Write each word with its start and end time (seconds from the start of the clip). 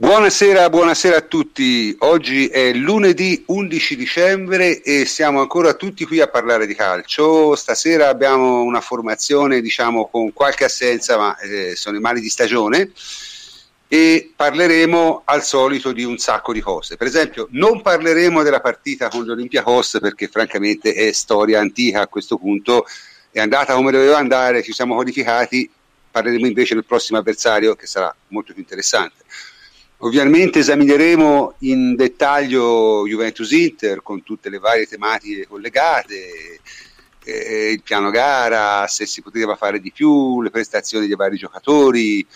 Buonasera, 0.00 0.70
buonasera 0.70 1.18
a 1.18 1.20
tutti. 1.20 1.94
Oggi 1.98 2.46
è 2.46 2.72
lunedì 2.72 3.44
11 3.48 3.96
dicembre 3.96 4.80
e 4.80 5.04
siamo 5.04 5.42
ancora 5.42 5.74
tutti 5.74 6.06
qui 6.06 6.22
a 6.22 6.26
parlare 6.26 6.66
di 6.66 6.74
calcio. 6.74 7.54
Stasera 7.54 8.08
abbiamo 8.08 8.62
una 8.62 8.80
formazione, 8.80 9.60
diciamo, 9.60 10.08
con 10.08 10.32
qualche 10.32 10.64
assenza, 10.64 11.18
ma 11.18 11.38
eh, 11.40 11.76
sono 11.76 11.98
i 11.98 12.00
mali 12.00 12.22
di 12.22 12.30
stagione 12.30 12.92
e 13.88 14.32
parleremo 14.34 15.20
al 15.26 15.44
solito 15.44 15.92
di 15.92 16.02
un 16.02 16.16
sacco 16.16 16.54
di 16.54 16.62
cose. 16.62 16.96
Per 16.96 17.06
esempio, 17.06 17.48
non 17.50 17.82
parleremo 17.82 18.42
della 18.42 18.60
partita 18.60 19.10
con 19.10 19.26
l'Olympiacos 19.26 19.98
perché 20.00 20.28
francamente 20.28 20.94
è 20.94 21.12
storia 21.12 21.60
antica 21.60 22.00
a 22.00 22.06
questo 22.06 22.38
punto, 22.38 22.86
è 23.30 23.38
andata 23.38 23.74
come 23.74 23.90
doveva 23.90 24.16
andare, 24.16 24.62
ci 24.62 24.72
siamo 24.72 24.94
codificati, 24.94 25.70
parleremo 26.10 26.46
invece 26.46 26.72
del 26.72 26.86
prossimo 26.86 27.18
avversario 27.18 27.74
che 27.74 27.86
sarà 27.86 28.16
molto 28.28 28.54
più 28.54 28.62
interessante. 28.62 29.24
Ovviamente 30.02 30.60
esamineremo 30.60 31.56
in 31.58 31.94
dettaglio 31.94 33.06
Juventus-Inter 33.06 34.02
con 34.02 34.22
tutte 34.22 34.48
le 34.48 34.58
varie 34.58 34.86
tematiche 34.86 35.46
collegate, 35.46 36.60
eh, 37.22 37.70
il 37.72 37.82
piano 37.82 38.08
gara, 38.08 38.86
se 38.86 39.04
si 39.04 39.20
poteva 39.20 39.56
fare 39.56 39.78
di 39.78 39.92
più, 39.92 40.40
le 40.40 40.48
prestazioni 40.48 41.06
dei 41.06 41.16
vari 41.16 41.36
giocatori 41.36 42.26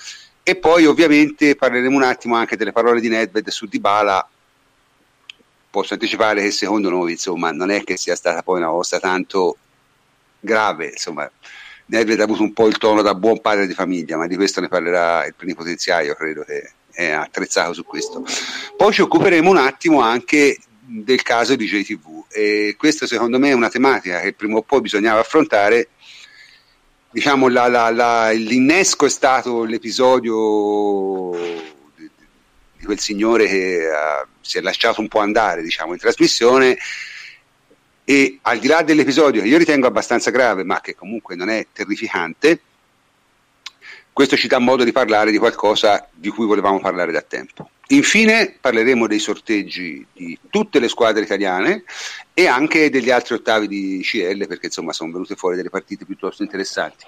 e 0.43 0.57
poi 0.57 0.85
ovviamente 0.85 1.57
parleremo 1.57 1.97
un 1.97 2.03
attimo 2.03 2.37
anche 2.37 2.57
delle 2.59 2.73
parole 2.73 3.01
di 3.01 3.09
Nedved 3.09 3.49
su 3.49 3.65
Dybala. 3.65 4.29
Posso 5.71 5.95
anticipare 5.95 6.43
che 6.43 6.51
secondo 6.51 6.91
noi 6.91 7.13
insomma, 7.13 7.51
non 7.51 7.71
è 7.71 7.83
che 7.83 7.97
sia 7.97 8.15
stata 8.15 8.43
poi 8.43 8.59
una 8.59 8.69
cosa 8.69 9.01
tanto 9.01 9.57
grave, 10.39 10.89
insomma, 10.89 11.31
Nedved 11.87 12.21
ha 12.21 12.25
avuto 12.25 12.43
un 12.43 12.53
po' 12.53 12.67
il 12.67 12.77
tono 12.77 13.01
da 13.01 13.15
buon 13.15 13.41
padre 13.41 13.67
di 13.67 13.73
famiglia, 13.73 14.19
ma 14.19 14.27
di 14.27 14.37
questo 14.37 14.61
ne 14.61 14.69
parlerà 14.69 15.25
il 15.25 15.35
plenipotenziario, 15.35 16.15
credo 16.15 16.45
che 16.45 16.73
è 16.95 17.11
attrezzato 17.11 17.73
su 17.73 17.85
questo. 17.85 18.25
Poi 18.77 18.93
ci 18.93 19.03
occuperemo 19.03 19.51
un 19.51 19.57
attimo 19.57 20.01
anche 20.01 20.59
del 20.87 21.23
caso 21.23 21.57
di 21.57 21.67
JTV 21.67 22.25
e 22.29 22.75
questa 22.79 23.07
secondo 23.07 23.39
me 23.39 23.51
è 23.51 23.55
una 23.55 23.71
tematica 23.71 24.21
che 24.21 24.33
prima 24.33 24.59
o 24.59 24.63
poi 24.63 24.81
bisognava 24.81 25.21
affrontare. 25.21 25.89
Diciamo, 27.11 27.49
la, 27.49 27.69
la, 27.69 27.91
la, 27.91 28.31
l'innesco 28.31 29.07
è 29.07 29.09
stato 29.09 29.63
l'episodio 29.63 31.31
di, 31.97 32.11
di 32.77 32.85
quel 32.85 32.99
signore 32.99 33.47
che 33.47 33.87
uh, 33.87 34.27
si 34.41 34.59
è 34.59 34.61
lasciato 34.61 35.01
un 35.01 35.07
po' 35.07 35.21
andare 35.21 35.63
diciamo, 35.63 35.93
in 35.93 35.99
trasmissione 35.99 36.77
e 38.03 38.39
al 38.43 38.59
di 38.59 38.67
là 38.67 38.83
dell'episodio 38.83 39.41
che 39.41 39.49
io 39.49 39.59
ritengo 39.59 39.87
abbastanza 39.87 40.31
grave 40.31 40.65
ma 40.65 40.81
che 40.81 40.95
comunque 40.95 41.37
non 41.37 41.49
è 41.49 41.69
terrificante, 41.73 42.61
questo 44.15 44.37
ci 44.37 44.47
dà 44.47 44.61
modo 44.61 44.85
di 44.85 44.93
parlare 44.93 45.33
di 45.33 45.39
qualcosa 45.39 46.09
di 46.13 46.29
cui 46.29 46.47
volevamo 46.47 46.79
parlare 46.79 47.11
da 47.11 47.21
tempo. 47.21 47.69
Infine 47.89 48.57
parleremo 48.61 49.09
dei 49.09 49.19
sorteggi 49.19 50.07
di 50.13 50.39
tutte 50.49 50.79
le 50.79 50.89
squadre 50.89 51.25
italiane 51.25 51.83
e 52.33 52.47
anche 52.47 52.91
degli 52.91 53.11
altri 53.11 53.35
ottavi 53.35 53.67
di 53.67 54.01
CL 54.03 54.47
perché 54.47 54.67
insomma 54.67 54.93
sono 54.93 55.11
venute 55.11 55.35
fuori 55.35 55.57
delle 55.57 55.69
partite 55.69 56.05
piuttosto 56.05 56.45
interessanti. 56.45 57.05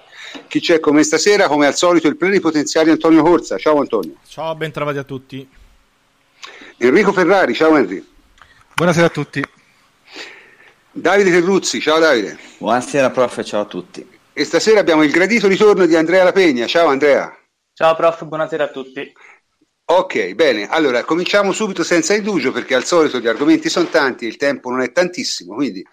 Chi 0.47 0.59
c'è 0.59 0.81
come 0.81 1.01
stasera? 1.03 1.47
Come 1.47 1.65
al 1.65 1.75
solito 1.75 2.09
il 2.09 2.17
plenipotenziario 2.17 2.91
Antonio 2.91 3.23
Corsa. 3.23 3.57
Ciao 3.57 3.79
Antonio. 3.79 4.15
Ciao, 4.27 4.53
ben 4.55 4.73
trovati 4.73 4.97
a 4.97 5.03
tutti. 5.03 5.47
Enrico 6.75 7.13
Ferrari, 7.13 7.55
ciao 7.55 7.77
Enrico. 7.77 8.05
Buonasera 8.75 9.05
a 9.05 9.09
tutti. 9.09 9.41
Davide 10.91 11.31
Terruzzi, 11.31 11.79
ciao 11.79 11.99
Davide. 11.99 12.37
Buonasera 12.57 13.09
prof, 13.11 13.43
ciao 13.43 13.61
a 13.61 13.65
tutti 13.65 14.15
e 14.37 14.43
stasera 14.43 14.79
abbiamo 14.79 15.01
il 15.01 15.09
gradito 15.09 15.47
ritorno 15.47 15.87
di 15.87 15.95
Andrea 15.95 16.23
Lapegna. 16.23 16.67
Ciao 16.67 16.89
Andrea. 16.89 17.35
Ciao 17.73 17.95
prof, 17.95 18.23
buonasera 18.23 18.65
a 18.65 18.67
tutti. 18.67 19.11
Ok, 19.85 20.35
bene, 20.35 20.67
allora 20.67 21.03
cominciamo 21.03 21.51
subito 21.53 21.83
senza 21.83 22.13
indugio 22.13 22.51
perché 22.51 22.75
al 22.75 22.85
solito 22.85 23.17
gli 23.17 23.27
argomenti 23.27 23.67
sono 23.67 23.87
tanti 23.87 24.25
e 24.25 24.27
il 24.27 24.37
tempo 24.37 24.69
non 24.69 24.81
è 24.81 24.91
tantissimo, 24.91 25.55
quindi 25.55 25.83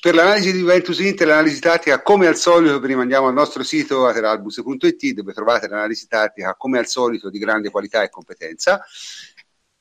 per 0.00 0.14
l'analisi 0.14 0.52
di 0.52 0.60
Juventus 0.60 1.00
Inter, 1.00 1.26
l'analisi 1.26 1.60
tattica, 1.60 2.00
come 2.00 2.28
al 2.28 2.36
solito, 2.36 2.80
vi 2.80 2.86
rimandiamo 2.86 3.26
al 3.26 3.34
nostro 3.34 3.62
sito 3.62 4.06
ateralbus.it 4.06 5.12
dove 5.12 5.34
trovate 5.34 5.68
l'analisi 5.68 6.06
tattica, 6.06 6.54
come 6.54 6.78
al 6.78 6.86
solito, 6.86 7.28
di 7.28 7.38
grande 7.38 7.68
qualità 7.68 8.02
e 8.02 8.08
competenza. 8.08 8.82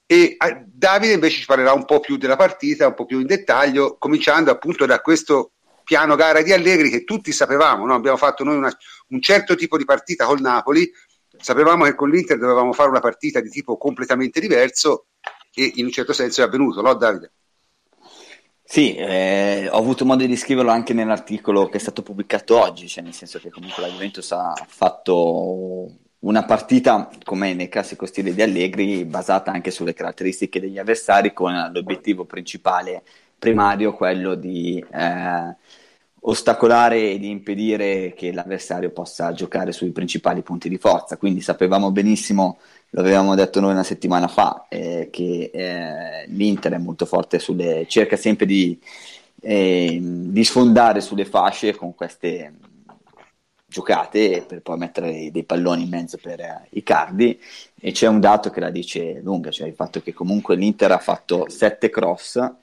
E 0.05 0.35
Davide 0.65 1.13
invece 1.13 1.39
ci 1.39 1.45
parlerà 1.45 1.71
un 1.71 1.85
po' 1.85 2.01
più 2.01 2.17
della 2.17 2.35
partita, 2.35 2.87
un 2.87 2.93
po' 2.93 3.05
più 3.05 3.21
in 3.21 3.27
dettaglio, 3.27 3.95
cominciando 3.97 4.51
appunto 4.51 4.85
da 4.85 4.99
questo 4.99 5.53
piano 5.83 6.15
gara 6.15 6.41
di 6.41 6.51
Allegri 6.51 6.89
che 6.89 7.03
tutti 7.03 7.31
sapevamo, 7.31 7.85
no? 7.85 7.93
abbiamo 7.93 8.17
fatto 8.17 8.43
noi 8.43 8.57
una, 8.57 8.75
un 9.09 9.21
certo 9.21 9.55
tipo 9.55 9.77
di 9.77 9.85
partita 9.85 10.25
col 10.25 10.41
Napoli, 10.41 10.89
sapevamo 11.37 11.83
che 11.85 11.95
con 11.95 12.09
l'Inter 12.09 12.37
dovevamo 12.37 12.73
fare 12.73 12.89
una 12.89 12.99
partita 12.99 13.39
di 13.39 13.49
tipo 13.49 13.77
completamente 13.77 14.39
diverso 14.39 15.07
e 15.53 15.73
in 15.75 15.85
un 15.85 15.91
certo 15.91 16.13
senso 16.13 16.41
è 16.41 16.45
avvenuto, 16.45 16.81
no 16.81 16.93
Davide? 16.93 17.31
Sì, 18.65 18.95
eh, 18.95 19.67
ho 19.69 19.77
avuto 19.77 20.05
modo 20.05 20.25
di 20.25 20.35
scriverlo 20.35 20.71
anche 20.71 20.93
nell'articolo 20.93 21.67
che 21.67 21.77
è 21.77 21.79
stato 21.79 22.01
pubblicato 22.01 22.59
oggi, 22.59 22.87
cioè 22.87 23.03
nel 23.03 23.13
senso 23.13 23.37
che 23.37 23.51
comunque 23.51 23.83
la 23.83 23.89
Juventus 23.89 24.31
ha 24.31 24.53
fatto 24.67 25.91
una 26.19 26.45
partita, 26.45 27.09
come 27.23 27.53
nel 27.53 27.69
classico 27.69 28.05
stile 28.05 28.33
di 28.33 28.41
Allegri, 28.41 29.05
basata 29.05 29.51
anche 29.51 29.69
sulle 29.69 29.93
caratteristiche 29.93 30.59
degli 30.59 30.79
avversari, 30.79 31.33
con 31.33 31.69
l'obiettivo 31.73 32.25
principale 32.25 33.03
primario, 33.43 33.93
quello 33.93 34.35
di 34.35 34.81
eh, 34.89 35.55
ostacolare 36.21 37.11
e 37.11 37.19
di 37.19 37.29
impedire 37.29 38.13
che 38.13 38.31
l'avversario 38.31 38.89
possa 38.91 39.33
giocare 39.33 39.73
sui 39.73 39.91
principali 39.91 40.41
punti 40.43 40.69
di 40.69 40.77
forza. 40.77 41.17
Quindi 41.17 41.41
sapevamo 41.41 41.91
benissimo, 41.91 42.59
lo 42.91 43.01
avevamo 43.01 43.35
detto 43.35 43.59
noi 43.59 43.73
una 43.73 43.83
settimana 43.83 44.29
fa, 44.29 44.67
eh, 44.69 45.09
che 45.11 45.51
eh, 45.53 46.25
l'Inter 46.27 46.71
è 46.71 46.77
molto 46.77 47.05
forte 47.05 47.37
sulle, 47.37 47.85
cerca 47.89 48.15
sempre 48.15 48.45
di, 48.45 48.79
eh, 49.41 49.99
di 50.01 50.43
sfondare 50.45 51.01
sulle 51.01 51.25
fasce 51.25 51.75
con 51.75 51.93
queste 51.95 52.53
giocate 53.67 54.45
per 54.47 54.61
poi 54.61 54.77
mettere 54.77 55.31
dei 55.31 55.43
palloni 55.43 55.83
in 55.83 55.89
mezzo 55.89 56.17
per 56.21 56.39
eh, 56.39 56.67
i 56.69 56.83
cardi 56.83 57.37
e 57.77 57.91
c'è 57.91 58.07
un 58.07 58.21
dato 58.21 58.49
che 58.51 58.61
la 58.61 58.69
dice 58.69 59.19
lunga, 59.21 59.51
cioè 59.51 59.67
il 59.67 59.73
fatto 59.73 60.01
che 60.01 60.13
comunque 60.13 60.55
l'Inter 60.55 60.93
ha 60.93 60.99
fatto 60.99 61.49
7 61.49 61.89
cross 61.89 62.61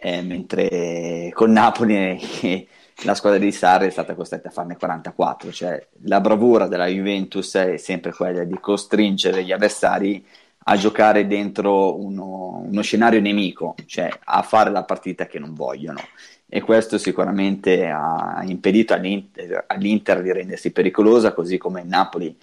eh, 0.00 0.22
mentre 0.22 1.30
con 1.32 1.52
Napoli 1.52 1.94
eh, 2.42 2.66
la 3.02 3.14
squadra 3.14 3.38
di 3.38 3.52
Sarri 3.52 3.86
è 3.86 3.90
stata 3.90 4.14
costretta 4.14 4.48
a 4.48 4.52
farne 4.52 4.76
44, 4.76 5.52
cioè 5.52 5.86
la 6.02 6.20
bravura 6.20 6.66
della 6.66 6.86
Juventus 6.86 7.54
è 7.54 7.76
sempre 7.76 8.12
quella 8.12 8.44
di 8.44 8.58
costringere 8.60 9.44
gli 9.44 9.52
avversari 9.52 10.24
a 10.70 10.76
giocare 10.76 11.26
dentro 11.26 11.98
uno, 11.98 12.62
uno 12.66 12.82
scenario 12.82 13.20
nemico, 13.20 13.74
cioè 13.86 14.10
a 14.24 14.42
fare 14.42 14.70
la 14.70 14.84
partita 14.84 15.26
che 15.26 15.38
non 15.38 15.54
vogliono. 15.54 16.00
E 16.46 16.60
questo 16.60 16.98
sicuramente 16.98 17.86
ha 17.86 18.42
impedito 18.44 18.94
all'Inter, 18.94 19.64
all'Inter 19.66 20.22
di 20.22 20.32
rendersi 20.32 20.72
pericolosa, 20.72 21.32
così 21.32 21.56
come 21.56 21.84
Napoli 21.84 22.36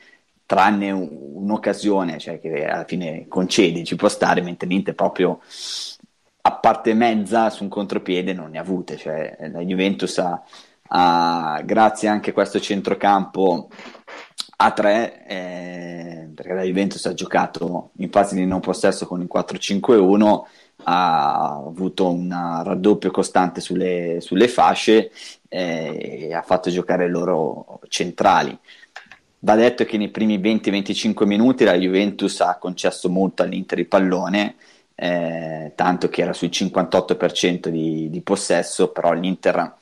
tranne 0.45 0.91
un'occasione, 0.91 2.17
cioè 2.19 2.39
che 2.39 2.65
alla 2.65 2.85
fine 2.85 3.27
concedi, 3.27 3.83
ci 3.83 3.95
può 3.95 4.07
stare, 4.07 4.41
mentre 4.41 4.67
l'Inter 4.67 4.93
proprio 4.93 5.39
a 6.47 6.51
parte 6.53 6.93
mezza 6.93 7.49
su 7.49 7.63
un 7.63 7.69
contropiede 7.69 8.31
non 8.33 8.51
ne 8.51 8.59
ha 8.59 8.61
avute, 8.61 8.97
cioè 8.97 9.35
la 9.51 9.61
Juventus 9.61 10.15
ha, 10.19 10.43
ha 10.89 11.59
grazie 11.65 12.07
anche 12.07 12.29
a 12.29 12.33
questo 12.33 12.59
centrocampo 12.59 13.67
a 14.57 14.71
3 14.71 15.25
eh, 15.25 16.29
perché 16.35 16.53
la 16.53 16.61
Juventus 16.61 17.03
ha 17.07 17.15
giocato 17.15 17.89
in 17.97 18.11
fase 18.11 18.35
di 18.35 18.45
non 18.45 18.59
possesso 18.59 19.07
con 19.07 19.21
il 19.21 19.29
4-5-1 19.33 20.41
ha 20.83 21.55
avuto 21.65 22.11
un 22.11 22.29
raddoppio 22.29 23.09
costante 23.09 23.59
sulle, 23.59 24.17
sulle 24.21 24.47
fasce 24.47 25.11
eh, 25.49 26.27
e 26.29 26.33
ha 26.33 26.43
fatto 26.43 26.69
giocare 26.69 27.07
loro 27.09 27.79
centrali. 27.87 28.55
Va 29.39 29.55
detto 29.55 29.83
che 29.83 29.97
nei 29.97 30.09
primi 30.09 30.37
20-25 30.37 31.25
minuti 31.25 31.63
la 31.63 31.73
Juventus 31.73 32.39
ha 32.41 32.57
concesso 32.59 33.09
molto 33.09 33.41
all'Inter 33.41 33.79
il 33.79 33.87
pallone 33.87 34.55
eh, 34.95 35.73
tanto 35.75 36.09
che 36.09 36.21
era 36.21 36.33
sul 36.33 36.49
58% 36.49 37.67
di, 37.67 38.09
di 38.09 38.21
possesso, 38.21 38.89
però 38.89 39.11
l'Inter 39.11 39.73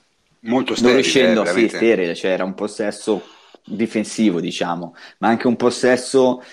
molto 0.41 0.75
sterile, 0.75 0.93
non 0.93 1.01
riuscendo, 1.01 1.45
sì, 1.45 1.67
sterile, 1.69 2.15
cioè 2.15 2.31
era 2.31 2.43
un 2.43 2.55
possesso 2.55 3.21
difensivo, 3.65 4.41
diciamo, 4.41 4.95
ma 5.19 5.29
anche 5.29 5.47
un 5.47 5.55
possesso 5.55 6.43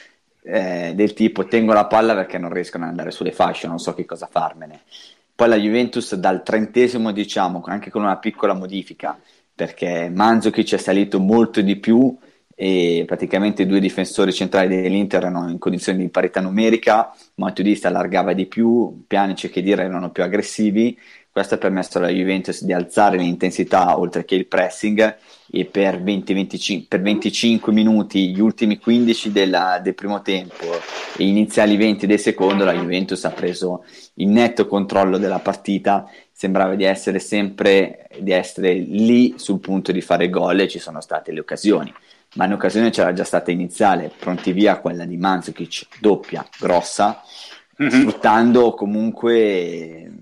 eh, 0.42 0.92
del 0.94 1.12
tipo 1.12 1.46
tengo 1.46 1.72
la 1.72 1.86
palla 1.86 2.14
perché 2.14 2.38
non 2.38 2.52
riescono 2.52 2.84
ad 2.84 2.90
andare 2.90 3.10
sulle 3.10 3.32
fasce, 3.32 3.66
non 3.66 3.78
so 3.78 3.94
che 3.94 4.04
cosa 4.04 4.28
farmene. 4.30 4.82
Poi 5.34 5.48
la 5.48 5.56
Juventus 5.56 6.14
dal 6.16 6.42
trentesimo, 6.42 7.12
diciamo, 7.12 7.62
anche 7.64 7.90
con 7.90 8.02
una 8.02 8.18
piccola 8.18 8.52
modifica, 8.52 9.18
perché 9.54 10.10
Manzukic 10.14 10.74
è 10.74 10.78
salito 10.78 11.18
molto 11.18 11.60
di 11.60 11.76
più 11.76 12.16
e 12.62 13.04
praticamente 13.06 13.62
i 13.62 13.66
due 13.66 13.80
difensori 13.80 14.34
centrali 14.34 14.82
dell'Inter 14.82 15.22
erano 15.22 15.48
in 15.48 15.56
condizioni 15.56 16.00
di 16.00 16.10
parità 16.10 16.42
numerica, 16.42 17.10
Matuidi 17.36 17.80
allargava 17.84 18.34
di 18.34 18.44
più, 18.44 19.02
Pjanic 19.06 19.48
che 19.48 19.62
dire 19.62 19.84
erano 19.84 20.10
più 20.10 20.22
aggressivi, 20.22 20.94
Questo 21.30 21.54
ha 21.54 21.58
permesso 21.58 21.96
alla 21.96 22.10
Juventus 22.10 22.62
di 22.62 22.74
alzare 22.74 23.16
l'intensità 23.16 23.98
oltre 23.98 24.26
che 24.26 24.34
il 24.34 24.46
pressing 24.46 25.16
e 25.50 25.64
per, 25.64 26.02
20, 26.02 26.34
25, 26.34 26.86
per 26.86 27.00
25 27.00 27.72
minuti, 27.72 28.28
gli 28.28 28.40
ultimi 28.40 28.78
15 28.78 29.32
della, 29.32 29.80
del 29.82 29.94
primo 29.94 30.20
tempo 30.20 30.66
e 31.16 31.24
iniziali 31.24 31.78
20 31.78 32.06
del 32.06 32.18
secondo, 32.18 32.64
la 32.64 32.74
Juventus 32.74 33.24
ha 33.24 33.30
preso 33.30 33.84
il 34.16 34.28
netto 34.28 34.66
controllo 34.66 35.16
della 35.16 35.38
partita. 35.38 36.06
Sembrava 36.30 36.74
di 36.74 36.84
essere 36.84 37.20
sempre 37.20 38.08
di 38.18 38.32
essere 38.32 38.74
lì 38.74 39.34
sul 39.38 39.60
punto 39.60 39.92
di 39.92 40.02
fare 40.02 40.28
gol 40.28 40.60
e 40.60 40.68
ci 40.68 40.78
sono 40.78 41.00
state 41.00 41.32
le 41.32 41.40
occasioni. 41.40 41.90
Ma 42.34 42.44
un'occasione 42.44 42.90
c'era 42.90 43.12
già 43.12 43.24
stata 43.24 43.50
iniziale, 43.50 44.12
pronti 44.16 44.52
via 44.52 44.78
quella 44.78 45.04
di 45.04 45.16
Mandzukic, 45.16 45.98
doppia, 45.98 46.46
grossa, 46.58 47.20
mm-hmm. 47.82 47.90
sfruttando 47.90 48.74
comunque 48.74 50.12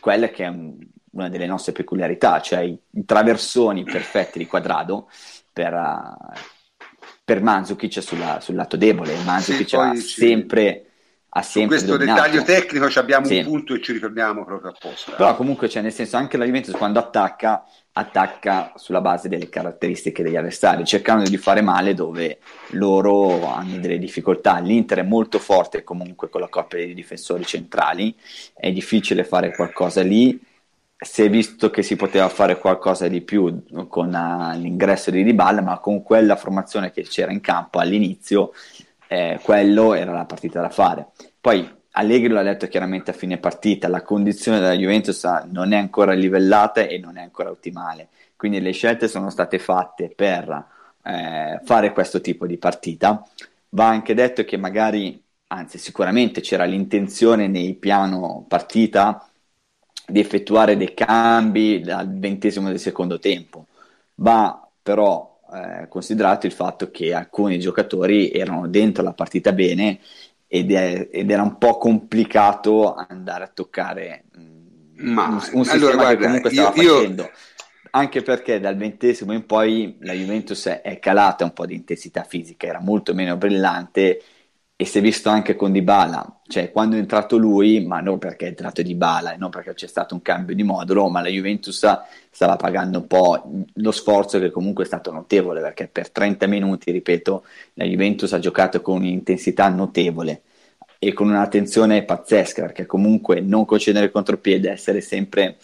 quella 0.00 0.28
che 0.28 0.44
è 0.44 0.48
un, 0.48 0.76
una 1.12 1.28
delle 1.30 1.46
nostre 1.46 1.72
peculiarità, 1.72 2.40
cioè 2.42 2.60
i, 2.60 2.78
i 2.90 3.04
traversoni 3.06 3.84
perfetti 3.84 4.38
di 4.38 4.46
quadrado 4.46 5.08
per, 5.50 5.72
uh, 5.72 6.38
per 7.24 7.40
Mandzukic 7.42 8.02
sulla, 8.02 8.40
sul 8.40 8.54
lato 8.54 8.76
debole. 8.76 9.16
Mandzukic 9.24 9.68
sì, 9.68 9.76
ha 9.76 9.94
sempre... 9.94 10.86
Ha 11.34 11.40
sempre 11.40 11.76
questo 11.78 11.96
dominato. 11.96 12.20
dettaglio 12.20 12.42
tecnico 12.42 12.90
abbiamo 13.00 13.24
sì. 13.24 13.38
un 13.38 13.44
punto 13.44 13.72
e 13.72 13.80
ci 13.80 13.92
ritorniamo 13.92 14.44
proprio 14.44 14.72
apposta. 14.72 15.12
Però 15.12 15.34
comunque, 15.34 15.66
cioè, 15.66 15.80
nel 15.80 15.90
senso, 15.90 16.18
anche 16.18 16.36
la 16.36 16.44
Juventus 16.44 16.74
quando 16.74 16.98
attacca 16.98 17.64
attacca 17.94 18.72
sulla 18.76 19.02
base 19.02 19.28
delle 19.28 19.48
caratteristiche 19.48 20.22
degli 20.22 20.36
avversari, 20.36 20.84
cercando 20.84 21.28
di 21.28 21.36
fare 21.36 21.60
male 21.60 21.94
dove 21.94 22.38
loro 22.70 23.46
hanno 23.46 23.78
delle 23.78 23.98
difficoltà. 23.98 24.58
L'Inter 24.58 25.00
è 25.00 25.02
molto 25.02 25.38
forte 25.38 25.84
comunque 25.84 26.30
con 26.30 26.40
la 26.40 26.48
coppia 26.48 26.84
di 26.84 26.94
difensori 26.94 27.44
centrali, 27.44 28.14
è 28.54 28.72
difficile 28.72 29.24
fare 29.24 29.54
qualcosa 29.54 30.02
lì. 30.02 30.40
Si 30.96 31.22
è 31.22 31.28
visto 31.28 31.68
che 31.68 31.82
si 31.82 31.96
poteva 31.96 32.28
fare 32.28 32.58
qualcosa 32.58 33.08
di 33.08 33.22
più 33.22 33.64
con 33.88 34.14
uh, 34.14 34.56
l'ingresso 34.56 35.10
di 35.10 35.24
Dybala, 35.24 35.60
ma 35.60 35.78
con 35.80 36.02
quella 36.02 36.36
formazione 36.36 36.92
che 36.92 37.02
c'era 37.02 37.32
in 37.32 37.40
campo 37.40 37.80
all'inizio, 37.80 38.52
eh, 39.08 39.40
quello 39.42 39.94
era 39.94 40.12
la 40.12 40.24
partita 40.24 40.60
da 40.60 40.70
fare. 40.70 41.08
Poi 41.40 41.68
Allegri 41.94 42.28
l'ha 42.32 42.42
detto 42.42 42.68
chiaramente 42.68 43.10
a 43.10 43.14
fine 43.14 43.36
partita, 43.38 43.86
la 43.88 44.02
condizione 44.02 44.58
della 44.58 44.74
Juventus 44.74 45.22
non 45.50 45.72
è 45.72 45.76
ancora 45.76 46.14
livellata 46.14 46.82
e 46.82 46.98
non 46.98 47.18
è 47.18 47.22
ancora 47.22 47.50
ottimale, 47.50 48.08
quindi 48.36 48.60
le 48.60 48.72
scelte 48.72 49.08
sono 49.08 49.28
state 49.28 49.58
fatte 49.58 50.08
per 50.08 50.66
eh, 51.02 51.60
fare 51.64 51.92
questo 51.92 52.20
tipo 52.22 52.46
di 52.46 52.56
partita. 52.56 53.22
Va 53.70 53.88
anche 53.88 54.14
detto 54.14 54.42
che 54.44 54.56
magari, 54.56 55.22
anzi 55.48 55.76
sicuramente 55.78 56.40
c'era 56.40 56.64
l'intenzione 56.64 57.46
nei 57.48 57.74
piano 57.74 58.44
partita 58.48 59.26
di 60.06 60.20
effettuare 60.20 60.76
dei 60.76 60.94
cambi 60.94 61.80
dal 61.80 62.08
ventesimo 62.18 62.68
del 62.68 62.80
secondo 62.80 63.18
tempo, 63.18 63.66
va 64.16 64.66
però 64.82 65.40
eh, 65.52 65.88
considerato 65.88 66.46
il 66.46 66.52
fatto 66.52 66.90
che 66.90 67.12
alcuni 67.14 67.58
giocatori 67.58 68.30
erano 68.30 68.66
dentro 68.68 69.02
la 69.02 69.12
partita 69.12 69.52
bene 69.52 70.00
ed, 70.54 70.70
è, 70.70 71.08
ed, 71.10 71.30
era 71.30 71.40
un 71.40 71.56
po' 71.56 71.78
complicato 71.78 72.94
andare 72.94 73.44
a 73.44 73.46
toccare 73.48 74.24
mm, 74.38 75.10
Ma, 75.10 75.28
un, 75.28 75.32
un 75.32 75.40
sistema 75.64 75.72
allora, 75.72 75.94
guarda, 75.94 76.14
che 76.14 76.24
comunque 76.24 76.50
stava 76.50 76.82
io, 76.82 76.94
facendo. 76.94 77.22
Io... 77.22 77.30
Anche 77.92 78.22
perché 78.22 78.60
dal 78.60 78.76
ventesimo 78.76 79.32
in 79.32 79.46
poi 79.46 79.96
la 80.00 80.12
Juventus 80.12 80.66
è 80.66 80.98
calata 80.98 81.44
un 81.44 81.54
po' 81.54 81.64
di 81.64 81.74
intensità 81.74 82.22
fisica, 82.24 82.66
era 82.66 82.80
molto 82.80 83.14
meno 83.14 83.38
brillante 83.38 84.22
e 84.82 84.84
si 84.84 84.98
è 84.98 85.00
visto 85.00 85.28
anche 85.28 85.54
con 85.54 85.70
Dybala, 85.70 86.40
cioè 86.48 86.72
quando 86.72 86.96
è 86.96 86.98
entrato 86.98 87.36
lui, 87.36 87.86
ma 87.86 88.00
non 88.00 88.18
perché 88.18 88.46
è 88.46 88.48
entrato 88.48 88.82
Dybala 88.82 89.32
e 89.32 89.36
non 89.36 89.48
perché 89.48 89.74
c'è 89.74 89.86
stato 89.86 90.14
un 90.14 90.22
cambio 90.22 90.56
di 90.56 90.64
modulo, 90.64 91.08
ma 91.08 91.20
la 91.20 91.28
Juventus 91.28 91.86
stava 92.30 92.56
pagando 92.56 92.98
un 92.98 93.06
po' 93.06 93.64
lo 93.74 93.92
sforzo 93.92 94.40
che 94.40 94.50
comunque 94.50 94.82
è 94.82 94.86
stato 94.88 95.12
notevole, 95.12 95.60
perché 95.60 95.86
per 95.86 96.10
30 96.10 96.48
minuti, 96.48 96.90
ripeto, 96.90 97.44
la 97.74 97.84
Juventus 97.84 98.32
ha 98.32 98.40
giocato 98.40 98.80
con 98.80 98.96
un'intensità 98.96 99.68
notevole 99.68 100.42
e 100.98 101.12
con 101.12 101.28
un'attenzione 101.28 102.02
pazzesca, 102.02 102.62
perché 102.62 102.84
comunque 102.84 103.40
non 103.40 103.64
concedere 103.64 104.10
contropiede, 104.10 104.68
essere 104.68 105.00
sempre 105.00 105.58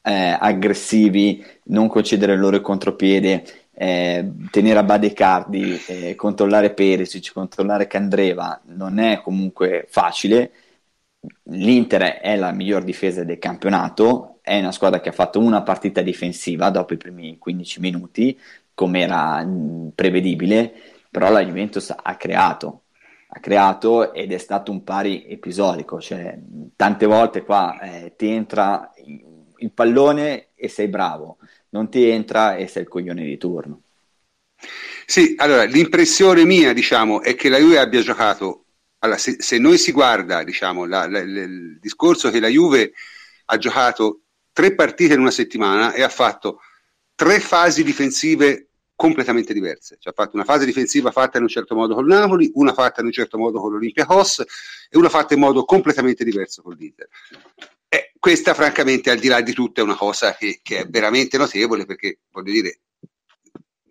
eh, 0.00 0.36
aggressivi, 0.40 1.44
non 1.64 1.88
concedere 1.88 2.36
loro 2.36 2.56
il 2.56 2.62
contropiede, 2.62 3.44
eh, 3.82 4.30
tenere 4.52 4.78
a 4.78 4.84
bade 4.84 5.12
Cardi, 5.12 5.76
eh, 5.88 6.14
controllare 6.14 6.72
Perisic, 6.72 7.32
controllare 7.32 7.88
Candreva 7.88 8.60
non 8.66 9.00
è 9.00 9.20
comunque 9.20 9.86
facile. 9.88 10.52
L'Inter 11.44 12.20
è 12.20 12.36
la 12.36 12.52
miglior 12.52 12.84
difesa 12.84 13.24
del 13.24 13.40
campionato, 13.40 14.38
è 14.40 14.56
una 14.60 14.70
squadra 14.70 15.00
che 15.00 15.08
ha 15.08 15.12
fatto 15.12 15.40
una 15.40 15.62
partita 15.62 16.00
difensiva 16.00 16.70
dopo 16.70 16.94
i 16.94 16.96
primi 16.96 17.38
15 17.38 17.80
minuti, 17.80 18.38
come 18.72 19.00
era 19.00 19.44
prevedibile, 19.92 20.72
però 21.10 21.30
la 21.32 21.44
Juventus 21.44 21.90
ha 21.90 22.16
creato, 22.16 22.82
ha 23.28 23.40
creato 23.40 24.12
ed 24.12 24.32
è 24.32 24.38
stato 24.38 24.70
un 24.70 24.84
pari 24.84 25.26
episodico, 25.26 26.00
cioè 26.00 26.38
tante 26.76 27.06
volte 27.06 27.42
qua 27.42 27.80
eh, 27.80 28.14
ti 28.16 28.28
entra 28.28 28.92
il 29.56 29.70
pallone 29.72 30.48
e 30.54 30.68
sei 30.68 30.86
bravo, 30.88 31.38
non 31.72 31.88
ti 31.90 32.08
entra 32.08 32.56
e 32.56 32.66
sei 32.66 32.82
il 32.82 32.88
coglione 32.88 33.24
di 33.24 33.38
turno. 33.38 33.82
Sì, 35.06 35.34
allora 35.36 35.64
l'impressione 35.64 36.44
mia, 36.44 36.72
diciamo, 36.72 37.22
è 37.22 37.34
che 37.34 37.48
la 37.48 37.58
Juve 37.58 37.78
abbia 37.78 38.00
giocato. 38.00 38.64
Allora, 39.00 39.18
se, 39.18 39.36
se 39.38 39.58
noi 39.58 39.78
si 39.78 39.90
guarda, 39.92 40.44
diciamo, 40.44 40.84
la, 40.84 41.08
la, 41.08 41.24
la, 41.24 41.40
il 41.42 41.78
discorso 41.80 42.30
che 42.30 42.40
la 42.40 42.48
Juve 42.48 42.92
ha 43.46 43.58
giocato 43.58 44.20
tre 44.52 44.74
partite 44.74 45.14
in 45.14 45.20
una 45.20 45.30
settimana 45.30 45.92
e 45.92 46.02
ha 46.02 46.08
fatto 46.08 46.60
tre 47.14 47.40
fasi 47.40 47.82
difensive 47.82 48.68
completamente 48.94 49.52
diverse. 49.52 49.96
Cioè, 49.98 50.12
ha 50.12 50.22
fatto 50.22 50.36
una 50.36 50.44
fase 50.44 50.64
difensiva 50.64 51.10
fatta 51.10 51.38
in 51.38 51.44
un 51.44 51.48
certo 51.48 51.74
modo 51.74 51.94
con 51.94 52.06
Napoli, 52.06 52.50
una 52.54 52.72
fatta 52.72 53.00
in 53.00 53.06
un 53.06 53.12
certo 53.12 53.38
modo 53.38 53.60
con 53.60 53.72
l'Olympiacos 53.72 54.44
e 54.88 54.98
una 54.98 55.08
fatta 55.08 55.34
in 55.34 55.40
modo 55.40 55.64
completamente 55.64 56.22
diverso 56.22 56.62
con 56.62 56.74
l'Inter. 56.74 57.08
Questa, 58.22 58.54
francamente, 58.54 59.10
al 59.10 59.18
di 59.18 59.26
là 59.26 59.40
di 59.40 59.52
tutto, 59.52 59.80
è 59.80 59.82
una 59.82 59.96
cosa 59.96 60.36
che, 60.36 60.60
che, 60.62 60.82
è 60.82 60.86
veramente 60.86 61.36
notevole 61.36 61.86
perché, 61.86 62.20
voglio 62.30 62.52
dire, 62.52 62.82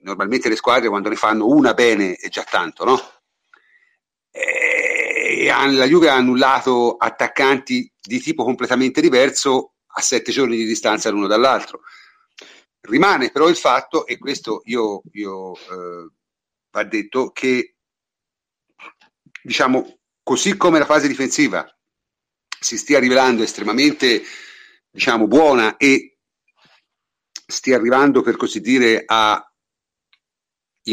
normalmente 0.04 0.48
le 0.48 0.56
squadre 0.56 0.88
quando 0.88 1.10
ne 1.10 1.18
fanno 1.18 1.48
una 1.48 1.74
bene 1.74 2.14
è 2.14 2.30
già 2.30 2.46
tanto, 2.50 2.86
no? 2.86 2.98
E 4.32 5.48
eh, 5.48 5.72
la 5.72 5.86
Juve 5.86 6.08
ha 6.08 6.16
annullato 6.16 6.96
attaccanti 6.96 7.92
di 8.00 8.22
tipo 8.22 8.46
completamente 8.46 9.02
diverso 9.02 9.74
a 9.88 10.00
sette 10.00 10.32
giorni 10.32 10.56
di 10.56 10.66
distanza 10.66 11.10
l'uno 11.10 11.28
dall'altro. 11.28 11.82
Rimane 12.80 13.32
però 13.32 13.50
il 13.50 13.58
fatto, 13.58 14.06
e 14.06 14.18
questo 14.18 14.62
io, 14.64 15.02
io 15.12 15.56
eh, 15.56 16.10
va 16.72 16.84
detto, 16.86 17.32
che 17.32 17.76
diciamo 19.44 20.00
così 20.24 20.56
come 20.56 20.80
la 20.80 20.86
fase 20.86 21.10
difensiva 21.10 21.70
si 22.64 22.78
stia 22.78 23.00
rivelando 23.00 23.42
estremamente 23.42 24.22
diciamo, 24.92 25.26
buona 25.26 25.78
e 25.78 26.18
stia 27.48 27.76
arrivando 27.76 28.22
per 28.22 28.38
così 28.38 28.62
dire 28.62 29.04
ai 29.08 29.44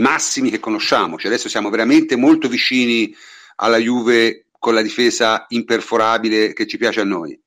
massimi 0.01 0.49
che 0.49 0.61
conosciamo, 0.61 1.19
cioè 1.19 1.31
adesso 1.31 1.51
siamo 1.51 1.69
veramente 1.69 2.17
molto 2.17 2.49
vicini 2.49 3.15
alla 3.57 3.77
Juve 3.77 4.47
con 4.59 4.73
la 4.73 4.81
difesa 4.81 5.45
imperforabile 5.49 6.55
che 6.55 6.67
ci 6.67 6.79
piace 6.79 7.01
a 7.01 7.05
noi. 7.05 7.39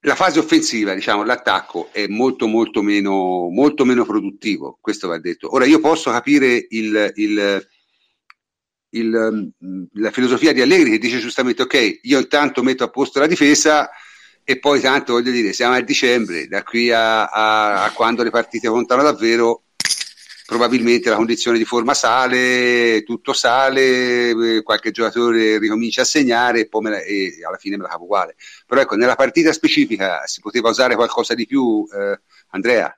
La 0.00 0.16
fase 0.16 0.40
offensiva, 0.40 0.94
diciamo, 0.94 1.22
l'attacco 1.24 1.90
è 1.92 2.08
molto 2.08 2.48
molto 2.48 2.82
meno, 2.82 3.48
molto 3.50 3.84
meno 3.84 4.04
produttivo, 4.04 4.78
questo 4.80 5.06
va 5.06 5.18
detto. 5.18 5.52
Ora 5.54 5.64
io 5.64 5.78
posso 5.78 6.10
capire 6.10 6.66
il, 6.70 7.12
il 7.14 7.66
il, 8.98 9.52
mm, 9.64 9.82
la 9.94 10.10
filosofia 10.10 10.52
di 10.52 10.60
Allegri 10.60 10.90
che 10.90 10.98
dice 10.98 11.18
giustamente 11.18 11.62
ok, 11.62 12.00
io 12.02 12.18
intanto 12.18 12.62
metto 12.62 12.84
a 12.84 12.90
posto 12.90 13.18
la 13.18 13.26
difesa 13.26 13.90
e 14.48 14.58
poi 14.58 14.80
tanto 14.80 15.14
voglio 15.14 15.32
dire, 15.32 15.52
siamo 15.52 15.74
a 15.74 15.80
dicembre, 15.80 16.46
da 16.46 16.62
qui 16.62 16.92
a, 16.92 17.24
a, 17.26 17.84
a 17.84 17.90
quando 17.90 18.22
le 18.22 18.30
partite 18.30 18.68
contano 18.68 19.02
davvero, 19.02 19.64
probabilmente 20.46 21.10
la 21.10 21.16
condizione 21.16 21.58
di 21.58 21.64
forma 21.64 21.94
sale, 21.94 23.02
tutto 23.02 23.32
sale, 23.32 24.30
eh, 24.30 24.62
qualche 24.62 24.92
giocatore 24.92 25.58
ricomincia 25.58 26.02
a 26.02 26.04
segnare 26.04 26.60
e, 26.60 26.68
poi 26.68 26.84
la, 26.84 27.00
e 27.00 27.40
alla 27.44 27.56
fine 27.56 27.76
me 27.76 27.82
la 27.82 27.88
capo 27.88 28.04
uguale. 28.04 28.36
Però 28.64 28.80
ecco, 28.80 28.94
nella 28.94 29.16
partita 29.16 29.52
specifica 29.52 30.24
si 30.26 30.40
poteva 30.40 30.68
usare 30.68 30.94
qualcosa 30.94 31.34
di 31.34 31.44
più, 31.44 31.84
eh, 31.92 32.20
Andrea? 32.50 32.96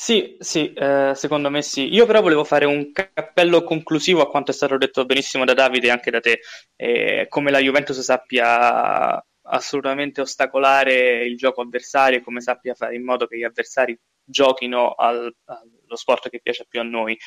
Sì, 0.00 0.36
sì, 0.38 0.72
eh, 0.74 1.12
secondo 1.16 1.50
me 1.50 1.60
sì. 1.60 1.92
Io 1.92 2.06
però 2.06 2.20
volevo 2.22 2.44
fare 2.44 2.64
un 2.64 2.92
cappello 2.92 3.64
conclusivo 3.64 4.22
a 4.22 4.28
quanto 4.30 4.52
è 4.52 4.54
stato 4.54 4.78
detto 4.78 5.04
benissimo 5.04 5.44
da 5.44 5.54
Davide 5.54 5.88
e 5.88 5.90
anche 5.90 6.12
da 6.12 6.20
te, 6.20 6.38
eh, 6.76 7.26
come 7.28 7.50
la 7.50 7.58
Juventus 7.58 7.98
sappia 7.98 9.20
assolutamente 9.42 10.20
ostacolare 10.20 11.24
il 11.24 11.36
gioco 11.36 11.62
avversario 11.62 12.18
e 12.18 12.22
come 12.22 12.40
sappia 12.40 12.74
fare 12.74 12.94
in 12.94 13.02
modo 13.04 13.26
che 13.26 13.38
gli 13.38 13.42
avversari 13.42 13.98
giochino 14.22 14.92
al, 14.94 15.34
allo 15.46 15.96
sport 15.96 16.28
che 16.30 16.40
piace 16.40 16.64
più 16.68 16.78
a 16.78 16.84
noi. 16.84 17.18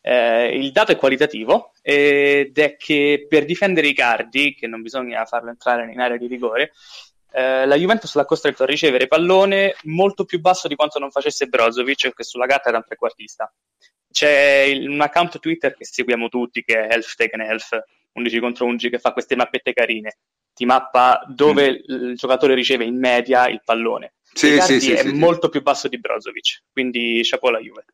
Eh, 0.00 0.48
il 0.58 0.72
dato 0.72 0.90
è 0.92 0.96
qualitativo 0.96 1.72
ed 1.80 2.58
è 2.58 2.76
che 2.76 3.26
per 3.28 3.44
difendere 3.44 3.86
i 3.86 3.94
cardi, 3.94 4.52
che 4.54 4.66
non 4.66 4.82
bisogna 4.82 5.24
farlo 5.26 5.50
entrare 5.50 5.92
in 5.92 6.00
area 6.00 6.16
di 6.16 6.26
rigore, 6.26 6.72
eh, 7.36 7.66
la 7.66 7.76
Juventus 7.76 8.14
l'ha 8.14 8.24
costretto 8.24 8.62
a 8.62 8.66
ricevere 8.66 9.08
pallone 9.08 9.76
molto 9.82 10.24
più 10.24 10.40
basso 10.40 10.68
di 10.68 10.74
quanto 10.74 10.98
non 10.98 11.10
facesse 11.10 11.48
Brozovic, 11.48 12.14
che 12.14 12.24
sulla 12.24 12.46
carta 12.46 12.70
era 12.70 12.78
un 12.78 12.84
trequartista. 12.86 13.52
C'è 14.10 14.60
il, 14.66 14.88
un 14.88 15.02
account 15.02 15.38
Twitter 15.38 15.76
che 15.76 15.84
seguiamo 15.84 16.30
tutti, 16.30 16.62
che 16.64 16.86
è 16.86 16.94
Elf 16.94 17.14
Taken 17.14 17.42
Elf, 17.42 17.78
11 18.14 18.40
contro 18.40 18.64
11, 18.64 18.88
che 18.88 18.98
fa 18.98 19.12
queste 19.12 19.36
mappette 19.36 19.74
carine. 19.74 20.16
Ti 20.54 20.64
mappa 20.64 21.26
dove 21.28 21.72
mm. 21.72 22.08
il 22.08 22.16
giocatore 22.16 22.54
riceve 22.54 22.84
in 22.84 22.98
media 22.98 23.48
il 23.48 23.60
pallone. 23.62 24.14
Sì, 24.32 24.58
sì, 24.62 24.80
sì, 24.80 24.92
è 24.92 25.02
sì, 25.02 25.12
molto 25.12 25.50
più 25.50 25.60
basso 25.60 25.88
di 25.88 25.98
Brozovic, 25.98 26.62
quindi 26.72 27.20
chapeau 27.22 27.52
la 27.52 27.60
Juve. 27.60 27.84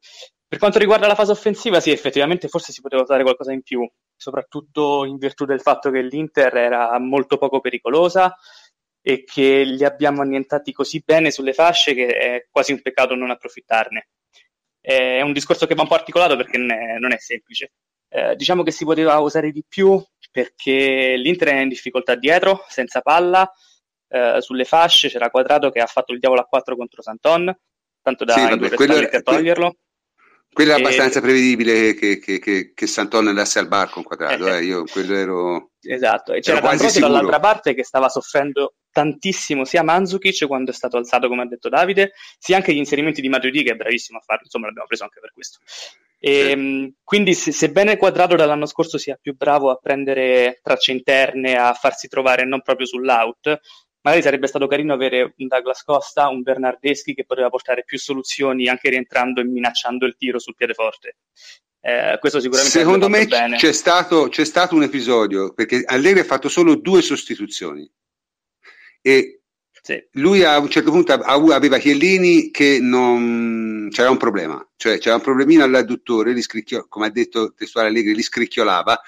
Per 0.47 0.59
quanto 0.61 0.79
riguarda 0.79 1.09
la 1.09 1.17
fase 1.17 1.33
offensiva, 1.33 1.81
sì, 1.81 1.91
effettivamente 1.91 2.47
forse 2.47 2.71
si 2.71 2.81
poteva 2.81 3.03
usare 3.03 3.25
qualcosa 3.25 3.53
in 3.53 3.63
più, 3.63 3.89
soprattutto 4.15 5.05
in 5.05 5.17
virtù 5.17 5.47
del 5.47 5.61
fatto 5.61 5.91
che 5.91 6.03
l'Inter 6.03 6.55
era 6.57 6.97
molto 7.01 7.39
poco 7.39 7.61
pericolosa 7.61 8.37
e 9.03 9.25
che 9.25 9.65
li 9.65 9.85
abbiamo 9.85 10.23
annientati 10.23 10.73
così 10.73 11.03
bene 11.05 11.31
sulle 11.31 11.53
fasce 11.53 11.93
che 11.93 12.07
è 12.07 12.47
quasi 12.51 12.73
un 12.73 12.81
peccato 12.81 13.15
non 13.15 13.31
approfittarne. 13.31 14.09
È 14.81 15.21
un 15.21 15.33
discorso 15.33 15.67
che 15.67 15.75
va 15.75 15.83
un 15.83 15.89
po' 15.89 15.95
articolato 15.95 16.37
perché 16.37 16.57
non 16.59 17.13
è 17.13 17.19
semplice. 17.19 17.73
Eh, 18.09 18.37
diciamo 18.37 18.63
che 18.63 18.71
si 18.71 18.85
poteva 18.85 19.19
usare 19.19 19.51
di 19.51 19.65
più 19.67 20.03
perché 20.31 21.17
l'Inter 21.17 21.49
è 21.49 21.61
in 21.61 21.69
difficoltà 21.69 22.15
dietro, 22.15 22.65
senza 22.69 23.01
palla, 23.01 23.51
eh, 24.09 24.39
sulle 24.41 24.65
fasce 24.65 25.09
c'era 25.09 25.31
Quadrato 25.31 25.71
che 25.71 25.81
ha 25.81 25.87
fatto 25.87 26.13
il 26.13 26.19
diavolo 26.19 26.43
a 26.43 26.47
4 26.47 26.77
contro 26.77 27.03
Santon, 27.03 27.55
tanto 28.03 28.25
da 28.25 28.35
sì, 28.35 28.41
vabbè, 28.41 28.71
quello, 28.71 28.95
a 28.97 29.21
toglierlo. 29.21 29.77
Quello 30.53 30.73
è 30.73 30.79
abbastanza 30.79 31.21
prevedibile 31.21 31.95
che, 31.95 32.19
che, 32.19 32.39
che, 32.39 32.73
che 32.75 32.87
Santon 32.87 33.29
andasse 33.29 33.59
al 33.59 33.69
bar 33.69 33.89
con 33.89 34.03
Quadrato, 34.03 34.47
eh, 34.49 34.59
eh. 34.59 34.65
io 34.65 34.85
quello 34.85 35.15
ero... 35.15 35.72
Esatto, 35.85 36.33
e 36.33 36.41
c'era 36.41 36.61
D'Ambrosio 36.61 37.01
dall'altra 37.01 37.41
parte 37.41 37.75
che 37.75 37.85
stava 37.85 38.09
soffrendo 38.09 38.75
tantissimo 38.93 39.65
sia 39.65 39.83
Mandzukic 39.83 40.47
quando 40.47 40.71
è 40.71 40.75
stato 40.75 40.97
alzato, 40.97 41.29
come 41.29 41.43
ha 41.43 41.47
detto 41.47 41.69
Davide, 41.69 42.13
sia 42.39 42.57
anche 42.57 42.73
gli 42.73 42.79
inserimenti 42.79 43.21
di 43.21 43.29
Matuidi 43.29 43.63
che 43.63 43.73
è 43.73 43.77
bravissimo 43.77 44.19
a 44.19 44.21
farlo, 44.21 44.43
insomma 44.45 44.67
l'abbiamo 44.67 44.87
preso 44.87 45.05
anche 45.05 45.21
per 45.21 45.33
questo. 45.33 45.59
E, 46.19 46.33
sì. 46.33 46.51
Ehm, 46.51 46.95
quindi 47.03 47.35
se, 47.35 47.51
sebbene 47.51 47.97
Quadrato 47.97 48.37
dall'anno 48.37 48.67
scorso 48.67 48.97
sia 48.97 49.19
più 49.21 49.35
bravo 49.35 49.71
a 49.71 49.77
prendere 49.77 50.61
tracce 50.63 50.93
interne, 50.93 51.57
a 51.57 51.73
farsi 51.73 52.07
trovare 52.07 52.45
non 52.45 52.63
proprio 52.63 52.87
sull'out, 52.87 53.61
magari 54.03 54.23
sarebbe 54.23 54.47
stato 54.47 54.67
carino 54.69 54.93
avere 54.93 55.35
un 55.37 55.47
Douglas 55.49 55.83
Costa, 55.83 56.29
un 56.29 56.43
Bernardeschi 56.43 57.15
che 57.15 57.25
poteva 57.25 57.49
portare 57.49 57.83
più 57.85 57.99
soluzioni 57.99 58.69
anche 58.69 58.91
rientrando 58.91 59.41
e 59.41 59.45
minacciando 59.45 60.07
il 60.07 60.17
tiro 60.17 60.39
sul 60.39 60.55
piede 60.55 60.75
forte. 60.75 61.17
Eh, 61.85 62.17
questo 62.21 62.39
sicuramente 62.39 62.79
Secondo 62.79 63.09
me 63.09 63.27
c'è 63.27 63.73
stato, 63.73 64.29
c'è 64.29 64.45
stato, 64.45 64.77
un 64.77 64.85
episodio 64.85 65.53
perché 65.53 65.83
Allegri 65.85 66.21
ha 66.21 66.25
fatto 66.25 66.49
solo 66.49 66.77
due 66.77 67.03
sostituzioni. 67.03 67.91
E 69.01 69.41
sì. 69.83 70.01
lui 70.13 70.45
a 70.45 70.59
un 70.59 70.71
certo 70.71 70.93
punto 70.93 71.13
aveva 71.13 71.79
Chiellini 71.79 72.53
che 72.53 72.79
non 72.81 73.89
c'era 73.91 74.11
un 74.11 74.17
problema, 74.17 74.65
cioè 74.77 74.99
c'era 74.99 75.17
un 75.17 75.23
problemino 75.23 75.65
all'adduttore, 75.65 76.41
come 76.89 77.07
ha 77.07 77.11
detto 77.11 77.53
testuale 77.53 77.89
Allegri, 77.89 78.15
li 78.15 78.23
scricchiolava 78.23 79.01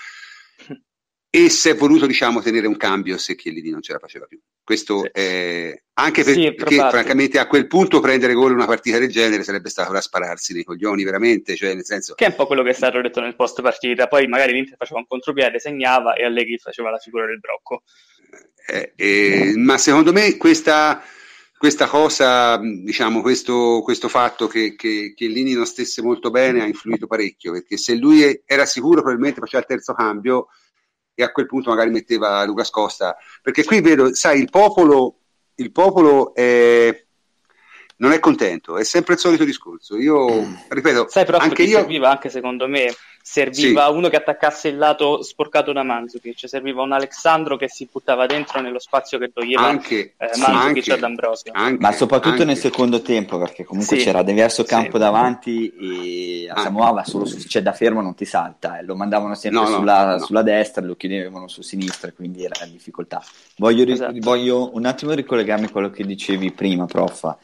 e 1.35 1.51
si 1.51 1.69
è 1.69 1.75
voluto 1.75 2.07
diciamo 2.07 2.41
tenere 2.41 2.69
un 2.69 2.77
cambio 2.77 3.19
se 3.19 3.35
Chiellini 3.35 3.71
non 3.71 3.83
ce 3.83 3.93
la 3.93 3.99
faceva 3.99 4.25
più. 4.27 4.39
Questo 4.63 5.01
sì. 5.01 5.09
è 5.13 5.83
anche 5.95 6.23
per, 6.23 6.33
sì, 6.33 6.55
perché 6.55 6.77
francamente 6.77 7.41
a 7.41 7.49
quel 7.49 7.67
punto 7.67 7.99
prendere 7.99 8.35
gol 8.35 8.51
in 8.51 8.59
una 8.59 8.67
partita 8.67 9.01
del 9.01 9.11
genere 9.11 9.43
sarebbe 9.43 9.69
stato 9.69 9.91
da 9.91 10.01
spararsi 10.01 10.53
nei 10.55 10.63
coglioni 10.63 11.03
veramente, 11.03 11.57
cioè 11.57 11.75
nel 11.75 11.85
senso 11.85 12.15
che 12.15 12.27
è 12.27 12.29
un 12.29 12.37
po' 12.37 12.47
quello 12.47 12.63
che 12.63 12.71
è 12.71 12.73
stato 12.73 13.01
detto 13.01 13.21
nel 13.21 13.35
post 13.35 13.63
partita, 13.63 14.07
poi 14.07 14.29
magari 14.29 14.53
l'Inter 14.53 14.77
faceva 14.77 15.01
un 15.01 15.09
contropiede, 15.09 15.59
segnava 15.59 16.15
e 16.15 16.25
Allegri 16.25 16.57
faceva 16.59 16.91
la 16.91 16.99
figura 16.99 17.27
del 17.27 17.41
brocco. 17.41 17.83
Eh, 18.69 18.93
eh, 18.95 19.55
ma 19.57 19.77
secondo 19.77 20.13
me 20.13 20.37
questa 20.37 21.03
questa 21.59 21.87
cosa, 21.87 22.59
diciamo, 22.59 23.23
questo, 23.23 23.81
questo 23.83 24.09
fatto 24.09 24.47
che, 24.47 24.75
che, 24.77 25.15
che 25.17 25.27
Lini 25.27 25.55
non 25.55 25.65
stesse 25.65 26.03
molto 26.03 26.31
bene 26.31 26.63
ha 26.63 26.67
influito 26.67 27.07
parecchio, 27.07 27.53
perché 27.53 27.77
se 27.77 27.95
lui 27.95 28.43
era 28.45 28.67
sicuro 28.67 29.01
probabilmente 29.01 29.41
faceva 29.41 29.63
il 29.63 29.69
terzo 29.69 29.95
cambio, 29.95 30.49
e 31.15 31.23
a 31.23 31.31
quel 31.31 31.47
punto 31.47 31.71
magari 31.71 31.91
metteva 31.91 32.45
Lucas 32.45 32.71
Costa, 32.71 33.17
perché 33.43 33.65
qui 33.65 33.81
vedo, 33.81 34.15
sai, 34.15 34.41
il 34.41 34.51
popolo, 34.51 35.19
il 35.57 35.71
popolo 35.71 36.35
è, 36.35 37.05
non 37.97 38.13
è 38.13 38.19
contento, 38.19 38.77
è 38.77 38.85
sempre 38.85 39.15
il 39.15 39.21
solito 39.21 39.45
discorso. 39.45 39.97
Io, 39.97 40.45
ripeto, 40.69 41.09
sai 41.09 41.25
però 41.25 41.39
anche 41.39 41.63
io... 41.63 41.79
serviva 41.79 42.11
anche 42.11 42.31
secondo 42.31 42.67
me 42.67 42.93
serviva 43.27 43.87
sì. 43.87 43.93
uno 43.95 44.11
che 44.11 44.17
attaccasse 44.17 44.69
il 44.69 44.77
lato 44.77 45.23
sporcato 45.23 45.73
da 45.73 45.83
Mandzukic, 45.83 46.47
serviva 46.47 46.83
un 46.83 46.93
Alessandro 46.93 47.57
che 47.57 47.71
si 47.71 47.89
buttava 47.91 48.27
dentro 48.27 48.61
nello 48.61 48.79
spazio 48.79 49.17
che 49.17 49.33
toglieva 49.33 49.63
anche, 49.63 50.13
eh, 50.19 50.31
Mandzukic 50.37 50.91
ad 50.91 51.03
Ambrosio. 51.05 51.51
Anche, 51.55 51.81
Ma 51.81 51.91
soprattutto 51.93 52.35
anche. 52.35 52.45
nel 52.45 52.59
secondo 52.59 53.01
tempo, 53.01 53.39
perché 53.39 53.65
comunque 53.65 53.97
sì. 53.97 54.05
c'era 54.05 54.23
diverso 54.23 54.63
campo 54.65 54.99
sì. 54.99 54.99
davanti 54.99 55.73
e 55.75 56.51
a 56.51 56.61
Samoa 56.61 57.03
solo 57.05 57.25
su, 57.25 57.39
c'è 57.39 57.63
da 57.63 57.73
fermo 57.73 58.03
non 58.03 58.15
ti 58.15 58.27
salta, 58.27 58.79
eh. 58.79 58.85
lo 58.85 58.95
mandavano 58.95 59.35
sempre 59.35 59.63
no, 59.63 59.67
sulla, 59.69 60.05
no, 60.05 60.13
no. 60.13 60.19
sulla, 60.19 60.43
destra, 60.43 60.85
lo 60.85 60.95
chiudevano 60.95 61.49
su 61.49 61.63
sinistra, 61.63 62.13
quindi 62.13 62.45
era 62.45 62.63
in 62.67 62.73
difficoltà. 62.73 63.25
Voglio, 63.57 63.91
esatto. 63.91 64.13
voglio 64.19 64.75
un 64.75 64.85
attimo 64.85 65.13
ricollegarmi 65.13 65.65
a 65.65 65.71
quello 65.71 65.89
che 65.89 66.05
dicevi 66.05 66.53
prima, 66.53 66.85
prof. 66.85 67.37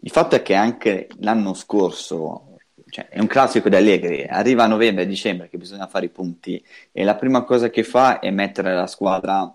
Il 0.00 0.10
fatto 0.10 0.36
è 0.36 0.42
che 0.42 0.54
anche 0.54 1.08
l'anno 1.18 1.52
scorso 1.52 2.47
cioè, 2.90 3.08
è 3.08 3.20
un 3.20 3.26
classico 3.26 3.68
di 3.68 3.76
Allegri, 3.76 4.24
arriva 4.24 4.64
a 4.64 4.66
novembre 4.66 5.04
e 5.04 5.06
dicembre 5.06 5.48
che 5.48 5.58
bisogna 5.58 5.86
fare 5.86 6.06
i 6.06 6.10
punti 6.10 6.64
e 6.92 7.04
la 7.04 7.16
prima 7.16 7.44
cosa 7.44 7.70
che 7.70 7.84
fa 7.84 8.18
è 8.18 8.30
mettere 8.30 8.74
la 8.74 8.86
squadra 8.86 9.52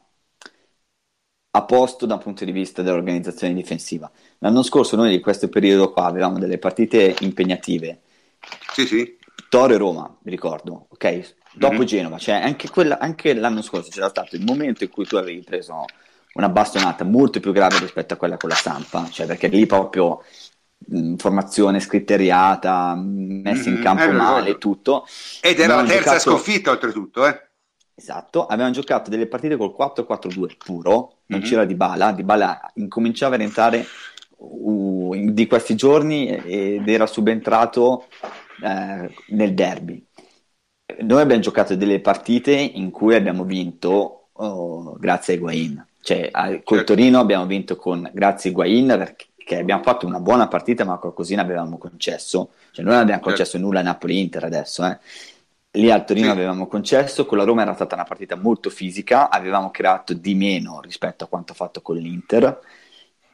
a 1.56 1.64
posto 1.66 2.06
dal 2.06 2.20
punto 2.20 2.46
di 2.46 2.52
vista 2.52 2.82
dell'organizzazione 2.82 3.54
difensiva. 3.54 4.12
L'anno 4.40 4.64
scorso 4.64 4.96
noi 4.96 5.12
di 5.12 5.20
questo 5.20 5.50
periodo 5.50 5.92
qua 5.92 6.06
avevamo 6.06 6.40
delle 6.40 6.58
partite 6.58 7.16
impegnative. 7.20 8.02
Sì, 8.72 8.86
sì. 8.88 9.18
Toro 9.50 9.74
e 9.74 9.78
Roma, 9.78 10.18
mi 10.24 10.32
ricordo, 10.32 10.88
ok? 10.90 11.36
Dopo 11.54 11.76
mm-hmm. 11.76 11.84
Genova, 11.84 12.18
cioè 12.18 12.36
anche, 12.36 12.70
quella, 12.70 12.98
anche, 12.98 13.36
l'anno 13.36 13.62
scorso 13.62 13.92
c'era 13.92 14.10
stato 14.10 14.36
il 14.36 14.44
momento 14.44 14.84
in 14.84 14.90
cui 14.90 15.06
tu 15.06 15.16
avevi 15.16 15.44
preso 15.44 15.86
una 16.34 16.50
bastonata 16.50 17.04
molto 17.04 17.40
più 17.40 17.52
grave 17.52 17.78
rispetto 17.78 18.16
a 18.16 18.18
quella 18.18 18.38
con 18.38 18.50
la 18.50 18.56
stampa, 18.56 19.08
cioè 19.12 19.28
perché 19.28 19.48
lì 19.48 19.68
proprio 19.68 20.24
formazione 21.18 21.80
scritteriata, 21.80 22.96
messi 22.96 23.70
in 23.70 23.76
mm-hmm. 23.76 23.84
campo 23.84 24.12
mm, 24.12 24.16
male 24.16 24.58
tutto. 24.58 25.06
Ed 25.42 25.60
era 25.60 25.76
la 25.76 25.84
terza 25.84 26.14
giocato... 26.14 26.20
sconfitta 26.20 26.72
oltretutto, 26.72 27.28
eh? 27.28 27.48
Esatto, 27.96 28.48
avevano 28.48 28.74
giocato 28.74 29.10
delle 29.10 29.28
partite 29.28 29.56
col 29.56 29.76
4-4-2 29.78 30.58
puro, 30.58 31.18
non 31.28 31.40
mm-hmm. 31.40 31.48
c'era 31.48 31.66
Di 31.66 31.76
Bala, 31.76 32.12
Di 32.12 32.24
Bala 32.24 32.72
incominciava 32.76 33.36
a 33.36 33.38
rientrare 33.38 33.86
uh, 34.38 35.14
in, 35.14 35.34
di 35.34 35.46
questi 35.46 35.76
giorni 35.76 36.28
ed 36.28 36.88
era 36.88 37.06
subentrato 37.06 38.08
eh, 38.64 39.14
nel 39.28 39.54
derby. 39.54 40.04
Noi 41.02 41.22
abbiamo 41.22 41.42
giocato 41.42 41.76
delle 41.76 42.02
partite 42.02 42.52
in 42.52 42.92
cui 42.92 43.16
abbiamo 43.16 43.44
vinto 43.44 44.30
oh, 44.32 44.96
grazie 45.00 45.34
a 45.34 45.38
Higuain, 45.38 45.88
cioè 46.02 46.30
col 46.32 46.62
certo. 46.64 46.84
Torino 46.84 47.20
abbiamo 47.20 47.46
vinto 47.46 47.76
con, 47.76 48.10
grazie 48.14 48.50
a 48.50 48.52
Higuain 48.54 48.88
perché 48.88 49.26
che 49.46 49.58
abbiamo 49.58 49.84
fatto 49.84 50.06
una 50.06 50.20
buona 50.20 50.48
partita, 50.48 50.86
ma 50.86 50.98
qualcosina 50.98 51.42
avevamo 51.42 51.78
concesso. 51.78 52.52
Cioè, 52.72 52.84
noi 52.84 52.94
non 52.94 53.04
abbiamo 53.04 53.22
certo. 53.22 53.38
concesso 53.38 53.58
nulla 53.58 53.80
a 53.80 53.84
Napoli-Inter 53.84 54.44
adesso, 54.44 54.86
eh. 54.86 55.00
Lì 55.76 55.90
al 55.90 56.06
Torino 56.06 56.28
sì. 56.28 56.32
avevamo 56.34 56.68
concesso, 56.68 57.26
con 57.26 57.40
la 57.40 57.46
Roma 57.46 57.64
era 57.64 57.74
stata 57.74 57.96
una 57.96 58.04
partita 58.04 58.36
molto 58.36 58.70
fisica, 58.70 59.32
avevamo 59.32 59.72
creato 59.72 60.14
di 60.14 60.36
meno 60.36 60.80
rispetto 60.82 61.24
a 61.24 61.28
quanto 61.28 61.56
fatto 61.56 61.82
con 61.82 61.98
l'Inter 61.98 62.60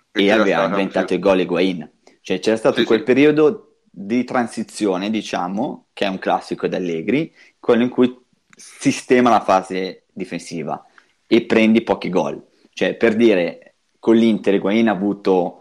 e, 0.09 0.23
e 0.23 0.31
avevamo 0.31 0.77
inventato 0.77 1.13
il 1.13 1.19
gol 1.19 1.41
Higuain. 1.41 1.91
Cioè 2.21 2.39
c'era 2.39 2.55
stato 2.55 2.79
sì, 2.79 2.85
quel 2.85 2.99
sì. 2.99 3.05
periodo 3.05 3.79
di 3.91 4.23
transizione, 4.23 5.09
diciamo, 5.09 5.87
che 5.91 6.05
è 6.05 6.07
un 6.07 6.17
classico 6.17 6.67
di 6.67 6.75
Allegri, 6.75 7.33
quello 7.59 7.83
in 7.83 7.89
cui 7.89 8.17
sistema 8.55 9.29
la 9.29 9.41
fase 9.41 10.05
difensiva 10.13 10.81
e 11.27 11.45
prendi 11.45 11.81
pochi 11.81 12.09
gol. 12.09 12.41
Cioè, 12.71 12.95
per 12.95 13.17
dire, 13.17 13.75
con 13.99 14.15
l'Inter 14.15 14.53
Higuain 14.53 14.87
ha 14.87 14.93
avuto 14.93 15.58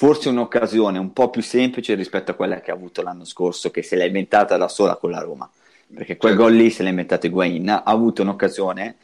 forse 0.00 0.30
un'occasione 0.30 0.98
un 0.98 1.12
po' 1.12 1.28
più 1.28 1.42
semplice 1.42 1.92
rispetto 1.94 2.30
a 2.30 2.34
quella 2.34 2.62
che 2.62 2.70
ha 2.70 2.74
avuto 2.74 3.02
l'anno 3.02 3.26
scorso, 3.26 3.70
che 3.70 3.82
se 3.82 3.96
l'ha 3.96 4.06
inventata 4.06 4.56
da 4.56 4.66
sola 4.66 4.96
con 4.96 5.10
la 5.10 5.20
Roma, 5.20 5.46
perché 5.92 6.16
quel 6.16 6.32
certo. 6.32 6.46
gol 6.46 6.56
lì 6.56 6.70
se 6.70 6.82
l'ha 6.82 6.88
inventato 6.88 7.26
Higuain, 7.26 7.68
ha 7.68 7.82
avuto 7.82 8.22
un'occasione 8.22 8.96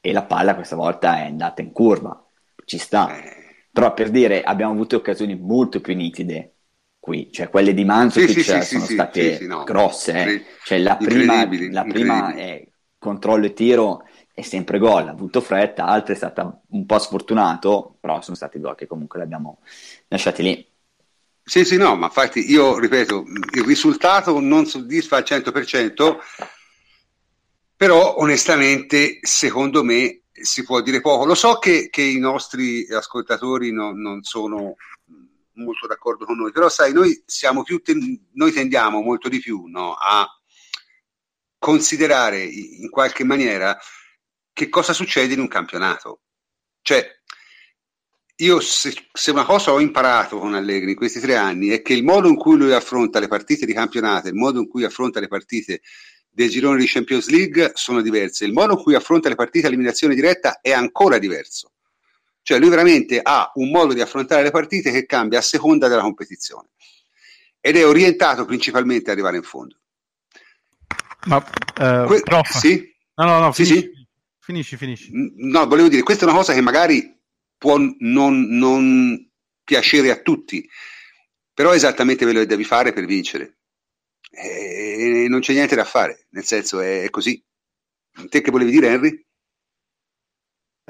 e 0.00 0.12
la 0.12 0.22
palla 0.22 0.54
questa 0.54 0.76
volta 0.76 1.18
è 1.18 1.26
andata 1.26 1.60
in 1.60 1.72
curva, 1.72 2.26
ci 2.64 2.78
sta. 2.78 3.14
Però 3.70 3.92
per 3.92 4.08
dire, 4.08 4.42
abbiamo 4.42 4.72
avuto 4.72 4.96
occasioni 4.96 5.36
molto 5.36 5.82
più 5.82 5.94
nitide 5.94 6.54
qui, 6.98 7.30
cioè 7.30 7.50
quelle 7.50 7.74
di 7.74 7.84
Manzukic 7.84 8.30
sì, 8.30 8.42
sì, 8.42 8.62
sì, 8.62 8.62
sono 8.62 8.84
state 8.86 9.46
grosse, 9.66 10.24
eh. 10.24 10.44
cioè 10.64 10.78
la 10.78 10.96
prima, 10.96 11.46
la 11.70 11.84
prima 11.84 12.34
è 12.34 12.66
controllo 12.96 13.44
e 13.44 13.52
tiro 13.52 14.04
è 14.40 14.42
sempre 14.42 14.78
gol, 14.78 15.06
ha 15.06 15.10
avuto 15.10 15.40
fretta, 15.40 15.84
altre 15.84 16.14
è 16.14 16.16
stata 16.16 16.60
un 16.68 16.86
po' 16.86 16.98
sfortunato, 16.98 17.96
però 18.00 18.20
sono 18.22 18.36
stati 18.36 18.58
gol 18.58 18.74
che 18.74 18.86
comunque 18.86 19.18
l'abbiamo 19.18 19.60
lasciati 20.08 20.42
lì. 20.42 20.66
Sì, 21.42 21.64
sì, 21.64 21.76
no, 21.76 21.96
ma 21.96 22.06
infatti 22.06 22.50
io 22.50 22.78
ripeto, 22.78 23.24
il 23.54 23.64
risultato 23.64 24.38
non 24.40 24.66
soddisfa 24.66 25.16
al 25.16 25.24
100%, 25.26 26.18
però 27.76 28.16
onestamente 28.18 29.18
secondo 29.22 29.82
me 29.82 30.22
si 30.32 30.64
può 30.64 30.80
dire 30.80 31.00
poco. 31.00 31.24
Lo 31.24 31.34
so 31.34 31.58
che, 31.58 31.88
che 31.90 32.02
i 32.02 32.18
nostri 32.18 32.86
ascoltatori 32.90 33.72
no, 33.72 33.92
non 33.92 34.22
sono 34.22 34.76
molto 35.54 35.86
d'accordo 35.86 36.24
con 36.24 36.36
noi, 36.36 36.52
però 36.52 36.68
sai, 36.68 36.92
noi 36.92 37.22
siamo 37.26 37.62
più 37.62 37.80
ten- 37.82 38.28
noi 38.32 38.52
tendiamo 38.52 39.00
molto 39.00 39.28
di 39.28 39.40
più 39.40 39.64
no, 39.66 39.94
a 39.94 40.26
considerare 41.58 42.42
in 42.42 42.88
qualche 42.88 43.24
maniera 43.24 43.78
che 44.52 44.68
cosa 44.68 44.92
succede 44.92 45.34
in 45.34 45.40
un 45.40 45.48
campionato. 45.48 46.20
Cioè, 46.82 47.06
io 48.36 48.60
se, 48.60 48.94
se, 49.12 49.30
una 49.30 49.44
cosa 49.44 49.72
ho 49.72 49.80
imparato 49.80 50.38
con 50.38 50.54
Allegri 50.54 50.90
in 50.90 50.96
questi 50.96 51.20
tre 51.20 51.36
anni 51.36 51.68
è 51.68 51.82
che 51.82 51.92
il 51.92 52.04
modo 52.04 52.28
in 52.28 52.36
cui 52.36 52.56
lui 52.56 52.72
affronta 52.72 53.20
le 53.20 53.28
partite 53.28 53.66
di 53.66 53.74
campionato, 53.74 54.28
il 54.28 54.34
modo 54.34 54.60
in 54.60 54.68
cui 54.68 54.84
affronta 54.84 55.20
le 55.20 55.28
partite 55.28 55.82
del 56.28 56.48
girone 56.48 56.78
di 56.78 56.86
Champions 56.86 57.28
League 57.28 57.72
sono 57.74 58.00
diverse, 58.00 58.44
il 58.44 58.52
modo 58.52 58.74
in 58.74 58.82
cui 58.82 58.94
affronta 58.94 59.28
le 59.28 59.34
partite 59.34 59.66
a 59.66 59.68
eliminazione 59.68 60.14
diretta 60.14 60.60
è 60.60 60.72
ancora 60.72 61.18
diverso. 61.18 61.72
Cioè 62.42 62.58
lui 62.58 62.70
veramente 62.70 63.20
ha 63.22 63.50
un 63.56 63.70
modo 63.70 63.92
di 63.92 64.00
affrontare 64.00 64.42
le 64.42 64.50
partite 64.50 64.90
che 64.90 65.04
cambia 65.04 65.40
a 65.40 65.42
seconda 65.42 65.88
della 65.88 66.02
competizione 66.02 66.68
ed 67.60 67.76
è 67.76 67.86
orientato 67.86 68.46
principalmente 68.46 69.10
ad 69.10 69.16
arrivare 69.16 69.36
in 69.36 69.42
fondo. 69.42 69.76
Ma, 71.26 71.36
uh, 71.36 72.06
que- 72.06 72.22
prof. 72.22 72.48
Sì? 72.48 72.90
No, 73.16 73.26
no, 73.26 73.38
no, 73.38 73.52
sì, 73.52 73.66
sì. 73.66 73.90
Finisci, 74.50 74.76
finisci. 74.76 75.10
No, 75.12 75.66
volevo 75.66 75.88
dire, 75.88 76.02
questa 76.02 76.24
è 76.24 76.28
una 76.28 76.36
cosa 76.36 76.52
che 76.52 76.60
magari 76.60 77.16
può 77.56 77.78
non, 77.98 78.48
non 78.48 79.30
piacere 79.62 80.10
a 80.10 80.20
tutti, 80.20 80.68
però 81.54 81.70
è 81.70 81.76
esattamente 81.76 82.24
quello 82.24 82.40
che 82.40 82.46
devi 82.46 82.64
fare 82.64 82.92
per 82.92 83.04
vincere. 83.04 83.58
E 84.30 85.26
non 85.28 85.40
c'è 85.40 85.52
niente 85.52 85.76
da 85.76 85.84
fare, 85.84 86.26
nel 86.30 86.44
senso 86.44 86.80
è, 86.80 87.08
così. 87.10 87.42
Te 88.28 88.40
che 88.40 88.50
volevi 88.50 88.70
dire, 88.70 88.88
Henry? 88.88 89.24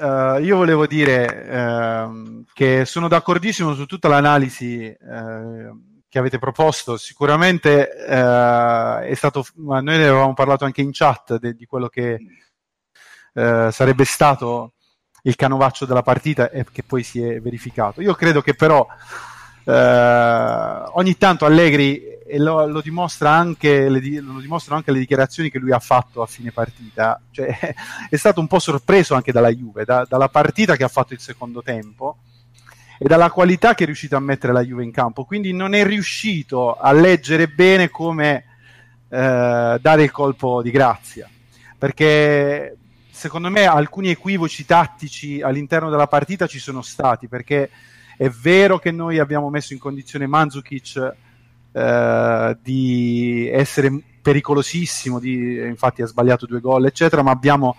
Uh, 0.01 0.39
io 0.41 0.57
volevo 0.57 0.87
dire 0.87 2.07
uh, 2.07 2.43
che 2.53 2.85
sono 2.85 3.07
d'accordissimo 3.07 3.75
su 3.75 3.85
tutta 3.85 4.07
l'analisi 4.07 4.85
uh, 4.99 6.01
che 6.07 6.17
avete 6.17 6.39
proposto. 6.39 6.97
Sicuramente 6.97 7.87
è 7.87 9.13
stato, 9.13 9.45
noi 9.55 9.83
ne 9.83 10.07
avevamo 10.07 10.33
parlato 10.33 10.65
anche 10.65 10.81
in 10.81 10.89
chat 10.91 11.37
de, 11.37 11.53
di 11.53 11.65
quello 11.65 11.87
che 11.87 12.17
sarebbe 13.33 14.05
stato 14.05 14.73
il 15.23 15.35
canovaccio 15.35 15.85
della 15.85 16.01
partita 16.01 16.49
e 16.49 16.65
che 16.71 16.83
poi 16.83 17.03
si 17.03 17.21
è 17.21 17.39
verificato. 17.39 18.01
Io 18.01 18.13
credo 18.15 18.41
che 18.41 18.55
però 18.55 18.85
ogni 19.65 21.17
tanto 21.17 21.45
Allegri 21.45 22.19
e 22.31 22.39
lo, 22.39 22.65
lo, 22.65 22.79
dimostra 22.79 23.31
anche, 23.31 23.89
le, 23.89 23.99
lo, 24.21 24.39
dimostrano 24.39 24.77
anche 24.77 24.93
le 24.93 24.99
dichiarazioni 24.99 25.49
che 25.49 25.59
lui 25.59 25.73
ha 25.73 25.79
fatto 25.79 26.21
a 26.21 26.25
fine 26.25 26.53
partita. 26.53 27.21
Cioè, 27.29 27.75
è 28.09 28.15
stato 28.15 28.39
un 28.39 28.47
po' 28.47 28.59
sorpreso 28.59 29.15
anche 29.15 29.33
dalla 29.33 29.49
Juve, 29.49 29.83
da, 29.83 30.05
dalla 30.07 30.29
partita 30.29 30.77
che 30.77 30.85
ha 30.85 30.87
fatto 30.87 31.11
il 31.11 31.19
secondo 31.19 31.61
tempo 31.61 32.19
e 32.97 33.05
dalla 33.05 33.31
qualità 33.31 33.73
che 33.73 33.83
è 33.83 33.85
riuscito 33.85 34.15
a 34.15 34.21
mettere 34.21 34.53
la 34.53 34.63
Juve 34.63 34.85
in 34.85 34.91
campo. 34.91 35.25
Quindi 35.25 35.51
non 35.51 35.73
è 35.73 35.83
riuscito 35.83 36.77
a 36.77 36.93
leggere 36.93 37.49
bene 37.49 37.89
come 37.89 38.45
eh, 39.09 39.77
dare 39.81 40.03
il 40.03 40.11
colpo 40.11 40.61
di 40.61 40.71
grazia. 40.71 41.29
Perché 41.77 42.77
secondo 43.21 43.51
me 43.51 43.65
alcuni 43.65 44.09
equivoci 44.09 44.65
tattici 44.65 45.43
all'interno 45.43 45.91
della 45.91 46.07
partita 46.07 46.47
ci 46.47 46.57
sono 46.57 46.81
stati. 46.81 47.27
Perché 47.27 47.69
è 48.17 48.27
vero 48.29 48.79
che 48.79 48.89
noi 48.89 49.19
abbiamo 49.19 49.51
messo 49.51 49.73
in 49.73 49.79
condizione 49.79 50.25
Mandzukic 50.25 51.13
eh, 51.71 52.57
di 52.63 53.47
essere 53.53 54.01
pericolosissimo, 54.23 55.19
di, 55.19 55.55
infatti 55.67 56.01
ha 56.01 56.07
sbagliato 56.07 56.47
due 56.47 56.61
gol, 56.61 56.87
eccetera, 56.87 57.21
ma 57.21 57.29
abbiamo 57.29 57.75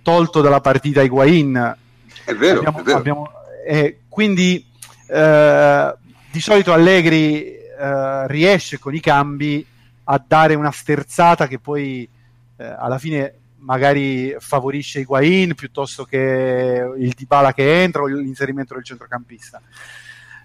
tolto 0.00 0.40
dalla 0.40 0.62
partita 0.62 1.02
Higuain. 1.02 1.76
È 2.24 2.34
vero, 2.34 2.60
abbiamo, 2.60 2.78
è 2.78 2.82
vero. 2.82 2.98
Abbiamo, 2.98 3.30
eh, 3.66 3.98
quindi 4.08 4.64
eh, 5.06 5.94
di 6.30 6.40
solito 6.40 6.72
Allegri 6.72 7.44
eh, 7.44 8.26
riesce 8.28 8.78
con 8.78 8.94
i 8.94 9.00
cambi 9.00 9.66
a 10.04 10.24
dare 10.26 10.54
una 10.54 10.70
sterzata 10.70 11.46
che 11.46 11.58
poi 11.58 12.08
eh, 12.56 12.64
alla 12.64 12.98
fine 12.98 13.34
magari 13.58 14.34
favorisce 14.38 15.00
Higuain 15.00 15.54
piuttosto 15.54 16.04
che 16.04 16.90
il 16.96 17.12
Dybala 17.16 17.52
che 17.52 17.82
entra 17.82 18.02
o 18.02 18.06
l'inserimento 18.06 18.74
del 18.74 18.84
centrocampista. 18.84 19.60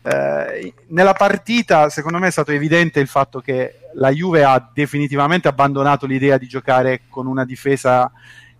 Eh, 0.05 0.73
nella 0.87 1.13
partita, 1.13 1.89
secondo 1.89 2.19
me, 2.19 2.27
è 2.27 2.31
stato 2.31 2.51
evidente 2.51 2.99
il 2.99 3.07
fatto 3.07 3.39
che 3.39 3.79
la 3.93 4.09
Juve 4.11 4.43
ha 4.43 4.69
definitivamente 4.73 5.47
abbandonato 5.47 6.05
l'idea 6.05 6.37
di 6.37 6.47
giocare 6.47 7.03
con 7.07 7.27
una 7.27 7.45
difesa 7.45 8.11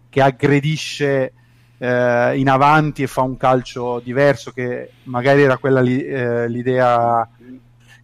che 0.10 0.22
aggredisce 0.22 1.34
eh, 1.78 2.38
in 2.38 2.50
avanti 2.50 3.04
e 3.04 3.08
fa 3.08 3.22
un 3.22 3.36
calcio 3.36 4.00
diverso, 4.00 4.52
che 4.52 4.92
magari 5.04 5.42
era 5.42 5.58
quella 5.58 5.82
li, 5.82 6.02
eh, 6.02 6.48
l'idea 6.48 7.28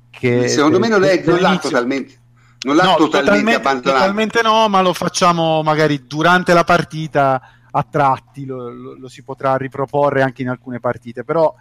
che. 0.09 0.47
Secondo 0.49 0.79
me 0.79 0.89
non, 0.89 1.03
è, 1.05 1.23
non 1.25 1.39
l'ha 1.39 1.57
totalmente. 1.57 2.18
Non 2.61 2.75
l'ha 2.75 2.83
no, 2.83 2.95
totalmente, 2.95 3.21
totalmente 3.23 3.55
abbandonato. 3.55 3.99
Totalmente 3.99 4.41
no, 4.41 4.67
ma 4.67 4.81
lo 4.81 4.93
facciamo 4.93 5.63
magari 5.63 6.05
durante 6.05 6.53
la 6.53 6.63
partita 6.63 7.41
a 7.71 7.85
tratti, 7.89 8.45
lo, 8.45 8.69
lo, 8.69 8.95
lo 8.97 9.07
si 9.07 9.23
potrà 9.23 9.55
riproporre 9.55 10.21
anche 10.21 10.41
in 10.41 10.49
alcune 10.49 10.79
partite, 10.79 11.23
però 11.23 11.53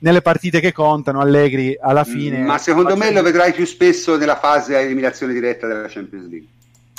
nelle 0.00 0.22
partite 0.22 0.60
che 0.60 0.72
contano 0.72 1.20
Allegri 1.20 1.76
alla 1.80 2.04
fine... 2.04 2.38
Ma 2.40 2.58
secondo 2.58 2.96
me 2.96 3.12
lo 3.12 3.22
vedrai 3.22 3.52
più 3.52 3.64
spesso 3.64 4.16
nella 4.16 4.36
fase 4.36 4.76
a 4.76 4.80
eliminazione 4.80 5.32
diretta 5.32 5.66
della 5.66 5.88
Champions 5.88 6.28
League. 6.28 6.48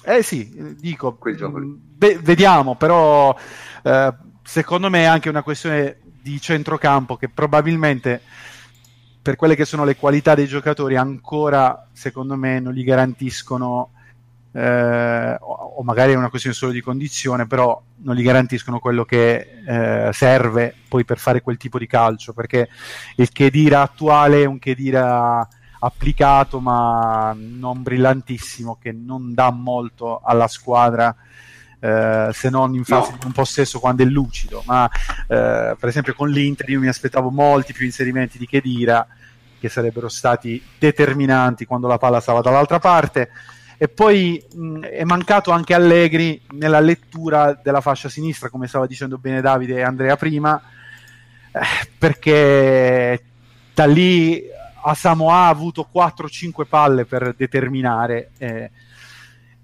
Eh 0.04 0.24
sì, 0.24 0.76
dico, 0.80 1.18
be- 1.22 2.18
mm, 2.18 2.22
vediamo, 2.22 2.76
però 2.76 3.36
eh, 3.84 4.14
secondo 4.44 4.90
me 4.90 5.02
è 5.02 5.06
anche 5.06 5.30
una 5.30 5.44
questione 5.44 6.00
di 6.22 6.42
centrocampo 6.42 7.16
che 7.16 7.30
probabilmente 7.30 8.22
per 9.30 9.38
quelle 9.38 9.56
che 9.56 9.66
sono 9.66 9.84
le 9.84 9.96
qualità 9.96 10.34
dei 10.34 10.48
giocatori 10.48 10.96
ancora 10.96 11.86
secondo 11.94 12.36
me 12.36 12.60
non 12.60 12.74
gli 12.74 12.84
garantiscono 12.84 13.92
eh, 14.52 15.38
o, 15.40 15.84
magari 15.84 16.14
è 16.14 16.16
una 16.16 16.32
questione 16.32 16.56
solo 16.56 16.72
di 16.72 16.82
condizione, 16.82 17.46
però 17.46 17.80
non 17.98 18.16
gli 18.16 18.24
garantiscono 18.24 18.80
quello 18.80 19.06
che 19.06 19.62
eh, 19.68 20.10
serve 20.14 20.74
poi 20.88 21.06
per 21.06 21.20
fare 21.20 21.42
quel 21.42 21.58
tipo 21.58 21.78
di 21.78 21.86
calcio, 21.86 22.34
perché 22.34 22.70
il 23.18 23.30
Chedira 23.32 23.84
attuale 23.84 24.42
è 24.42 24.46
un 24.46 24.58
Chedira 24.58 25.48
applicato 25.82 26.60
ma 26.60 27.32
non 27.38 27.84
brillantissimo, 27.84 28.80
che 28.82 28.92
non 28.92 29.36
dà 29.36 29.52
molto 29.52 30.22
alla 30.24 30.48
squadra. 30.48 31.16
Eh, 31.82 32.30
se 32.34 32.50
non 32.50 32.74
in 32.74 32.84
fase 32.84 33.12
no. 33.12 33.18
di 33.20 33.26
un 33.28 33.32
possesso 33.32 33.80
quando 33.80 34.02
è 34.02 34.06
lucido, 34.06 34.64
ma 34.66 34.90
eh, 34.90 35.76
per 35.80 35.88
esempio 35.88 36.14
con 36.16 36.30
l'Inter 36.30 36.68
io 36.70 36.80
mi 36.80 36.90
aspettavo 36.90 37.30
molti 37.30 37.72
più 37.72 37.86
inserimenti 37.86 38.38
di 38.38 38.48
Chedira 38.48 39.08
che 39.60 39.70
sarebbero 39.70 40.10
stati 40.10 40.62
determinanti 40.78 41.66
quando 41.66 41.88
la 41.88 41.98
palla 41.98 42.20
stava 42.20 42.42
dall'altra 42.42 42.80
parte. 42.80 43.30
E 43.78 43.88
poi 43.88 44.44
mh, 44.54 44.82
è 44.86 45.04
mancato 45.04 45.52
anche 45.52 45.74
Allegri 45.74 46.42
nella 46.52 46.80
lettura 46.80 47.60
della 47.62 47.82
fascia 47.82 48.10
sinistra, 48.10 48.50
come 48.50 48.68
stava 48.68 48.88
dicendo 48.88 49.18
bene 49.18 49.42
Davide 49.42 49.76
e 49.76 49.84
Andrea 49.84 50.18
prima, 50.18 50.62
eh, 51.52 51.60
perché 51.98 53.24
da 53.74 53.86
lì 53.86 54.44
a 54.82 54.94
Samoa 54.94 55.34
ha 55.34 55.48
avuto 55.48 55.90
4-5 55.94 56.66
palle 56.68 57.06
per 57.06 57.34
determinare 57.36 58.32
eh, 58.38 58.72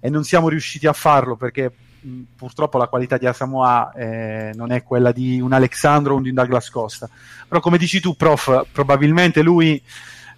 e 0.00 0.10
non 0.10 0.24
siamo 0.24 0.48
riusciti 0.48 0.86
a 0.86 0.92
farlo 0.92 1.36
perché 1.36 1.72
mh, 2.06 2.22
purtroppo 2.36 2.78
la 2.78 2.86
qualità 2.86 3.18
di 3.18 3.26
Asamoah 3.26 3.92
eh, 3.92 4.52
non 4.54 4.70
è 4.70 4.82
quella 4.82 5.12
di 5.12 5.40
un 5.40 5.52
Alexandro 5.52 6.14
o 6.14 6.20
di 6.20 6.28
un 6.28 6.34
Douglas 6.34 6.70
Costa. 6.70 7.08
Però 7.48 7.60
come 7.60 7.78
dici 7.78 8.00
tu, 8.00 8.14
prof, 8.14 8.66
probabilmente 8.70 9.42
lui 9.42 9.82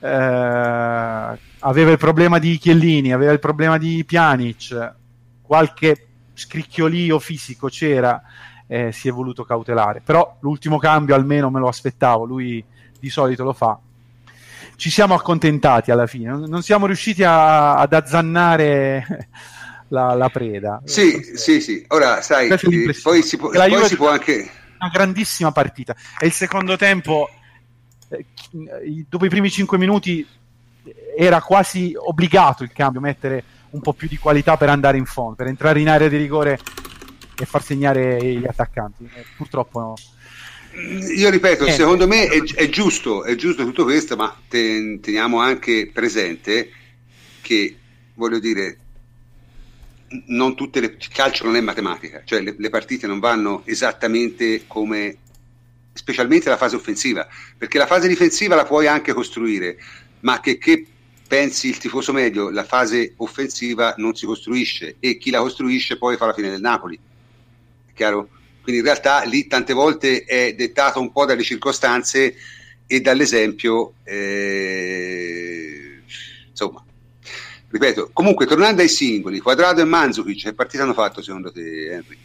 eh, 0.00 0.08
aveva 1.60 1.90
il 1.90 1.98
problema 1.98 2.38
di 2.38 2.56
Chiellini, 2.58 3.12
aveva 3.12 3.32
il 3.32 3.38
problema 3.38 3.78
di 3.78 4.04
Pjanic, 4.04 4.94
qualche 5.42 6.06
scricchiolio 6.34 7.18
fisico 7.18 7.68
c'era, 7.68 8.22
eh, 8.66 8.92
si 8.92 9.08
è 9.08 9.12
voluto 9.12 9.44
cautelare. 9.44 10.00
Però 10.04 10.36
l'ultimo 10.40 10.78
cambio 10.78 11.14
almeno 11.14 11.50
me 11.50 11.60
lo 11.60 11.68
aspettavo, 11.68 12.24
lui 12.24 12.64
di 12.98 13.10
solito 13.10 13.44
lo 13.44 13.52
fa. 13.52 13.78
Ci 14.76 14.90
siamo 14.90 15.14
accontentati 15.14 15.90
alla 15.90 16.06
fine, 16.06 16.30
non 16.46 16.62
siamo 16.62 16.86
riusciti 16.86 17.24
a, 17.24 17.76
ad 17.78 17.92
azzannare 17.92 19.28
la, 19.88 20.14
la 20.14 20.28
preda. 20.28 20.80
Sì, 20.84 21.20
sì, 21.34 21.60
sì. 21.60 21.84
Ora, 21.88 22.22
sai, 22.22 22.48
poi, 22.48 23.22
si 23.22 23.36
può, 23.36 23.50
poi 23.50 23.84
si 23.84 23.96
può 23.96 24.08
anche... 24.08 24.50
Una 24.78 24.90
grandissima 24.92 25.50
partita. 25.50 25.96
E 26.18 26.26
il 26.26 26.32
secondo 26.32 26.76
tempo, 26.76 27.28
eh, 28.10 28.24
dopo 29.08 29.24
i 29.24 29.28
primi 29.28 29.50
cinque 29.50 29.76
minuti, 29.76 30.26
era 31.16 31.42
quasi 31.42 31.94
obbligato 31.96 32.62
il 32.62 32.72
cambio, 32.72 33.00
mettere 33.00 33.42
un 33.70 33.80
po' 33.80 33.92
più 33.92 34.08
di 34.08 34.16
qualità 34.16 34.56
per 34.56 34.68
andare 34.68 34.96
in 34.96 35.04
fondo, 35.04 35.34
per 35.34 35.48
entrare 35.48 35.80
in 35.80 35.88
area 35.88 36.08
di 36.08 36.16
rigore 36.16 36.58
e 37.36 37.44
far 37.44 37.62
segnare 37.62 38.22
gli 38.22 38.46
attaccanti. 38.46 39.08
Eh, 39.12 39.24
purtroppo 39.36 39.80
no. 39.80 39.94
Io 41.16 41.28
ripeto, 41.28 41.64
eh, 41.64 41.72
secondo 41.72 42.06
me 42.06 42.28
è, 42.28 42.40
è, 42.54 42.68
giusto, 42.68 43.24
è 43.24 43.34
giusto 43.34 43.64
tutto 43.64 43.82
questo, 43.82 44.14
ma 44.14 44.34
ten, 44.48 45.00
teniamo 45.00 45.40
anche 45.40 45.90
presente 45.92 46.70
che, 47.40 47.76
voglio 48.14 48.38
dire, 48.38 48.78
non 50.26 50.54
tutte 50.54 50.80
le, 50.80 50.96
il 50.98 51.08
calcio 51.08 51.44
non 51.44 51.56
è 51.56 51.60
matematica, 51.60 52.22
cioè 52.24 52.40
le, 52.40 52.54
le 52.56 52.70
partite 52.70 53.06
non 53.06 53.18
vanno 53.18 53.62
esattamente 53.66 54.64
come 54.66 55.16
specialmente 55.92 56.48
la 56.48 56.56
fase 56.56 56.76
offensiva, 56.76 57.26
perché 57.56 57.78
la 57.78 57.86
fase 57.86 58.08
difensiva 58.08 58.54
la 58.54 58.64
puoi 58.64 58.86
anche 58.86 59.12
costruire, 59.12 59.76
ma 60.20 60.40
che, 60.40 60.58
che 60.58 60.86
pensi 61.26 61.68
il 61.68 61.78
tifoso 61.78 62.12
medio, 62.12 62.50
la 62.50 62.64
fase 62.64 63.12
offensiva 63.16 63.94
non 63.98 64.14
si 64.14 64.24
costruisce 64.24 64.96
e 64.98 65.18
chi 65.18 65.30
la 65.30 65.40
costruisce 65.40 65.98
poi 65.98 66.16
fa 66.16 66.26
la 66.26 66.32
fine 66.32 66.50
del 66.50 66.60
Napoli. 66.60 66.98
È 67.86 67.92
chiaro? 67.92 68.30
Quindi 68.62 68.80
in 68.80 68.86
realtà 68.86 69.22
lì 69.24 69.46
tante 69.46 69.72
volte 69.72 70.24
è 70.24 70.54
dettato 70.54 71.00
un 71.00 71.12
po' 71.12 71.26
dalle 71.26 71.42
circostanze 71.42 72.34
e 72.86 73.00
dall'esempio. 73.00 73.94
Eh, 74.04 76.00
insomma, 76.50 76.84
ripeto, 77.70 78.10
comunque 78.12 78.46
tornando 78.46 78.82
ai 78.82 78.88
singoli, 78.88 79.40
Quadrado 79.40 79.80
e 79.80 79.84
Manzukic, 79.84 80.42
che 80.42 80.54
partita 80.54 80.82
hanno 80.82 80.94
fatto 80.94 81.22
secondo 81.22 81.52
te, 81.52 81.90
Henry? 81.90 82.18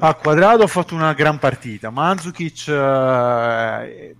A 0.00 0.14
Quadrado 0.14 0.64
ha 0.64 0.68
fatto 0.68 0.94
una 0.94 1.12
gran 1.12 1.38
partita, 1.38 1.90
Manzukic 1.90 2.68
eh, 2.68 4.14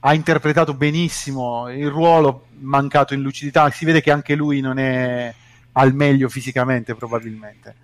ha 0.00 0.14
interpretato 0.14 0.74
benissimo 0.74 1.68
il 1.70 1.88
ruolo 1.88 2.46
mancato 2.58 3.14
in 3.14 3.22
lucidità, 3.22 3.70
si 3.70 3.84
vede 3.84 4.00
che 4.00 4.10
anche 4.10 4.34
lui 4.34 4.60
non 4.60 4.78
è 4.78 5.34
al 5.72 5.94
meglio 5.94 6.28
fisicamente 6.28 6.94
probabilmente. 6.94 7.76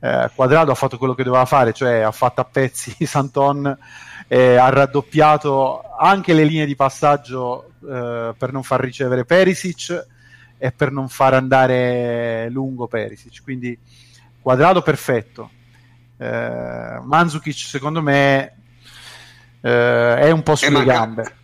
Eh, 0.00 0.30
Quadrado 0.34 0.72
ha 0.72 0.74
fatto 0.74 0.98
quello 0.98 1.14
che 1.14 1.22
doveva 1.22 1.44
fare, 1.44 1.72
cioè 1.72 2.00
ha 2.00 2.12
fatto 2.12 2.40
a 2.40 2.44
pezzi 2.44 2.94
Santon, 3.06 3.76
eh, 4.28 4.56
ha 4.56 4.68
raddoppiato 4.68 5.82
anche 5.98 6.32
le 6.32 6.44
linee 6.44 6.66
di 6.66 6.76
passaggio 6.76 7.72
eh, 7.88 8.34
per 8.36 8.52
non 8.52 8.62
far 8.62 8.80
ricevere 8.80 9.24
Perisic 9.24 10.12
e 10.64 10.72
per 10.72 10.90
non 10.90 11.10
far 11.10 11.34
andare 11.34 12.48
lungo 12.48 12.86
Perisic, 12.86 13.42
quindi 13.42 13.78
Quadrado 14.40 14.80
perfetto. 14.80 15.50
Eh, 16.16 17.00
Manzukic 17.02 17.54
secondo 17.54 18.00
me 18.00 18.54
eh, 19.60 20.16
è 20.16 20.30
un 20.30 20.42
po' 20.42 20.54
sulle 20.54 20.84
gambe 20.84 21.34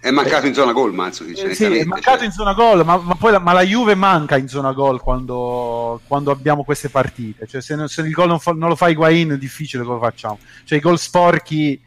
è 0.00 0.10
mancato 0.10 0.46
in 0.46 0.54
zona 0.54 0.72
gol 0.72 0.94
Manzukic. 0.94 1.44
Eh, 1.44 1.54
sì, 1.54 1.64
è 1.64 1.84
mancato 1.84 2.18
cioè... 2.18 2.26
in 2.26 2.32
zona 2.32 2.54
gol, 2.54 2.86
ma, 2.86 2.96
ma, 2.96 3.14
poi 3.16 3.32
la, 3.32 3.38
ma, 3.38 3.52
la, 3.52 3.62
Juve 3.62 3.94
manca 3.94 4.38
in 4.38 4.48
zona 4.48 4.72
gol 4.72 4.98
quando, 5.02 6.00
quando 6.06 6.30
abbiamo 6.30 6.64
queste 6.64 6.88
partite. 6.88 7.46
Cioè, 7.46 7.60
se, 7.60 7.76
se 7.86 8.00
il 8.00 8.12
gol 8.12 8.28
non, 8.28 8.40
fa, 8.40 8.52
non, 8.52 8.70
lo 8.70 8.76
fa 8.76 8.88
Higuain 8.88 9.32
è 9.32 9.36
difficile 9.36 9.84
come 9.84 9.98
facciamo. 9.98 10.38
Cioè 10.64 10.78
i 10.78 10.80
gol 10.80 10.98
sporchi 10.98 11.78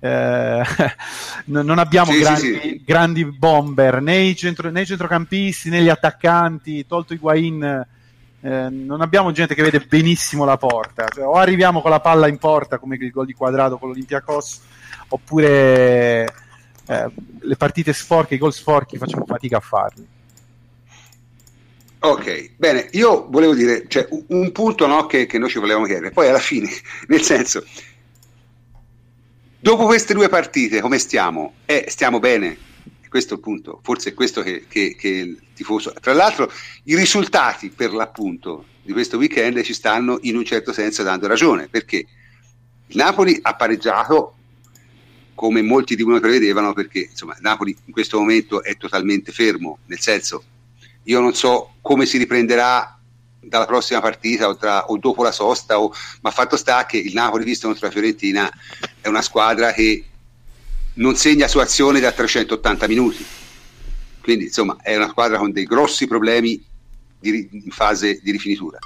eh, 0.00 0.62
non 1.46 1.78
abbiamo 1.78 2.12
sì, 2.12 2.18
grandi, 2.18 2.40
sì, 2.40 2.60
sì. 2.60 2.82
grandi, 2.84 3.24
bomber 3.24 4.00
né 4.00 4.18
i, 4.18 4.36
centro, 4.36 4.70
né 4.70 4.80
i, 4.80 4.86
centrocampisti 4.86 5.68
né 5.68 5.82
gli 5.82 5.88
attaccanti, 5.88 6.86
tolto 6.86 7.12
Higuain 7.12 7.86
eh, 8.42 8.68
non 8.70 9.02
abbiamo 9.02 9.32
gente 9.32 9.54
che 9.54 9.62
vede 9.62 9.80
benissimo 9.80 10.44
la 10.44 10.56
porta. 10.56 11.06
Cioè, 11.08 11.24
o 11.24 11.34
arriviamo 11.34 11.82
con 11.82 11.90
la 11.90 12.00
palla 12.00 12.26
in 12.26 12.38
porta 12.38 12.78
come 12.78 12.96
il 12.96 13.10
gol 13.10 13.26
di 13.26 13.34
quadrato 13.34 13.76
con 13.76 13.90
l'Olympiacos 13.90 14.60
oppure 15.08 16.24
eh, 16.86 17.10
le 17.40 17.56
partite 17.56 17.92
sporche, 17.92 18.34
i 18.34 18.38
gol 18.38 18.52
sporchi 18.52 18.96
facciamo 18.96 19.26
fatica 19.26 19.58
a 19.58 19.60
farli. 19.60 20.06
Ok, 22.02 22.52
bene, 22.56 22.88
io 22.92 23.26
volevo 23.28 23.52
dire, 23.52 23.84
cioè, 23.86 24.08
un 24.28 24.50
punto 24.52 24.86
no, 24.86 25.04
che, 25.04 25.26
che, 25.26 25.36
noi 25.36 25.50
ci 25.50 25.58
volevamo 25.58 25.84
chiedere, 25.84 26.12
poi 26.12 26.28
alla 26.28 26.38
fine, 26.38 26.70
nel 27.08 27.20
senso, 27.20 27.62
dopo 29.60 29.86
queste 29.86 30.14
due 30.14 30.28
partite 30.28 30.80
come 30.80 30.98
stiamo? 30.98 31.54
Eh, 31.66 31.86
stiamo 31.88 32.18
bene, 32.18 32.56
questo 33.08 33.34
è 33.34 33.36
il 33.36 33.42
punto, 33.42 33.80
forse 33.82 34.10
è 34.10 34.14
questo 34.14 34.42
che, 34.42 34.64
che, 34.68 34.96
che 34.98 35.08
il 35.08 35.40
tifoso... 35.54 35.92
Tra 36.00 36.12
l'altro 36.12 36.50
i 36.84 36.96
risultati 36.96 37.70
per 37.70 37.92
l'appunto 37.92 38.66
di 38.82 38.92
questo 38.92 39.18
weekend 39.18 39.60
ci 39.62 39.74
stanno 39.74 40.18
in 40.22 40.36
un 40.36 40.44
certo 40.44 40.72
senso 40.72 41.02
dando 41.02 41.26
ragione, 41.26 41.68
perché 41.68 41.96
il 42.86 42.96
Napoli 42.96 43.38
ha 43.42 43.54
pareggiato 43.54 44.34
come 45.34 45.62
molti 45.62 45.96
di 45.96 46.02
voi 46.02 46.20
prevedevano, 46.20 46.72
perché 46.72 47.08
insomma, 47.10 47.36
Napoli 47.40 47.76
in 47.84 47.92
questo 47.92 48.18
momento 48.18 48.62
è 48.62 48.76
totalmente 48.76 49.32
fermo, 49.32 49.78
nel 49.86 50.00
senso 50.00 50.44
io 51.04 51.20
non 51.20 51.34
so 51.34 51.74
come 51.80 52.06
si 52.06 52.18
riprenderà 52.18 52.99
dalla 53.40 53.66
prossima 53.66 54.00
partita 54.00 54.48
o, 54.48 54.56
tra, 54.56 54.86
o 54.90 54.98
dopo 54.98 55.22
la 55.22 55.32
sosta, 55.32 55.80
o, 55.80 55.92
ma 56.20 56.30
fatto 56.30 56.56
sta 56.56 56.84
che 56.86 56.98
il 56.98 57.14
Napoli 57.14 57.44
visto 57.44 57.66
contro 57.66 57.86
la 57.86 57.92
Fiorentina 57.92 58.50
è 59.00 59.08
una 59.08 59.22
squadra 59.22 59.72
che 59.72 60.04
non 60.94 61.16
segna 61.16 61.48
su 61.48 61.58
azione 61.58 62.00
da 62.00 62.12
380 62.12 62.86
minuti, 62.86 63.24
quindi 64.20 64.44
insomma 64.44 64.76
è 64.82 64.94
una 64.96 65.08
squadra 65.08 65.38
con 65.38 65.50
dei 65.52 65.64
grossi 65.64 66.06
problemi 66.06 66.62
di, 67.18 67.48
in 67.50 67.70
fase 67.70 68.20
di 68.22 68.30
rifinitura. 68.30 68.78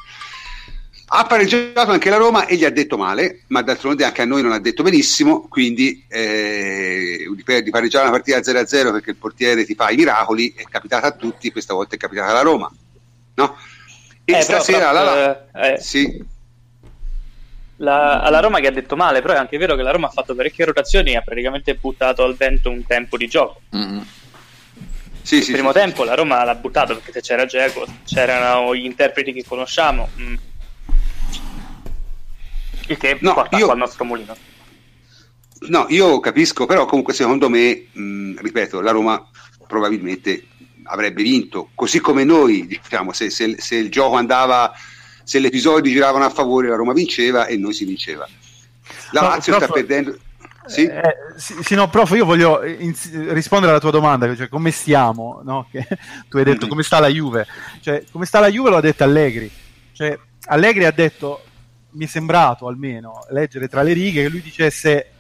Ha 1.06 1.26
pareggiato 1.26 1.90
anche 1.90 2.10
la 2.10 2.16
Roma 2.16 2.46
e 2.46 2.56
gli 2.56 2.64
ha 2.64 2.70
detto 2.70 2.96
male, 2.96 3.42
ma 3.48 3.62
d'altronde 3.62 4.04
anche 4.04 4.22
a 4.22 4.24
noi 4.24 4.42
non 4.42 4.52
ha 4.52 4.58
detto 4.58 4.82
benissimo, 4.82 5.46
quindi 5.48 6.04
eh, 6.08 7.28
di 7.62 7.70
pareggiare 7.70 8.08
una 8.08 8.16
partita 8.16 8.38
0-0 8.38 8.92
perché 8.92 9.10
il 9.10 9.16
portiere 9.16 9.64
ti 9.64 9.74
fa 9.74 9.90
i 9.90 9.96
miracoli 9.96 10.54
è 10.56 10.64
capitata 10.64 11.08
a 11.08 11.12
tutti, 11.12 11.52
questa 11.52 11.74
volta 11.74 11.94
è 11.94 11.98
capitata 11.98 12.30
alla 12.30 12.40
Roma. 12.40 12.72
No? 13.34 13.56
E 14.24 14.32
eh, 14.32 14.40
stasera 14.40 14.90
però, 14.90 15.04
la, 15.04 15.46
eh, 15.52 15.80
sì. 15.80 16.24
la, 17.76 18.20
alla 18.20 18.40
Roma 18.40 18.60
che 18.60 18.68
ha 18.68 18.72
detto 18.72 18.96
male, 18.96 19.20
però 19.20 19.34
è 19.34 19.38
anche 19.38 19.58
vero 19.58 19.76
che 19.76 19.82
la 19.82 19.90
Roma 19.90 20.08
ha 20.08 20.10
fatto 20.10 20.34
parecchie 20.34 20.64
rotazioni 20.64 21.12
e 21.12 21.16
ha 21.16 21.22
praticamente 21.22 21.74
buttato 21.74 22.22
al 22.22 22.34
vento 22.34 22.70
un 22.70 22.84
tempo 22.86 23.16
di 23.16 23.28
gioco. 23.28 23.60
Mm-hmm. 23.76 24.00
Sì, 25.22 25.36
il 25.36 25.42
sì, 25.42 25.52
primo 25.52 25.72
sì, 25.72 25.78
tempo 25.78 26.04
la 26.04 26.14
Roma 26.14 26.44
l'ha 26.44 26.54
buttato 26.54 26.94
perché 26.94 27.12
se 27.12 27.20
c'era 27.20 27.46
Geco, 27.46 27.86
c'erano 28.04 28.74
gli 28.74 28.84
interpreti 28.84 29.32
che 29.32 29.44
conosciamo. 29.44 30.08
Mm 30.20 30.34
il 32.88 32.96
che 32.96 33.18
no, 33.20 33.34
porta 33.34 33.56
io... 33.56 33.68
al 33.68 33.78
nostro 33.78 34.04
mulino. 34.04 34.36
No, 35.68 35.86
io 35.88 36.20
capisco, 36.20 36.66
però 36.66 36.84
comunque 36.84 37.14
secondo 37.14 37.48
me, 37.48 37.86
mh, 37.90 38.40
ripeto, 38.40 38.80
la 38.80 38.90
Roma 38.90 39.26
probabilmente 39.66 40.48
avrebbe 40.84 41.22
vinto, 41.22 41.70
così 41.74 42.00
come 42.00 42.24
noi, 42.24 42.66
diciamo, 42.66 43.12
se, 43.12 43.30
se, 43.30 43.56
se, 43.58 43.76
il 43.76 43.90
gioco 43.90 44.16
andava, 44.16 44.72
se 45.22 45.40
gli 45.40 45.46
episodi 45.46 45.90
giravano 45.90 46.24
a 46.24 46.30
favore, 46.30 46.68
la 46.68 46.76
Roma 46.76 46.92
vinceva 46.92 47.46
e 47.46 47.56
noi 47.56 47.72
si 47.72 47.84
vinceva. 47.84 48.26
La 49.12 49.20
no, 49.22 49.28
Lazio 49.28 49.52
prof, 49.56 49.64
sta 49.64 49.72
perdendo. 49.72 50.16
Sì? 50.66 50.86
Eh, 50.86 51.16
sì, 51.36 51.54
sì, 51.62 51.74
no, 51.74 51.88
prof, 51.88 52.10
io 52.12 52.24
voglio 52.24 52.64
ins- 52.64 53.10
rispondere 53.30 53.72
alla 53.72 53.80
tua 53.80 53.90
domanda, 53.90 54.34
cioè 54.34 54.48
come 54.48 54.70
stiamo, 54.70 55.40
no? 55.44 55.66
Che 55.72 55.86
tu 56.28 56.38
hai 56.38 56.44
detto 56.44 56.60
mm-hmm. 56.60 56.68
come 56.68 56.82
sta 56.82 57.00
la 57.00 57.08
Juve, 57.08 57.46
cioè 57.80 58.04
come 58.10 58.24
sta 58.24 58.40
la 58.40 58.48
Juve 58.48 58.70
l'ha 58.70 58.80
detto 58.80 59.04
Allegri, 59.04 59.50
cioè, 59.92 60.18
Allegri 60.46 60.84
ha 60.84 60.90
detto 60.90 61.42
mi 61.94 62.06
è 62.06 62.08
sembrato 62.08 62.66
almeno 62.66 63.24
leggere 63.30 63.68
tra 63.68 63.82
le 63.82 63.92
righe 63.92 64.22
che 64.22 64.28
lui 64.28 64.42
dicesse 64.42 65.10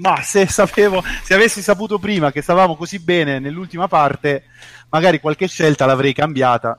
ma 0.00 0.20
se 0.22 0.46
sapevo 0.46 1.02
se 1.22 1.34
avessi 1.34 1.62
saputo 1.62 1.98
prima 1.98 2.32
che 2.32 2.42
stavamo 2.42 2.76
così 2.76 2.98
bene 2.98 3.38
nell'ultima 3.38 3.88
parte 3.88 4.44
magari 4.88 5.20
qualche 5.20 5.46
scelta 5.46 5.86
l'avrei 5.86 6.12
cambiata 6.12 6.76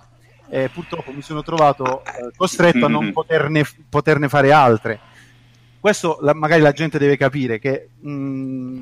e 0.49 0.69
purtroppo 0.69 1.11
mi 1.11 1.21
sono 1.21 1.43
trovato 1.43 2.03
eh, 2.03 2.31
costretto 2.35 2.85
a 2.85 2.89
non 2.89 3.05
mm-hmm. 3.05 3.13
poterne, 3.13 3.65
poterne, 3.89 4.27
fare 4.27 4.51
altre 4.51 4.99
questo 5.79 6.17
la, 6.21 6.33
magari 6.33 6.61
la 6.61 6.73
gente 6.73 6.97
deve 6.97 7.15
capire 7.15 7.59
che 7.59 7.89
mh, 7.99 8.81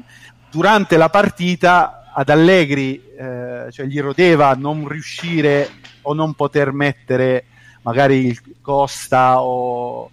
durante 0.49 0.97
la 0.97 1.09
partita 1.09 2.11
ad 2.11 2.29
Allegri 2.29 2.95
eh, 3.17 3.67
cioè 3.71 3.85
gli 3.85 3.99
rodeva 4.01 4.53
non 4.53 4.87
riuscire 4.87 5.69
o 6.01 6.13
non 6.13 6.33
poter 6.33 6.71
mettere 6.71 7.45
magari 7.81 8.25
il 8.25 8.41
Costa 8.61 9.41
o, 9.41 10.09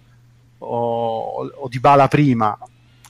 o, 0.57 1.49
o 1.55 1.67
Di 1.67 1.79
Bala 1.79 2.07
prima. 2.07 2.57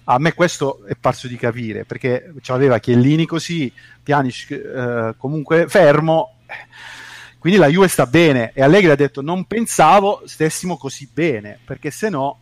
A 0.10 0.20
me 0.20 0.34
questo 0.34 0.86
è 0.86 0.96
parso 0.96 1.28
di 1.28 1.36
capire 1.36 1.84
perché 1.84 2.34
aveva 2.48 2.80
Chiellini 2.80 3.26
così, 3.26 3.72
Pjanic 4.02 4.52
eh, 4.52 5.16
comunque 5.18 5.68
fermo. 5.68 6.38
Quindi 7.40 7.60
la 7.60 7.68
Juve 7.68 7.90
sta 7.90 8.06
bene 8.06 8.52
e 8.54 8.62
Allegri 8.62 8.90
ha 8.90 8.96
detto 8.96 9.22
non 9.22 9.46
pensavo 9.46 10.22
stessimo 10.26 10.78
così 10.78 11.10
bene 11.12 11.60
perché 11.64 11.92
se 11.92 12.10
no 12.10 12.40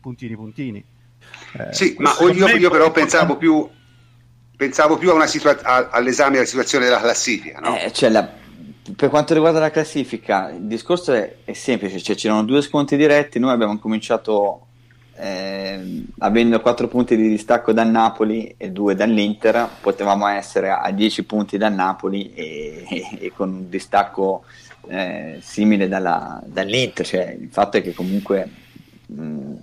puntini 0.00 0.34
puntini. 0.34 0.84
Eh, 1.52 1.72
sì, 1.72 1.94
ma 1.98 2.14
io, 2.20 2.48
io 2.48 2.70
però 2.70 2.90
pensavo 2.90 3.36
più, 3.36 3.68
pensavo 4.56 4.96
più 4.96 5.12
situa- 5.26 5.90
all'esame 5.90 6.32
della 6.32 6.46
situazione 6.46 6.86
della 6.86 7.00
classifica. 7.00 7.60
No? 7.60 7.78
Eh, 7.78 7.92
cioè 7.92 8.08
la, 8.08 8.28
per 8.96 9.08
quanto 9.10 9.34
riguarda 9.34 9.60
la 9.60 9.70
classifica, 9.70 10.50
il 10.50 10.62
discorso 10.62 11.12
è, 11.12 11.36
è 11.44 11.52
semplice, 11.52 12.00
cioè 12.02 12.16
c'erano 12.16 12.44
due 12.44 12.62
sconti 12.62 12.96
diretti, 12.96 13.38
noi 13.38 13.52
abbiamo 13.52 13.78
cominciato 13.78 14.66
eh, 15.16 16.04
avendo 16.18 16.60
4 16.60 16.88
punti 16.88 17.16
di 17.16 17.28
distacco 17.28 17.72
dal 17.72 17.88
Napoli 17.88 18.54
e 18.56 18.70
2 18.70 18.94
dall'Inter, 18.94 19.68
potevamo 19.80 20.26
essere 20.26 20.70
a 20.70 20.90
10 20.90 21.24
punti 21.24 21.56
dal 21.56 21.72
Napoli 21.72 22.32
e, 22.34 22.84
e, 22.88 23.08
e 23.26 23.32
con 23.34 23.48
un 23.50 23.68
distacco 23.68 24.44
eh, 24.88 25.38
simile 25.40 25.88
dalla, 25.88 26.42
dall'Inter, 26.44 27.06
cioè, 27.06 27.36
il 27.40 27.48
fatto 27.50 27.76
è 27.76 27.82
che 27.82 27.94
comunque 27.94 28.48
mh, 29.06 29.54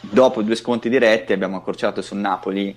dopo 0.00 0.42
due 0.42 0.54
sconti 0.54 0.88
diretti 0.88 1.32
abbiamo 1.32 1.56
accorciato 1.56 2.02
sul 2.02 2.18
Napoli 2.18 2.74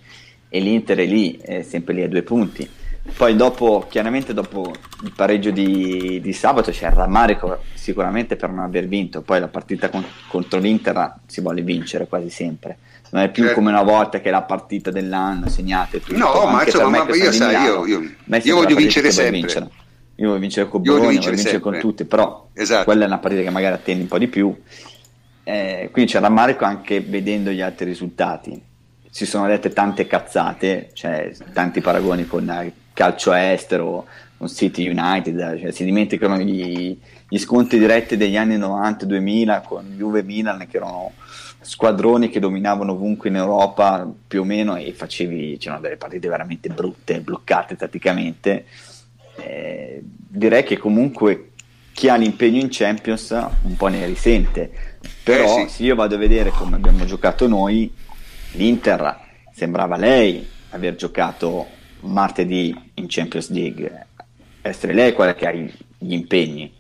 e 0.50 0.60
l'Inter 0.60 0.98
è 0.98 1.06
lì, 1.06 1.38
è 1.38 1.62
sempre 1.62 1.94
lì 1.94 2.04
a 2.04 2.10
due 2.10 2.24
punti 2.24 2.70
poi 3.16 3.36
dopo, 3.36 3.88
chiaramente 3.90 4.34
dopo 4.34 4.72
il 5.04 5.12
pareggio 5.16 5.50
di, 5.50 6.20
di 6.22 6.34
sabato 6.34 6.70
c'è 6.70 6.88
il 6.88 6.94
rammarico 6.94 7.64
sicuramente 7.74 8.36
per 8.36 8.50
non 8.50 8.60
aver 8.60 8.88
vinto, 8.88 9.22
poi 9.22 9.40
la 9.40 9.48
partita 9.48 9.90
con, 9.90 10.06
contro 10.28 10.60
l'Inter 10.60 11.16
si 11.26 11.42
vuole 11.42 11.64
vincere 11.64 12.08
quasi 12.08 12.30
sempre. 12.30 12.78
Non 13.10 13.24
è 13.24 13.30
più 13.30 13.44
certo. 13.44 13.58
come 13.58 13.72
una 13.72 13.82
volta 13.82 14.22
che 14.22 14.30
è 14.30 14.32
la 14.32 14.44
partita 14.44 14.92
dell'anno, 14.92 15.50
segnate 15.50 16.00
tutto. 16.00 16.18
No, 16.18 16.46
ma 16.46 16.64
insomma, 16.64 17.04
ma 17.04 17.14
io, 17.14 17.32
sai, 17.32 17.64
io, 17.64 17.86
io, 17.86 18.02
io 18.44 18.56
voglio 18.56 18.76
vincere 18.76 19.12
sempre. 19.12 19.40
Vincere. 19.40 19.70
Io 20.16 20.28
voglio 20.28 20.40
vincere 20.40 20.70
con 20.70 20.82
Bologna, 20.82 21.00
voglio 21.00 21.12
vincere, 21.12 21.36
vincere 21.36 21.60
con 21.60 21.80
tutti, 21.80 22.06
però 22.06 22.50
esatto. 22.54 22.84
quella 22.84 23.04
è 23.04 23.08
una 23.08 23.18
partita 23.18 23.42
che 23.42 23.50
magari 23.50 23.74
attendi 23.74 24.04
un 24.04 24.08
po' 24.08 24.20
di 24.20 24.28
più. 24.28 24.56
Eh, 25.44 25.90
quindi 25.92 26.12
c'è 26.12 26.20
rammarico 26.20 26.64
anche 26.64 27.02
vedendo 27.02 27.50
gli 27.50 27.62
altri 27.62 27.86
risultati. 27.86 28.62
Si 29.10 29.26
sono 29.26 29.48
dette 29.48 29.74
tante 29.74 30.06
cazzate, 30.06 30.92
cioè 30.94 31.34
tanti 31.52 31.82
paragoni 31.82 32.28
con 32.28 32.44
il 32.44 32.72
calcio 32.94 33.34
estero, 33.34 34.06
con 34.38 34.50
City 34.50 34.90
United, 34.90 35.60
cioè 35.60 35.72
si 35.72 35.84
dimenticano 35.84 36.38
gli, 36.38 36.98
gli 37.28 37.38
sconti 37.38 37.78
diretti 37.78 38.18
degli 38.18 38.36
anni 38.36 38.58
90-2000 38.58 39.62
con 39.64 39.94
Juve 39.96 40.24
Milan 40.24 40.66
che 40.68 40.78
erano 40.78 41.12
squadroni 41.62 42.30
che 42.30 42.40
dominavano 42.40 42.94
ovunque 42.94 43.30
in 43.30 43.36
Europa 43.36 44.12
più 44.28 44.42
o 44.42 44.44
meno 44.44 44.76
e 44.78 44.94
facevi 44.94 45.58
c'erano 45.60 45.82
delle 45.82 45.98
partite 45.98 46.28
veramente 46.28 46.70
brutte, 46.70 47.20
bloccate 47.20 47.76
tatticamente 47.76 48.66
eh, 49.36 50.02
direi 50.02 50.64
che 50.64 50.78
comunque 50.78 51.52
chi 51.94 52.10
ha 52.10 52.16
l'impegno 52.16 52.60
in 52.60 52.70
Champions 52.72 53.30
un 53.30 53.76
po' 53.76 53.88
ne 53.88 54.06
risente. 54.06 54.72
Però 55.24 55.60
eh 55.60 55.68
sì. 55.68 55.76
se 55.76 55.84
io 55.84 55.96
vado 55.96 56.16
a 56.16 56.18
vedere 56.18 56.50
come 56.50 56.78
abbiamo 56.78 57.06
giocato 57.06 57.48
noi, 57.48 57.94
l'Inter 58.54 59.20
sembrava 59.54 59.98
lei 59.98 60.48
aver 60.70 60.96
giocato 60.96 61.68
martedì 62.02 62.76
in 62.96 63.06
Champions 63.08 63.50
League, 63.50 64.08
essere 64.62 64.94
lei 64.94 65.14
quella 65.14 65.34
che 65.34 65.48
ha 65.48 65.52
gli 65.52 66.14
impegni. 66.14 66.80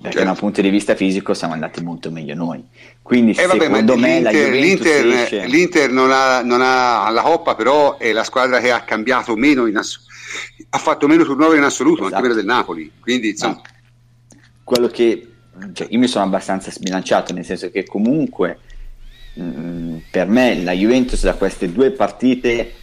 Perché 0.00 0.18
certo. 0.18 0.24
da 0.24 0.30
un 0.30 0.36
punto 0.36 0.60
di 0.60 0.70
vista 0.70 0.94
fisico 0.94 1.34
siamo 1.34 1.54
andati 1.54 1.82
molto 1.82 2.12
meglio 2.12 2.34
noi. 2.34 2.64
Quindi 3.02 3.32
eh 3.32 3.46
vabbè, 3.46 3.64
secondo 3.64 3.96
me 3.96 4.20
l'Inter, 4.20 4.52
l'Inter, 4.52 5.48
l'Inter 5.48 5.90
non, 5.90 6.12
ha, 6.12 6.42
non, 6.42 6.60
ha, 6.62 7.10
la 7.10 7.22
Coppa, 7.22 7.56
però 7.56 7.96
è 7.96 8.12
la 8.12 8.22
squadra 8.22 8.60
che 8.60 8.70
ha 8.70 8.82
cambiato 8.82 9.34
meno 9.34 9.66
in 9.66 9.76
assoluto 9.76 10.06
ha 10.70 10.78
fatto 10.78 11.06
meno 11.06 11.24
turnover 11.24 11.56
in 11.56 11.64
assoluto, 11.64 12.02
esatto. 12.02 12.16
anche 12.16 12.26
quello 12.28 12.34
del 12.34 12.44
Napoli. 12.44 12.92
Quindi, 13.00 13.30
insomma... 13.30 13.54
No. 13.54 13.62
Quello 14.62 14.88
che 14.88 15.26
cioè, 15.72 15.86
io 15.90 15.98
mi 15.98 16.06
sono 16.06 16.24
abbastanza 16.24 16.70
sbilanciato, 16.70 17.32
nel 17.32 17.44
senso 17.44 17.70
che 17.70 17.86
comunque 17.86 18.58
mh, 19.34 19.42
mm, 19.42 19.96
per 20.10 20.26
me 20.28 20.62
la 20.62 20.72
Juventus 20.72 21.22
da 21.22 21.34
queste 21.34 21.72
due 21.72 21.90
partite 21.90 22.74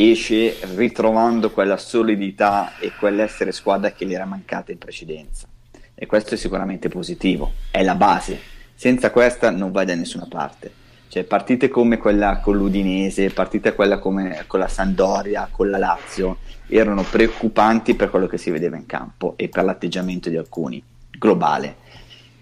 esce 0.00 0.56
ritrovando 0.76 1.50
quella 1.50 1.76
solidità 1.76 2.78
e 2.78 2.92
quell'essere 2.96 3.50
squadra 3.50 3.90
che 3.90 4.06
gli 4.06 4.14
era 4.14 4.26
mancata 4.26 4.70
in 4.70 4.78
precedenza. 4.78 5.48
E 5.92 6.06
questo 6.06 6.34
è 6.34 6.36
sicuramente 6.36 6.88
positivo, 6.88 7.52
è 7.72 7.82
la 7.82 7.96
base. 7.96 8.38
Senza 8.76 9.10
questa 9.10 9.50
non 9.50 9.72
vai 9.72 9.86
da 9.86 9.96
nessuna 9.96 10.26
parte. 10.28 10.70
Cioè, 11.08 11.24
partite 11.24 11.68
come 11.68 11.96
quella 11.96 12.38
con 12.38 12.56
l'Udinese, 12.56 13.30
partite 13.30 13.74
quella 13.74 13.98
come 13.98 14.44
con 14.46 14.60
la 14.60 14.68
Sandoria, 14.68 15.48
con 15.50 15.68
la 15.68 15.78
Lazio, 15.78 16.38
erano 16.68 17.02
preoccupanti 17.02 17.94
per 17.94 18.10
quello 18.10 18.28
che 18.28 18.38
si 18.38 18.50
vedeva 18.50 18.76
in 18.76 18.86
campo 18.86 19.34
e 19.36 19.48
per 19.48 19.64
l'atteggiamento 19.64 20.28
di 20.28 20.36
alcuni, 20.36 20.80
globale. 21.10 21.76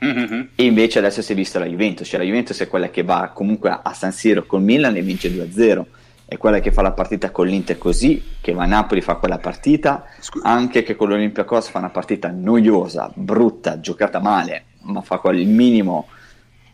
Mm-hmm. 0.04 0.40
E 0.56 0.64
invece 0.64 0.98
adesso 0.98 1.22
si 1.22 1.32
è 1.32 1.34
vista 1.34 1.58
la 1.58 1.64
Juventus, 1.64 2.06
cioè 2.06 2.18
la 2.18 2.26
Juventus 2.26 2.60
è 2.60 2.68
quella 2.68 2.90
che 2.90 3.02
va 3.02 3.30
comunque 3.32 3.70
a 3.82 3.94
San 3.94 4.12
Siro 4.12 4.44
col 4.44 4.60
Milan 4.60 4.94
e 4.96 5.00
vince 5.00 5.30
2-0, 5.30 5.84
è 6.28 6.36
quella 6.38 6.58
che 6.58 6.72
fa 6.72 6.82
la 6.82 6.92
partita 6.92 7.30
con 7.30 7.46
l'Inter 7.46 7.78
così, 7.78 8.22
che 8.40 8.52
va 8.52 8.64
a 8.64 8.66
Napoli 8.66 9.00
fa 9.00 9.14
quella 9.14 9.38
partita, 9.38 10.06
anche 10.42 10.82
che 10.82 10.96
con 10.96 11.08
l'Olympiacos 11.08 11.68
fa 11.68 11.78
una 11.78 11.90
partita 11.90 12.30
noiosa, 12.30 13.10
brutta, 13.14 13.78
giocata 13.78 14.18
male, 14.18 14.64
ma 14.82 15.02
fa 15.02 15.20
il 15.30 15.46
minimo 15.46 16.08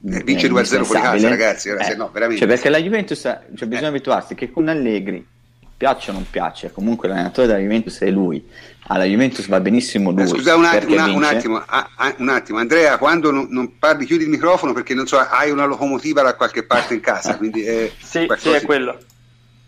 eh, 0.05 0.23
vince 0.25 0.49
2-0 0.49 0.83
fuori 0.83 1.01
casa 1.01 1.29
ragazzi 1.29 1.69
eh, 1.69 1.95
no, 1.95 2.11
cioè 2.13 2.49
perché 2.49 2.69
la 2.69 2.79
Juventus 2.79 3.21
cioè, 3.21 3.69
bisogna 3.69 3.87
eh. 3.87 3.91
abituarsi 3.91 4.35
che 4.35 4.51
con 4.51 4.67
Allegri 4.67 5.25
piaccia 5.77 6.11
o 6.11 6.15
non 6.15 6.27
piaccia, 6.31 6.71
comunque 6.71 7.09
l'allenatore 7.09 7.49
della 7.49 7.59
Juventus 7.59 7.99
è 8.03 8.11
lui. 8.11 8.45
Alla 8.87 9.03
Juventus 9.03 9.49
va 9.49 9.59
benissimo 9.59 10.13
lui. 10.13 10.29
Scusa 10.29 10.55
un, 10.55 10.65
attimo, 10.65 10.95
una, 10.95 11.13
un, 11.13 11.25
attimo, 11.25 11.57
ah, 11.67 11.91
ah, 11.97 12.15
un 12.19 12.29
attimo, 12.29 12.59
Andrea, 12.59 12.99
quando 12.99 13.33
non, 13.33 13.49
non, 13.51 13.79
parli 13.81 14.07
chiudi 14.07 14.23
il 14.23 14.29
microfono 14.29 14.73
perché 14.73 14.95
non 14.95 15.09
so, 15.09 15.19
hai 15.19 15.51
una 15.51 15.65
locomotiva 15.65 16.23
da 16.23 16.37
qualche 16.37 16.63
parte 16.63 16.95
in 16.95 17.01
casa, 17.01 17.37
quindi 17.37 17.65
sì, 17.99 18.29
sì, 18.37 18.51
è 18.51 18.63
quello. 18.63 18.97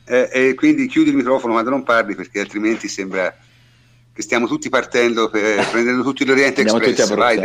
Eh, 0.06 0.28
e 0.32 0.54
quindi 0.54 0.86
chiudi 0.86 1.10
il 1.10 1.16
microfono 1.16 1.52
quando 1.52 1.70
non 1.70 1.82
parli 1.82 2.14
perché 2.14 2.40
altrimenti 2.40 2.88
sembra 2.88 3.34
che 4.12 4.22
stiamo 4.22 4.46
tutti 4.46 4.68
partendo, 4.68 5.28
per, 5.28 5.66
prendendo 5.70 6.02
tutti 6.02 6.24
l'Oriente 6.24 6.62
Express. 6.62 7.14
Vai, 7.14 7.38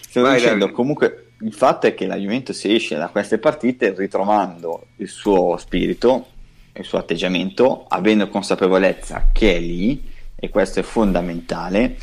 Stavo 0.00 0.26
vai, 0.26 0.36
dicendo, 0.36 0.70
comunque 0.70 1.32
il 1.40 1.52
fatto 1.52 1.86
è 1.86 1.94
che 1.94 2.06
la 2.06 2.16
Juventus 2.16 2.64
esce 2.66 2.96
da 2.96 3.08
queste 3.08 3.38
partite 3.38 3.92
ritrovando 3.96 4.86
il 4.96 5.08
suo 5.08 5.56
spirito, 5.56 6.26
il 6.72 6.84
suo 6.84 6.98
atteggiamento, 6.98 7.86
avendo 7.88 8.28
consapevolezza 8.28 9.30
che 9.32 9.56
è 9.56 9.58
lì 9.58 10.12
e 10.36 10.48
questo 10.50 10.80
è 10.80 10.82
fondamentale 10.82 11.96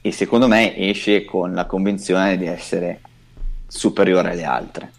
e 0.00 0.12
secondo 0.12 0.48
me 0.48 0.76
esce 0.76 1.24
con 1.24 1.54
la 1.54 1.66
convinzione 1.66 2.36
di 2.36 2.46
essere 2.46 3.00
superiore 3.66 4.30
alle 4.30 4.44
altre. 4.44 4.92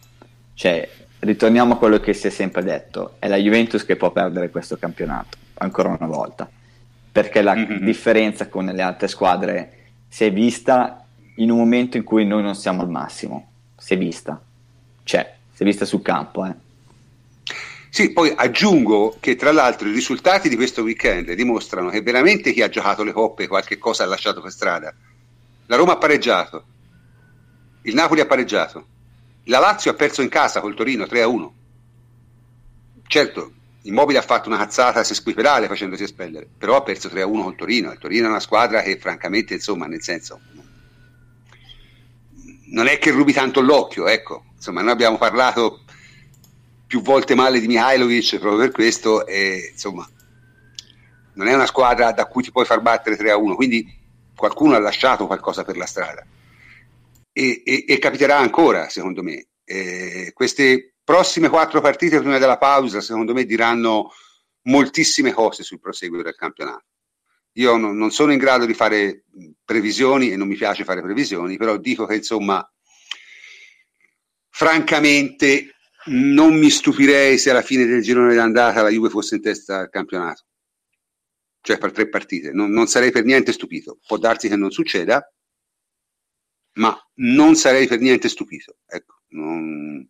Cioè, 0.54 0.88
ritorniamo 1.20 1.74
a 1.74 1.78
quello 1.78 2.00
che 2.00 2.14
si 2.14 2.28
è 2.28 2.30
sempre 2.30 2.64
detto, 2.64 3.16
è 3.20 3.28
la 3.28 3.38
Juventus 3.38 3.84
che 3.86 3.96
può 3.96 4.12
perdere 4.12 4.50
questo 4.50 4.78
campionato, 4.78 5.38
ancora 5.56 5.90
una 5.90 6.08
volta, 6.08 6.50
perché 7.12 7.42
la 7.42 7.56
mm-hmm. 7.56 7.84
differenza 7.84 8.48
con 8.48 8.66
le 8.66 8.82
altre 8.82 9.08
squadre 9.08 9.78
si 10.08 10.26
è 10.26 10.32
vista 10.32 11.06
in 11.36 11.52
un 11.52 11.58
momento 11.58 11.98
in 11.98 12.04
cui 12.04 12.26
noi 12.26 12.42
non 12.42 12.56
siamo 12.56 12.82
al 12.82 12.90
massimo, 12.90 13.52
si 13.78 13.94
è 13.94 13.98
vista, 13.98 14.42
c'è, 15.04 15.36
si 15.52 15.64
è 15.64 15.66
vista 15.66 15.86
sul 15.86 16.02
campo, 16.02 16.46
eh. 16.46 16.68
Sì, 17.92 18.12
poi 18.12 18.32
aggiungo 18.36 19.18
che 19.20 19.36
tra 19.36 19.52
l'altro 19.52 19.90
i 19.90 19.92
risultati 19.92 20.48
di 20.48 20.56
questo 20.56 20.84
weekend 20.84 21.34
dimostrano 21.34 21.90
che 21.90 22.04
veramente 22.04 22.54
chi 22.54 22.62
ha 22.62 22.70
giocato 22.70 23.04
le 23.04 23.12
coppe 23.12 23.48
qualche 23.48 23.80
cosa 23.80 24.04
ha 24.04 24.08
lasciato 24.08 24.42
per 24.42 24.52
strada. 24.52 24.94
La 25.66 25.76
Roma 25.76 25.94
ha 25.94 25.98
pareggiato, 25.98 26.64
il 27.82 27.96
Napoli 27.96 28.22
ha 28.22 28.28
pareggiato, 28.28 28.86
la 29.50 29.60
Lazio 29.60 29.92
ha 29.92 29.96
perso 29.96 30.22
in 30.22 30.30
casa 30.30 30.62
col 30.62 30.76
Torino 30.76 31.06
3-1. 31.06 31.50
Certo, 33.08 33.54
Immobile 33.84 34.20
ha 34.20 34.24
fatto 34.24 34.48
una 34.48 34.58
cazzata 34.58 35.04
sesquipedale 35.04 35.68
facendosi 35.68 36.04
espellere, 36.04 36.48
però 36.58 36.78
ha 36.78 36.84
perso 36.84 37.10
3-1 37.10 37.44
col 37.44 37.56
Torino. 37.56 37.92
Il 37.92 37.98
Torino 37.98 38.28
è 38.28 38.30
una 38.30 38.40
squadra 38.40 38.82
che 38.82 38.98
francamente, 38.98 39.56
insomma, 39.56 39.88
nel 39.88 40.04
senso, 40.04 40.40
non 42.66 42.88
è 42.88 43.00
che 43.00 43.10
rubi 43.12 43.34
tanto 43.34 43.62
l'occhio, 43.62 44.08
ecco. 44.08 44.46
Insomma, 44.56 44.82
noi 44.82 44.92
abbiamo 44.92 45.18
parlato 45.18 45.82
più 46.86 47.02
volte 47.02 47.34
male 47.36 47.60
di 47.60 47.68
Mihailovic 47.68 48.38
proprio 48.40 48.62
per 48.62 48.72
questo 48.72 49.28
e 49.28 49.70
insomma 49.74 50.10
non 51.34 51.48
è 51.48 51.54
una 51.54 51.68
squadra 51.68 52.12
da 52.14 52.26
cui 52.26 52.42
ti 52.42 52.52
puoi 52.52 52.66
far 52.66 52.82
battere 52.82 53.16
3 53.16 53.30
a 53.30 53.38
1 53.38 53.54
quindi 53.54 53.96
qualcuno 54.36 54.74
ha 54.74 54.80
lasciato 54.80 55.28
qualcosa 55.28 55.64
per 55.64 55.78
la 55.78 55.86
strada 55.86 56.26
e, 57.40 57.62
e, 57.66 57.86
e 57.88 58.00
capiterà 58.00 58.38
ancora 58.38 58.90
secondo 58.90 59.24
me 59.24 59.48
e 59.64 60.32
queste 60.34 60.96
prossime 61.04 61.50
quattro 61.50 61.82
partite 61.82 62.20
prima 62.20 62.38
della 62.38 62.58
pausa 62.58 63.02
secondo 63.02 63.34
me 63.34 63.46
diranno 63.46 64.12
moltissime 64.64 65.32
cose 65.32 65.64
sul 65.64 65.80
proseguo 65.80 66.22
del 66.22 66.36
campionato 66.36 66.86
io 67.54 67.78
non, 67.78 67.98
non 67.98 68.12
sono 68.12 68.32
in 68.32 68.38
grado 68.38 68.66
di 68.66 68.74
fare 68.74 69.24
previsioni 69.64 70.32
e 70.32 70.36
non 70.36 70.48
mi 70.48 70.56
piace 70.56 70.84
fare 70.84 71.02
previsioni 71.02 71.58
però 71.58 71.78
dico 71.78 72.06
che 72.06 72.16
insomma 72.16 72.68
francamente 74.50 75.76
non 76.08 76.58
mi 76.58 76.70
stupirei 76.70 77.38
se 77.38 77.50
alla 77.50 77.62
fine 77.62 77.86
del 77.86 78.02
girone 78.02 78.34
d'andata 78.34 78.82
la 78.82 78.90
Juve 78.90 79.10
fosse 79.10 79.36
in 79.36 79.42
testa 79.42 79.80
al 79.80 79.90
campionato, 79.90 80.44
cioè 81.62 81.78
per 81.78 81.92
tre 81.92 82.10
partite. 82.10 82.52
Non, 82.52 82.72
non, 82.72 82.88
sarei 82.88 83.12
per 83.12 83.26
niente 83.26 83.52
stupito. 83.52 84.00
Può 84.06 84.18
darsi 84.18 84.48
che 84.48 84.56
non 84.56 84.72
succeda, 84.72 85.32
ma 86.80 86.98
non 87.16 87.56
sarei 87.56 87.88
per 87.88 88.00
niente 88.00 88.30
stupito. 88.30 88.78
Ecco, 88.88 89.22
non... 89.30 90.08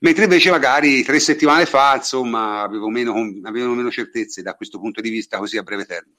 Mentre 0.00 0.24
invece 0.24 0.50
magari 0.50 1.02
tre 1.02 1.18
settimane 1.18 1.66
fa, 1.66 1.96
insomma, 1.96 2.62
avevo 2.62 2.88
meno, 2.88 3.14
avevo 3.44 3.72
meno 3.72 3.90
certezze 3.90 4.42
da 4.42 4.54
questo 4.54 4.78
punto 4.78 5.00
di 5.00 5.10
vista 5.10 5.38
così 5.38 5.56
a 5.56 5.62
breve 5.62 5.86
termine. 5.86 6.16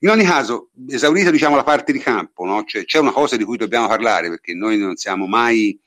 In 0.00 0.10
ogni 0.10 0.24
caso, 0.24 0.70
esaurita 0.88 1.30
diciamo, 1.30 1.56
la 1.56 1.64
parte 1.64 1.92
di 1.92 1.98
campo, 1.98 2.44
no? 2.44 2.64
c'è, 2.64 2.84
c'è, 2.84 2.98
una 2.98 3.12
cosa 3.12 3.36
di 3.36 3.44
cui 3.44 3.56
dobbiamo 3.56 3.88
parlare 3.88 4.28
perché 4.28 4.54
noi 4.54 4.78
non 4.78 4.96
siamo 4.96 5.26
mai 5.26 5.78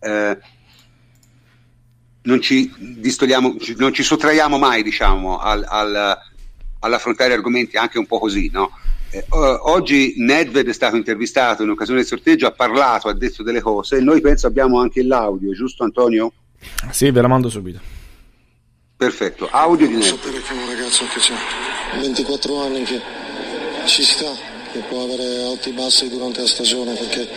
eh, 0.00 0.38
non 2.22 2.40
ci 2.40 2.72
distogliamo, 2.76 3.56
non 3.76 3.92
ci 3.94 4.02
sottraiamo 4.02 4.58
mai 4.58 4.82
diciamo, 4.82 5.38
al, 5.38 5.64
al, 5.66 6.18
all'affrontare 6.80 7.32
argomenti 7.32 7.76
anche 7.76 7.98
un 7.98 8.06
po' 8.06 8.18
così. 8.18 8.50
No? 8.50 8.70
Eh, 9.10 9.24
oggi 9.30 10.14
Nedved 10.18 10.68
è 10.68 10.72
stato 10.72 10.96
intervistato 10.96 11.62
in 11.62 11.70
occasione 11.70 12.00
del 12.00 12.08
sorteggio, 12.08 12.46
ha 12.46 12.52
parlato, 12.52 13.08
ha 13.08 13.14
detto 13.14 13.42
delle 13.42 13.60
cose, 13.60 14.00
noi 14.00 14.20
penso 14.20 14.46
abbiamo 14.46 14.80
anche 14.80 15.02
l'audio, 15.02 15.52
giusto 15.52 15.84
Antonio? 15.84 16.32
Sì, 16.90 17.10
ve 17.10 17.20
la 17.20 17.28
mando 17.28 17.48
subito. 17.48 17.78
Perfetto, 18.96 19.48
audio 19.50 19.86
di 19.86 19.94
Nedved. 19.94 20.08
Sapere 20.08 20.40
che 20.40 20.52
un 20.52 20.66
ragazzo 20.66 21.04
che 21.12 21.20
c'è 21.20 21.34
24 22.00 22.62
anni 22.62 22.82
che 22.82 23.00
ci 23.84 24.02
sta, 24.02 24.30
che 24.72 24.80
può 24.88 25.04
avere 25.04 25.44
alti 25.44 25.70
e 25.70 25.72
bassi 25.72 26.08
durante 26.08 26.40
la 26.40 26.46
stagione 26.46 26.94
perché 26.94 27.28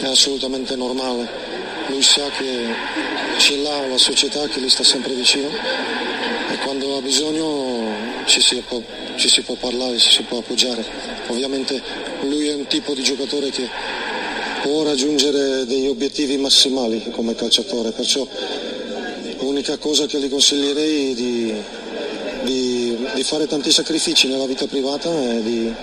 è 0.00 0.06
assolutamente 0.06 0.74
normale. 0.76 1.56
Lui 1.88 2.02
sa 2.02 2.28
che 2.30 2.66
ce 3.38 3.56
l'ha 3.62 3.86
la 3.86 3.98
società 3.98 4.46
che 4.46 4.60
gli 4.60 4.68
sta 4.68 4.84
sempre 4.84 5.14
vicino 5.14 5.48
e 5.48 6.56
quando 6.62 6.96
ha 6.96 7.00
bisogno 7.00 8.24
ci 8.24 8.40
si 8.40 8.62
può, 8.66 8.82
ci 9.18 9.28
si 9.28 9.42
può 9.42 9.56
parlare, 9.56 9.98
ci 9.98 10.10
si 10.10 10.22
può 10.22 10.38
appoggiare. 10.38 10.84
Ovviamente 11.26 11.82
lui 12.22 12.48
è 12.48 12.54
un 12.54 12.66
tipo 12.66 12.94
di 12.94 13.02
giocatore 13.02 13.50
che 13.50 13.68
può 14.62 14.84
raggiungere 14.84 15.66
degli 15.66 15.88
obiettivi 15.88 16.36
massimali 16.36 17.10
come 17.10 17.34
calciatore, 17.34 17.90
perciò 17.90 18.26
l'unica 19.40 19.76
cosa 19.78 20.06
che 20.06 20.18
gli 20.20 20.28
consiglierei 20.28 21.10
è 21.10 21.14
di, 21.14 21.54
di, 22.42 22.96
di 23.14 23.22
fare 23.24 23.46
tanti 23.46 23.70
sacrifici 23.72 24.28
nella 24.28 24.46
vita 24.46 24.66
privata 24.66 25.10
e 25.10 25.42
di, 25.42 25.74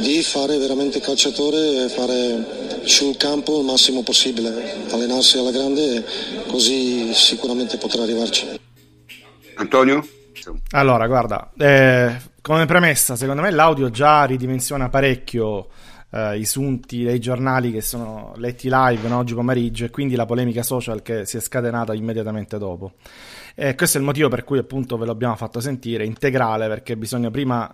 di 0.00 0.22
fare 0.22 0.58
veramente 0.58 1.00
calciatore 1.00 1.84
e 1.84 1.88
fare 1.88 2.60
sul 2.84 3.16
campo 3.16 3.60
il 3.60 3.64
massimo 3.64 4.02
possibile, 4.02 4.84
allenarsi 4.90 5.38
alla 5.38 5.50
grande 5.50 6.04
così 6.48 7.14
sicuramente 7.14 7.78
potrà 7.78 8.02
arrivarci. 8.02 8.60
Antonio? 9.54 10.06
Allora, 10.70 11.06
guarda, 11.06 11.52
eh, 11.56 12.30
come 12.42 12.66
premessa, 12.66 13.14
secondo 13.14 13.40
me 13.40 13.50
l'audio 13.50 13.88
già 13.88 14.24
ridimensiona 14.24 14.88
parecchio 14.88 15.68
eh, 16.10 16.38
i 16.38 16.44
sunti 16.44 17.04
dei 17.04 17.20
giornali 17.20 17.70
che 17.70 17.80
sono 17.80 18.32
letti 18.36 18.68
live 18.70 19.08
no, 19.08 19.18
oggi 19.18 19.34
pomeriggio 19.34 19.84
e 19.84 19.90
quindi 19.90 20.16
la 20.16 20.26
polemica 20.26 20.62
social 20.62 21.02
che 21.02 21.24
si 21.24 21.36
è 21.36 21.40
scatenata 21.40 21.94
immediatamente 21.94 22.58
dopo. 22.58 22.94
E 23.54 23.74
questo 23.76 23.96
è 23.96 24.00
il 24.00 24.06
motivo 24.06 24.28
per 24.28 24.44
cui 24.44 24.58
appunto 24.58 24.96
ve 24.96 25.06
l'abbiamo 25.06 25.36
fatto 25.36 25.60
sentire 25.60 26.04
integrale 26.04 26.66
perché 26.66 26.96
bisogna 26.96 27.30
prima, 27.30 27.72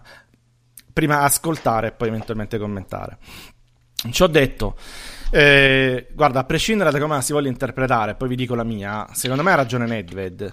prima 0.92 1.22
ascoltare 1.22 1.88
e 1.88 1.92
poi 1.92 2.08
eventualmente 2.08 2.58
commentare. 2.58 3.18
Ci 4.10 4.22
ho 4.22 4.28
detto, 4.28 4.76
eh, 5.30 6.08
guarda, 6.12 6.40
a 6.40 6.44
prescindere 6.44 6.90
da 6.90 7.00
come 7.00 7.14
la 7.14 7.20
si 7.20 7.32
voglia 7.32 7.48
interpretare, 7.48 8.14
poi 8.14 8.28
vi 8.28 8.36
dico 8.36 8.54
la 8.54 8.64
mia, 8.64 9.08
secondo 9.12 9.42
me 9.42 9.50
ha 9.50 9.56
ragione 9.56 9.86
Nedved. 9.86 10.50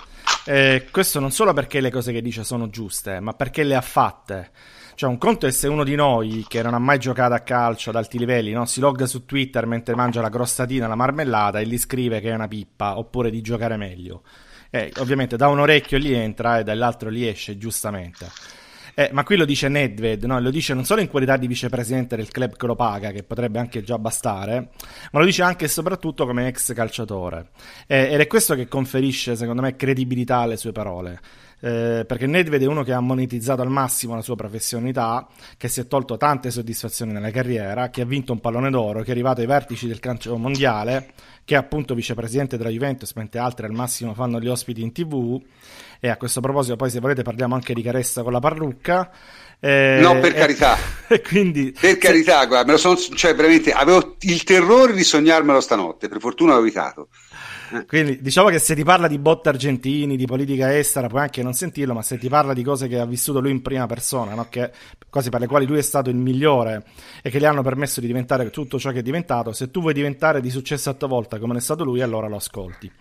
Eh, 0.48 0.88
questo 0.92 1.20
non 1.20 1.32
solo 1.32 1.54
perché 1.54 1.82
le 1.82 1.90
cose 1.90 2.12
che 2.12 2.22
dice 2.22 2.44
sono 2.44 2.70
giuste, 2.70 3.20
ma 3.20 3.34
perché 3.34 3.64
le 3.64 3.76
ha 3.76 3.82
fatte. 3.82 4.52
Cioè, 4.94 5.10
un 5.10 5.18
conto 5.18 5.48
è 5.48 5.52
se 5.52 5.68
uno 5.68 5.84
di 5.84 5.96
noi 5.96 6.46
che 6.48 6.62
non 6.62 6.74
ha 6.74 6.80
mai 6.80 7.00
giocato 7.00 7.34
a 7.34 7.40
calcio 7.40 7.90
ad 7.90 7.98
alti 7.98 8.18
livelli 8.18 8.52
no, 8.54 8.66
si 8.66 8.80
logga 8.80 9.08
su 9.08 9.26
Twitter 9.26 9.66
mentre 9.66 9.96
mangia 9.96 10.22
la 10.22 10.30
crostatina, 10.30 10.88
la 10.88 10.96
marmellata 10.96 11.60
e 11.60 11.66
gli 11.66 11.78
scrive 11.78 12.22
che 12.22 12.30
è 12.30 12.34
una 12.34 12.48
pippa 12.48 12.98
oppure 12.98 13.30
di 13.30 13.42
giocare 13.42 13.76
meglio. 13.76 14.22
Eh, 14.70 14.94
ovviamente 14.98 15.36
da 15.36 15.48
un 15.48 15.60
orecchio 15.60 15.98
gli 15.98 16.14
entra 16.14 16.60
e 16.60 16.64
dall'altro 16.64 17.12
gli 17.12 17.26
esce, 17.26 17.58
giustamente. 17.58 18.28
Eh, 18.98 19.10
ma 19.12 19.24
qui 19.24 19.36
lo 19.36 19.44
dice 19.44 19.68
Nedved, 19.68 20.24
no? 20.24 20.40
lo 20.40 20.50
dice 20.50 20.74
non 20.74 20.86
solo 20.86 21.02
in 21.02 21.10
qualità 21.10 21.36
di 21.36 21.48
vicepresidente 21.48 22.16
del 22.16 22.30
club 22.30 22.56
che 22.56 22.66
lo 22.66 22.76
paga, 22.76 23.12
che 23.12 23.24
potrebbe 23.24 23.60
anche 23.60 23.84
già 23.84 24.00
bastare, 24.00 24.70
ma 25.12 25.20
lo 25.20 25.26
dice 25.26 25.44
anche 25.44 25.66
e 25.66 25.68
soprattutto 25.68 26.26
come 26.26 26.48
ex 26.48 26.74
calciatore. 26.74 27.50
Eh, 27.88 28.14
ed 28.14 28.22
è 28.22 28.28
questo 28.28 28.56
che 28.56 28.70
conferisce, 28.70 29.36
secondo 29.36 29.62
me, 29.62 29.76
credibilità 29.76 30.38
alle 30.38 30.56
sue 30.56 30.72
parole 30.72 31.20
eh, 31.66 32.04
perché 32.06 32.28
Nedved 32.28 32.62
è 32.62 32.66
uno 32.68 32.84
che 32.84 32.94
ha 32.94 33.00
monetizzato 33.00 33.64
al 33.64 33.70
massimo 33.70 34.16
la 34.16 34.22
sua 34.22 34.36
professionalità, 34.36 35.28
che 35.58 35.68
si 35.68 35.80
è 35.80 35.88
tolto 35.88 36.16
tante 36.18 36.52
soddisfazioni 36.52 37.12
nella 37.12 37.32
carriera, 37.32 37.90
che 37.90 38.02
ha 38.02 38.06
vinto 38.06 38.34
un 38.34 38.40
pallone 38.40 38.70
d'oro, 38.70 39.02
che 39.02 39.08
è 39.08 39.12
arrivato 39.12 39.42
ai 39.42 39.48
vertici 39.48 39.88
del 39.88 40.00
calcio 40.00 40.38
mondiale, 40.38 41.14
che 41.44 41.56
è 41.56 41.58
appunto 41.58 41.96
vicepresidente 41.96 42.58
della 42.58 42.70
Juventus, 42.70 43.14
mentre 43.14 43.40
altri 43.40 43.66
al 43.66 43.72
massimo 43.72 44.14
fanno 44.14 44.40
gli 44.40 44.48
ospiti 44.48 44.82
in 44.82 44.92
tv. 44.92 45.42
E 46.00 46.10
a 46.10 46.18
questo 46.18 46.42
proposito, 46.42 46.76
poi 46.76 46.90
se 46.90 47.00
volete 47.00 47.22
parliamo 47.24 47.56
anche 47.56 47.74
di 47.74 47.82
Caressa 47.82 48.24
con 48.24 48.32
la 48.32 48.40
parrucca. 48.40 49.12
Eh, 49.60 50.00
no, 50.02 50.20
per 50.20 50.34
carità. 50.34 50.78
E 51.08 51.22
quindi, 51.22 51.72
per 51.80 51.98
carità, 51.98 52.42
se... 52.42 52.48
guarda, 52.48 52.66
me 52.66 52.72
lo 52.74 52.78
sono, 52.78 52.96
cioè, 52.98 53.36
veramente, 53.36 53.72
avevo 53.72 54.16
il 54.22 54.44
terrore 54.44 54.94
di 54.94 55.04
sognarmelo 55.04 55.62
stanotte, 55.62 56.08
per 56.08 56.20
fortuna 56.20 56.54
l'ho 56.54 56.62
evitato. 56.62 57.10
Quindi 57.88 58.22
diciamo 58.22 58.50
che 58.50 58.60
se 58.60 58.76
ti 58.76 58.84
parla 58.84 59.08
di 59.08 59.18
botte 59.20 59.50
argentini, 59.50 60.16
di 60.16 60.26
politica 60.26 60.76
estera, 60.78 61.08
puoi 61.08 61.22
anche 61.22 61.44
non 61.44 61.54
sentirlo, 61.54 61.94
ma 61.94 62.02
se 62.02 62.18
ti 62.18 62.30
parla 62.30 62.54
di 62.54 62.64
cose 62.64 62.88
che 62.88 63.00
ha 63.00 63.06
vissuto 63.06 63.40
lui 63.40 63.52
in 63.52 63.62
prima 63.62 63.86
persona, 63.86 64.34
no? 64.34 64.48
che, 64.50 64.72
cose 65.10 65.30
per 65.30 65.40
le 65.42 65.48
quali 65.48 65.66
lui 65.66 65.78
è 65.78 65.82
stato 65.82 66.10
il 66.10 66.16
migliore 66.16 66.84
e 67.22 67.30
che 67.30 67.40
gli 67.40 67.46
hanno 67.46 67.62
permesso 67.62 68.00
di 68.00 68.08
diventare 68.08 68.50
tutto 68.50 68.80
ciò 68.80 68.92
che 68.92 69.00
è 69.00 69.02
diventato, 69.02 69.52
se 69.52 69.72
tu 69.72 69.82
vuoi 69.82 69.94
diventare 69.94 70.42
di 70.42 70.50
successo 70.50 70.90
a 70.90 70.94
tua 70.94 71.08
volta 71.08 71.40
come 71.40 71.58
è 71.58 71.62
stato 71.62 71.84
lui, 71.84 72.02
allora 72.02 72.28
lo 72.28 72.36
ascolti. 72.36 72.92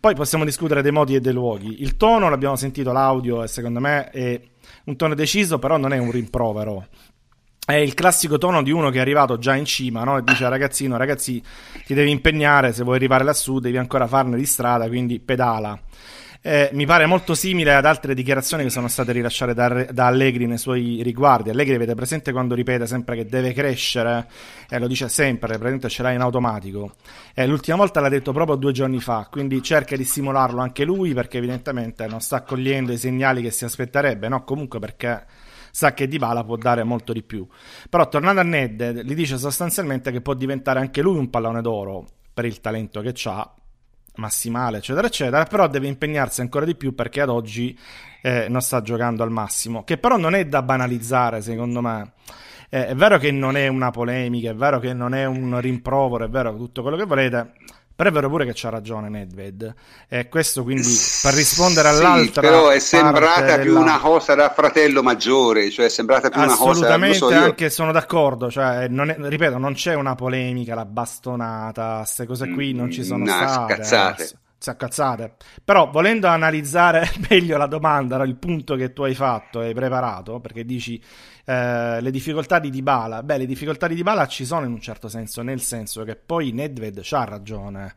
Poi 0.00 0.14
possiamo 0.14 0.44
discutere 0.44 0.82
dei 0.82 0.92
modi 0.92 1.14
e 1.14 1.20
dei 1.20 1.32
luoghi. 1.32 1.82
Il 1.82 1.96
tono, 1.96 2.28
l'abbiamo 2.28 2.56
sentito, 2.56 2.92
l'audio, 2.92 3.42
e 3.42 3.48
secondo 3.48 3.80
me 3.80 4.10
è 4.10 4.40
un 4.84 4.96
tono 4.96 5.14
deciso, 5.14 5.58
però 5.58 5.76
non 5.76 5.92
è 5.92 5.98
un 5.98 6.10
rimprovero 6.10 6.86
è 7.66 7.74
il 7.74 7.94
classico 7.94 8.36
tono 8.36 8.62
di 8.62 8.70
uno 8.70 8.90
che 8.90 8.98
è 8.98 9.00
arrivato 9.00 9.38
già 9.38 9.54
in 9.54 9.64
cima 9.64 10.04
no? 10.04 10.18
e 10.18 10.22
dice 10.22 10.48
ragazzino, 10.48 10.96
ragazzi, 10.96 11.42
ti 11.86 11.94
devi 11.94 12.10
impegnare, 12.10 12.72
se 12.72 12.84
vuoi 12.84 12.96
arrivare 12.96 13.24
lassù 13.24 13.58
devi 13.58 13.78
ancora 13.78 14.06
farne 14.06 14.36
di 14.36 14.44
strada, 14.44 14.86
quindi 14.88 15.18
pedala. 15.18 15.78
Eh, 16.46 16.68
mi 16.74 16.84
pare 16.84 17.06
molto 17.06 17.34
simile 17.34 17.74
ad 17.74 17.86
altre 17.86 18.12
dichiarazioni 18.12 18.64
che 18.64 18.68
sono 18.68 18.86
state 18.86 19.12
rilasciate 19.12 19.54
da, 19.54 19.86
da, 19.90 20.08
Allegri 20.08 20.44
nei 20.44 20.58
suoi 20.58 21.00
riguardi. 21.02 21.48
Allegri 21.48 21.74
avete 21.74 21.94
presente 21.94 22.32
quando 22.32 22.54
ripete 22.54 22.86
sempre 22.86 23.16
che 23.16 23.24
deve 23.24 23.54
crescere, 23.54 24.26
eh, 24.68 24.78
lo 24.78 24.86
dice 24.86 25.08
sempre, 25.08 25.48
praticamente 25.52 25.88
ce 25.88 26.02
l'ha 26.02 26.10
in 26.10 26.20
automatico. 26.20 26.96
Eh, 27.32 27.46
l'ultima 27.46 27.78
volta 27.78 28.00
l'ha 28.00 28.10
detto 28.10 28.32
proprio 28.32 28.56
due 28.56 28.72
giorni 28.72 29.00
fa, 29.00 29.26
quindi 29.30 29.62
cerca 29.62 29.96
di 29.96 30.04
stimolarlo 30.04 30.60
anche 30.60 30.84
lui 30.84 31.14
perché 31.14 31.38
evidentemente 31.38 32.06
non 32.08 32.20
sta 32.20 32.42
cogliendo 32.42 32.92
i 32.92 32.98
segnali 32.98 33.40
che 33.40 33.50
si 33.50 33.64
aspetterebbe, 33.64 34.28
no? 34.28 34.44
Comunque 34.44 34.78
perché 34.78 35.24
sa 35.74 35.92
che 35.92 36.06
Dybala 36.06 36.44
può 36.44 36.54
dare 36.54 36.84
molto 36.84 37.12
di 37.12 37.24
più. 37.24 37.44
Però 37.90 38.08
tornando 38.08 38.40
a 38.40 38.44
Ned, 38.44 39.02
gli 39.02 39.14
dice 39.14 39.36
sostanzialmente 39.36 40.12
che 40.12 40.20
può 40.20 40.34
diventare 40.34 40.78
anche 40.78 41.02
lui 41.02 41.18
un 41.18 41.28
pallone 41.30 41.60
d'oro 41.62 42.06
per 42.32 42.44
il 42.44 42.60
talento 42.60 43.00
che 43.00 43.12
ha, 43.24 43.52
massimale, 44.16 44.78
eccetera, 44.78 45.08
eccetera, 45.08 45.42
però 45.46 45.66
deve 45.66 45.88
impegnarsi 45.88 46.42
ancora 46.42 46.64
di 46.64 46.76
più 46.76 46.94
perché 46.94 47.22
ad 47.22 47.28
oggi 47.28 47.76
eh, 48.22 48.46
non 48.48 48.60
sta 48.60 48.82
giocando 48.82 49.24
al 49.24 49.32
massimo, 49.32 49.82
che 49.82 49.98
però 49.98 50.16
non 50.16 50.36
è 50.36 50.46
da 50.46 50.62
banalizzare, 50.62 51.42
secondo 51.42 51.80
me. 51.80 52.12
Eh, 52.70 52.86
è 52.86 52.94
vero 52.94 53.18
che 53.18 53.32
non 53.32 53.56
è 53.56 53.66
una 53.66 53.90
polemica, 53.90 54.50
è 54.50 54.54
vero 54.54 54.78
che 54.78 54.92
non 54.92 55.12
è 55.12 55.24
un 55.24 55.60
rimprovero, 55.60 56.24
è 56.24 56.28
vero 56.28 56.54
tutto 56.54 56.82
quello 56.82 56.96
che 56.96 57.04
volete, 57.04 57.52
però 57.94 58.08
è 58.08 58.12
vero 58.12 58.28
pure 58.28 58.44
che 58.44 58.52
c'ha 58.54 58.70
ragione 58.70 59.08
Nedved. 59.08 59.74
E 60.08 60.28
questo 60.28 60.62
quindi 60.62 60.94
per 61.22 61.34
rispondere 61.34 61.88
all'altra. 61.88 62.42
Sì, 62.42 62.48
però 62.48 62.68
è 62.68 62.78
sembrata 62.78 63.58
più 63.58 63.72
della... 63.72 63.80
una 63.80 63.98
cosa 63.98 64.34
da 64.34 64.50
fratello 64.50 65.02
maggiore, 65.02 65.70
cioè 65.70 65.86
è 65.86 65.88
sembrata 65.88 66.28
più 66.28 66.40
una 66.40 66.54
cosa. 66.54 66.70
Assolutamente, 66.70 67.16
so 67.18 67.28
anche 67.28 67.70
sono 67.70 67.92
d'accordo. 67.92 68.50
Cioè, 68.50 68.88
non 68.88 69.10
è, 69.10 69.16
ripeto, 69.18 69.58
non 69.58 69.74
c'è 69.74 69.94
una 69.94 70.14
polemica, 70.14 70.74
la 70.74 70.84
bastonata, 70.84 71.98
queste 71.98 72.26
cose 72.26 72.48
qui 72.48 72.72
non 72.72 72.90
ci 72.90 73.04
sono 73.04 73.24
no, 73.24 73.30
state. 73.30 73.74
Cazzate. 73.74 74.22
Eh, 74.24 74.43
cazzate. 74.72 75.34
Però 75.62 75.90
volendo 75.90 76.26
analizzare 76.26 77.06
meglio 77.28 77.58
la 77.58 77.66
domanda, 77.66 78.22
il 78.22 78.36
punto 78.36 78.74
che 78.76 78.94
tu 78.94 79.02
hai 79.02 79.14
fatto, 79.14 79.60
hai 79.60 79.74
preparato, 79.74 80.40
perché 80.40 80.64
dici 80.64 80.98
eh, 81.44 82.00
le 82.00 82.10
difficoltà 82.10 82.58
di 82.58 82.70
Dybala. 82.70 83.22
Beh, 83.22 83.38
le 83.38 83.46
difficoltà 83.46 83.86
di 83.86 83.94
Dybala 83.94 84.26
ci 84.26 84.44
sono 84.46 84.64
in 84.64 84.72
un 84.72 84.80
certo 84.80 85.08
senso, 85.08 85.42
nel 85.42 85.60
senso 85.60 86.02
che 86.04 86.16
poi 86.16 86.52
Nedved 86.52 87.00
c'ha 87.02 87.24
ragione. 87.24 87.94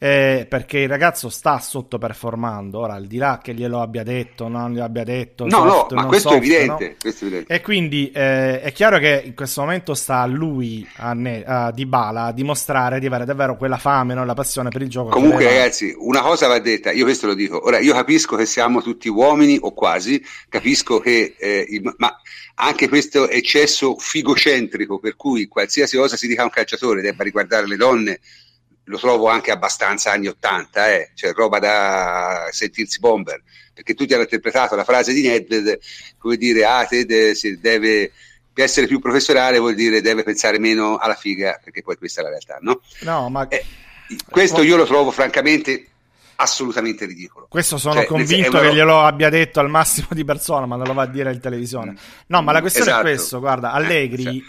Eh, 0.00 0.46
perché 0.48 0.80
il 0.80 0.88
ragazzo 0.88 1.28
sta 1.28 1.58
sottoperformando. 1.58 2.78
Ora, 2.78 2.94
al 2.94 3.06
di 3.06 3.16
là 3.16 3.40
che 3.42 3.52
glielo 3.52 3.80
abbia 3.80 4.04
detto, 4.04 4.46
non 4.46 4.72
gli 4.72 4.78
abbia 4.78 5.02
detto, 5.02 5.44
no, 5.44 5.68
soft, 5.68 5.92
no, 5.92 6.02
ma 6.02 6.06
questo, 6.06 6.28
soft, 6.28 6.40
è 6.40 6.44
evidente, 6.44 6.88
no? 6.88 6.94
questo, 7.00 7.24
è 7.24 7.26
evidente, 7.26 7.52
E 7.52 7.60
quindi 7.60 8.10
eh, 8.12 8.60
è 8.60 8.70
chiaro 8.70 8.98
che 8.98 9.22
in 9.24 9.34
questo 9.34 9.62
momento 9.62 9.94
sta 9.94 10.20
a 10.20 10.26
lui, 10.26 10.86
a, 10.96 11.14
ne, 11.14 11.42
a 11.44 11.72
Dybala, 11.72 12.24
a 12.24 12.32
dimostrare 12.32 13.00
di 13.00 13.06
avere 13.06 13.24
davvero 13.24 13.56
quella 13.56 13.76
fame, 13.76 14.14
no? 14.14 14.24
la 14.24 14.34
passione 14.34 14.68
per 14.68 14.82
il 14.82 14.88
gioco. 14.88 15.08
Comunque, 15.08 15.44
ragazzi, 15.44 15.87
una 15.96 16.20
cosa 16.20 16.46
va 16.46 16.58
detta, 16.58 16.90
io 16.92 17.04
questo 17.04 17.26
lo 17.26 17.34
dico. 17.34 17.64
Ora, 17.64 17.78
io 17.78 17.92
capisco 17.92 18.36
che 18.36 18.46
siamo 18.46 18.82
tutti 18.82 19.08
uomini 19.08 19.58
o 19.60 19.72
quasi, 19.72 20.22
capisco 20.48 20.98
che, 21.00 21.34
eh, 21.38 21.66
il, 21.68 21.94
ma 21.96 22.14
anche 22.56 22.88
questo 22.88 23.28
eccesso 23.28 23.96
figocentrico 23.96 24.98
per 24.98 25.16
cui 25.16 25.46
qualsiasi 25.46 25.96
cosa 25.96 26.16
si 26.16 26.26
dica 26.26 26.42
a 26.42 26.44
un 26.44 26.50
calciatore 26.50 27.00
debba 27.00 27.22
riguardare 27.22 27.66
le 27.66 27.76
donne 27.76 28.20
lo 28.88 28.98
trovo 28.98 29.28
anche 29.28 29.50
abbastanza 29.50 30.12
anni 30.12 30.28
80, 30.28 30.94
eh? 30.94 31.10
cioè 31.14 31.32
roba 31.32 31.58
da 31.58 32.48
sentirsi 32.50 32.98
bomber, 32.98 33.42
perché 33.72 33.94
tutti 33.94 34.14
hanno 34.14 34.22
interpretato 34.22 34.74
la 34.76 34.84
frase 34.84 35.12
di 35.12 35.22
Nedved 35.22 35.78
come 36.16 36.36
dire, 36.36 36.64
ah, 36.64 36.84
te 36.86 37.04
de- 37.04 37.36
deve 37.60 38.12
essere 38.54 38.86
più 38.86 38.98
professionale 38.98 39.58
vuol 39.58 39.74
dire 39.74 40.00
deve 40.00 40.22
pensare 40.24 40.58
meno 40.58 40.96
alla 40.96 41.14
figa, 41.14 41.60
perché 41.62 41.82
poi 41.82 41.96
questa 41.96 42.20
è 42.20 42.24
la 42.24 42.30
realtà, 42.30 42.58
no? 42.60 42.80
No, 43.00 43.28
ma... 43.28 43.46
Eh, 43.48 43.64
questo 44.28 44.62
io 44.62 44.76
lo 44.76 44.86
trovo 44.86 45.10
francamente 45.10 45.88
assolutamente 46.40 47.04
ridicolo. 47.04 47.46
Questo 47.48 47.78
sono 47.78 47.94
cioè, 47.94 48.06
convinto 48.06 48.58
che 48.60 48.72
glielo 48.72 49.00
abbia 49.00 49.28
detto 49.28 49.60
al 49.60 49.68
massimo 49.68 50.08
di 50.10 50.24
persona, 50.24 50.66
ma 50.66 50.76
non 50.76 50.86
lo 50.86 50.94
va 50.94 51.02
a 51.02 51.06
dire 51.06 51.32
in 51.32 51.40
televisione. 51.40 51.96
No, 52.26 52.42
ma 52.42 52.52
la 52.52 52.60
questione 52.60 52.90
esatto. 52.90 53.06
è 53.06 53.10
questo, 53.10 53.38
guarda, 53.40 53.72
Allegri... 53.72 54.44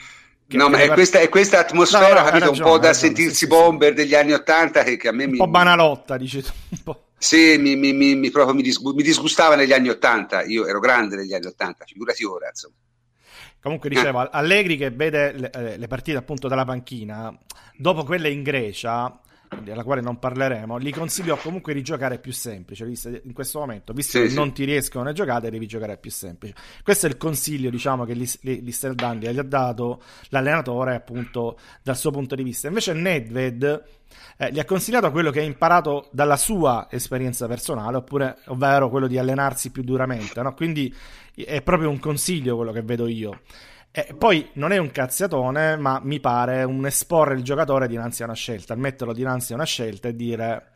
Cioè, 0.49 0.57
no, 0.57 0.69
ma 0.69 0.79
è 0.79 0.89
questa, 0.89 1.19
è 1.19 1.29
questa 1.29 1.59
atmosfera, 1.59 2.07
no, 2.07 2.13
no, 2.19 2.25
capito, 2.25 2.45
ragione, 2.45 2.57
un 2.57 2.63
po' 2.63 2.77
da 2.79 2.87
ragione, 2.87 2.93
sentirsi 2.93 3.35
sì, 3.35 3.47
bomber 3.47 3.89
sì. 3.89 3.95
degli 3.95 4.15
anni 4.15 4.33
Ottanta 4.33 4.83
che, 4.83 4.97
che, 4.97 5.07
a 5.07 5.11
me 5.11 5.25
un 5.25 5.31
mi... 5.31 5.37
Un 5.37 5.45
po' 5.45 5.51
banalotta, 5.51 6.17
dici 6.17 6.41
tu, 6.41 6.49
un 6.69 6.83
po'. 6.83 7.03
Sì, 7.19 7.57
mi, 7.59 7.75
mi, 7.75 7.93
mi, 7.93 8.31
proprio 8.31 8.55
mi, 8.55 8.63
disgu- 8.63 8.95
mi, 8.95 9.03
disgustava 9.03 9.55
negli 9.55 9.73
anni 9.73 9.89
Ottanta, 9.89 10.43
io 10.43 10.65
ero 10.65 10.79
grande 10.79 11.17
negli 11.17 11.33
anni 11.33 11.45
Ottanta, 11.45 11.85
figurati 11.85 12.23
ora, 12.23 12.47
insomma. 12.47 12.73
Comunque 13.61 13.89
dicevo, 13.89 14.23
eh. 14.23 14.29
Allegri 14.31 14.77
che 14.77 14.89
vede 14.89 15.33
le, 15.33 15.51
eh, 15.51 15.77
le, 15.77 15.87
partite 15.87 16.17
appunto 16.17 16.47
dalla 16.47 16.65
panchina, 16.65 17.37
dopo 17.75 18.03
quelle 18.03 18.31
in 18.31 18.41
Grecia, 18.41 19.19
della 19.63 19.83
quale 19.83 20.01
non 20.01 20.19
parleremo, 20.19 20.79
gli 20.79 20.91
consiglio 20.91 21.35
comunque 21.35 21.73
di 21.73 21.81
giocare 21.81 22.19
più 22.19 22.31
semplice, 22.31 22.85
in 23.23 23.33
questo 23.33 23.59
momento, 23.59 23.93
visto 23.93 24.17
sì, 24.17 24.23
che 24.23 24.29
sì. 24.29 24.35
non 24.35 24.53
ti 24.53 24.63
riescono 24.63 25.05
le 25.05 25.13
giocate, 25.13 25.49
devi 25.49 25.65
giocare 25.65 25.97
più 25.97 26.11
semplice. 26.11 26.55
Questo 26.83 27.07
è 27.07 27.09
il 27.09 27.17
consiglio, 27.17 27.69
diciamo, 27.69 28.05
che 28.05 28.13
l'Isterdandi 28.13 29.27
gli 29.27 29.37
ha 29.37 29.43
dato 29.43 30.01
l'allenatore 30.29 30.95
appunto 30.95 31.57
dal 31.81 31.97
suo 31.97 32.11
punto 32.11 32.35
di 32.35 32.43
vista. 32.43 32.67
Invece 32.67 32.93
Nedved 32.93 33.83
eh, 34.37 34.51
gli 34.51 34.59
ha 34.59 34.65
consigliato 34.65 35.11
quello 35.11 35.31
che 35.31 35.39
ha 35.39 35.43
imparato 35.43 36.09
dalla 36.11 36.37
sua 36.37 36.87
esperienza 36.89 37.47
personale, 37.47 37.97
oppure, 37.97 38.37
ovvero 38.47 38.89
quello 38.89 39.07
di 39.07 39.17
allenarsi 39.17 39.71
più 39.71 39.83
duramente. 39.83 40.41
No? 40.41 40.53
Quindi 40.53 40.93
è 41.35 41.61
proprio 41.61 41.89
un 41.89 41.99
consiglio 41.99 42.55
quello 42.55 42.71
che 42.71 42.81
vedo 42.81 43.07
io. 43.07 43.41
E 43.91 44.13
poi 44.17 44.49
non 44.53 44.71
è 44.71 44.77
un 44.77 44.91
cazziatone, 44.91 45.75
ma 45.75 45.99
mi 46.03 46.19
pare 46.19 46.63
un 46.63 46.85
esporre 46.85 47.33
il 47.33 47.43
giocatore 47.43 47.87
dinanzi 47.87 48.21
a 48.21 48.25
una 48.25 48.35
scelta, 48.35 48.75
metterlo 48.75 49.13
dinanzi 49.13 49.53
a 49.53 49.55
una 49.55 49.65
scelta 49.65 50.07
e 50.07 50.15
dire 50.15 50.71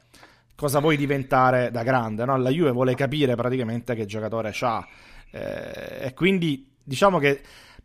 cosa 0.56 0.80
vuoi 0.80 0.98
diventare 0.98 1.70
da 1.72 1.84
grande. 1.84 2.26
No? 2.26 2.38
La 2.38 2.50
Juve 2.50 2.72
vuole 2.72 2.96
capire 2.96 3.36
praticamente 3.36 3.94
che 3.96 4.06
giocatore 4.06 4.50
c'ha. 4.52 4.86
Eh, 5.32 6.06
e 6.06 6.14
quindi 6.14 6.72
diciamo 6.84 7.20
che 7.20 7.42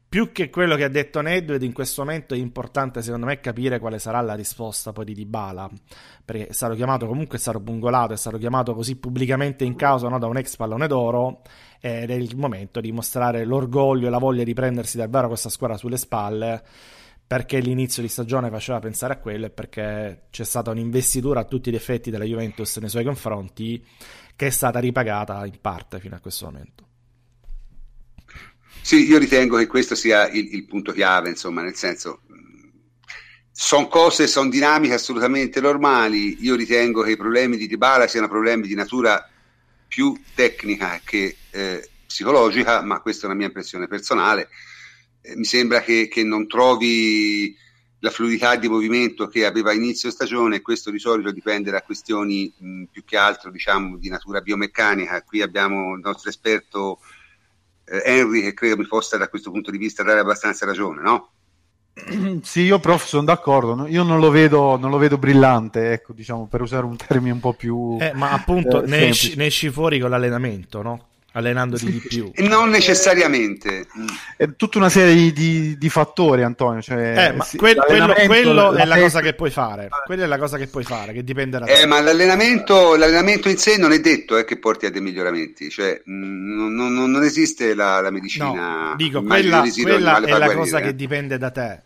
più 0.09 0.33
che 0.33 0.49
quello 0.49 0.74
che 0.74 0.85
ha 0.85 0.89
detto 0.89 1.20
Nedved 1.20 1.62
in 1.62 1.74
questo 1.74 2.03
momento 2.03 2.33
è 2.33 2.39
importante 2.39 3.03
secondo 3.03 3.26
me 3.26 3.41
capire 3.41 3.79
quale 3.79 3.99
sarà 3.99 4.22
la 4.22 4.35
risposta 4.35 4.91
poi 4.91 5.05
di 5.05 5.12
Dybala 5.12 5.68
perché 6.24 6.47
è 6.47 6.53
stato 6.53 6.74
chiamato 6.74 7.07
comunque 7.07 7.37
è 7.37 7.41
stato 7.41 7.61
bungolato 7.61 8.14
è 8.14 8.16
stato 8.16 8.39
chiamato 8.39 8.72
così 8.72 8.97
pubblicamente 8.97 9.64
in 9.64 9.76
causa 9.76 10.09
no, 10.09 10.18
da 10.18 10.26
un 10.26 10.39
ex 10.39 10.57
pallone 10.57 10.87
d'oro 10.87 11.43
ed 11.81 12.11
è 12.11 12.14
il 12.14 12.37
momento 12.37 12.81
di 12.81 12.93
mostrare 12.93 13.45
l'orgoglio 13.45 14.07
e 14.07 14.11
la 14.11 14.18
voglia 14.18 14.45
di 14.45 14.55
prendersi 14.55 14.97
davvero 14.97 15.29
questa 15.29 15.49
squadra 15.49 15.76
sulle 15.76 15.97
spalle 15.97 16.62
perché 17.26 17.59
l'inizio 17.61 18.03
di 18.03 18.09
stagione 18.09 18.51
faceva 18.51 18.79
pensare 18.79 19.14
a 19.14 19.18
quello 19.18 19.47
e 19.47 19.51
perché 19.51 20.26
c'è 20.31 20.45
stata 20.45 20.70
un'investitura 20.70 21.41
a 21.41 21.45
tutti 21.45 21.70
gli 21.70 21.74
effetti 21.76 22.11
della 22.11 22.24
Juventus 22.24 22.76
nei 22.79 22.89
suoi 22.89 23.05
confronti 23.05 23.85
che 24.35 24.47
è 24.47 24.51
stata 24.51 24.79
ripagata 24.79 25.45
in 25.45 25.59
parte 25.61 26.01
fino 26.01 26.16
a 26.16 26.20
questo 26.20 26.47
momento 26.47 26.87
sì, 28.89 29.07
io 29.07 29.18
ritengo 29.18 29.59
che 29.59 29.66
questo 29.66 29.95
sia 29.95 30.29
il, 30.31 30.55
il 30.55 30.64
punto 30.64 30.93
chiave, 30.93 31.29
insomma, 31.29 31.61
nel 31.61 31.74
senso, 31.74 32.22
sono 33.53 33.87
cose, 33.87 34.26
sono 34.26 34.49
dinamiche 34.49 34.95
assolutamente 34.95 35.61
normali. 35.61 36.43
Io 36.43 36.55
ritengo 36.55 37.03
che 37.03 37.11
i 37.11 37.16
problemi 37.18 37.59
di 37.59 37.66
Dybala 37.66 38.07
siano 38.07 38.29
problemi 38.29 38.66
di 38.66 38.74
natura 38.74 39.29
più 39.89 40.16
tecnica 40.34 41.01
che 41.03 41.36
eh, 41.51 41.89
psicologica, 42.07 42.82
ma 42.82 43.01
questa 43.01 43.22
è 43.22 43.26
una 43.26 43.36
mia 43.36 43.47
impressione 43.47 43.89
personale. 43.89 44.49
Eh, 45.22 45.36
mi 45.36 45.45
sembra 45.45 45.80
che, 45.80 46.09
che, 46.09 46.22
non 46.22 46.47
trovi 46.47 47.57
la 48.01 48.11
fluidità 48.11 48.55
di 48.55 48.68
movimento 48.68 49.26
che 49.26 49.45
aveva 49.45 49.72
inizio 49.72 50.11
stagione 50.11 50.57
e 50.57 50.62
questo 50.62 50.91
di 50.91 50.99
solito 50.99 51.32
dipende 51.32 51.70
da 51.70 51.82
questioni 51.82 52.53
mh, 52.57 52.84
più 52.84 53.03
che 53.05 53.16
altro 53.16 53.51
diciamo, 53.51 53.97
di 53.97 54.09
natura 54.09 54.41
biomeccanica. 54.41 55.22
Qui 55.22 55.43
abbiamo 55.43 55.95
il 55.95 56.01
nostro 56.01 56.30
esperto 56.30 57.01
eh, 57.84 58.03
Henry 58.05 58.43
che 58.43 58.55
credo 58.55 58.76
mi 58.76 58.86
possa 58.86 59.16
da 59.16 59.28
questo 59.28 59.51
punto 59.51 59.70
di 59.70 59.78
vista 59.78 60.03
dare 60.03 60.20
abbastanza 60.20 60.66
ragione, 60.66 61.01
no? 61.01 61.32
Sì, 62.42 62.62
io 62.62 62.78
prof 62.78 63.05
sono 63.05 63.24
d'accordo, 63.24 63.86
io 63.86 64.03
non 64.03 64.20
lo 64.20 64.30
vedo, 64.30 64.76
non 64.76 64.90
lo 64.90 64.99
vedo 64.99 65.18
brillante, 65.18 65.92
ecco, 65.92 66.12
diciamo, 66.12 66.46
per 66.46 66.62
usare 66.62 66.84
un 66.84 66.96
termine 66.96 67.32
un 67.32 67.40
po' 67.40 67.53
più... 67.53 67.96
Eh, 68.01 68.12
ma 68.14 68.30
appunto 68.30 68.82
eh, 68.82 68.86
ne, 68.86 69.09
esci, 69.09 69.36
ne, 69.36 69.46
esci, 69.46 69.70
fuori 69.70 69.99
con 69.99 70.11
l'allenamento, 70.11 70.82
no? 70.82 71.07
Allenandoti 71.39 71.86
sì. 71.86 71.93
di 71.93 72.01
più. 72.01 72.30
Non 72.49 72.70
necessariamente. 72.70 73.86
È 74.36 74.49
tutta 74.57 74.78
una 74.78 74.89
serie 74.89 75.14
di, 75.14 75.32
di, 75.32 75.78
di 75.78 75.89
fattori, 75.89 76.43
Antonio. 76.43 76.80
Cioè, 76.80 77.28
eh, 77.28 77.32
ma 77.32 77.45
sì, 77.45 77.57
quello, 77.57 77.82
quello 78.26 78.74
è 78.74 78.84
la 78.84 78.99
cosa 78.99 79.20
che 79.20 79.34
puoi 79.34 79.51
fare. 79.51 79.89
Quella 80.05 80.24
è 80.24 80.26
la 80.26 80.39
cosa 80.39 80.57
che 80.57 80.66
puoi 80.66 80.84
fare, 80.84 81.12
che 81.12 81.24
dipende 81.24 81.59
da 81.59 81.66
te. 81.66 81.80
Eh, 81.82 81.86
ma 81.86 82.01
l'allenamento, 82.01 82.97
l'allenamento, 82.97 83.49
in 83.49 83.59
sé 83.59 83.76
non 83.76 83.93
è 83.93 84.01
detto 84.01 84.36
eh, 84.36 84.45
che 84.45 84.59
porti 84.59 84.86
a 84.86 84.91
dei 84.91 85.01
miglioramenti. 85.01 85.68
Cioè, 85.68 86.03
non, 86.05 86.74
non, 86.74 87.11
non 87.11 87.22
esiste 87.22 87.74
la, 87.74 88.01
la 88.01 88.11
medicina. 88.11 88.53
No, 88.53 88.95
dico, 88.97 89.22
quella, 89.22 89.62
quella 89.82 90.20
è 90.22 90.39
la 90.39 90.55
cosa 90.55 90.80
che 90.80 90.95
dipende 90.95 91.39
da 91.39 91.51
te 91.51 91.82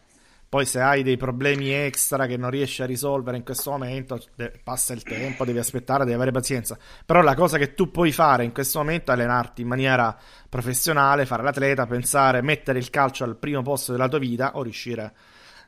poi 0.52 0.66
se 0.66 0.82
hai 0.82 1.02
dei 1.02 1.16
problemi 1.16 1.70
extra 1.70 2.26
che 2.26 2.36
non 2.36 2.50
riesci 2.50 2.82
a 2.82 2.84
risolvere 2.84 3.38
in 3.38 3.42
questo 3.42 3.70
momento, 3.70 4.22
passa 4.62 4.92
il 4.92 5.02
tempo, 5.02 5.46
devi 5.46 5.58
aspettare, 5.58 6.04
devi 6.04 6.12
avere 6.12 6.30
pazienza. 6.30 6.76
Però 7.06 7.22
la 7.22 7.34
cosa 7.34 7.56
che 7.56 7.72
tu 7.72 7.90
puoi 7.90 8.12
fare 8.12 8.44
in 8.44 8.52
questo 8.52 8.78
momento 8.80 9.10
è 9.10 9.14
allenarti 9.14 9.62
in 9.62 9.68
maniera 9.68 10.14
professionale, 10.50 11.24
fare 11.24 11.42
l'atleta, 11.42 11.86
pensare, 11.86 12.42
mettere 12.42 12.78
il 12.78 12.90
calcio 12.90 13.24
al 13.24 13.38
primo 13.38 13.62
posto 13.62 13.92
della 13.92 14.08
tua 14.08 14.18
vita 14.18 14.54
o 14.56 14.62
riuscire 14.62 15.14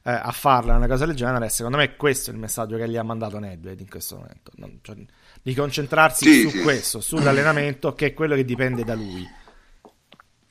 eh, 0.02 0.10
a 0.12 0.32
farla, 0.32 0.76
una 0.76 0.86
cosa 0.86 1.06
del 1.06 1.14
genere. 1.14 1.48
Secondo 1.48 1.78
me 1.78 1.96
questo 1.96 2.28
è 2.28 2.34
il 2.34 2.38
messaggio 2.38 2.76
che 2.76 2.86
gli 2.86 2.98
ha 2.98 3.02
mandato 3.02 3.38
Nedved 3.38 3.80
in 3.80 3.88
questo 3.88 4.16
momento. 4.16 4.50
Non, 4.56 4.80
cioè, 4.82 4.96
di 5.40 5.54
concentrarsi 5.54 6.30
sì, 6.30 6.40
su 6.42 6.48
sì. 6.50 6.60
questo, 6.60 7.00
sull'allenamento, 7.00 7.94
che 7.94 8.08
è 8.08 8.12
quello 8.12 8.34
che 8.34 8.44
dipende 8.44 8.84
da 8.84 8.94
lui. 8.94 9.26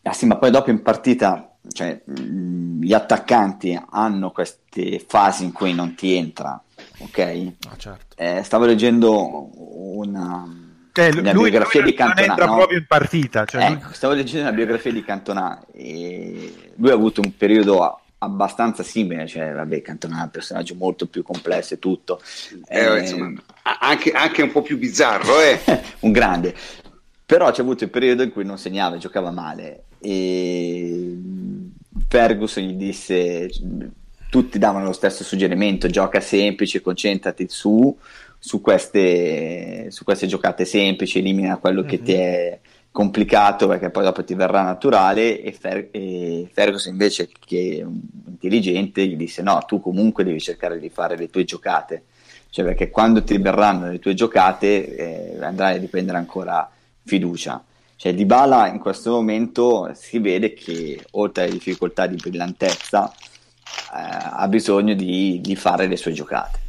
Ah 0.01 0.13
sì, 0.13 0.25
ma 0.25 0.37
poi 0.37 0.49
dopo 0.49 0.71
in 0.71 0.81
partita 0.81 1.52
cioè, 1.71 2.01
gli 2.05 2.93
attaccanti 2.93 3.79
hanno 3.89 4.31
queste 4.31 5.03
fasi 5.05 5.45
in 5.45 5.51
cui 5.51 5.73
non 5.73 5.95
ti 5.95 6.15
entra, 6.15 6.61
ok? 6.99 7.51
Ah, 7.69 7.77
certo. 7.77 8.15
eh, 8.17 8.43
stavo 8.43 8.65
leggendo 8.65 9.49
una, 9.95 10.45
eh, 10.93 11.09
una 11.09 11.31
lui, 11.31 11.49
biografia 11.49 11.81
lui 11.81 11.91
di 11.91 11.97
Cantona. 11.97 12.27
entra 12.27 12.45
no? 12.45 12.55
proprio 12.55 12.77
in 12.77 12.85
partita. 12.85 13.45
Cioè 13.45 13.65
eh, 13.65 13.69
lui... 13.69 13.81
Stavo 13.91 14.13
leggendo 14.13 14.47
una 14.47 14.55
biografia 14.55 14.91
di 14.91 15.03
Cantona 15.03 15.63
e 15.71 16.73
lui 16.75 16.89
ha 16.89 16.93
avuto 16.93 17.21
un 17.21 17.35
periodo 17.37 17.99
abbastanza 18.23 18.83
simile, 18.83 19.27
cioè 19.27 19.53
vabbè 19.53 19.81
Cantona 19.81 20.21
è 20.21 20.23
un 20.23 20.29
personaggio 20.31 20.75
molto 20.75 21.07
più 21.07 21.23
complesso 21.23 21.73
e 21.73 21.79
tutto. 21.79 22.21
Eh, 22.67 22.79
eh, 22.79 22.99
insomma, 22.99 23.33
anche, 23.79 24.11
anche, 24.11 24.41
un 24.41 24.51
po' 24.51 24.61
più 24.61 24.77
bizzarro, 24.77 25.39
eh. 25.41 25.61
un 25.99 26.11
grande. 26.11 26.55
Però 27.25 27.51
c'è 27.51 27.61
avuto 27.61 27.83
il 27.83 27.89
periodo 27.89 28.23
in 28.23 28.31
cui 28.31 28.43
non 28.43 28.57
segnava, 28.57 28.97
giocava 28.97 29.31
male. 29.31 29.85
E 29.99 31.17
Ferguson 32.07 32.63
gli 32.63 32.73
disse 32.73 33.49
tutti 34.33 34.57
davano 34.57 34.85
lo 34.85 34.93
stesso 34.93 35.23
suggerimento 35.23 35.87
gioca 35.87 36.19
semplice, 36.19 36.81
concentrati 36.81 37.45
su, 37.47 37.95
su, 38.39 38.61
queste, 38.61 39.91
su 39.91 40.03
queste 40.03 40.25
giocate 40.25 40.65
semplici 40.65 41.19
elimina 41.19 41.57
quello 41.57 41.81
mm-hmm. 41.81 41.89
che 41.89 42.01
ti 42.01 42.13
è 42.13 42.59
complicato 42.89 43.67
perché 43.67 43.91
poi 43.91 44.03
dopo 44.03 44.23
ti 44.23 44.33
verrà 44.33 44.63
naturale. 44.63 45.39
E, 45.39 45.51
Fer- 45.51 45.89
e 45.91 46.49
Ferguson 46.51 46.93
invece 46.93 47.29
che 47.45 47.77
è 47.79 47.85
intelligente 48.27 49.05
gli 49.05 49.15
disse 49.15 49.43
no 49.43 49.63
tu 49.67 49.79
comunque 49.79 50.23
devi 50.23 50.39
cercare 50.39 50.79
di 50.79 50.89
fare 50.89 51.15
le 51.15 51.29
tue 51.29 51.43
giocate. 51.43 52.05
Cioè 52.49 52.65
perché 52.65 52.89
quando 52.89 53.23
ti 53.23 53.37
verranno 53.37 53.91
le 53.91 53.99
tue 53.99 54.15
giocate 54.15 54.95
eh, 54.95 55.43
andrai 55.43 55.75
a 55.75 55.79
dipendere 55.79 56.17
ancora 56.17 56.67
fiducia 57.05 57.63
cioè, 58.03 58.13
Di 58.13 58.25
Bala 58.25 58.67
in 58.67 58.79
questo 58.79 59.11
momento 59.11 59.91
si 59.93 60.19
vede 60.19 60.53
che 60.53 61.05
oltre 61.11 61.43
alle 61.43 61.53
difficoltà 61.53 62.05
di 62.05 62.17
brillantezza 62.17 63.09
eh, 63.09 63.15
ha 63.93 64.45
bisogno 64.49 64.93
di, 64.93 65.39
di, 65.41 65.55
fare 65.55 65.87
le 65.87 65.95
sue 65.95 66.11
giocate, 66.11 66.59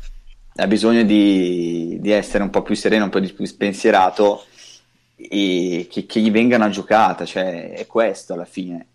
ha 0.54 0.66
bisogno 0.68 1.02
di, 1.02 1.98
di, 2.00 2.10
essere 2.12 2.44
un 2.44 2.50
po' 2.50 2.62
più 2.62 2.76
sereno, 2.76 3.02
un 3.02 3.10
po' 3.10 3.20
più 3.20 3.46
spensierato 3.46 4.44
e 5.16 5.88
che, 5.90 6.06
che 6.06 6.20
gli 6.20 6.30
venga 6.30 6.54
una 6.54 6.70
giocata, 6.70 7.24
cioè 7.24 7.72
è 7.72 7.86
questo 7.88 8.34
alla 8.34 8.44
fine. 8.44 8.86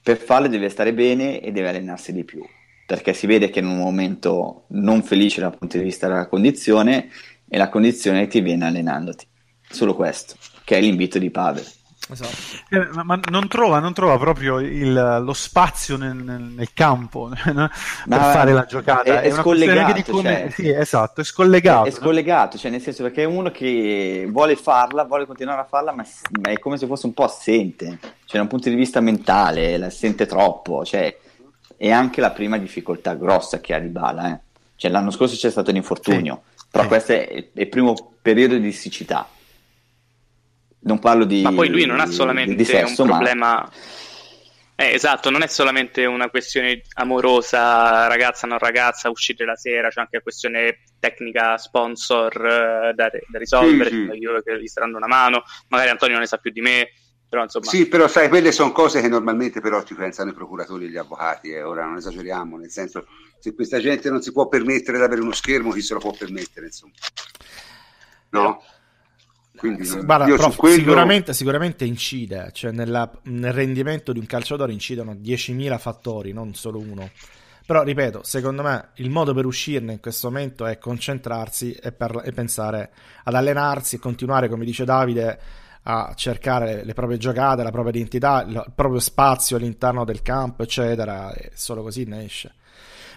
Per 0.00 0.18
farle 0.18 0.48
deve 0.48 0.68
stare 0.68 0.92
bene 0.92 1.40
e 1.40 1.50
deve 1.50 1.70
allenarsi 1.70 2.12
di 2.12 2.22
più, 2.22 2.44
perché 2.86 3.12
si 3.12 3.26
vede 3.26 3.50
che 3.50 3.58
in 3.58 3.66
un 3.66 3.78
momento 3.78 4.66
non 4.68 5.02
felice 5.02 5.40
dal 5.40 5.58
punto 5.58 5.78
di 5.78 5.82
vista 5.82 6.06
della 6.06 6.28
condizione 6.28 7.08
e 7.48 7.58
la 7.58 7.68
condizione 7.68 8.28
ti 8.28 8.40
viene 8.40 8.66
allenandoti. 8.66 9.26
Solo 9.68 9.96
questo 9.96 10.36
che 10.72 10.78
è 10.78 10.80
l'invito 10.80 11.18
di 11.18 11.30
Pavel. 11.30 11.66
Esatto. 12.08 12.34
Eh, 12.70 12.88
ma, 12.94 13.02
ma 13.04 13.20
non, 13.30 13.46
trova, 13.46 13.78
non, 13.78 13.92
trova, 13.92 14.16
proprio 14.16 14.58
il, 14.58 15.20
lo 15.22 15.32
spazio 15.34 15.96
nel, 15.96 16.16
nel, 16.16 16.40
nel 16.40 16.72
campo 16.72 17.28
no? 17.52 17.70
per 18.08 18.18
fare 18.18 18.52
la 18.52 18.64
giocata. 18.64 19.02
È, 19.02 19.20
è, 19.20 19.20
è 19.20 19.30
scollegato. 19.30 20.10
Come... 20.10 20.22
Cioè, 20.22 20.50
sì, 20.50 20.68
esatto, 20.70 21.20
è 21.20 21.24
scollegato. 21.24 21.84
È, 21.84 21.88
è 21.88 21.92
scollegato, 21.92 22.58
cioè 22.58 22.70
nel 22.70 22.80
senso 22.80 23.02
perché 23.02 23.22
è 23.22 23.26
uno 23.26 23.50
che 23.50 24.26
vuole 24.30 24.56
farla, 24.56 25.04
vuole 25.04 25.26
continuare 25.26 25.60
a 25.60 25.64
farla, 25.64 25.92
ma, 25.92 26.04
ma, 26.40 26.50
è 26.50 26.58
come 26.58 26.78
se 26.78 26.86
fosse 26.86 27.06
un 27.06 27.12
po' 27.12 27.24
assente. 27.24 27.98
Cioè, 28.00 28.36
da 28.36 28.42
un 28.42 28.48
punto 28.48 28.70
di 28.70 28.74
vista 28.74 29.00
mentale, 29.00 29.76
la 29.76 29.90
sente 29.90 30.24
troppo. 30.24 30.86
Cioè, 30.86 31.14
è 31.76 31.90
anche 31.90 32.22
la 32.22 32.30
prima 32.30 32.56
difficoltà 32.56 33.14
grossa 33.14 33.60
che 33.60 33.74
ha 33.74 33.78
di 33.78 33.88
Bala. 33.88 34.32
Eh. 34.32 34.40
Cioè, 34.74 34.90
l'anno 34.90 35.10
scorso 35.10 35.36
c'è 35.36 35.50
stato 35.50 35.70
un 35.70 35.76
infortunio, 35.76 36.42
sì. 36.54 36.64
però 36.70 36.82
sì. 36.84 36.88
questo 36.88 37.12
è 37.12 37.50
il 37.52 37.68
primo 37.68 38.14
periodo 38.22 38.56
di 38.56 38.72
siccità 38.72 39.28
non 40.82 40.98
parlo 40.98 41.24
di 41.24 41.42
ma 41.42 41.52
poi 41.52 41.68
lui 41.68 41.84
non 41.86 42.00
ha 42.00 42.06
solamente 42.06 42.64
sesso, 42.64 43.02
un 43.02 43.08
problema 43.08 43.70
Eh, 44.74 44.94
esatto, 44.94 45.30
non 45.30 45.42
è 45.42 45.46
solamente 45.46 46.06
una 46.06 46.28
questione 46.28 46.82
amorosa, 46.94 48.08
ragazza 48.08 48.46
non 48.46 48.58
ragazza, 48.58 49.10
uscire 49.10 49.44
la 49.44 49.54
sera, 49.54 49.90
c'è 49.90 50.00
anche 50.00 50.16
una 50.16 50.22
questione 50.22 50.78
tecnica, 50.98 51.56
sponsor 51.56 52.34
uh, 52.34 52.94
da, 52.94 53.08
da, 53.08 53.38
risolvere, 53.38 53.90
sì, 53.90 54.08
sì. 54.10 54.18
io 54.18 54.40
che 54.42 54.60
gli 54.60 54.66
sta 54.66 54.80
dando 54.80 54.96
una 54.96 55.06
mano, 55.06 55.44
magari 55.68 55.90
Antonio 55.90 56.14
non 56.14 56.22
ne 56.22 56.28
sa 56.28 56.38
più 56.38 56.50
di 56.50 56.62
me, 56.62 56.88
però 57.28 57.44
insomma... 57.44 57.66
Sì, 57.66 57.86
però 57.86 58.08
sai, 58.08 58.28
quelle 58.28 58.50
sono 58.50 58.72
cose 58.72 59.00
che 59.00 59.08
normalmente 59.08 59.60
però 59.60 59.84
ci 59.84 59.94
pensano 59.94 60.30
i 60.30 60.34
procuratori 60.34 60.86
e 60.86 60.88
gli 60.88 60.96
avvocati, 60.96 61.50
e 61.50 61.56
eh. 61.56 61.62
ora 61.62 61.84
non 61.84 61.98
esageriamo, 61.98 62.56
nel 62.56 62.70
senso, 62.70 63.06
se 63.38 63.54
questa 63.54 63.78
gente 63.78 64.10
non 64.10 64.20
si 64.20 64.32
può 64.32 64.48
permettere 64.48 64.98
di 64.98 65.04
avere 65.04 65.20
uno 65.20 65.32
schermo, 65.32 65.70
chi 65.70 65.82
se 65.82 65.94
lo 65.94 66.00
può 66.00 66.12
permettere, 66.12 66.66
insomma. 66.66 66.94
No? 68.30 68.62
Quindi, 69.62 69.88
Guarda, 70.04 70.24
prof, 70.34 70.56
quello... 70.56 70.74
sicuramente, 70.74 71.32
sicuramente, 71.32 71.84
incide, 71.84 72.50
cioè 72.52 72.72
nella, 72.72 73.08
nel 73.26 73.52
rendimento 73.52 74.12
di 74.12 74.18
un 74.18 74.26
calciatore 74.26 74.72
incidono 74.72 75.12
10.000 75.12 75.78
fattori, 75.78 76.32
non 76.32 76.52
solo 76.54 76.80
uno. 76.80 77.08
Però 77.64 77.84
ripeto, 77.84 78.24
secondo 78.24 78.62
me 78.62 78.88
il 78.94 79.08
modo 79.08 79.32
per 79.32 79.46
uscirne 79.46 79.92
in 79.92 80.00
questo 80.00 80.26
momento 80.26 80.66
è 80.66 80.78
concentrarsi 80.78 81.74
e, 81.74 81.92
per, 81.92 82.22
e 82.24 82.32
pensare 82.32 82.90
ad 83.22 83.36
allenarsi 83.36 83.94
e 83.94 83.98
continuare, 84.00 84.48
come 84.48 84.64
dice 84.64 84.84
Davide, 84.84 85.38
a 85.84 86.12
cercare 86.16 86.84
le 86.84 86.92
proprie 86.92 87.18
giocate, 87.18 87.62
la 87.62 87.70
propria 87.70 87.94
identità, 87.94 88.42
il 88.42 88.64
proprio 88.74 88.98
spazio 88.98 89.58
all'interno 89.58 90.04
del 90.04 90.22
campo, 90.22 90.64
eccetera, 90.64 91.32
e 91.34 91.52
solo 91.54 91.82
così 91.82 92.02
ne 92.02 92.24
esce. 92.24 92.54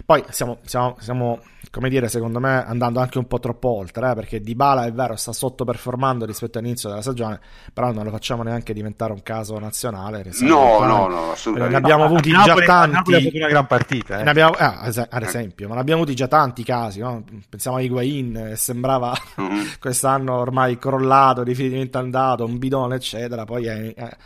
Poi 0.04 0.24
siamo, 0.30 0.58
siamo, 0.64 0.96
siamo, 1.00 1.40
come 1.70 1.88
dire, 1.88 2.08
secondo 2.08 2.38
me 2.40 2.64
andando 2.64 3.00
anche 3.00 3.18
un 3.18 3.26
po' 3.26 3.38
troppo 3.38 3.68
oltre, 3.68 4.10
eh, 4.10 4.14
perché 4.14 4.40
Dybala 4.40 4.84
è 4.84 4.92
vero, 4.92 5.16
sta 5.16 5.32
sottoperformando 5.32 6.24
rispetto 6.24 6.58
all'inizio 6.58 6.88
della 6.88 7.02
stagione, 7.02 7.40
però 7.72 7.92
non 7.92 8.04
lo 8.04 8.10
facciamo 8.10 8.42
neanche 8.42 8.72
diventare 8.72 9.12
un 9.12 9.22
caso 9.22 9.58
nazionale. 9.58 10.24
No, 10.40 10.84
no, 10.84 11.06
no, 11.08 11.32
assolutamente. 11.32 11.78
Ne 11.78 11.84
abbiamo 11.84 12.04
avuti 12.04 12.30
già 12.30 12.54
tanti. 12.54 13.30
Una 13.34 13.48
gran 13.48 13.66
partita. 13.66 14.20
Eh. 14.20 14.28
Abbiamo, 14.28 14.56
eh, 14.56 15.06
ad 15.08 15.22
esempio, 15.22 15.68
ma 15.68 15.74
ne 15.74 15.80
abbiamo 15.80 16.02
avuti 16.02 16.16
già 16.16 16.28
tanti 16.28 16.64
casi, 16.64 17.00
no? 17.00 17.24
pensiamo 17.48 17.76
a 17.76 17.80
Higuain, 17.80 18.52
sembrava 18.56 19.16
mm-hmm. 19.40 19.66
quest'anno 19.80 20.34
ormai 20.34 20.78
crollato, 20.78 21.42
definitivamente 21.42 21.98
andato, 21.98 22.44
un 22.44 22.58
bidone, 22.58 22.96
eccetera, 22.96 23.44
poi 23.44 23.66
è... 23.66 23.94
è 23.94 24.16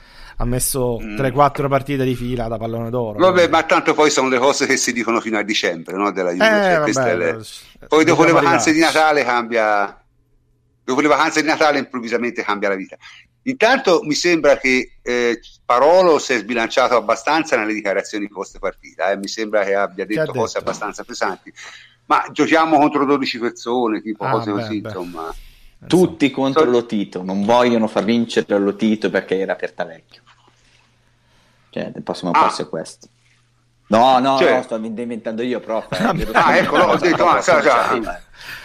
ha 0.40 0.44
messo 0.46 0.98
mm. 0.98 1.16
3-4 1.16 1.68
partite 1.68 2.04
di 2.04 2.14
fila 2.14 2.48
da 2.48 2.56
pallone 2.56 2.88
d'oro. 2.88 3.18
Vabbè, 3.18 3.48
ma 3.48 3.62
tanto 3.64 3.92
poi 3.92 4.10
sono 4.10 4.28
le 4.28 4.38
cose 4.38 4.66
che 4.66 4.78
si 4.78 4.92
dicono 4.92 5.20
fino 5.20 5.36
a 5.36 5.42
dicembre, 5.42 5.96
no? 5.96 6.10
Della 6.12 6.30
Juve. 6.30 6.46
Eh, 6.46 6.92
cioè, 6.92 6.92
vabbè, 6.92 7.16
le... 7.16 7.44
Poi 7.86 8.04
dopo 8.04 8.24
le 8.24 8.32
vacanze 8.32 8.72
di 8.72 8.80
Natale 8.80 9.22
cambia. 9.22 10.02
Dopo 10.82 11.00
le 11.02 11.08
vacanze 11.08 11.42
di 11.42 11.46
Natale 11.46 11.78
improvvisamente 11.78 12.42
cambia 12.42 12.70
la 12.70 12.74
vita. 12.74 12.96
Intanto 13.42 14.00
mi 14.02 14.14
sembra 14.14 14.56
che 14.56 14.96
eh, 15.02 15.40
Parolo 15.64 16.18
si 16.18 16.32
è 16.32 16.38
sbilanciato 16.38 16.96
abbastanza 16.96 17.56
nelle 17.56 17.74
dichiarazioni 17.74 18.26
post 18.28 18.58
partita, 18.58 19.10
eh? 19.10 19.18
mi 19.18 19.28
sembra 19.28 19.62
che 19.62 19.74
abbia 19.74 20.06
detto, 20.06 20.20
detto, 20.20 20.32
cose 20.32 20.56
abbastanza 20.56 21.04
pesanti. 21.04 21.52
Ma 22.06 22.24
giochiamo 22.32 22.78
contro 22.78 23.04
12 23.04 23.38
persone, 23.38 24.00
tipo 24.00 24.24
ah, 24.24 24.30
cose 24.30 24.52
beh, 24.52 24.60
così, 24.60 24.80
beh. 24.80 24.88
insomma. 24.88 25.34
Tutti 25.86 26.30
contro 26.30 26.64
so... 26.64 26.70
Lotito, 26.70 27.22
non 27.22 27.44
vogliono 27.44 27.86
far 27.86 28.04
vincere 28.04 28.58
Lotito 28.58 29.10
perché 29.10 29.38
era 29.38 29.52
aperta 29.52 29.84
vecchio. 29.84 30.22
Cioè, 31.70 31.92
il 31.94 32.02
prossimo 32.02 32.32
ah. 32.32 32.40
passo 32.40 32.62
è 32.62 32.68
questo. 32.68 33.08
No, 33.88 34.18
no, 34.18 34.38
cioè... 34.38 34.54
no, 34.54 34.62
sto 34.62 34.76
inventando 34.76 35.42
io, 35.42 35.60
prof. 35.60 35.86
Eh, 35.98 36.28
ah, 36.32 36.56
ecco, 36.56 36.76
no, 36.76 36.84
ho 36.84 36.96
detto, 36.96 37.24
ma 37.24 37.40
sa, 37.40 37.60
sa. 37.60 38.20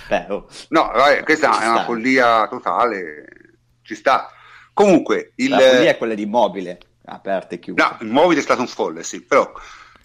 Beh, 0.07 0.25
oh. 0.29 0.47
No, 0.69 0.91
vabbè, 0.93 1.23
questa 1.23 1.51
ci 1.51 1.61
è 1.61 1.65
una 1.65 1.77
sta. 1.77 1.85
follia 1.85 2.47
totale, 2.47 3.25
ci 3.81 3.95
sta. 3.95 4.29
Comunque, 4.73 5.31
il... 5.35 5.49
La 5.49 5.57
follia 5.59 5.89
è 5.89 5.97
quella 5.97 6.13
di 6.13 6.23
immobile, 6.23 6.79
aperte 7.05 7.55
e 7.55 7.59
chiuse. 7.59 7.81
No, 7.81 7.97
immobile 8.01 8.39
è 8.39 8.43
stato 8.43 8.61
un 8.61 8.67
folle, 8.67 9.03
sì, 9.03 9.21
però... 9.21 9.51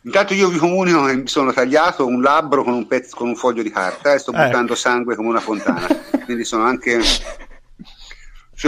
Intanto 0.02 0.32
io 0.32 0.48
vi 0.48 0.56
comunico 0.56 1.04
che 1.04 1.14
mi 1.14 1.28
sono 1.28 1.52
tagliato 1.52 2.06
un 2.06 2.22
labbro 2.22 2.64
con 2.64 2.72
un, 2.72 2.86
pezzo, 2.86 3.14
con 3.14 3.28
un 3.28 3.36
foglio 3.36 3.62
di 3.62 3.70
carta 3.70 4.14
e 4.14 4.18
sto 4.18 4.32
eh. 4.32 4.46
buttando 4.46 4.74
sangue 4.74 5.14
come 5.14 5.28
una 5.28 5.40
fontana, 5.40 5.86
quindi 6.24 6.44
sono 6.44 6.64
anche 6.64 7.02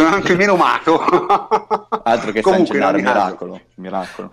sono 0.00 0.08
anche 0.08 0.34
meno 0.36 0.56
mato. 0.56 1.04
Altro 2.02 2.32
che 2.32 2.40
Comunque, 2.40 2.78
in 2.78 2.84
ogni 2.84 3.02
miracolo. 3.02 3.60
miracolo. 3.74 4.32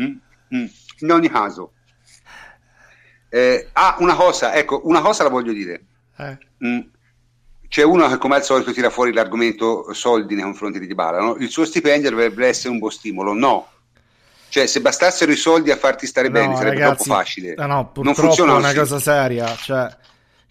Mm, 0.00 0.14
mm, 0.54 0.64
in 1.00 1.10
ogni 1.10 1.28
caso. 1.28 1.72
Eh, 3.28 3.70
ah, 3.72 3.96
una 3.98 4.14
cosa, 4.14 4.54
ecco, 4.54 4.82
una 4.84 5.00
cosa 5.00 5.24
la 5.24 5.28
voglio 5.28 5.52
dire. 5.52 5.84
Eh. 6.18 6.38
Mm, 6.64 6.78
c'è 7.66 7.82
uno 7.82 8.06
che 8.06 8.16
come 8.16 8.36
al 8.36 8.44
solito 8.44 8.72
tira 8.72 8.90
fuori 8.90 9.12
l'argomento 9.12 9.92
soldi 9.92 10.36
nei 10.36 10.44
confronti 10.44 10.78
di 10.78 10.86
Dybala, 10.86 11.18
no? 11.18 11.34
Il 11.34 11.48
suo 11.48 11.64
stipendio 11.64 12.10
dovrebbe 12.10 12.46
essere 12.46 12.68
un 12.68 12.78
buon 12.78 12.92
stimolo. 12.92 13.32
No. 13.32 13.70
Cioè, 14.50 14.68
se 14.68 14.80
bastassero 14.80 15.32
i 15.32 15.36
soldi 15.36 15.72
a 15.72 15.76
farti 15.76 16.06
stare 16.06 16.28
no, 16.28 16.34
bene, 16.34 16.54
sarebbe 16.54 16.78
ragazzi, 16.78 17.02
troppo 17.02 17.18
facile. 17.18 17.54
No, 17.56 17.66
no, 17.66 17.90
non 17.92 18.14
funziona 18.14 18.52
è 18.52 18.56
una 18.56 18.72
cosa 18.72 19.00
seria. 19.00 19.52
Cioè, 19.56 19.96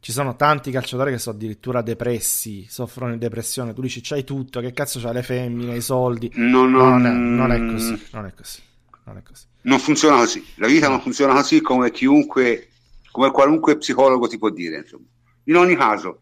ci 0.01 0.11
sono 0.11 0.35
tanti 0.35 0.71
calciatori 0.71 1.11
che 1.11 1.19
sono 1.19 1.35
addirittura 1.35 1.83
depressi, 1.83 2.65
soffrono 2.67 3.11
di 3.11 3.19
depressione. 3.19 3.71
Tu 3.71 3.81
dici 3.81 4.01
c'hai 4.01 4.23
tutto, 4.23 4.59
che 4.59 4.73
cazzo 4.73 4.99
c'hai 4.99 5.13
le 5.13 5.21
femmine, 5.21 5.75
i 5.75 5.81
soldi. 5.81 6.31
No, 6.33 6.65
no, 6.65 6.89
non, 6.89 7.05
è, 7.05 7.11
non, 7.11 7.51
è, 7.51 7.71
così, 7.71 8.07
non 8.11 8.25
è 8.25 8.33
così. 8.33 8.61
Non 9.03 9.17
è 9.17 9.21
così. 9.21 9.43
Non 9.61 9.77
funziona 9.77 10.17
così. 10.17 10.43
La 10.55 10.65
vita 10.65 10.89
non 10.89 11.01
funziona 11.01 11.33
così 11.33 11.61
come 11.61 11.91
chiunque, 11.91 12.69
come 13.11 13.29
qualunque 13.29 13.77
psicologo 13.77 14.27
ti 14.27 14.39
può 14.39 14.49
dire. 14.49 14.77
Insomma. 14.77 15.05
In 15.43 15.55
ogni 15.55 15.75
caso, 15.75 16.21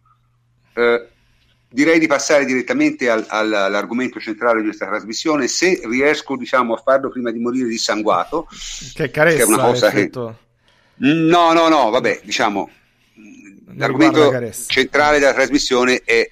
eh, 0.73 1.07
direi 1.69 1.99
di 1.99 2.07
passare 2.07 2.43
direttamente 2.43 3.09
al, 3.09 3.25
al, 3.29 3.53
all'argomento 3.53 4.19
centrale 4.19 4.59
di 4.59 4.65
questa 4.65 4.87
trasmissione. 4.87 5.47
Se 5.47 5.79
riesco, 5.85 6.35
diciamo, 6.35 6.73
a 6.73 6.81
farlo 6.83 7.07
prima 7.07 7.31
di 7.31 7.39
morire 7.39 7.69
dissanguato, 7.69 8.45
che 8.93 9.09
carezza, 9.09 9.37
che 9.37 9.43
è 9.43 9.45
una 9.45 9.63
cosa 9.63 9.89
che. 9.89 10.11
No, 11.01 11.53
no, 11.53 11.69
no, 11.69 11.89
vabbè, 11.91 12.23
diciamo 12.25 12.69
l'argomento 13.75 14.51
centrale 14.67 15.19
della 15.19 15.33
trasmissione 15.33 16.01
è 16.03 16.29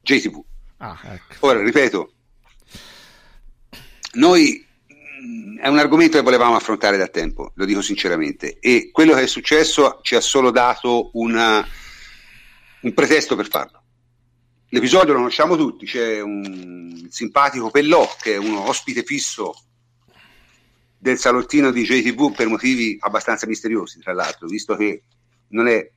JTV. 0.00 0.42
Ah, 0.78 0.98
ecco. 1.04 1.46
Ora, 1.46 1.62
ripeto, 1.62 2.12
noi 4.14 4.64
mm, 5.22 5.58
è 5.58 5.68
un 5.68 5.78
argomento 5.78 6.16
che 6.16 6.22
volevamo 6.22 6.56
affrontare 6.56 6.96
da 6.96 7.08
tempo, 7.08 7.52
lo 7.54 7.64
dico 7.64 7.82
sinceramente, 7.82 8.58
e 8.58 8.90
quello 8.90 9.14
che 9.14 9.22
è 9.22 9.26
successo 9.26 10.00
ci 10.02 10.14
ha 10.14 10.20
solo 10.20 10.50
dato 10.50 11.10
una, 11.14 11.66
un 12.80 12.94
pretesto 12.94 13.36
per 13.36 13.48
farlo. 13.48 13.82
L'episodio 14.68 15.12
lo 15.12 15.18
conosciamo 15.18 15.56
tutti, 15.56 15.84
c'è 15.84 16.20
un 16.20 17.06
simpatico 17.10 17.70
Pellò 17.70 18.08
che 18.20 18.34
è 18.34 18.38
uno 18.38 18.68
ospite 18.68 19.02
fisso 19.02 19.64
del 20.96 21.18
salottino 21.18 21.70
di 21.70 21.82
JTV 21.82 22.32
per 22.34 22.46
motivi 22.46 22.96
abbastanza 23.00 23.46
misteriosi, 23.46 23.98
tra 23.98 24.12
l'altro, 24.12 24.46
visto 24.46 24.76
che 24.76 25.02
non 25.48 25.66
è 25.66 25.90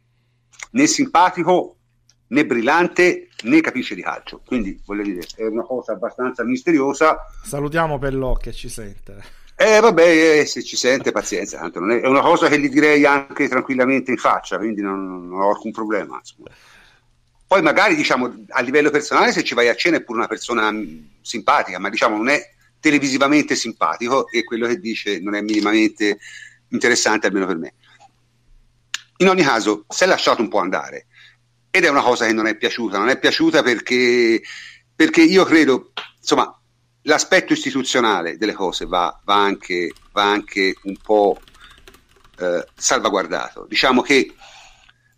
né 0.74 0.88
simpatico 0.88 1.78
né 2.28 2.46
brillante 2.46 3.30
né 3.44 3.62
capisce 3.62 3.96
di 3.96 4.02
calcio. 4.02 4.42
Quindi 4.46 4.80
voglio 4.86 5.04
dire, 5.04 5.22
è 5.36 5.46
una 5.46 5.64
cosa 5.64 5.94
abbastanza 5.94 6.44
misteriosa. 6.44 7.18
Salutiamo 7.44 8.00
Pellò 8.00 8.34
che 8.34 8.52
ci 8.54 8.70
sente. 8.70 9.42
Eh 9.56 9.80
vabbè, 9.80 10.40
eh, 10.40 10.46
se 10.46 10.64
ci 10.64 10.76
sente 10.76 11.12
pazienza, 11.12 11.60
tanto 11.60 11.80
non 11.80 11.92
è, 11.92 12.02
è, 12.02 12.08
una 12.08 12.22
cosa 12.22 12.48
che 12.48 12.60
gli 12.60 12.70
direi 12.70 13.06
anche 13.06 13.48
tranquillamente 13.48 14.12
in 14.12 14.18
faccia, 14.18 14.58
quindi 14.58 14.82
non, 14.82 15.28
non 15.30 15.42
ho 15.42 15.50
alcun 15.50 15.72
problema. 15.72 16.18
Insomma. 16.18 16.50
Poi 17.46 17.62
magari 17.62 17.96
diciamo 17.96 18.46
a 18.50 18.62
livello 18.62 18.90
personale 18.90 19.32
se 19.32 19.44
ci 19.44 19.54
vai 19.54 19.70
a 19.70 19.76
cena 19.76 19.98
è 19.98 20.04
pure 20.04 20.18
una 20.20 20.28
persona 20.28 20.72
mh, 20.72 21.10
simpatica, 21.22 21.78
ma 21.78 21.90
diciamo 21.90 22.18
non 22.18 22.30
è 22.30 22.42
televisivamente 22.80 23.56
simpatico 23.56 24.28
e 24.30 24.44
quello 24.44 24.68
che 24.68 24.80
dice 24.80 25.20
non 25.20 25.36
è 25.36 25.42
minimamente 25.42 26.18
interessante 26.70 27.28
almeno 27.28 27.46
per 27.46 27.58
me. 27.58 27.74
In 29.24 29.30
ogni 29.30 29.44
caso, 29.44 29.86
si 29.88 30.04
è 30.04 30.06
lasciato 30.06 30.42
un 30.42 30.50
po' 30.50 30.60
andare 30.60 31.06
ed 31.72 31.86
è 31.86 31.88
una 31.88 32.02
cosa 32.02 32.26
che 32.26 32.34
non 32.34 32.46
è 32.46 32.58
piaciuta. 32.58 32.98
Non 32.98 33.08
è 33.08 33.18
piaciuta 33.18 33.64
perché, 33.64 34.42
perché 34.94 35.22
io 35.22 35.46
credo, 35.46 35.94
insomma, 36.20 36.54
l'aspetto 37.04 37.54
istituzionale 37.54 38.36
delle 38.36 38.52
cose 38.52 38.86
va, 38.86 39.18
va, 39.24 39.36
anche, 39.36 39.94
va 40.12 40.30
anche, 40.30 40.76
un 40.84 40.98
po' 41.02 41.40
eh, 42.38 42.68
salvaguardato. 42.76 43.66
Diciamo 43.66 44.02
che 44.02 44.34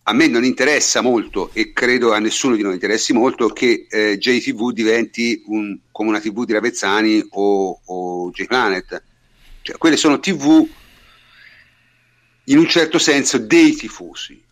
a 0.04 0.14
me 0.14 0.28
non 0.28 0.44
interessa 0.44 1.02
molto 1.02 1.50
e 1.54 1.74
credo 1.74 2.14
a 2.14 2.20
nessuno 2.20 2.56
di 2.56 2.62
noi 2.62 2.74
interessi 2.74 3.12
molto 3.12 3.48
che 3.48 3.88
eh, 3.90 4.20
JTV 4.20 4.72
diventi 4.72 5.42
un, 5.48 5.80
come 5.92 6.10
una 6.10 6.20
TV 6.20 6.46
di 6.46 6.54
Ravezzani 6.54 7.26
o, 7.32 7.82
o 7.84 8.30
J-Planet. 8.30 9.04
Cioè, 9.64 9.78
quelle 9.78 9.98
sono 9.98 10.20
TV 10.20 10.64
in 12.46 12.58
un 12.58 12.68
certo 12.68 13.00
senso 13.00 13.38
dei 13.38 13.76
tifosi, 13.76 14.44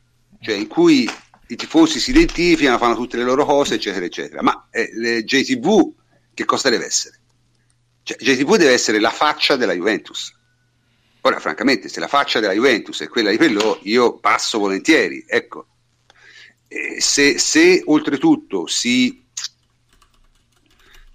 cioè 0.42 0.56
in 0.56 0.68
cui 0.68 1.10
i 1.48 1.56
tifosi 1.56 2.00
si 2.00 2.12
identificano, 2.12 2.78
fanno 2.78 2.96
tutte 2.96 3.18
le 3.18 3.24
loro 3.24 3.46
cose, 3.46 3.76
eccetera, 3.76 4.06
eccetera. 4.06 4.42
Ma 4.42 4.68
eh, 4.72 5.24
JTV 5.24 5.94
che 6.34 6.46
cosa 6.46 6.70
deve 6.70 6.86
essere? 6.86 7.20
Cioè, 8.04 8.18
JTV 8.18 8.58
deve 8.58 8.74
essere 8.74 9.00
la 9.00 9.12
faccia 9.12 9.56
della 9.56 9.74
Juventus. 9.74 10.34
Ora, 11.22 11.40
francamente, 11.40 11.88
se 11.88 12.00
la 12.00 12.08
faccia 12.08 12.40
della 12.40 12.54
Juventus 12.54 13.02
è 13.02 13.08
quella 13.08 13.30
di 13.30 13.38
Pellò, 13.38 13.80
io 13.84 14.18
passo 14.18 14.60
volentieri. 14.60 15.24
Ecco, 15.26 15.68
eh, 16.68 17.00
se, 17.00 17.38
se 17.38 17.82
oltretutto 17.86 18.68
si 18.68 19.22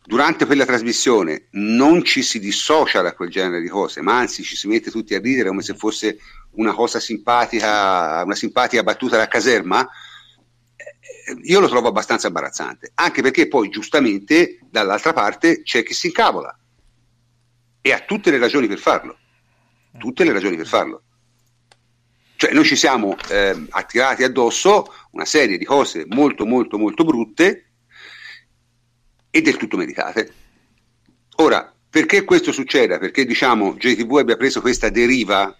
durante 0.09 0.47
quella 0.47 0.65
trasmissione 0.65 1.49
non 1.51 2.03
ci 2.03 2.23
si 2.23 2.39
dissocia 2.39 3.03
da 3.03 3.13
quel 3.13 3.29
genere 3.29 3.61
di 3.61 3.69
cose, 3.69 4.01
ma 4.01 4.17
anzi 4.17 4.43
ci 4.43 4.57
si 4.57 4.67
mette 4.67 4.91
tutti 4.91 5.15
a 5.15 5.21
ridere 5.21 5.51
come 5.51 5.61
se 5.61 5.75
fosse 5.75 6.19
una 6.59 6.75
cosa 6.75 7.01
simpatica, 7.01 8.23
una 8.25 8.35
simpatica 8.35 8.83
battuta 8.83 9.17
da 9.17 9.29
caserma, 9.29 9.89
eh, 10.77 11.37
io 11.43 11.61
lo 11.61 11.69
trovo 11.69 11.89
abbastanza 11.89 12.27
imbarazzante, 12.27 12.91
anche 12.95 13.23
perché 13.23 13.49
poi 13.49 13.69
giustamente 13.69 14.59
dall'altra 14.69 15.13
parte 15.13 15.63
c'è 15.63 15.83
chi 15.83 15.95
si 15.95 16.09
incavola 16.09 16.57
e 17.81 17.93
ha 17.93 18.01
tutte 18.01 18.31
le 18.31 18.39
ragioni 18.39 18.67
per 18.67 18.79
farlo, 18.79 19.19
tutte 19.99 20.25
le 20.25 20.33
ragioni 20.33 20.57
per 20.57 20.67
farlo. 20.67 21.03
Cioè 22.35 22.53
noi 22.53 22.65
ci 22.65 22.77
siamo 22.77 23.17
eh, 23.31 23.67
attirati 23.71 24.23
addosso 24.23 24.93
una 25.13 25.25
serie 25.25 25.59
di 25.59 25.65
cose 25.65 26.05
molto 26.09 26.47
molto 26.47 26.79
molto 26.79 27.05
brutte 27.05 27.71
e 29.31 29.41
del 29.43 29.57
tutto 29.57 29.77
meritate. 29.77 30.33
Ora, 31.37 31.73
perché 31.91 32.25
questo 32.25 32.53
succeda? 32.53 32.99
Perché 32.99 33.25
diciamo 33.25 33.75
JTV 33.75 34.19
abbia 34.19 34.37
preso 34.37 34.61
questa 34.61 34.89
deriva? 34.89 35.57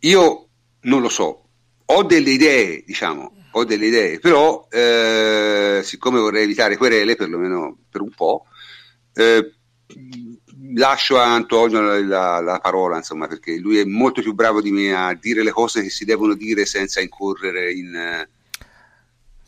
Io 0.00 0.48
non 0.82 1.00
lo 1.00 1.08
so, 1.08 1.44
ho 1.84 2.02
delle 2.04 2.30
idee, 2.30 2.82
diciamo, 2.86 3.32
ho 3.52 3.64
delle 3.64 3.86
idee, 3.86 4.18
però 4.18 4.66
eh, 4.70 5.80
siccome 5.82 6.20
vorrei 6.20 6.44
evitare 6.44 6.76
querele, 6.76 7.16
perlomeno 7.16 7.76
per 7.90 8.00
un 8.00 8.10
po', 8.10 8.46
eh, 9.14 9.54
lascio 10.74 11.18
a 11.18 11.32
Antonio 11.32 11.80
la, 11.80 12.00
la, 12.00 12.40
la, 12.40 12.58
parola, 12.60 12.96
insomma, 12.96 13.26
perché 13.26 13.56
lui 13.56 13.78
è 13.78 13.84
molto 13.84 14.22
più 14.22 14.34
bravo 14.34 14.60
di 14.60 14.70
me 14.70 14.94
a 14.94 15.14
dire 15.14 15.42
le 15.42 15.50
cose 15.50 15.82
che 15.82 15.90
si 15.90 16.04
devono 16.04 16.34
dire 16.34 16.64
senza 16.64 17.00
incorrere 17.00 17.72
in, 17.72 18.26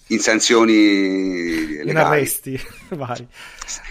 in 0.09 0.19
sanzioni 0.19 1.67
legali. 1.67 1.91
In 1.91 1.97
arresti 1.97 2.61
vari. 2.91 3.27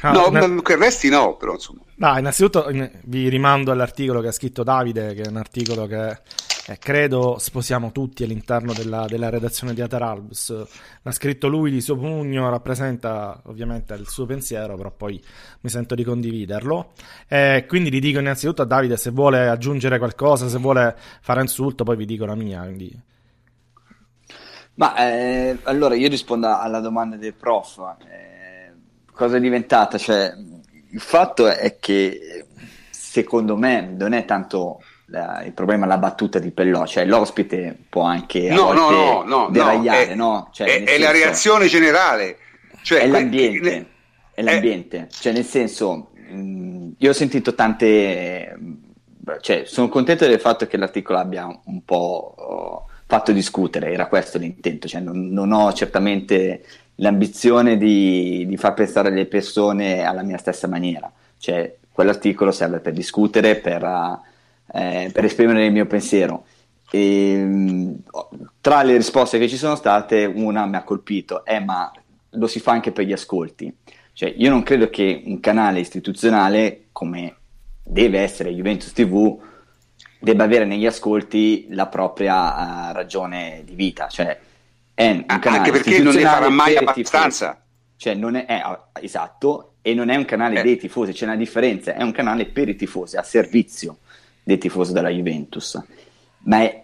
No, 0.03 0.29
no 0.29 0.45
in... 0.45 0.61
arresti 0.63 1.09
no, 1.09 1.37
però 1.37 1.53
insomma. 1.53 1.81
No, 1.95 2.17
innanzitutto 2.17 2.69
vi 3.03 3.29
rimando 3.29 3.71
all'articolo 3.71 4.21
che 4.21 4.27
ha 4.27 4.33
scritto 4.33 4.63
Davide, 4.63 5.13
che 5.13 5.21
è 5.21 5.27
un 5.27 5.37
articolo 5.37 5.87
che 5.87 6.19
eh, 6.67 6.77
credo 6.77 7.37
sposiamo 7.39 7.91
tutti 7.91 8.23
all'interno 8.23 8.73
della, 8.73 9.05
della 9.07 9.29
redazione 9.29 9.73
di 9.73 9.81
Ateralbus. 9.81 10.65
L'ha 11.01 11.11
scritto 11.11 11.47
lui 11.47 11.71
di 11.71 11.81
suo 11.81 11.97
pugno, 11.97 12.49
rappresenta 12.49 13.41
ovviamente 13.45 13.93
il 13.95 14.07
suo 14.07 14.25
pensiero, 14.25 14.75
però 14.75 14.91
poi 14.91 15.21
mi 15.61 15.69
sento 15.69 15.95
di 15.95 16.03
condividerlo. 16.03 16.93
Eh, 17.27 17.65
quindi 17.67 17.91
gli 17.91 17.99
dico 17.99 18.19
innanzitutto 18.19 18.61
a 18.61 18.65
Davide 18.65 18.97
se 18.97 19.09
vuole 19.09 19.47
aggiungere 19.47 19.97
qualcosa, 19.97 20.47
se 20.47 20.59
vuole 20.59 20.95
fare 21.21 21.41
insulto, 21.41 21.83
poi 21.83 21.95
vi 21.97 22.05
dico 22.05 22.25
la 22.25 22.35
mia. 22.35 22.61
Quindi... 22.61 23.01
Ma 24.75 24.95
eh, 24.95 25.57
allora 25.63 25.95
io 25.95 26.09
rispondo 26.09 26.55
alla 26.55 26.79
domanda 26.79 27.15
del 27.15 27.33
prof. 27.33 27.95
Eh, 28.07 28.71
cosa 29.11 29.37
è 29.37 29.39
diventata? 29.39 29.97
Cioè, 29.97 30.33
il 30.91 30.99
fatto 30.99 31.47
è 31.47 31.77
che 31.79 32.45
secondo 32.89 33.57
me 33.57 33.81
non 33.81 34.13
è 34.13 34.25
tanto 34.25 34.81
la, 35.11 35.43
il 35.43 35.51
problema 35.51 35.85
la 35.85 35.97
battuta 35.97 36.39
di 36.39 36.51
Pellò, 36.51 36.85
cioè 36.87 37.05
l'ospite 37.05 37.77
può 37.89 38.03
anche 38.03 38.49
no, 38.49 38.71
no, 38.71 38.89
no, 38.89 39.23
no, 39.23 39.49
deragliare, 39.51 40.15
no? 40.15 40.49
Cioè, 40.53 40.67
è, 40.67 40.83
è 40.83 40.85
senso, 40.85 41.03
la 41.03 41.11
reazione 41.11 41.67
generale. 41.67 42.37
Cioè, 42.81 43.01
è 43.01 43.07
l'ambiente, 43.07 43.59
que- 43.59 43.85
è 44.33 44.41
l'ambiente. 44.41 45.07
cioè 45.11 45.33
nel 45.33 45.43
senso, 45.43 46.11
mh, 46.13 46.91
io 46.97 47.09
ho 47.09 47.13
sentito 47.13 47.53
tante... 47.53 48.57
Cioè, 49.41 49.65
sono 49.65 49.87
contento 49.87 50.25
del 50.25 50.39
fatto 50.39 50.65
che 50.65 50.77
l'articolo 50.77 51.19
abbia 51.19 51.45
un 51.65 51.85
po' 51.85 52.33
oh, 52.37 52.85
fatto 53.05 53.31
discutere, 53.31 53.91
era 53.91 54.07
questo 54.07 54.39
l'intento, 54.39 54.87
cioè, 54.87 55.01
non, 55.01 55.27
non 55.27 55.51
ho 55.51 55.71
certamente 55.73 56.63
l'ambizione 56.95 57.77
di, 57.77 58.45
di, 58.47 58.57
far 58.57 58.73
pensare 58.73 59.11
le 59.11 59.25
persone 59.27 60.03
alla 60.03 60.23
mia 60.23 60.37
stessa 60.37 60.67
maniera, 60.67 61.11
cioè 61.37 61.75
quell'articolo 61.91 62.51
serve 62.51 62.79
per 62.79 62.93
discutere, 62.93 63.55
per... 63.55 64.29
Eh, 64.73 65.09
per 65.13 65.25
esprimere 65.25 65.65
il 65.65 65.71
mio 65.71 65.85
pensiero. 65.85 66.45
E, 66.89 67.95
tra 68.61 68.83
le 68.83 68.97
risposte 68.97 69.37
che 69.37 69.49
ci 69.49 69.57
sono 69.57 69.75
state, 69.75 70.25
una 70.25 70.65
mi 70.65 70.75
ha 70.75 70.83
colpito, 70.83 71.45
eh, 71.45 71.59
ma 71.59 71.91
lo 72.31 72.47
si 72.47 72.59
fa 72.59 72.71
anche 72.71 72.91
per 72.91 73.05
gli 73.05 73.13
ascolti. 73.13 73.73
Cioè, 74.13 74.33
io 74.37 74.49
non 74.49 74.63
credo 74.63 74.89
che 74.89 75.23
un 75.25 75.39
canale 75.39 75.79
istituzionale 75.79 76.85
come 76.91 77.35
deve 77.83 78.19
essere 78.19 78.53
Juventus 78.53 78.93
TV 78.93 79.39
debba 80.19 80.43
avere 80.43 80.65
negli 80.65 80.85
ascolti 80.85 81.65
la 81.71 81.87
propria 81.87 82.89
uh, 82.89 82.93
ragione 82.93 83.63
di 83.65 83.73
vita. 83.73 84.07
Cioè, 84.07 84.39
anche 85.25 85.71
perché 85.71 85.99
non 85.99 86.13
ne 86.13 86.21
farà 86.21 86.49
mai 86.49 86.77
abbastanza. 86.77 87.61
Cioè, 87.95 88.13
non 88.15 88.35
è, 88.35 88.45
è, 88.45 88.61
esatto, 89.01 89.73
e 89.81 89.93
non 89.93 90.09
è 90.09 90.15
un 90.15 90.25
canale 90.25 90.59
eh. 90.59 90.63
dei 90.63 90.77
tifosi, 90.77 91.11
c'è 91.13 91.25
una 91.25 91.35
differenza, 91.35 91.95
è 91.95 92.03
un 92.03 92.11
canale 92.11 92.45
per 92.45 92.69
i 92.69 92.75
tifosi, 92.75 93.17
a 93.17 93.23
servizio 93.23 93.97
dei 94.43 94.57
tifosi 94.57 94.93
della 94.93 95.09
Juventus. 95.09 95.81
Ma 96.43 96.61
è, 96.61 96.83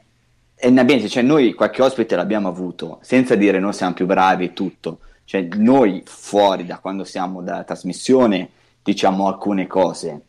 è 0.56 0.68
un 0.68 0.78
ambiente, 0.78 1.10
cioè 1.10 1.24
noi 1.24 1.54
qualche 1.54 1.82
ospite 1.82 2.16
l'abbiamo 2.16 2.48
avuto, 2.48 3.00
senza 3.02 3.36
dire 3.36 3.60
noi 3.60 3.74
siamo 3.74 3.94
più 3.94 4.06
bravi 4.06 4.46
e 4.46 4.54
tutto. 4.54 5.00
Cioè 5.24 5.48
noi 5.56 6.04
fuori 6.06 6.66
da 6.66 6.80
quando 6.80 7.04
siamo 7.04 7.42
dalla 7.42 7.64
trasmissione 7.64 8.50
diciamo 8.82 9.28
alcune 9.28 9.68
cose. 9.68 10.22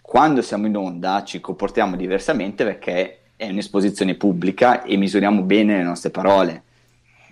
Quando 0.00 0.40
siamo 0.40 0.66
in 0.66 0.76
onda 0.76 1.22
ci 1.24 1.40
comportiamo 1.40 1.96
diversamente 1.96 2.64
perché 2.64 3.18
è 3.36 3.48
un'esposizione 3.48 4.14
pubblica 4.14 4.82
e 4.82 4.96
misuriamo 4.96 5.42
bene 5.42 5.76
le 5.76 5.82
nostre 5.82 6.10
parole. 6.10 6.62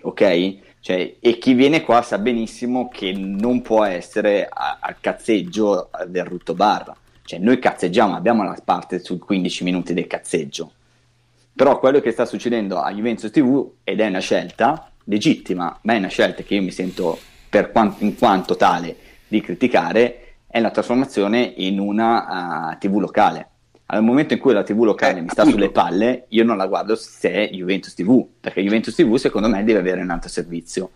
Ok? 0.01 0.57
Cioè, 0.79 1.15
e 1.19 1.37
chi 1.39 1.53
viene 1.53 1.81
qua 1.81 2.03
sa 2.03 2.19
benissimo 2.19 2.87
che 2.87 3.11
non 3.11 3.61
può 3.61 3.83
essere 3.83 4.47
al 4.49 4.95
cazzeggio 5.01 5.89
del 6.05 6.23
rutto 6.23 6.53
barra 6.53 6.95
cioè, 7.27 7.39
noi 7.39 7.59
cazzeggiamo, 7.59 8.15
abbiamo 8.15 8.43
la 8.43 8.57
parte 8.63 8.99
sui 8.99 9.17
15 9.17 9.65
minuti 9.65 9.93
del 9.93 10.07
cazzeggio. 10.07 10.71
Però 11.53 11.77
quello 11.77 11.99
che 11.99 12.11
sta 12.11 12.25
succedendo 12.25 12.79
a 12.79 12.89
Juventus 12.93 13.29
TV, 13.31 13.69
ed 13.83 13.99
è 13.99 14.07
una 14.07 14.19
scelta 14.19 14.89
legittima, 15.03 15.77
ma 15.81 15.93
è 15.93 15.97
una 15.97 16.07
scelta 16.07 16.41
che 16.43 16.55
io 16.55 16.61
mi 16.61 16.71
sento 16.71 17.19
per 17.49 17.71
quanto, 17.71 18.01
in 18.05 18.15
quanto 18.15 18.55
tale 18.55 18.95
di 19.27 19.41
criticare, 19.41 20.35
è 20.47 20.61
la 20.61 20.71
trasformazione 20.71 21.53
in 21.57 21.79
una 21.79 22.71
uh, 22.71 22.77
TV 22.77 22.97
locale. 22.97 23.49
Al 23.87 24.03
momento 24.03 24.33
in 24.33 24.39
cui 24.39 24.53
la 24.53 24.63
TV 24.63 24.83
locale 24.83 25.19
eh, 25.19 25.21
mi 25.21 25.27
sta 25.27 25.41
appunto. 25.41 25.59
sulle 25.59 25.71
palle, 25.71 26.27
io 26.29 26.45
non 26.45 26.55
la 26.55 26.67
guardo 26.67 26.95
se 26.95 27.29
è 27.29 27.49
Juventus 27.49 27.93
TV, 27.93 28.25
perché 28.39 28.61
Juventus 28.61 28.95
TV 28.95 29.17
secondo 29.17 29.49
me 29.49 29.65
deve 29.65 29.79
avere 29.79 29.99
un 29.99 30.11
altro 30.11 30.29
servizio. 30.29 30.91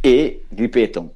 E, 0.00 0.46
ripeto, 0.48 1.14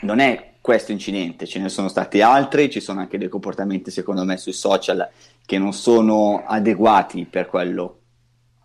non 0.00 0.20
è 0.20 0.54
questo 0.66 0.90
incidente, 0.90 1.46
ce 1.46 1.60
ne 1.60 1.68
sono 1.68 1.86
stati 1.86 2.22
altri, 2.22 2.68
ci 2.68 2.80
sono 2.80 2.98
anche 2.98 3.18
dei 3.18 3.28
comportamenti 3.28 3.92
secondo 3.92 4.24
me 4.24 4.36
sui 4.36 4.52
social 4.52 5.08
che 5.46 5.58
non 5.58 5.72
sono 5.72 6.42
adeguati 6.44 7.24
per 7.24 7.46
quello 7.46 8.00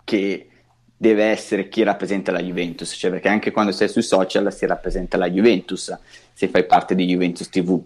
che 0.03 0.49
deve 0.97 1.25
essere 1.25 1.69
chi 1.69 1.83
rappresenta 1.83 2.31
la 2.31 2.41
Juventus, 2.41 2.95
cioè 2.97 3.11
perché 3.11 3.27
anche 3.27 3.51
quando 3.51 3.71
sei 3.71 3.87
sui 3.87 4.01
social 4.01 4.51
si 4.51 4.65
rappresenta 4.65 5.15
la 5.15 5.29
Juventus 5.29 5.95
se 6.33 6.47
fai 6.47 6.65
parte 6.65 6.95
di 6.95 7.05
Juventus 7.05 7.47
TV. 7.49 7.79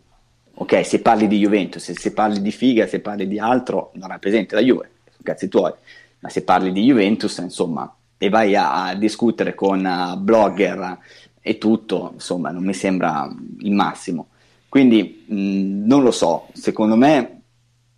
Ok, 0.54 0.86
se 0.86 1.02
parli 1.02 1.28
di 1.28 1.38
Juventus, 1.38 1.92
se 1.92 2.14
parli 2.14 2.42
di 2.42 2.52
figa, 2.52 2.88
se 2.88 3.02
parli 3.02 3.28
di 3.28 3.38
altro, 3.38 3.92
non 3.96 4.08
rappresenti 4.08 4.56
la 4.56 4.62
Juve, 4.62 4.92
cazzi 5.24 5.50
tuoi, 5.50 5.74
ma 6.20 6.30
se 6.30 6.42
parli 6.44 6.72
di 6.72 6.84
Juventus, 6.86 7.38
insomma, 7.40 7.94
e 8.18 8.30
vai 8.30 8.56
a, 8.56 8.86
a 8.86 8.96
discutere 8.96 9.54
con 9.56 9.84
uh, 9.84 10.18
blogger 10.18 11.00
e 11.48 11.60
tutto, 11.60 12.10
insomma, 12.16 12.50
non 12.50 12.64
mi 12.64 12.74
sembra 12.74 13.32
il 13.60 13.72
massimo. 13.72 14.30
Quindi 14.68 15.26
mh, 15.28 15.86
non 15.86 16.02
lo 16.02 16.10
so, 16.10 16.48
secondo 16.54 16.96
me 16.96 17.42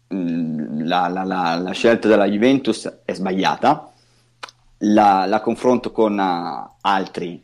mh, 0.05 0.83
la, 0.83 1.07
la, 1.07 1.23
la, 1.23 1.55
la, 1.55 1.71
scelta 1.71 2.09
della 2.09 2.25
Juventus 2.25 2.93
è 3.05 3.13
sbagliata, 3.13 3.89
la, 4.79 5.39
confronto 5.41 5.93
con 5.93 6.17
uh, 6.17 6.75
altri 6.81 7.41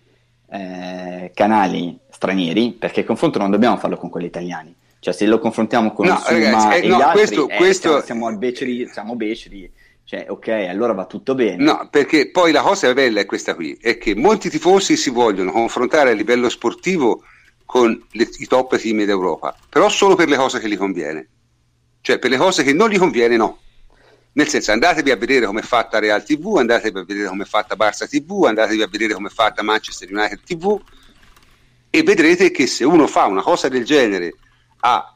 eh, 0.49 1.32
canali 1.34 1.97
stranieri, 2.10 2.74
perché 2.74 2.99
il 2.99 3.06
confronto 3.06 3.39
non 3.39 3.49
dobbiamo 3.49 3.78
farlo 3.78 3.95
con 3.95 4.10
quelli 4.10 4.28
italiani. 4.28 4.76
Cioè, 4.99 5.14
se 5.14 5.26
lo 5.26 5.39
confrontiamo 5.39 5.93
con 5.93 6.08
no, 6.08 6.18
Suma 6.18 6.38
ragazzi, 6.38 6.84
eh, 6.84 6.88
no, 6.89 6.97
gli 6.97 7.01
altri, 7.01 7.18
questo, 7.18 7.47
eh, 7.47 7.56
questo... 7.56 7.89
siamo, 8.01 8.26
siamo, 8.26 8.38
beceri, 8.38 8.88
siamo 8.91 9.16
beceri 9.16 9.72
cioè, 10.06 10.26
ok, 10.28 10.47
allora 10.47 10.93
va 10.93 11.06
tutto 11.06 11.34
bene. 11.34 11.64
No, 11.64 11.88
perché 11.89 12.30
poi 12.30 12.51
la 12.51 12.62
cosa 12.62 12.93
bella 12.93 13.22
è 13.22 13.26
questa 13.26 13.56
qui, 13.56 13.78
è 13.82 13.97
che 13.97 14.16
molti 14.16 14.49
tifosi 14.49 14.97
si 14.97 15.10
vogliono 15.10 15.51
confrontare 15.51 16.12
a 16.12 16.14
livello 16.14 16.49
sportivo 16.49 17.24
con 17.66 17.99
le, 18.12 18.30
i 18.38 18.45
top 18.45 18.78
team 18.78 19.06
d'Europa, 19.06 19.56
però 19.70 19.89
solo 19.89 20.16
per 20.16 20.28
le 20.28 20.36
cose 20.36 20.60
che 20.60 20.68
gli 20.68 20.78
conviene. 20.78 21.28
Cioè, 22.01 22.20
per 22.20 22.30
le 22.30 22.38
cose 22.38 22.64
che 22.64 22.74
non 22.74 22.89
gli 22.89 22.97
conviene, 22.97 23.38
no. 23.38 23.60
Nel 24.34 24.47
senso, 24.47 24.72
andatevi 24.72 25.12
a 25.12 25.16
vedere 25.16 25.45
come 25.45 25.62
è 25.62 25.64
fatta 25.64 25.99
Real 25.99 26.24
TV, 26.24 26.58
andatevi 26.58 26.99
a 26.99 27.06
vedere 27.06 27.28
come 27.30 27.43
è 27.43 27.47
fatta 27.47 27.76
Barça 27.76 28.08
TV, 28.08 28.45
andatevi 28.45 28.82
a 28.82 28.88
vedere 28.88 29.14
come 29.14 29.30
è 29.30 29.32
fatta 29.32 29.64
Manchester 29.64 30.12
United 30.12 30.41
TV 30.43 30.82
e 31.89 32.04
vedrete 32.04 32.49
che 32.49 32.66
se 32.66 32.84
uno 32.84 33.06
fa 33.06 33.26
una 33.26 33.43
cosa 33.43 33.70
del 33.70 33.86
genere 33.86 34.34
a, 34.80 35.14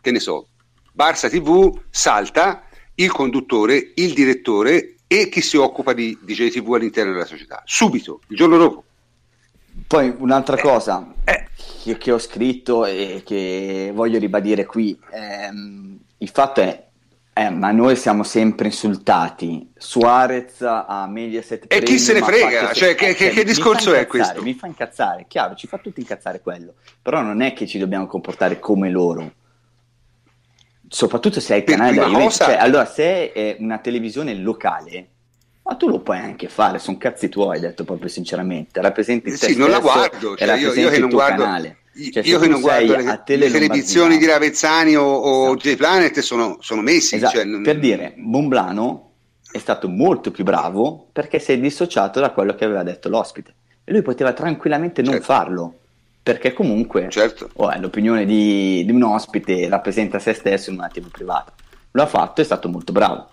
che 0.00 0.10
ne 0.10 0.20
so, 0.20 0.48
Barça 0.94 1.30
TV, 1.30 1.80
salta 1.90 2.67
il 2.98 3.12
conduttore, 3.12 3.92
il 3.94 4.12
direttore 4.12 4.96
e 5.06 5.28
chi 5.28 5.40
si 5.40 5.56
occupa 5.56 5.92
di 5.92 6.18
DJ 6.20 6.50
TV 6.50 6.74
all'interno 6.74 7.12
della 7.12 7.24
società. 7.24 7.62
Subito, 7.64 8.20
il 8.28 8.36
giorno 8.36 8.56
dopo. 8.56 8.84
Poi 9.86 10.12
un'altra 10.18 10.56
eh, 10.56 10.60
cosa, 10.60 11.14
eh. 11.24 11.46
che, 11.82 11.96
che, 11.96 12.12
ho 12.12 12.18
scritto 12.18 12.84
e 12.84 13.22
che 13.24 13.90
voglio 13.94 14.18
ribadire 14.18 14.66
qui. 14.66 14.98
Ehm, 15.12 15.98
il 16.18 16.28
fatto 16.28 16.60
è, 16.60 16.86
eh, 17.32 17.50
ma 17.50 17.70
noi 17.70 17.94
siamo 17.94 18.24
sempre 18.24 18.66
insultati. 18.66 19.70
Suarez 19.76 20.60
a 20.62 21.06
Mediaset. 21.08 21.72
E 21.72 21.82
chi 21.82 21.98
se 21.98 22.14
ne 22.14 22.20
frega? 22.20 22.72
Cioè, 22.72 22.96
che, 22.96 23.14
che, 23.14 23.30
che 23.30 23.44
discorso 23.44 23.94
è 23.94 24.08
questo? 24.08 24.42
Mi 24.42 24.54
fa 24.54 24.66
incazzare, 24.66 25.26
chiaro, 25.28 25.54
ci 25.54 25.68
fa 25.68 25.78
tutti 25.78 26.00
incazzare 26.00 26.40
quello. 26.40 26.74
Però 27.00 27.22
non 27.22 27.40
è 27.40 27.52
che 27.52 27.66
ci 27.66 27.78
dobbiamo 27.78 28.08
comportare 28.08 28.58
come 28.58 28.90
loro. 28.90 29.32
Soprattutto 30.88 31.40
se 31.40 31.52
hai 31.52 31.58
il 31.60 31.64
canale 31.64 31.94
da 31.94 32.08
cosa... 32.08 32.46
cioè, 32.46 32.56
allora, 32.56 32.86
se 32.86 33.32
è 33.32 33.56
una 33.58 33.78
televisione 33.78 34.34
locale, 34.34 35.08
ma 35.62 35.74
tu 35.74 35.88
lo 35.88 36.00
puoi 36.00 36.18
anche 36.18 36.48
fare, 36.48 36.78
sono 36.78 36.96
cazzi 36.96 37.28
tuoi, 37.28 37.60
detto 37.60 37.84
proprio 37.84 38.08
sinceramente. 38.08 38.80
Rappresenti 38.80 39.36
sì, 39.36 39.56
non 39.56 39.70
la 39.70 39.80
guardo, 39.80 40.34
cioè, 40.36 40.56
io, 40.56 40.72
io 40.72 40.88
che 40.88 40.98
non 40.98 41.10
guardo. 41.10 41.42
Canale. 41.42 41.76
Cioè, 42.12 42.22
io 42.24 42.38
che 42.38 42.46
non 42.46 42.60
guardo 42.60 42.94
le, 42.94 43.22
le 43.36 43.50
televisioni 43.50 44.18
di 44.18 44.26
Ravezzani 44.26 44.96
o, 44.96 45.02
o 45.02 45.44
esatto. 45.46 45.68
J-Planet 45.68 46.20
sono, 46.20 46.56
sono 46.60 46.80
messi. 46.80 47.16
Esatto. 47.16 47.36
Cioè, 47.36 47.44
non... 47.44 47.62
Per 47.62 47.78
dire, 47.78 48.14
Bomblano 48.16 49.10
è 49.50 49.58
stato 49.58 49.88
molto 49.88 50.30
più 50.30 50.44
bravo 50.44 51.08
perché 51.12 51.38
si 51.38 51.52
è 51.52 51.58
dissociato 51.58 52.20
da 52.20 52.30
quello 52.30 52.54
che 52.54 52.64
aveva 52.64 52.84
detto 52.84 53.08
l'ospite. 53.08 53.54
E 53.82 53.92
lui 53.92 54.02
poteva 54.02 54.32
tranquillamente 54.32 55.02
non 55.02 55.14
certo. 55.14 55.26
farlo 55.26 55.74
perché 56.28 56.52
comunque 56.52 57.08
certo. 57.08 57.48
oh, 57.54 57.70
è 57.70 57.78
l'opinione 57.78 58.26
di, 58.26 58.84
di, 58.84 58.92
un 58.92 59.02
ospite, 59.02 59.66
rappresenta 59.66 60.18
se 60.18 60.34
stesso 60.34 60.68
in 60.68 60.76
un 60.76 60.82
attimo 60.82 61.08
privato. 61.10 61.54
Lo 61.92 62.02
ha 62.02 62.06
fatto, 62.06 62.42
è 62.42 62.44
stato 62.44 62.68
molto 62.68 62.92
bravo. 62.92 63.30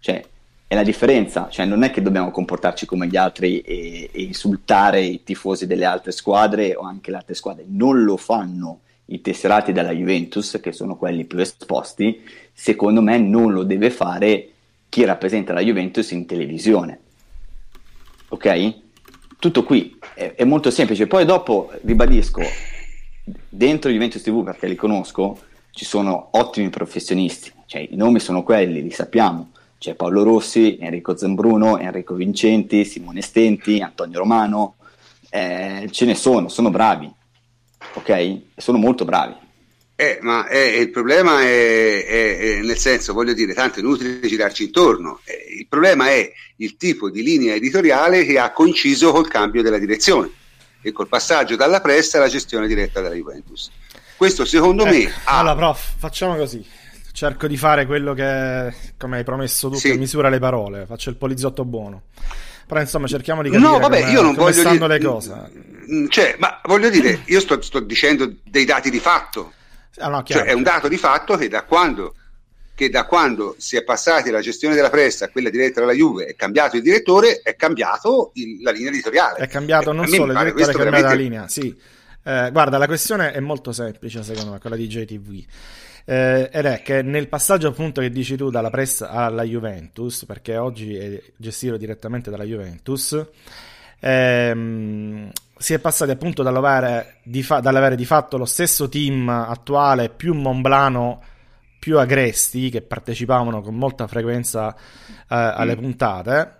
Cioè, 0.00 0.20
è 0.66 0.74
la 0.74 0.82
differenza, 0.82 1.46
cioè 1.48 1.64
non 1.64 1.84
è 1.84 1.92
che 1.92 2.02
dobbiamo 2.02 2.32
comportarci 2.32 2.86
come 2.86 3.06
gli 3.06 3.16
altri 3.16 3.60
e, 3.60 4.10
e, 4.10 4.22
insultare 4.22 5.00
i 5.00 5.22
tifosi 5.22 5.68
delle 5.68 5.84
altre 5.84 6.10
squadre 6.10 6.74
o 6.74 6.82
anche 6.82 7.12
le 7.12 7.18
altre 7.18 7.34
squadre, 7.34 7.66
non 7.68 8.02
lo 8.02 8.16
fanno 8.16 8.80
i 9.04 9.20
tesserati 9.20 9.70
della 9.70 9.92
Juventus, 9.92 10.58
che 10.60 10.72
sono 10.72 10.96
quelli 10.96 11.26
più 11.26 11.38
esposti, 11.38 12.20
secondo 12.52 13.00
me 13.00 13.16
non 13.16 13.52
lo 13.52 13.62
deve 13.62 13.90
fare 13.90 14.48
chi 14.88 15.04
rappresenta 15.04 15.52
la 15.52 15.60
Juventus 15.60 16.10
in 16.10 16.26
televisione. 16.26 16.98
Ok? 18.30 18.74
Tutto 19.38 19.62
qui 19.62 19.96
è, 20.14 20.34
è 20.34 20.44
molto 20.44 20.70
semplice. 20.70 21.06
Poi 21.06 21.24
dopo, 21.24 21.70
ribadisco, 21.82 22.42
dentro 23.48 23.90
Juventus 23.90 24.22
TV, 24.22 24.42
perché 24.42 24.66
li 24.66 24.76
conosco, 24.76 25.38
ci 25.70 25.84
sono 25.84 26.28
ottimi 26.32 26.70
professionisti, 26.70 27.52
cioè 27.66 27.86
i 27.88 27.96
nomi 27.96 28.20
sono 28.20 28.42
quelli, 28.42 28.82
li 28.82 28.90
sappiamo 28.90 29.50
c'è 29.84 29.96
Paolo 29.96 30.22
Rossi, 30.22 30.78
Enrico 30.80 31.14
Zambruno, 31.14 31.76
Enrico 31.76 32.14
Vincenti, 32.14 32.86
Simone 32.86 33.20
Stenti, 33.20 33.80
Antonio 33.80 34.18
Romano, 34.18 34.76
eh, 35.28 35.88
ce 35.90 36.06
ne 36.06 36.14
sono, 36.14 36.48
sono 36.48 36.70
bravi, 36.70 37.12
ok? 37.92 38.38
Sono 38.56 38.78
molto 38.78 39.04
bravi. 39.04 39.34
Eh, 39.96 40.18
ma 40.22 40.48
eh, 40.48 40.78
il 40.78 40.90
problema 40.90 41.42
è, 41.42 42.04
è, 42.04 42.38
è, 42.38 42.62
nel 42.62 42.78
senso, 42.78 43.12
voglio 43.12 43.32
dire, 43.32 43.54
tanto 43.54 43.78
è 43.78 43.82
inutile 43.82 44.20
girarci 44.20 44.64
intorno. 44.64 45.20
Eh, 45.24 45.58
il 45.58 45.66
problema 45.68 46.08
è 46.08 46.32
il 46.56 46.76
tipo 46.76 47.10
di 47.10 47.22
linea 47.22 47.54
editoriale 47.54 48.24
che 48.24 48.38
ha 48.38 48.52
coinciso 48.52 49.12
col 49.12 49.28
cambio 49.28 49.62
della 49.62 49.78
direzione 49.78 50.30
e 50.82 50.92
col 50.92 51.08
passaggio 51.08 51.56
dalla 51.56 51.80
pressa 51.80 52.18
alla 52.18 52.28
gestione 52.28 52.66
diretta 52.66 53.00
della 53.00 53.14
Juventus. 53.14 53.70
Questo 54.16 54.44
secondo 54.44 54.84
me... 54.84 55.02
Ecco, 55.02 55.18
ha... 55.24 55.38
Allora, 55.38 55.54
prof, 55.54 55.92
facciamo 55.98 56.36
così 56.36 56.82
cerco 57.14 57.46
di 57.46 57.56
fare 57.56 57.86
quello 57.86 58.12
che, 58.12 58.74
come 58.98 59.18
hai 59.18 59.24
promesso 59.24 59.70
tu, 59.70 59.76
sì. 59.76 59.90
che 59.92 59.96
misura 59.96 60.28
le 60.28 60.40
parole, 60.40 60.84
faccio 60.84 61.10
il 61.10 61.16
poliziotto 61.16 61.64
buono. 61.64 62.02
Però 62.66 62.80
insomma 62.80 63.06
cerchiamo 63.06 63.40
di 63.42 63.50
capire 63.50 63.68
no, 63.68 63.78
vabbè, 63.78 64.00
come, 64.00 64.12
io 64.12 64.22
non 64.22 64.34
come 64.34 64.50
voglio 64.50 64.60
stanno 64.60 64.86
dire, 64.88 64.98
le 64.98 65.04
cose. 65.04 65.50
Cioè, 66.08 66.34
ma 66.38 66.60
voglio 66.64 66.88
dire, 66.90 67.20
io 67.26 67.40
sto, 67.40 67.60
sto 67.62 67.78
dicendo 67.78 68.34
dei 68.42 68.64
dati 68.64 68.90
di 68.90 68.98
fatto. 68.98 69.52
Ah, 69.98 70.08
no, 70.08 70.22
cioè, 70.22 70.42
è 70.42 70.52
un 70.52 70.62
dato 70.62 70.88
di 70.88 70.96
fatto 70.96 71.36
che 71.36 71.48
da 71.48 71.62
quando 71.62 72.14
che 72.74 72.90
da 72.90 73.04
quando 73.04 73.54
si 73.58 73.76
è 73.76 73.84
passati 73.84 74.30
dalla 74.30 74.42
gestione 74.42 74.74
della 74.74 74.90
pressa 74.90 75.26
a 75.26 75.28
quella 75.28 75.48
diretta 75.48 75.78
dalla 75.78 75.92
Juve 75.92 76.24
è 76.24 76.34
cambiato 76.34 76.74
il 76.74 76.82
direttore, 76.82 77.40
è 77.40 77.54
cambiato 77.54 78.32
il, 78.34 78.62
la 78.62 78.72
linea 78.72 78.90
editoriale. 78.90 79.38
È 79.38 79.46
cambiato 79.46 79.92
non 79.92 80.08
solo 80.08 80.32
il 80.32 80.38
direttore, 80.38 80.72
è 80.72 80.76
veramente... 80.76 81.06
la 81.06 81.14
linea, 81.14 81.48
sì. 81.48 81.72
Eh, 82.24 82.48
guarda, 82.50 82.76
la 82.76 82.86
questione 82.86 83.30
è 83.30 83.38
molto 83.38 83.70
semplice 83.70 84.24
secondo 84.24 84.52
me, 84.52 84.58
quella 84.58 84.74
di 84.74 84.88
JTV 84.88 85.44
eh, 86.04 86.50
ed 86.52 86.66
è 86.66 86.82
che 86.82 87.02
nel 87.02 87.28
passaggio 87.28 87.68
appunto 87.68 88.00
che 88.00 88.10
dici 88.10 88.36
tu 88.36 88.50
dalla 88.50 88.70
press 88.70 89.00
alla 89.00 89.42
Juventus, 89.42 90.24
perché 90.26 90.56
oggi 90.56 90.94
è 90.94 91.20
gestito 91.36 91.76
direttamente 91.76 92.30
dalla 92.30 92.44
Juventus, 92.44 93.24
ehm, 94.00 95.30
si 95.56 95.74
è 95.74 95.78
passati 95.78 96.10
appunto 96.10 96.42
dall'avere 96.42 97.16
di, 97.22 97.42
fa- 97.42 97.60
dall'avere 97.60 97.96
di 97.96 98.04
fatto 98.04 98.36
lo 98.36 98.44
stesso 98.44 98.88
team 98.88 99.28
attuale 99.28 100.10
più 100.10 100.34
Monblano 100.34 101.22
più 101.78 101.98
Agresti 101.98 102.70
che 102.70 102.82
partecipavano 102.82 103.60
con 103.60 103.74
molta 103.76 104.06
frequenza 104.06 104.74
eh, 104.74 105.14
alle 105.28 105.76
mm. 105.76 105.80
puntate 105.80 106.56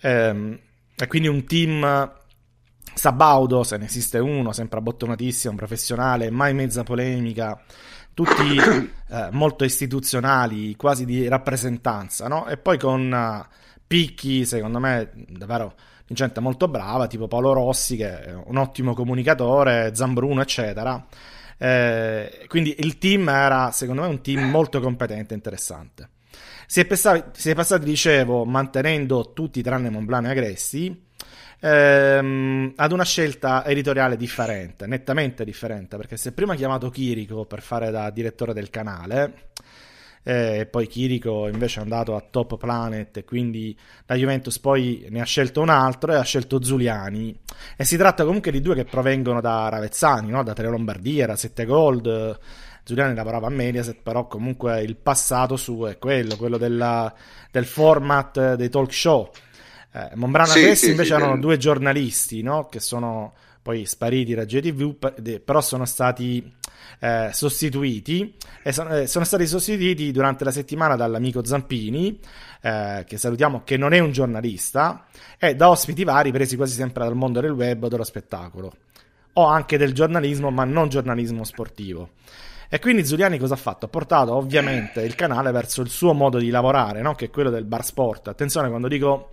ehm, 0.00 0.58
e 0.96 1.06
quindi 1.06 1.28
un 1.28 1.44
team 1.46 2.12
Sabaudo, 2.96 3.62
se 3.62 3.76
ne 3.76 3.84
esiste 3.84 4.18
uno, 4.18 4.52
sempre 4.52 4.78
abbottonatissimo, 4.78 5.54
professionale, 5.54 6.30
mai 6.30 6.54
mezza 6.54 6.82
polemica, 6.82 7.60
tutti 8.14 8.56
eh, 8.58 9.28
molto 9.32 9.64
istituzionali, 9.64 10.74
quasi 10.76 11.04
di 11.04 11.28
rappresentanza, 11.28 12.26
no? 12.26 12.46
E 12.46 12.56
poi 12.56 12.78
con 12.78 13.12
uh, 13.12 13.46
picchi, 13.86 14.46
secondo 14.46 14.78
me, 14.78 15.10
davvero 15.28 15.74
gente 16.08 16.40
molto 16.40 16.68
brava, 16.68 17.06
tipo 17.06 17.28
Paolo 17.28 17.52
Rossi, 17.52 17.96
che 17.96 18.20
è 18.22 18.32
un 18.32 18.56
ottimo 18.56 18.94
comunicatore, 18.94 19.92
Zambruno, 19.94 20.40
eccetera. 20.40 21.06
Eh, 21.58 22.44
quindi 22.48 22.76
il 22.78 22.98
team 22.98 23.28
era, 23.28 23.70
secondo 23.70 24.02
me, 24.02 24.08
un 24.08 24.20
team 24.20 24.48
molto 24.50 24.80
competente 24.80 25.32
e 25.32 25.36
interessante. 25.36 26.10
Si 26.66 26.80
è, 26.80 26.84
passati, 26.84 27.40
si 27.40 27.50
è 27.50 27.54
passati, 27.54 27.84
dicevo, 27.84 28.44
mantenendo 28.44 29.32
tutti 29.32 29.62
tranne 29.62 29.88
Monblano 29.88 30.26
e 30.26 30.30
Agressi, 30.30 31.04
ehm, 31.60 32.72
ad 32.76 32.92
una 32.92 33.04
scelta 33.04 33.64
editoriale 33.64 34.16
differente, 34.16 34.86
nettamente 34.86 35.44
differente, 35.44 35.96
perché 35.96 36.16
se 36.16 36.32
prima 36.32 36.52
ha 36.52 36.56
chiamato 36.56 36.90
Chirico 36.90 37.44
per 37.46 37.62
fare 37.62 37.90
da 37.90 38.10
direttore 38.10 38.52
del 38.52 38.70
canale, 38.70 39.48
eh, 40.28 40.66
poi 40.68 40.88
Chirico 40.88 41.46
invece 41.46 41.78
è 41.78 41.82
andato 41.84 42.16
a 42.16 42.24
Top 42.28 42.56
Planet 42.56 43.18
e 43.18 43.24
quindi 43.24 43.78
la 44.06 44.16
Juventus 44.16 44.58
poi 44.58 45.06
ne 45.08 45.20
ha 45.20 45.24
scelto 45.24 45.60
un 45.60 45.68
altro 45.68 46.10
e 46.10 46.16
ha 46.16 46.22
scelto 46.22 46.60
Zuliani 46.60 47.38
e 47.76 47.84
si 47.84 47.96
tratta 47.96 48.24
comunque 48.24 48.50
di 48.50 48.60
due 48.60 48.74
che 48.74 48.84
provengono 48.84 49.40
da 49.40 49.68
Ravezzani, 49.68 50.28
no? 50.28 50.42
da 50.42 50.52
Tre 50.52 50.68
Lombardia, 50.68 51.26
da 51.26 51.36
Sette 51.36 51.64
Gold 51.64 52.40
Giuliani 52.84 53.14
lavorava 53.14 53.46
a 53.46 53.50
Mediaset 53.50 53.98
però 54.02 54.26
comunque 54.26 54.82
il 54.82 54.96
passato 54.96 55.54
suo 55.56 55.86
è 55.86 55.96
quello, 55.96 56.34
quello 56.34 56.58
della, 56.58 57.14
del 57.52 57.64
format 57.64 58.56
dei 58.56 58.68
talk 58.68 58.92
show 58.92 59.30
eh, 59.92 60.10
Monbrano 60.16 60.50
sì, 60.50 60.58
Agressi 60.58 60.84
sì, 60.86 60.90
invece 60.90 61.14
sì, 61.14 61.20
erano 61.20 61.34
sì. 61.34 61.40
due 61.40 61.56
giornalisti, 61.56 62.42
no? 62.42 62.66
Che 62.66 62.80
sono 62.80 63.32
poi 63.62 63.86
spariti 63.86 64.34
da 64.34 64.44
JTV, 64.44 65.40
però 65.40 65.60
sono 65.60 65.84
stati 65.84 66.52
eh, 66.98 67.30
sostituiti 67.32 68.34
e 68.62 68.72
sono, 68.72 68.96
eh, 68.96 69.06
sono, 69.06 69.24
stati 69.24 69.46
sostituiti 69.46 70.10
durante 70.10 70.44
la 70.44 70.50
settimana 70.50 70.96
dall'amico 70.96 71.44
Zampini, 71.44 72.18
eh, 72.60 73.04
che 73.06 73.16
salutiamo, 73.16 73.62
che 73.64 73.76
non 73.76 73.92
è 73.92 73.98
un 73.98 74.12
giornalista, 74.12 75.06
e 75.38 75.54
da 75.54 75.70
ospiti 75.70 76.04
vari 76.04 76.32
presi 76.32 76.56
quasi 76.56 76.74
sempre 76.74 77.04
dal 77.04 77.14
mondo 77.14 77.40
del 77.40 77.52
web 77.52 77.84
o 77.84 77.88
dello 77.88 78.04
spettacolo, 78.04 78.72
o 79.34 79.44
anche 79.44 79.78
del 79.78 79.92
giornalismo, 79.92 80.50
ma 80.50 80.64
non 80.64 80.88
giornalismo 80.88 81.44
sportivo. 81.44 82.10
E 82.68 82.80
quindi 82.80 83.06
Zuliani 83.06 83.38
cosa 83.38 83.54
ha 83.54 83.58
fatto? 83.58 83.86
Ha 83.86 83.88
portato 83.88 84.34
ovviamente 84.34 85.00
il 85.02 85.14
canale 85.14 85.52
verso 85.52 85.82
il 85.82 85.88
suo 85.88 86.12
modo 86.12 86.38
di 86.38 86.50
lavorare, 86.50 87.00
no? 87.00 87.14
che 87.14 87.26
è 87.26 87.30
quello 87.30 87.50
del 87.50 87.64
bar 87.64 87.84
sport. 87.84 88.26
Attenzione 88.28 88.68
quando 88.68 88.88
dico 88.88 89.30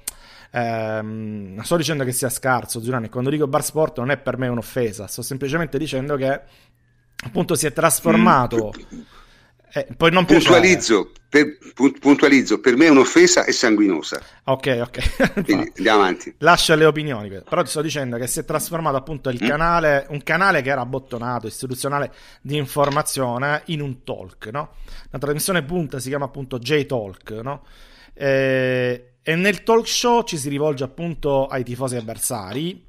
Ehm, 0.56 1.54
non 1.56 1.66
sto 1.66 1.78
dicendo 1.78 2.04
che 2.04 2.12
sia 2.12 2.30
scarso, 2.30 2.80
Giuliani. 2.80 3.10
Quando 3.10 3.32
dico 3.32 3.48
bar 3.48 3.64
sport 3.64 3.98
non 3.98 4.12
è 4.12 4.18
per 4.18 4.38
me 4.38 4.48
un'offesa, 4.48 5.08
sto 5.08 5.24
semplicemente 5.24 5.78
dicendo 5.80 6.16
che 6.16 6.42
appunto 7.24 7.56
si 7.56 7.66
è 7.66 7.74
trasformato. 7.74 8.74
Mm. 8.94 9.00
Eh, 9.76 9.88
poi 9.98 10.12
non 10.12 10.26
puntualizzo, 10.26 11.12
per, 11.28 11.58
puntualizzo, 12.00 12.60
per 12.60 12.76
me 12.78 12.86
è 12.86 12.90
un'offesa 12.90 13.44
e 13.44 13.52
sanguinosa. 13.52 14.22
Ok, 14.44 14.80
ok. 14.82 15.34
Quindi 15.44 15.72
andiamo 15.78 16.02
avanti. 16.02 16.36
Lascia 16.38 16.76
le 16.76 16.86
opinioni, 16.86 17.30
però 17.30 17.64
ti 17.64 17.70
sto 17.70 17.82
dicendo 17.82 18.18
che 18.18 18.28
si 18.28 18.40
è 18.40 18.46
trasformato 18.46 18.98
appunto 18.98 19.30
il 19.30 19.40
mm. 19.44 19.48
canale, 19.48 20.06
un 20.10 20.22
canale 20.22 20.62
che 20.62 20.70
era 20.70 20.82
abbottonato, 20.82 21.48
istituzionale 21.48 22.14
di 22.42 22.56
informazione, 22.56 23.64
in 23.66 23.82
un 23.82 24.04
talk, 24.04 24.46
no? 24.52 24.76
La 25.10 25.18
trasmissione 25.18 25.64
punta 25.64 25.98
si 26.00 26.10
chiama 26.10 26.26
appunto 26.26 26.60
J-Talk, 26.60 27.32
no? 27.42 27.64
Eh, 28.14 29.14
e 29.24 29.36
nel 29.36 29.64
talk 29.64 29.88
show 29.88 30.24
ci 30.24 30.38
si 30.38 30.50
rivolge 30.50 30.84
appunto 30.84 31.48
ai 31.48 31.64
tifosi 31.64 31.96
avversari. 31.96 32.86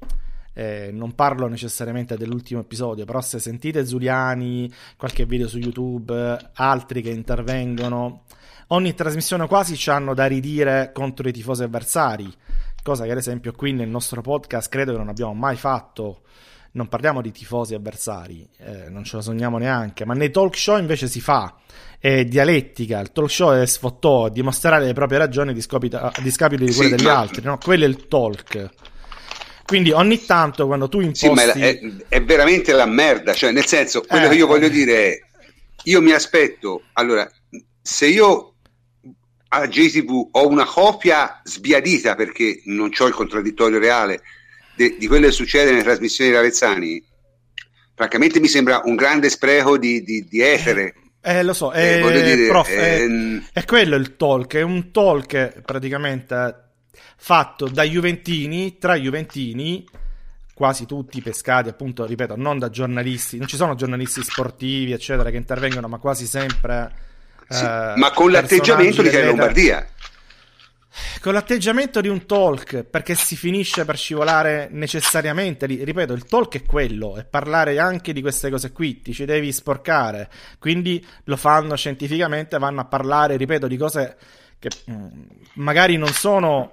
Eh, 0.57 0.89
non 0.93 1.15
parlo 1.15 1.47
necessariamente 1.47 2.15
dell'ultimo 2.15 2.61
episodio, 2.61 3.03
però 3.03 3.19
se 3.19 3.39
sentite 3.39 3.85
Zuliani, 3.85 4.71
qualche 4.95 5.25
video 5.25 5.49
su 5.49 5.57
YouTube, 5.57 6.51
altri 6.53 7.01
che 7.01 7.09
intervengono, 7.09 8.23
ogni 8.67 8.93
trasmissione 8.93 9.47
quasi 9.47 9.75
ci 9.75 9.89
hanno 9.89 10.13
da 10.13 10.25
ridire 10.25 10.91
contro 10.93 11.27
i 11.27 11.33
tifosi 11.33 11.63
avversari, 11.63 12.33
cosa 12.81 13.03
che 13.03 13.11
ad 13.11 13.17
esempio 13.17 13.51
qui 13.51 13.73
nel 13.73 13.89
nostro 13.89 14.21
podcast 14.21 14.69
credo 14.69 14.93
che 14.93 14.97
non 14.97 15.09
abbiamo 15.09 15.33
mai 15.33 15.57
fatto 15.57 16.21
non 16.75 16.87
parliamo 16.87 17.21
di 17.21 17.31
tifosi 17.31 17.73
avversari, 17.73 18.47
eh, 18.57 18.89
non 18.89 19.05
ce 19.05 19.15
lo 19.15 19.21
sogniamo 19.21 19.57
neanche, 19.57 20.05
ma 20.05 20.13
nei 20.13 20.29
talk 20.29 20.57
show 20.57 20.77
invece 20.77 21.07
si 21.07 21.21
fa. 21.21 21.55
È 21.97 22.25
dialettica, 22.25 22.99
il 22.99 23.11
talk 23.11 23.29
show 23.29 23.53
è 23.53 23.65
sfottò, 23.65 24.29
dimostrare 24.29 24.85
le 24.85 24.93
proprie 24.93 25.17
ragioni 25.17 25.53
di, 25.53 25.61
scopita, 25.61 26.11
di 26.21 26.29
scapito 26.29 26.65
di 26.65 26.73
quelle 26.73 26.89
sì, 26.89 26.95
degli 26.95 27.07
altri, 27.07 27.43
no? 27.43 27.57
Quello 27.57 27.85
è 27.85 27.87
il 27.87 28.07
talk. 28.07 28.69
Quindi 29.65 29.91
ogni 29.91 30.23
tanto 30.25 30.67
quando 30.67 30.87
tu 30.87 30.99
imposti... 30.99 31.27
Sì, 31.27 31.33
ma 31.33 31.51
è, 31.53 31.79
è 32.07 32.23
veramente 32.23 32.71
la 32.71 32.85
merda, 32.85 33.33
cioè 33.33 33.51
nel 33.51 33.65
senso, 33.65 34.01
quello 34.01 34.27
eh, 34.27 34.29
che 34.29 34.35
io 34.35 34.45
voglio 34.45 34.69
dire 34.69 35.07
è, 35.07 35.19
io 35.85 36.01
mi 36.01 36.11
aspetto, 36.11 36.83
allora, 36.93 37.29
se 37.81 38.07
io 38.07 38.53
a 39.47 39.67
JTV 39.67 40.29
ho 40.31 40.47
una 40.47 40.65
copia 40.65 41.41
sbiadita 41.43 42.15
perché 42.15 42.61
non 42.65 42.91
ho 42.95 43.05
il 43.07 43.13
contraddittorio 43.13 43.79
reale 43.79 44.21
de, 44.75 44.97
di 44.99 45.07
quello 45.07 45.25
che 45.27 45.31
succede 45.31 45.71
nelle 45.71 45.83
trasmissioni 45.83 46.29
di 46.29 46.35
Ravezzani, 46.35 47.03
francamente 47.95 48.39
mi 48.39 48.47
sembra 48.47 48.81
un 48.85 48.95
grande 48.95 49.29
spreco 49.29 49.77
di, 49.77 50.03
di, 50.03 50.25
di 50.29 50.41
etere. 50.41 50.93
Eh, 51.21 51.41
lo 51.41 51.53
so, 51.53 51.71
eh, 51.73 52.01
eh, 52.01 52.23
dire, 52.23 52.47
prof, 52.47 52.69
è, 52.69 53.03
è, 53.51 53.65
quello 53.65 53.95
il 53.95 54.15
talk, 54.15 54.55
è 54.55 54.61
un 54.61 54.91
talk 54.91 55.61
praticamente 55.61 56.64
fatto 57.15 57.67
da 57.67 57.83
Juventini, 57.83 58.77
tra 58.77 58.95
Juventini, 58.95 59.85
quasi 60.53 60.85
tutti 60.85 61.21
pescati, 61.21 61.69
appunto, 61.69 62.05
ripeto, 62.05 62.35
non 62.37 62.57
da 62.57 62.69
giornalisti, 62.69 63.37
non 63.37 63.47
ci 63.47 63.57
sono 63.57 63.75
giornalisti 63.75 64.23
sportivi, 64.23 64.93
eccetera, 64.93 65.29
che 65.29 65.37
intervengono, 65.37 65.87
ma 65.87 65.97
quasi 65.97 66.25
sempre... 66.25 67.03
Sì, 67.47 67.63
eh, 67.63 67.93
ma 67.97 68.11
con 68.11 68.31
l'atteggiamento 68.31 69.01
di 69.01 69.09
Chiara 69.09 69.27
Lombardia. 69.27 69.87
Con 71.19 71.33
l'atteggiamento 71.33 71.99
di 71.99 72.07
un 72.07 72.25
talk, 72.25 72.83
perché 72.83 73.15
si 73.15 73.35
finisce 73.35 73.83
per 73.83 73.97
scivolare 73.97 74.69
necessariamente. 74.71 75.65
Ripeto, 75.65 76.13
il 76.13 76.23
talk 76.23 76.55
è 76.55 76.63
quello, 76.63 77.17
è 77.17 77.25
parlare 77.25 77.77
anche 77.77 78.13
di 78.13 78.21
queste 78.21 78.49
cose 78.49 78.71
qui, 78.71 79.01
ti 79.01 79.13
ci 79.13 79.25
devi 79.25 79.51
sporcare. 79.51 80.29
Quindi 80.57 81.05
lo 81.25 81.35
fanno 81.35 81.75
scientificamente, 81.75 82.57
vanno 82.57 82.79
a 82.79 82.85
parlare, 82.85 83.35
ripeto, 83.35 83.67
di 83.67 83.75
cose 83.75 84.15
che 84.57 84.69
mm, 84.89 85.07
magari 85.55 85.97
non 85.97 86.13
sono 86.13 86.71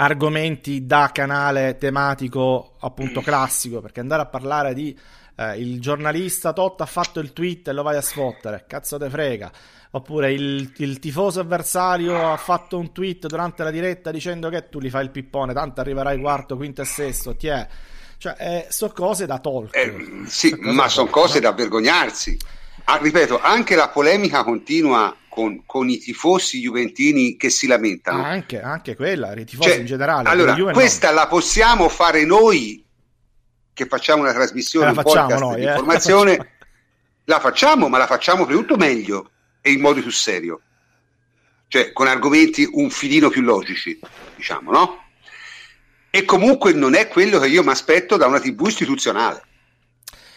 argomenti 0.00 0.86
da 0.86 1.10
canale 1.12 1.76
tematico 1.76 2.76
appunto 2.80 3.20
classico, 3.20 3.80
perché 3.80 4.00
andare 4.00 4.22
a 4.22 4.26
parlare 4.26 4.74
di 4.74 4.96
eh, 5.36 5.58
il 5.58 5.80
giornalista 5.80 6.52
Totta 6.52 6.84
ha 6.84 6.86
fatto 6.86 7.20
il 7.20 7.32
tweet 7.32 7.68
e 7.68 7.72
lo 7.72 7.82
vai 7.82 7.96
a 7.96 8.02
sfottere, 8.02 8.64
cazzo 8.66 8.98
te 8.98 9.08
frega 9.10 9.50
Oppure 9.90 10.32
il, 10.32 10.70
il, 10.76 10.98
tifoso 10.98 11.40
avversario 11.40 12.30
ha 12.30 12.36
fatto 12.36 12.76
un 12.76 12.92
tweet 12.92 13.26
durante 13.26 13.62
la 13.62 13.70
diretta 13.70 14.10
dicendo 14.10 14.50
che 14.50 14.68
tu 14.68 14.80
gli 14.80 14.90
fai 14.90 15.04
il 15.04 15.10
pippone, 15.10 15.54
tanto 15.54 15.80
arriverai 15.80 16.20
quarto, 16.20 16.56
quinto 16.56 16.82
e 16.82 16.84
sesto, 16.84 17.34
ti 17.34 17.46
è. 17.46 17.66
Cioè, 18.18 18.34
eh, 18.38 18.66
sono 18.68 18.92
cose 18.92 19.24
da 19.24 19.38
talk. 19.38 19.74
Eh, 19.74 20.24
sì, 20.26 20.50
so 20.50 20.58
ma 20.60 20.88
sono 20.88 21.08
cose 21.08 21.40
da 21.40 21.52
vergognarsi. 21.52 22.36
Ah, 22.84 22.98
ripeto, 22.98 23.40
anche 23.40 23.76
la 23.76 23.88
polemica 23.88 24.44
continua 24.44 25.14
con, 25.38 25.62
con, 25.64 25.88
i 25.88 25.98
tifosi 25.98 26.58
juventini 26.58 27.36
che 27.36 27.48
si 27.48 27.68
lamentano. 27.68 28.24
Ah, 28.24 28.28
anche, 28.28 28.60
anche, 28.60 28.96
quella, 28.96 29.32
i 29.34 29.44
tifosi 29.44 29.68
cioè, 29.68 29.78
in 29.78 29.86
generale. 29.86 30.28
Allora, 30.28 30.56
questa 30.72 31.10
no. 31.10 31.14
la 31.14 31.26
possiamo 31.28 31.88
fare 31.88 32.24
noi 32.24 32.84
che 33.72 33.86
facciamo 33.86 34.22
una 34.22 34.32
trasmissione, 34.32 34.88
un 34.88 34.94
podcast 34.96 35.38
noi, 35.38 35.60
di 35.60 35.66
eh? 35.66 35.68
informazione. 35.68 36.36
La 36.38 36.56
la 37.28 37.40
facciamo, 37.40 37.88
ma 37.88 37.98
la 37.98 38.06
facciamo 38.06 38.46
per 38.46 38.56
tutto 38.56 38.76
meglio 38.76 39.30
e 39.60 39.70
in 39.70 39.80
modo 39.80 40.00
più 40.00 40.10
serio, 40.10 40.62
cioè 41.68 41.92
con 41.92 42.06
argomenti 42.06 42.66
un 42.72 42.88
filino 42.88 43.28
più 43.28 43.42
logici, 43.42 44.00
diciamo, 44.34 44.72
no? 44.72 45.02
E 46.08 46.24
comunque 46.24 46.72
non 46.72 46.94
è 46.94 47.06
quello 47.06 47.38
che 47.38 47.48
io 47.48 47.62
mi 47.62 47.68
aspetto 47.68 48.16
da 48.16 48.26
una 48.26 48.40
TV 48.40 48.66
istituzionale. 48.66 49.42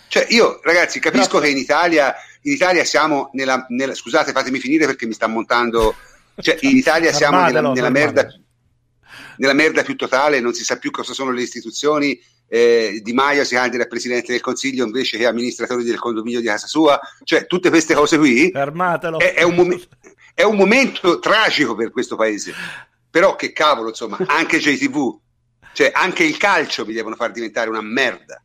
Cioè, 0.09 0.25
io 0.31 0.59
ragazzi 0.63 0.99
capisco 0.99 1.39
Però... 1.39 1.43
che 1.43 1.49
in 1.51 1.57
Italia, 1.57 2.13
in 2.43 2.53
Italia 2.53 2.83
siamo 2.83 3.29
nella, 3.33 3.65
nella, 3.69 3.93
Scusate, 3.93 4.31
fatemi 4.31 4.59
finire 4.59 4.85
perché 4.85 5.05
mi 5.05 5.13
sta 5.13 5.27
montando. 5.27 5.95
Cioè, 6.35 6.57
in 6.61 6.77
Italia 6.77 7.11
siamo 7.11 7.43
nella, 7.43 7.61
nella 7.61 7.89
merda, 7.89 8.27
nella 9.37 9.53
merda 9.53 9.83
più 9.83 9.95
totale, 9.95 10.39
non 10.39 10.53
si 10.53 10.63
sa 10.63 10.77
più 10.77 10.89
cosa 10.91 11.13
sono 11.13 11.31
le 11.31 11.41
istituzioni, 11.41 12.19
eh, 12.47 12.99
Di 13.03 13.13
Maio 13.13 13.43
si 13.45 13.55
candida 13.55 13.83
a 13.83 13.87
Presidente 13.87 14.31
del 14.31 14.41
Consiglio 14.41 14.85
invece 14.85 15.17
che 15.17 15.25
amministratore 15.25 15.83
del 15.83 15.99
condominio 15.99 16.39
di 16.39 16.47
casa 16.47 16.67
sua, 16.67 16.99
cioè 17.23 17.45
tutte 17.45 17.69
queste 17.69 17.93
cose 17.93 18.17
qui. 18.17 18.51
È, 19.19 19.33
è, 19.35 19.43
un 19.43 19.55
mom- 19.55 19.81
è 20.33 20.43
un 20.43 20.55
momento 20.55 21.19
tragico 21.19 21.75
per 21.75 21.91
questo 21.91 22.15
paese, 22.15 22.53
però 23.09 23.35
che 23.35 23.53
cavolo 23.53 23.89
insomma, 23.89 24.17
anche 24.25 24.59
JTV, 24.59 25.17
cioè 25.73 25.91
anche 25.93 26.23
il 26.23 26.37
calcio 26.37 26.85
mi 26.85 26.93
devono 26.93 27.15
far 27.15 27.31
diventare 27.31 27.69
una 27.69 27.81
merda. 27.81 28.43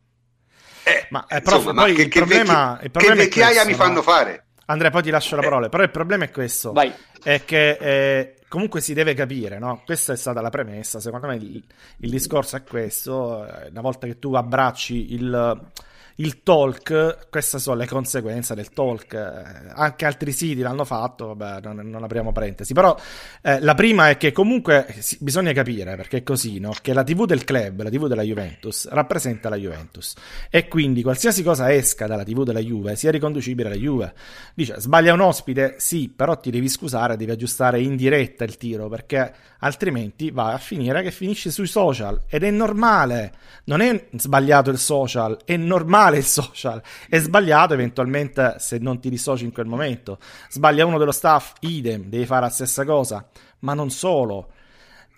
Eh, 0.87 1.07
ma, 1.09 1.25
eh, 1.27 1.41
prof, 1.41 1.57
insomma, 1.57 1.85
ma 1.85 1.93
che, 1.93 2.01
il 2.03 2.07
problema, 2.07 2.71
vecchi, 2.73 2.85
il 2.85 2.91
problema 2.91 3.15
che 3.15 3.23
vecchiaia 3.23 3.63
questo, 3.63 3.67
mi 3.67 3.73
fanno 3.73 3.93
no? 3.93 4.01
fare? 4.01 4.45
Andrea, 4.67 4.89
poi 4.89 5.01
ti 5.03 5.09
lascio 5.09 5.35
la 5.35 5.41
eh. 5.41 5.45
parola, 5.45 5.69
però 5.69 5.83
il 5.83 5.91
problema 5.91 6.23
è 6.23 6.31
questo, 6.31 6.71
Vai. 6.71 6.93
è 7.21 7.43
che 7.43 7.77
eh, 7.79 8.35
comunque 8.47 8.79
si 8.79 8.93
deve 8.93 9.13
capire, 9.13 9.59
no? 9.59 9.81
Questa 9.85 10.13
è 10.13 10.15
stata 10.15 10.39
la 10.39 10.49
premessa. 10.49 10.99
Secondo 10.99 11.27
me 11.27 11.35
il, 11.35 11.63
il 11.97 12.09
discorso 12.09 12.55
è 12.55 12.63
questo. 12.63 13.45
Eh, 13.45 13.69
una 13.69 13.81
volta 13.81 14.07
che 14.07 14.17
tu 14.17 14.33
abbracci 14.33 15.13
il 15.13 15.69
il 16.17 16.41
talk, 16.41 17.29
queste 17.29 17.59
sono 17.59 17.77
le 17.77 17.87
conseguenze 17.87 18.55
del 18.55 18.69
talk. 18.69 19.13
Eh, 19.13 19.71
anche 19.73 20.05
altri 20.05 20.31
siti 20.31 20.61
l'hanno 20.61 20.85
fatto, 20.85 21.33
vabbè, 21.35 21.61
non, 21.61 21.89
non 21.89 22.03
apriamo 22.03 22.31
parentesi. 22.31 22.73
Però 22.73 22.97
eh, 23.41 23.59
la 23.59 23.75
prima 23.75 24.09
è 24.09 24.17
che 24.17 24.31
comunque 24.31 24.87
sì, 24.99 25.17
bisogna 25.19 25.51
capire, 25.53 25.95
perché 25.95 26.17
è 26.17 26.23
così, 26.23 26.59
no? 26.59 26.73
che 26.81 26.93
la 26.93 27.03
TV 27.03 27.25
del 27.25 27.43
club, 27.43 27.83
la 27.83 27.89
TV 27.89 28.07
della 28.07 28.23
Juventus, 28.23 28.87
rappresenta 28.89 29.49
la 29.49 29.57
Juventus. 29.57 30.15
E 30.49 30.67
quindi 30.67 31.01
qualsiasi 31.03 31.43
cosa 31.43 31.71
esca 31.73 32.07
dalla 32.07 32.23
TV 32.23 32.43
della 32.43 32.59
Juve 32.59 32.95
sia 32.95 33.11
riconducibile 33.11 33.69
alla 33.69 33.77
Juve. 33.77 34.13
Dice, 34.53 34.79
sbaglia 34.79 35.13
un 35.13 35.21
ospite? 35.21 35.75
Sì, 35.77 36.09
però 36.09 36.39
ti 36.39 36.49
devi 36.49 36.69
scusare, 36.69 37.15
devi 37.15 37.31
aggiustare 37.31 37.79
in 37.79 37.95
diretta 37.95 38.43
il 38.43 38.57
tiro, 38.57 38.89
perché 38.89 39.33
altrimenti 39.59 40.31
va 40.31 40.53
a 40.53 40.57
finire 40.57 41.03
che 41.03 41.11
finisci 41.11 41.51
sui 41.51 41.67
social. 41.67 42.23
Ed 42.27 42.43
è 42.43 42.49
normale, 42.49 43.33
non 43.65 43.81
è 43.81 44.07
sbagliato 44.17 44.71
il 44.71 44.79
social, 44.79 45.37
è 45.45 45.55
normale 45.57 46.06
male 46.07 46.17
il 46.17 46.23
social, 46.23 46.81
è 47.09 47.19
sbagliato 47.19 47.73
eventualmente 47.73 48.55
se 48.59 48.77
non 48.79 48.99
ti 48.99 49.09
dissoci 49.09 49.43
in 49.43 49.51
quel 49.51 49.67
momento. 49.67 50.19
Sbaglia 50.49 50.85
uno 50.85 50.97
dello 50.97 51.11
staff, 51.11 51.53
idem, 51.61 52.05
devi 52.05 52.25
fare 52.25 52.41
la 52.41 52.49
stessa 52.49 52.85
cosa. 52.85 53.25
Ma 53.59 53.73
non 53.73 53.89
solo. 53.89 54.51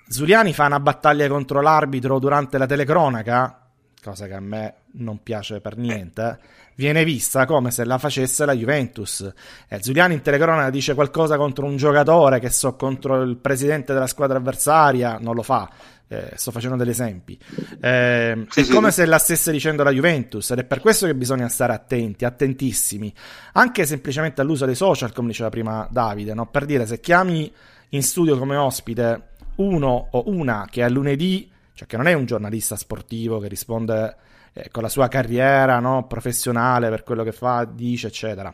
Zuliani 0.08 0.54
fa 0.54 0.66
una 0.66 0.80
battaglia 0.80 1.28
contro 1.28 1.62
l'arbitro 1.62 2.18
durante 2.18 2.58
la 2.58 2.66
telecronaca, 2.66 3.59
cosa 4.02 4.28
che 4.28 4.34
a 4.34 4.40
me 4.40 4.74
non 4.94 5.22
piace 5.22 5.60
per 5.60 5.78
niente, 5.78 6.40
viene 6.76 7.04
vista 7.04 7.46
come 7.46 7.72
se 7.72 7.86
la 7.86 7.98
facesse 7.98 8.46
la 8.46 8.54
Juventus. 8.54 9.32
E 9.68 9.84
Zuliani 9.84 10.14
in 10.14 10.22
telecronaca 10.22 10.70
dice 10.70 10.94
qualcosa 10.94 11.38
contro 11.38 11.66
un 11.66 11.78
giocatore, 11.78 12.40
che 12.40 12.50
so, 12.50 12.76
contro 12.76 13.22
il 13.22 13.38
presidente 13.38 13.94
della 13.94 14.08
squadra 14.08 14.38
avversaria, 14.38 15.18
non 15.20 15.36
lo 15.36 15.44
fa 15.44 15.70
eh, 16.10 16.32
sto 16.36 16.52
facendo 16.52 16.76
degli 16.76 16.90
esempi. 16.90 17.40
Eh, 17.80 18.46
sì, 18.50 18.60
è 18.60 18.64
sì. 18.64 18.72
come 18.72 18.92
se 18.92 19.06
la 19.06 19.20
stesse 19.20 19.52
dicendo 19.52 19.84
la 19.84 19.92
Juventus 19.92 20.50
ed 20.52 20.60
è 20.60 20.64
per 20.64 20.80
questo 20.80 21.06
che 21.06 21.16
bisogna 21.16 21.48
stare 21.48 21.74
attenti, 21.74 22.26
attentissimi, 22.26 23.14
anche 23.54 23.86
semplicemente 23.86 24.42
all'uso 24.42 24.66
dei 24.66 24.76
social, 24.76 25.14
come 25.14 25.28
diceva 25.28 25.50
prima 25.50 25.88
Davide, 25.90 26.34
no? 26.34 26.48
per 26.48 26.66
dire 26.66 26.86
se 26.86 27.00
chiami 27.00 27.52
in 27.90 28.04
studio 28.04 28.38
come 28.38 28.56
ospite 28.56 29.28
uno 29.56 30.08
o 30.12 30.24
una 30.28 30.68
che 30.70 30.84
è 30.84 30.90
lunedì, 30.90 31.50
cioè 31.80 31.88
che 31.88 31.96
non 31.96 32.08
è 32.08 32.14
un 32.14 32.26
giornalista 32.26 32.76
sportivo 32.76 33.40
che 33.40 33.48
risponde 33.48 34.18
eh, 34.52 34.68
con 34.70 34.84
la 34.84 34.90
sua 34.90 35.08
carriera 35.08 35.80
no? 35.80 36.08
professionale 36.08 36.90
per 36.90 37.04
quello 37.04 37.24
che 37.24 37.32
fa, 37.32 37.64
dice, 37.64 38.08
eccetera, 38.08 38.54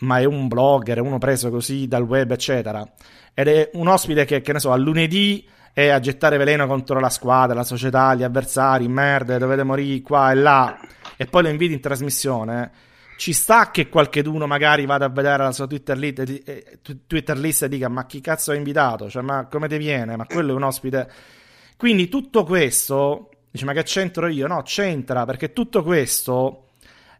ma 0.00 0.18
è 0.18 0.24
un 0.24 0.46
blogger, 0.46 0.98
è 0.98 1.00
uno 1.00 1.16
preso 1.16 1.48
così 1.48 1.88
dal 1.88 2.02
web, 2.02 2.30
eccetera, 2.32 2.86
ed 3.32 3.48
è 3.48 3.70
un 3.72 3.88
ospite 3.88 4.26
che, 4.26 4.42
che 4.42 4.52
ne 4.52 4.58
so, 4.60 4.72
a 4.72 4.76
lunedì 4.76 5.48
e 5.72 5.88
a 5.88 6.00
gettare 6.00 6.36
veleno 6.36 6.66
contro 6.66 7.00
la 7.00 7.08
squadra, 7.08 7.54
la 7.54 7.64
società, 7.64 8.14
gli 8.14 8.24
avversari, 8.24 8.86
merda, 8.88 9.38
dovete 9.38 9.62
morire 9.62 10.02
qua 10.02 10.30
e 10.30 10.34
là, 10.34 10.78
e 11.16 11.24
poi 11.24 11.44
lo 11.44 11.48
inviti 11.48 11.72
in 11.72 11.80
trasmissione, 11.80 12.72
ci 13.16 13.32
sta 13.32 13.70
che 13.70 13.88
qualcheduno 13.88 14.46
magari 14.46 14.84
vada 14.84 15.06
a 15.06 15.08
vedere 15.08 15.44
la 15.44 15.52
sua 15.52 15.66
Twitter 15.66 15.96
list 15.96 17.62
e 17.62 17.68
dica 17.68 17.88
ma 17.88 18.04
chi 18.04 18.20
cazzo 18.20 18.50
ha 18.50 18.54
invitato? 18.54 19.08
Cioè, 19.08 19.22
ma 19.22 19.46
come 19.46 19.66
ti 19.66 19.78
viene? 19.78 20.14
Ma 20.16 20.26
quello 20.26 20.52
è 20.52 20.54
un 20.54 20.64
ospite. 20.64 21.38
Quindi 21.80 22.10
tutto 22.10 22.44
questo, 22.44 23.30
dice 23.50 23.64
ma 23.64 23.72
che 23.72 23.84
c'entro 23.84 24.28
io? 24.28 24.46
No, 24.46 24.60
c'entra 24.60 25.24
perché 25.24 25.54
tutto 25.54 25.82
questo 25.82 26.72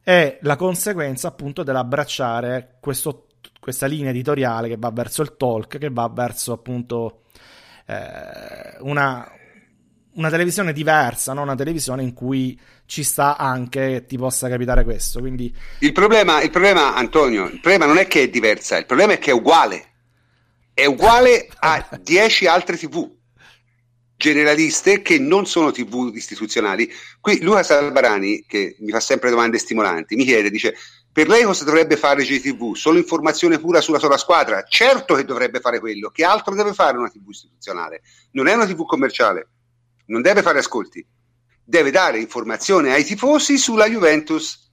è 0.03 0.37
la 0.43 0.57
conseguenza 0.57 1.29
appunto 1.29 1.63
dell'abbracciare 1.63 2.77
questo, 2.79 3.29
questa 3.59 3.87
linea 3.87 4.11
editoriale 4.11 4.69
che 4.69 4.77
va 4.79 4.91
verso 4.91 5.23
il 5.23 5.35
talk, 5.39 5.79
che 5.79 5.89
va 5.89 6.11
verso 6.13 6.53
appunto 6.53 7.23
eh, 7.87 8.77
una, 8.81 9.27
una 10.17 10.29
televisione 10.29 10.75
diversa, 10.75 11.33
no? 11.33 11.41
una 11.41 11.55
televisione 11.55 12.03
in 12.03 12.13
cui 12.13 12.61
ci 12.85 13.03
sta 13.03 13.39
anche 13.39 13.89
che 13.89 14.05
ti 14.05 14.19
possa 14.19 14.51
capitare 14.51 14.85
questo. 14.85 15.21
Quindi... 15.21 15.57
Il, 15.79 15.93
problema, 15.93 16.43
il 16.43 16.51
problema, 16.51 16.95
Antonio, 16.95 17.47
il 17.47 17.61
problema 17.61 17.87
non 17.87 17.97
è 17.97 18.07
che 18.07 18.25
è 18.25 18.29
diversa, 18.29 18.77
il 18.77 18.85
problema 18.85 19.15
è 19.15 19.19
che 19.19 19.31
è 19.31 19.33
uguale. 19.33 19.87
È 20.75 20.85
uguale 20.85 21.49
a 21.61 21.89
10 21.99 22.47
altre 22.47 22.77
TV. 22.77 23.20
Generaliste 24.21 25.01
che 25.01 25.19
non 25.19 25.47
sono 25.47 25.71
tv 25.71 26.13
istituzionali. 26.15 26.93
Qui 27.19 27.41
Luca 27.41 27.63
Salvarani, 27.63 28.45
che 28.47 28.77
mi 28.81 28.91
fa 28.91 29.01
sempre 29.01 29.31
domande 29.31 29.57
stimolanti, 29.57 30.15
mi 30.15 30.27
chiede, 30.27 30.51
dice, 30.51 30.77
per 31.11 31.27
lei 31.27 31.45
cosa 31.45 31.65
dovrebbe 31.65 31.97
fare 31.97 32.23
GTV? 32.23 32.75
Solo 32.75 32.99
informazione 32.99 33.59
pura 33.59 33.81
sulla 33.81 33.99
sola 33.99 34.19
squadra? 34.19 34.63
Certo 34.69 35.15
che 35.15 35.25
dovrebbe 35.25 35.61
fare 35.61 35.81
quello, 35.81 36.11
che 36.11 36.23
altro 36.23 36.55
deve 36.55 36.75
fare 36.75 36.99
una 36.99 37.09
tv 37.09 37.31
istituzionale? 37.31 38.03
Non 38.33 38.47
è 38.47 38.53
una 38.53 38.67
tv 38.67 38.85
commerciale, 38.85 39.49
non 40.07 40.21
deve 40.21 40.43
fare 40.43 40.59
ascolti, 40.59 41.05
deve 41.65 41.91
dare 41.91 42.19
informazione 42.19 42.93
ai 42.93 43.05
tifosi 43.05 43.57
sulla 43.57 43.89
Juventus, 43.89 44.71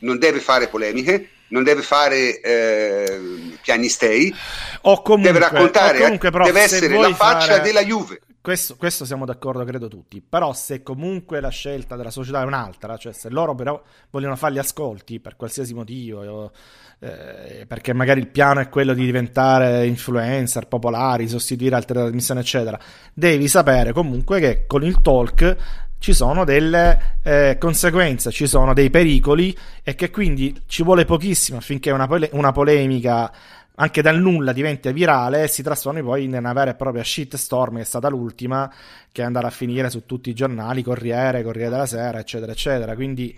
non 0.00 0.18
deve 0.18 0.40
fare 0.40 0.68
polemiche, 0.68 1.28
non 1.48 1.62
deve 1.62 1.82
fare 1.82 2.40
eh, 2.40 3.20
piagnistei, 3.60 4.34
o 4.82 5.02
comunque, 5.02 5.30
deve 5.32 5.44
raccontare, 5.44 5.98
comunque, 6.00 6.30
però, 6.30 6.44
deve 6.44 6.60
essere 6.62 6.96
la 6.96 7.14
faccia 7.14 7.56
fare... 7.56 7.60
della 7.60 7.84
Juve. 7.84 8.22
Questo, 8.48 8.76
questo, 8.76 9.04
siamo 9.04 9.26
d'accordo, 9.26 9.62
credo 9.62 9.88
tutti. 9.88 10.22
Però, 10.26 10.54
se 10.54 10.82
comunque 10.82 11.38
la 11.38 11.50
scelta 11.50 11.96
della 11.96 12.10
società 12.10 12.40
è 12.40 12.46
un'altra, 12.46 12.96
cioè 12.96 13.12
se 13.12 13.28
loro 13.28 13.54
però 13.54 13.78
vogliono 14.08 14.36
fare 14.36 14.54
gli 14.54 14.58
ascolti 14.58 15.20
per 15.20 15.36
qualsiasi 15.36 15.74
motivo, 15.74 16.50
eh, 16.98 17.66
perché 17.68 17.92
magari 17.92 18.20
il 18.20 18.28
piano 18.28 18.60
è 18.60 18.70
quello 18.70 18.94
di 18.94 19.04
diventare 19.04 19.84
influencer, 19.84 20.66
popolari, 20.66 21.28
sostituire 21.28 21.74
altre 21.74 22.00
trasmissioni, 22.00 22.40
eccetera, 22.40 22.80
devi 23.12 23.48
sapere 23.48 23.92
comunque 23.92 24.40
che 24.40 24.64
con 24.66 24.82
il 24.82 24.98
talk 25.02 25.56
ci 25.98 26.14
sono 26.14 26.44
delle 26.44 27.16
eh, 27.22 27.56
conseguenze, 27.58 28.30
ci 28.30 28.46
sono 28.46 28.72
dei 28.72 28.88
pericoli 28.88 29.54
e 29.82 29.94
che 29.94 30.08
quindi 30.10 30.58
ci 30.66 30.82
vuole 30.82 31.04
pochissimo 31.04 31.58
affinché 31.58 31.90
una, 31.90 32.06
pole- 32.06 32.30
una 32.32 32.52
polemica 32.52 33.30
anche 33.80 34.02
dal 34.02 34.18
nulla 34.18 34.52
diventa 34.52 34.90
virale 34.90 35.44
e 35.44 35.48
si 35.48 35.62
trasformi 35.62 36.02
poi 36.02 36.24
in 36.24 36.34
una 36.34 36.52
vera 36.52 36.72
e 36.72 36.74
propria 36.74 37.04
shitstorm 37.04 37.76
che 37.76 37.82
è 37.82 37.84
stata 37.84 38.08
l'ultima 38.08 38.72
che 39.12 39.22
è 39.22 39.24
andata 39.24 39.46
a 39.46 39.50
finire 39.50 39.88
su 39.88 40.04
tutti 40.04 40.30
i 40.30 40.34
giornali, 40.34 40.82
Corriere, 40.82 41.42
Corriere 41.42 41.70
della 41.70 41.86
Sera, 41.86 42.18
eccetera, 42.18 42.52
eccetera. 42.52 42.94
Quindi 42.94 43.36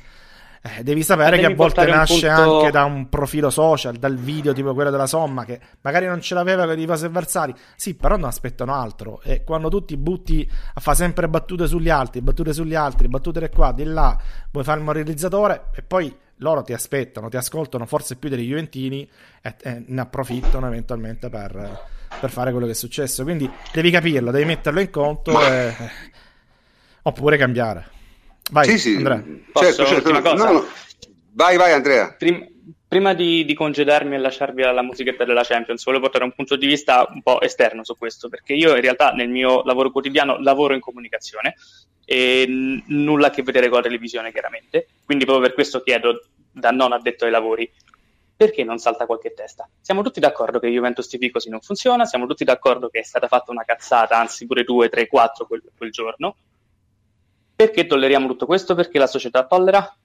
eh, 0.62 0.82
devi 0.82 1.03
sapere 1.03 1.38
che 1.38 1.47
a 1.47 1.55
volte 1.55 1.84
nasce 1.86 2.26
punto... 2.26 2.59
anche 2.59 2.70
da 2.70 2.84
un 2.84 3.09
profilo 3.09 3.51
social, 3.51 3.97
dal 3.97 4.16
video 4.16 4.53
tipo 4.53 4.72
quello 4.72 4.91
della 4.91 5.07
Somma, 5.07 5.45
che 5.45 5.61
magari 5.82 6.07
non 6.07 6.20
ce 6.20 6.34
l'aveva 6.34 6.66
con 6.66 6.78
i 6.78 6.86
cose 6.86 7.07
avversari, 7.07 7.55
sì, 7.76 7.95
però 7.95 8.16
non 8.16 8.28
aspettano 8.28 8.74
altro. 8.74 9.20
E 9.22 9.45
quando 9.45 9.68
tu 9.68 9.84
ti 9.84 9.97
butti 9.97 10.51
a 10.74 10.80
fare 10.80 10.97
sempre 10.97 11.28
battute 11.28 11.66
sugli 11.66 11.91
altri, 11.91 12.22
battute 12.22 12.53
sugli 12.53 12.74
altri, 12.74 13.09
battute 13.09 13.41
di 13.41 13.49
qua, 13.49 13.72
di 13.72 13.84
là, 13.84 14.18
vuoi 14.51 14.64
fare 14.64 14.78
il 14.78 14.84
moralizzatore 14.84 15.68
e 15.74 15.82
poi 15.82 16.14
loro 16.41 16.62
ti 16.62 16.72
aspettano, 16.72 17.28
ti 17.28 17.36
ascoltano 17.36 17.86
forse 17.86 18.16
più 18.16 18.28
dei 18.28 18.47
Juventini 18.47 19.09
e, 19.41 19.55
e 19.62 19.84
ne 19.86 20.01
approfittano 20.01 20.66
eventualmente 20.66 21.28
per, 21.28 21.86
per, 22.20 22.30
fare 22.30 22.51
quello 22.51 22.66
che 22.66 22.72
è 22.72 22.76
successo. 22.76 23.22
Quindi 23.22 23.51
devi 23.72 23.91
capirlo, 23.91 24.30
devi 24.30 24.45
metterlo 24.45 24.80
in 24.80 24.91
conto 24.91 25.41
e... 25.41 25.74
oppure 27.03 27.36
cambiare. 27.36 27.88
Vai, 28.51 28.68
sì, 28.68 28.78
sì. 28.78 28.97
Andrea. 28.97 29.22
Certo, 29.53 29.86
certo. 29.86 30.12
No, 30.12 30.53
no. 30.53 30.64
Vai, 31.32 31.57
vai, 31.57 31.72
Andrea. 31.72 32.12
Prima, 32.12 32.45
prima 32.91 33.14
di, 33.14 33.45
di, 33.45 33.55
congedarmi 33.55 34.16
e 34.16 34.18
lasciarvi 34.18 34.64
alla 34.64 34.82
musichetta 34.82 35.24
della 35.24 35.45
Champions, 35.45 35.84
volevo 35.84 36.03
portare 36.03 36.24
un 36.24 36.32
punto 36.32 36.57
di 36.57 36.66
vista 36.66 37.09
un 37.09 37.22
po' 37.22 37.41
esterno 37.41 37.84
su 37.84 37.97
questo, 37.97 38.28
perché 38.28 38.53
io 38.53 38.74
in 38.74 38.80
realtà 38.80 39.12
nel 39.12 39.28
mio 39.28 39.62
lavoro 39.62 39.93
quotidiano 39.93 40.41
lavoro 40.41 40.74
in 40.74 40.80
comunicazione 40.80 41.55
e 42.05 42.47
n- 42.49 42.82
nulla 42.88 43.28
a 43.28 43.30
che 43.30 43.45
vedere 43.45 43.68
con 43.68 43.76
la 43.76 43.84
televisione, 43.84 44.32
chiaramente. 44.32 44.88
Quindi 45.05 45.24
proprio 45.24 45.47
per 45.47 45.55
questo 45.55 45.82
chiedo 45.82 46.20
da 46.51 46.72
non 46.72 46.93
addetto 46.93 47.26
ai 47.26 47.30
lavori, 47.30 47.70
perché 48.36 48.64
non 48.64 48.78
salta 48.78 49.07
qualche 49.07 49.34
testa? 49.34 49.70
Siamo 49.80 50.03
tutti 50.03 50.18
d'accordo 50.18 50.59
che 50.59 50.66
Juventus 50.66 51.07
TV 51.07 51.30
così 51.30 51.49
non 51.49 51.61
funziona, 51.61 52.05
siamo 52.07 52.26
tutti 52.26 52.43
d'accordo 52.43 52.88
che 52.88 52.99
è 52.99 53.05
stata 53.05 53.28
fatta 53.28 53.53
una 53.53 53.62
cazzata, 53.62 54.18
anzi 54.18 54.47
pure 54.47 54.64
due, 54.64 54.88
tre, 54.88 55.07
quattro 55.07 55.47
quel, 55.47 55.62
quel 55.76 55.93
giorno, 55.93 56.34
perché 57.55 57.86
tolleriamo 57.86 58.26
tutto 58.26 58.47
questo? 58.47 58.74
Perché 58.74 58.99
la 58.99 59.07
società 59.07 59.47
tollera? 59.47 59.97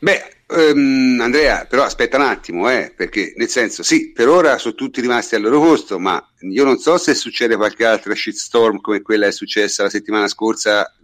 Beh, 0.00 0.44
um, 0.48 1.18
Andrea, 1.20 1.66
però 1.66 1.82
aspetta 1.82 2.16
un 2.16 2.22
attimo, 2.22 2.70
eh, 2.70 2.92
perché 2.96 3.32
nel 3.36 3.48
senso, 3.48 3.82
sì, 3.82 4.12
per 4.12 4.28
ora 4.28 4.56
sono 4.58 4.74
tutti 4.74 5.00
rimasti 5.00 5.34
al 5.34 5.42
loro 5.42 5.60
posto, 5.60 5.98
ma 5.98 6.24
io 6.40 6.64
non 6.64 6.78
so 6.78 6.96
se 6.98 7.14
succede 7.14 7.56
qualche 7.56 7.84
altra 7.84 8.14
shitstorm 8.14 8.80
come 8.80 9.02
quella 9.02 9.24
che 9.24 9.30
è 9.30 9.34
successa 9.34 9.82
la 9.82 9.90
settimana 9.90 10.28
scorsa. 10.28 10.94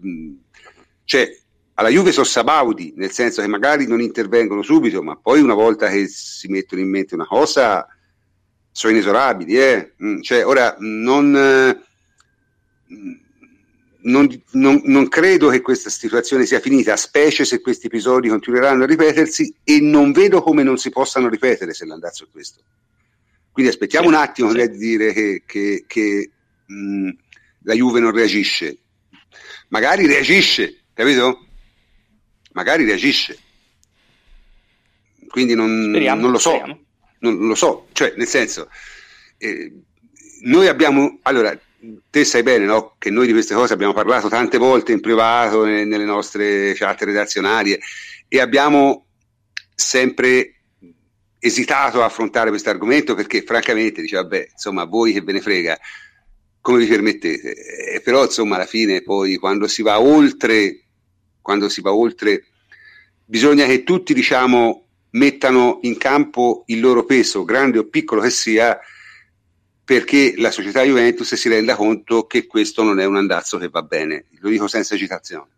Cioè, 1.04 1.38
alla 1.74 1.88
Juve 1.88 2.12
sono 2.12 2.24
sabaudi, 2.24 2.92
nel 2.96 3.10
senso 3.10 3.42
che 3.42 3.48
magari 3.48 3.86
non 3.88 4.00
intervengono 4.00 4.62
subito, 4.62 5.02
ma 5.02 5.16
poi 5.16 5.40
una 5.40 5.54
volta 5.54 5.88
che 5.88 6.06
si 6.06 6.46
mettono 6.46 6.80
in 6.80 6.88
mente 6.88 7.14
una 7.14 7.26
cosa, 7.26 7.84
sono 8.70 8.92
inesorabili. 8.92 9.58
Eh? 9.58 9.94
Cioè, 10.22 10.46
ora 10.46 10.76
non. 10.78 11.36
Eh, 11.36 11.82
non, 14.04 14.28
non, 14.52 14.80
non, 14.84 15.08
credo 15.08 15.48
che 15.48 15.60
questa 15.60 15.88
situazione 15.88 16.44
sia 16.44 16.60
finita, 16.60 16.96
specie 16.96 17.44
se 17.44 17.60
questi 17.60 17.86
episodi 17.86 18.28
continueranno 18.28 18.84
a 18.84 18.86
ripetersi 18.86 19.54
e 19.64 19.80
non 19.80 20.12
vedo 20.12 20.42
come 20.42 20.62
non 20.62 20.76
si 20.76 20.90
possano 20.90 21.28
ripetere 21.28 21.72
se 21.72 21.86
l'andazzo 21.86 22.24
è 22.24 22.26
questo. 22.30 22.60
Quindi 23.50 23.70
aspettiamo 23.70 24.08
un 24.08 24.14
attimo 24.14 24.50
sì. 24.50 24.68
di 24.68 24.76
dire 24.76 25.12
che, 25.12 25.42
che, 25.46 25.84
che 25.86 26.30
mh, 26.66 27.10
la 27.62 27.74
Juve 27.74 28.00
non 28.00 28.10
reagisce. 28.10 28.78
Magari 29.68 30.06
reagisce, 30.06 30.82
capito? 30.92 31.46
Magari 32.52 32.84
reagisce. 32.84 33.38
Quindi 35.28 35.54
non, 35.54 35.88
speriamo, 35.88 36.20
non 36.20 36.30
lo 36.30 36.38
so. 36.38 36.58
Non, 36.58 36.84
non, 37.20 37.48
lo 37.48 37.54
so, 37.54 37.88
cioè 37.92 38.12
nel 38.16 38.26
senso, 38.26 38.68
eh, 39.38 39.72
noi 40.42 40.68
abbiamo... 40.68 41.20
Allora, 41.22 41.58
te 42.10 42.24
sai 42.24 42.42
bene 42.42 42.64
no? 42.64 42.94
che 42.98 43.10
noi 43.10 43.26
di 43.26 43.32
queste 43.32 43.54
cose 43.54 43.72
abbiamo 43.72 43.92
parlato 43.92 44.28
tante 44.28 44.58
volte 44.58 44.92
in 44.92 45.00
privato 45.00 45.64
nelle 45.64 46.04
nostre 46.04 46.72
chat 46.74 47.02
redazionarie 47.02 47.78
e 48.28 48.40
abbiamo 48.40 49.06
sempre 49.74 50.62
esitato 51.38 52.02
a 52.02 52.06
affrontare 52.06 52.50
questo 52.50 52.70
argomento 52.70 53.14
perché 53.14 53.42
francamente 53.42 54.00
dice 54.00 54.16
vabbè 54.16 54.48
insomma 54.52 54.84
voi 54.84 55.12
che 55.12 55.20
ve 55.20 55.32
ne 55.32 55.40
frega 55.40 55.78
come 56.60 56.78
vi 56.78 56.86
permettete 56.86 57.54
eh, 57.94 58.00
però 58.00 58.24
insomma 58.24 58.54
alla 58.54 58.66
fine 58.66 59.02
poi 59.02 59.36
quando 59.36 59.66
si 59.66 59.82
va 59.82 60.00
oltre 60.00 60.84
quando 61.42 61.68
si 61.68 61.82
va 61.82 61.92
oltre 61.92 62.46
bisogna 63.24 63.66
che 63.66 63.82
tutti 63.82 64.14
diciamo 64.14 64.86
mettano 65.10 65.80
in 65.82 65.98
campo 65.98 66.64
il 66.66 66.80
loro 66.80 67.04
peso 67.04 67.44
grande 67.44 67.78
o 67.78 67.88
piccolo 67.88 68.22
che 68.22 68.30
sia 68.30 68.78
perché 69.84 70.34
la 70.36 70.50
società 70.50 70.82
Juventus 70.82 71.34
si 71.34 71.48
renda 71.48 71.76
conto 71.76 72.26
che 72.26 72.46
questo 72.46 72.82
non 72.82 73.00
è 73.00 73.04
un 73.04 73.16
andazzo 73.16 73.58
che 73.58 73.68
va 73.68 73.82
bene, 73.82 74.26
lo 74.40 74.48
dico 74.48 74.66
senza 74.66 74.96
citazione. 74.96 75.48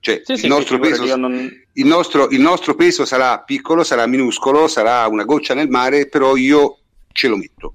Cioè, 0.00 0.22
sì, 0.24 0.32
il, 0.32 0.38
sì, 0.38 0.46
nostro 0.46 0.78
peso, 0.78 1.16
non... 1.16 1.64
il, 1.72 1.86
nostro, 1.86 2.30
il, 2.30 2.40
nostro, 2.40 2.74
peso 2.74 3.04
sarà 3.04 3.40
piccolo, 3.40 3.84
sarà 3.84 4.06
minuscolo, 4.06 4.66
sarà 4.66 5.06
una 5.08 5.24
goccia 5.24 5.52
nel 5.52 5.68
mare, 5.68 6.08
però 6.08 6.36
io 6.36 6.78
ce 7.12 7.28
lo 7.28 7.36
metto 7.36 7.74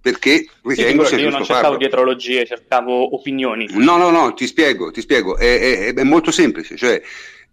perché 0.00 0.46
ritengo 0.62 1.02
sì, 1.04 1.16
sia 1.16 1.18
io 1.24 1.30
non 1.30 1.40
cercavo 1.40 1.62
farlo. 1.62 1.76
dietrologie, 1.76 2.46
cercavo 2.46 3.14
opinioni. 3.14 3.68
No, 3.72 3.96
no, 3.96 4.10
no, 4.10 4.32
ti 4.32 4.46
spiego, 4.46 4.90
ti 4.90 5.00
spiego, 5.00 5.36
è, 5.36 5.92
è, 5.92 5.94
è 5.94 6.02
molto 6.04 6.30
semplice, 6.30 6.76
cioè, 6.76 7.00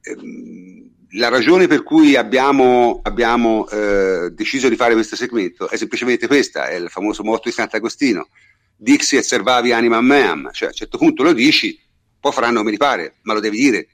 ehm, 0.01 0.84
la 1.15 1.29
ragione 1.29 1.67
per 1.67 1.83
cui 1.83 2.15
abbiamo, 2.15 2.99
abbiamo 3.03 3.67
eh, 3.69 4.31
deciso 4.31 4.69
di 4.69 4.75
fare 4.75 4.93
questo 4.93 5.15
segmento 5.15 5.69
è 5.69 5.77
semplicemente 5.77 6.27
questa, 6.27 6.67
è 6.67 6.75
il 6.75 6.89
famoso 6.89 7.23
motto 7.23 7.43
di 7.45 7.51
Sant'Agostino, 7.51 8.27
Dixi 8.75 9.15
et 9.17 9.23
servavi 9.23 9.71
anima 9.71 10.01
meam, 10.01 10.51
cioè 10.51 10.67
a 10.67 10.71
un 10.71 10.77
certo 10.77 10.97
punto 10.97 11.23
lo 11.23 11.33
dici, 11.33 11.79
poi 12.19 12.31
faranno 12.31 12.59
come 12.59 12.71
ti 12.71 12.77
pare, 12.77 13.15
ma 13.21 13.33
lo 13.33 13.39
devi 13.39 13.57
dire, 13.57 13.87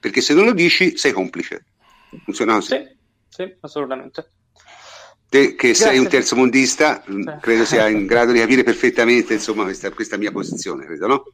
perché 0.00 0.20
se 0.20 0.34
non 0.34 0.44
lo 0.44 0.52
dici 0.52 0.96
sei 0.96 1.12
complice. 1.12 1.64
Funziona 2.24 2.54
così? 2.54 2.68
Sì, 2.68 2.86
sì 3.28 3.54
assolutamente. 3.60 4.30
Te 5.28 5.54
che 5.54 5.68
Grazie. 5.68 5.74
sei 5.74 5.98
un 5.98 6.08
terzomondista, 6.08 7.04
sì. 7.06 7.24
credo 7.40 7.64
sia 7.64 7.86
in 7.88 8.06
grado 8.06 8.32
di 8.32 8.38
capire 8.38 8.64
perfettamente 8.64 9.34
insomma, 9.34 9.64
questa, 9.64 9.90
questa 9.90 10.16
mia 10.16 10.32
posizione, 10.32 10.86
credo, 10.86 11.06
no? 11.06 11.24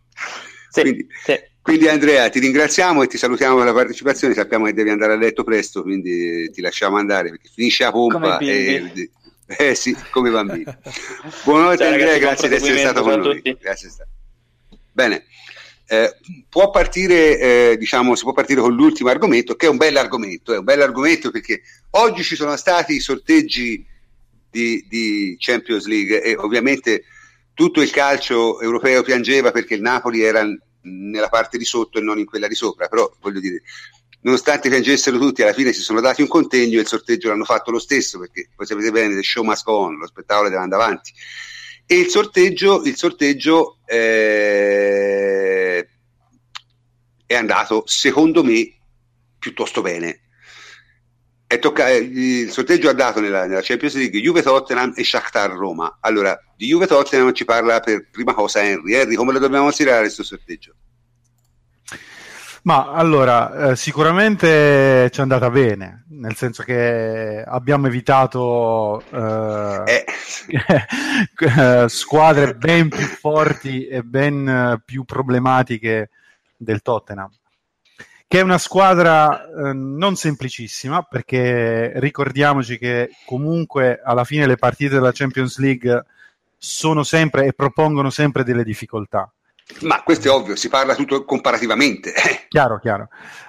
Sì, 0.74 0.80
quindi, 0.80 1.06
sì. 1.24 1.40
quindi, 1.62 1.88
Andrea 1.88 2.28
ti 2.28 2.40
ringraziamo 2.40 3.04
e 3.04 3.06
ti 3.06 3.16
salutiamo 3.16 3.56
per 3.56 3.66
la 3.66 3.72
partecipazione, 3.72 4.34
sappiamo 4.34 4.64
che 4.64 4.72
devi 4.72 4.90
andare 4.90 5.12
a 5.12 5.16
letto 5.16 5.44
presto, 5.44 5.82
quindi 5.82 6.50
ti 6.50 6.60
lasciamo 6.60 6.96
andare 6.96 7.30
perché 7.30 7.48
finisce 7.54 7.84
la 7.84 7.92
pompa 7.92 8.38
e, 8.38 9.10
eh 9.46 9.74
sì, 9.76 9.96
come 10.10 10.30
bambini. 10.30 10.64
Buonanotte 11.44 11.84
Ciao, 11.84 11.92
Andrea, 11.92 12.18
grazie 12.18 12.48
di 12.48 12.54
essere 12.56 12.78
stato 12.78 13.02
con 13.02 13.20
noi. 13.20 13.40
Grazie. 13.60 13.90
Bene. 14.90 15.26
Eh, 15.86 16.16
può 16.48 16.70
partire, 16.70 17.38
eh, 17.38 17.76
diciamo, 17.78 18.16
si 18.16 18.22
può 18.24 18.32
partire 18.32 18.60
con 18.60 18.74
l'ultimo 18.74 19.10
argomento, 19.10 19.54
che 19.54 19.66
è 19.66 19.68
un 19.68 19.76
bel 19.76 19.96
argomento, 19.96 20.54
è 20.54 20.58
un 20.58 20.64
bel 20.64 20.80
argomento 20.80 21.30
perché 21.30 21.60
oggi 21.90 22.24
ci 22.24 22.34
sono 22.34 22.56
stati 22.56 22.94
i 22.94 23.00
sorteggi 23.00 23.86
di, 24.50 24.84
di 24.88 25.36
Champions 25.38 25.86
League 25.86 26.22
e 26.22 26.34
ovviamente 26.36 27.04
tutto 27.54 27.80
il 27.80 27.90
calcio 27.90 28.60
europeo 28.60 29.02
piangeva 29.02 29.52
perché 29.52 29.74
il 29.74 29.80
Napoli 29.80 30.22
era 30.22 30.44
nella 30.82 31.28
parte 31.28 31.56
di 31.56 31.64
sotto 31.64 31.98
e 31.98 32.02
non 32.02 32.18
in 32.18 32.26
quella 32.26 32.48
di 32.48 32.54
sopra, 32.54 32.88
però 32.88 33.10
voglio 33.20 33.40
dire, 33.40 33.62
nonostante 34.22 34.68
piangessero 34.68 35.18
tutti, 35.18 35.42
alla 35.42 35.52
fine 35.52 35.72
si 35.72 35.80
sono 35.80 36.00
dati 36.00 36.20
un 36.20 36.28
contegno 36.28 36.78
e 36.78 36.82
il 36.82 36.86
sorteggio 36.86 37.28
l'hanno 37.28 37.44
fatto 37.44 37.70
lo 37.70 37.78
stesso 37.78 38.18
perché 38.18 38.48
voi 38.56 38.66
sapete 38.66 38.90
bene, 38.90 39.14
the 39.14 39.22
show 39.22 39.44
must 39.44 39.64
go 39.64 39.78
on, 39.78 39.96
lo 39.96 40.06
spettacolo 40.06 40.48
deve 40.48 40.60
andare 40.60 40.82
avanti. 40.82 41.12
E 41.86 41.98
il 41.98 42.08
sorteggio, 42.08 42.82
il 42.84 42.96
sorteggio 42.96 43.78
eh, 43.84 45.86
è 47.26 47.34
andato, 47.34 47.82
secondo 47.86 48.42
me, 48.42 48.78
piuttosto 49.38 49.82
bene. 49.82 50.23
Tocca, 51.58 51.88
eh, 51.88 51.96
il 51.98 52.50
sorteggio 52.50 52.88
ha 52.88 52.92
dato 52.92 53.20
nella, 53.20 53.46
nella, 53.46 53.60
Champions 53.62 53.94
League 53.96 54.20
Juve 54.20 54.42
Tottenham 54.42 54.92
e 54.96 55.04
Shakhtar 55.04 55.50
Roma. 55.50 55.98
Allora, 56.00 56.38
di 56.56 56.66
Juve 56.66 56.86
Tottenham 56.86 57.32
ci 57.32 57.44
parla 57.44 57.80
per 57.80 58.08
prima 58.10 58.34
cosa 58.34 58.62
Henry. 58.62 58.94
Henry, 58.94 59.14
come 59.14 59.32
lo 59.32 59.38
dobbiamo 59.38 59.70
tirare 59.70 60.00
questo 60.00 60.22
sorteggio? 60.22 60.74
Ma 62.64 62.92
allora, 62.92 63.72
eh, 63.72 63.76
sicuramente 63.76 65.10
ci 65.12 65.18
è 65.18 65.22
andata 65.22 65.50
bene, 65.50 66.06
nel 66.08 66.34
senso 66.34 66.62
che 66.62 67.44
abbiamo 67.46 67.88
evitato 67.88 69.02
eh, 69.10 70.04
eh. 71.36 71.88
squadre 71.88 72.54
ben 72.54 72.88
più 72.88 73.04
forti 73.04 73.86
e 73.86 74.02
ben 74.02 74.80
più 74.82 75.04
problematiche 75.04 76.08
del 76.56 76.80
Tottenham, 76.80 77.28
che 78.26 78.38
è 78.38 78.42
una 78.42 78.58
squadra 78.58 79.46
eh, 79.46 79.72
non 79.72 80.16
semplicissima, 80.16 81.02
perché 81.02 81.92
ricordiamoci 81.96 82.78
che 82.78 83.10
comunque 83.26 84.00
alla 84.02 84.24
fine 84.24 84.46
le 84.46 84.56
partite 84.56 84.94
della 84.94 85.12
Champions 85.12 85.58
League 85.58 86.04
sono 86.56 87.02
sempre 87.02 87.46
e 87.46 87.52
propongono 87.52 88.10
sempre 88.10 88.44
delle 88.44 88.64
difficoltà 88.64 89.30
ma 89.80 90.02
questo 90.02 90.28
è 90.28 90.30
ovvio, 90.30 90.56
si 90.56 90.68
parla 90.68 90.94
tutto 90.94 91.24
comparativamente. 91.24 92.12
Chiaro, 92.48 92.78
chiaro. 92.78 93.08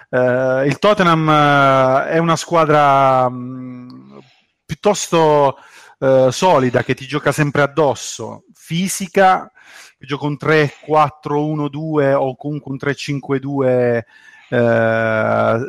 Uh, 0.10 0.66
il 0.66 0.80
Tottenham 0.80 1.28
uh, 1.28 2.08
è 2.08 2.18
una 2.18 2.36
squadra 2.36 3.26
um, 3.28 4.20
piuttosto 4.66 5.58
uh, 6.00 6.30
solida 6.32 6.84
che 6.84 6.96
ti 6.96 7.06
gioca 7.06 7.32
sempre 7.32 7.62
addosso, 7.62 8.46
fisica, 8.54 9.52
gioca 10.00 10.26
un 10.26 10.38
3-4-1-2 10.40 12.14
o 12.14 12.36
comunque 12.36 12.72
un 12.72 12.80
3-5-2 12.82 14.02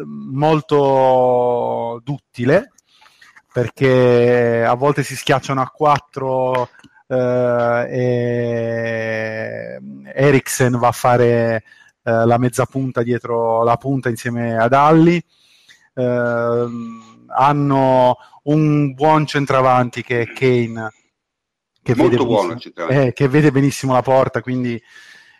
molto 0.06 2.00
duttile 2.04 2.72
perché 3.56 4.64
a 4.66 4.74
volte 4.74 5.02
si 5.02 5.16
schiacciano 5.16 5.62
a 5.62 5.70
4 5.70 6.68
eh, 7.06 7.86
e 7.88 9.80
Eriksen 10.14 10.78
va 10.78 10.88
a 10.88 10.92
fare 10.92 11.64
eh, 12.02 12.26
la 12.26 12.36
mezza 12.36 12.66
punta 12.66 13.02
dietro 13.02 13.62
la 13.64 13.76
punta 13.76 14.10
insieme 14.10 14.58
ad 14.58 14.74
Alli. 14.74 15.22
Eh, 15.94 16.66
hanno 17.28 18.16
un 18.42 18.92
buon 18.92 19.26
centravanti 19.26 20.02
che 20.02 20.20
è 20.20 20.32
Kane, 20.32 20.92
che, 21.82 21.94
vede 21.94 22.18
eh, 22.88 23.12
che 23.14 23.28
vede 23.28 23.50
benissimo 23.50 23.94
la 23.94 24.02
porta, 24.02 24.42
quindi 24.42 24.78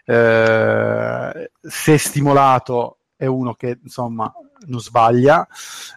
eh, 0.06 1.50
se 1.60 1.98
stimolato 1.98 2.98
è 3.16 3.26
uno 3.26 3.54
che 3.54 3.78
insomma 3.82 4.32
non 4.66 4.80
sbaglia. 4.80 5.46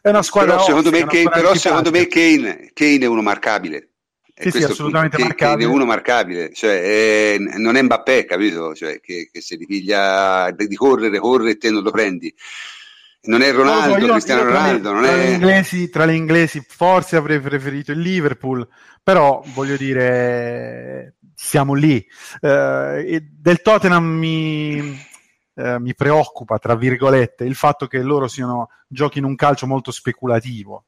È 0.01 0.09
una 0.09 0.23
squadra. 0.23 0.53
Però 0.53 0.65
secondo 0.65 0.89
me, 0.91 1.05
Kane, 1.05 1.29
però 1.29 1.53
secondo 1.55 1.91
me 1.91 2.07
Kane, 2.07 2.71
Kane, 2.73 2.99
è 2.99 3.07
uno 3.07 3.21
marcabile. 3.21 3.89
Sì, 4.41 4.51
sì, 4.51 4.63
assolutamente 4.63 5.17
che, 5.17 5.23
marcabile. 5.23 5.65
Che 5.65 5.71
è 5.71 5.75
uno 5.75 5.85
marcabile, 5.85 6.53
cioè, 6.53 6.81
è, 6.81 7.37
non 7.37 7.75
è 7.75 7.81
Mbappé, 7.81 8.23
capito? 8.23 8.73
Cioè, 8.73 9.01
che, 9.01 9.29
che 9.29 9.41
se 9.41 9.57
ti 9.57 9.65
piglia 9.65 10.49
di 10.51 10.75
correre, 10.75 11.19
corre 11.19 11.51
e 11.51 11.57
te 11.57 11.69
non 11.69 11.83
lo 11.83 11.91
prendi. 11.91 12.33
Non 13.21 13.41
è 13.41 13.51
Ronaldo, 13.51 13.97
no, 13.97 14.05
io, 14.05 14.11
Cristiano 14.13 14.41
io 14.43 14.47
Ronaldo. 14.47 14.91
Tra, 14.91 15.11
è... 15.11 15.17
le 15.17 15.31
inglesi, 15.31 15.89
tra, 15.89 16.05
le 16.05 16.15
inglesi, 16.15 16.65
forse 16.65 17.17
avrei 17.17 17.41
preferito 17.41 17.91
il 17.91 17.99
Liverpool, 17.99 18.65
però 19.03 19.43
voglio 19.53 19.75
dire, 19.75 21.15
siamo 21.35 21.73
lì. 21.73 22.01
Eh, 22.39 23.27
del 23.29 23.61
Tottenham 23.61 24.05
mi, 24.05 25.05
eh, 25.59 25.77
mi 25.79 25.93
preoccupa, 25.93 26.57
tra 26.57 26.75
virgolette, 26.75 27.43
il 27.43 27.55
fatto 27.55 27.87
che 27.87 28.01
loro 28.01 28.29
siano, 28.29 28.69
giochino 28.87 29.27
un 29.27 29.35
calcio 29.35 29.67
molto 29.67 29.91
speculativo. 29.91 30.85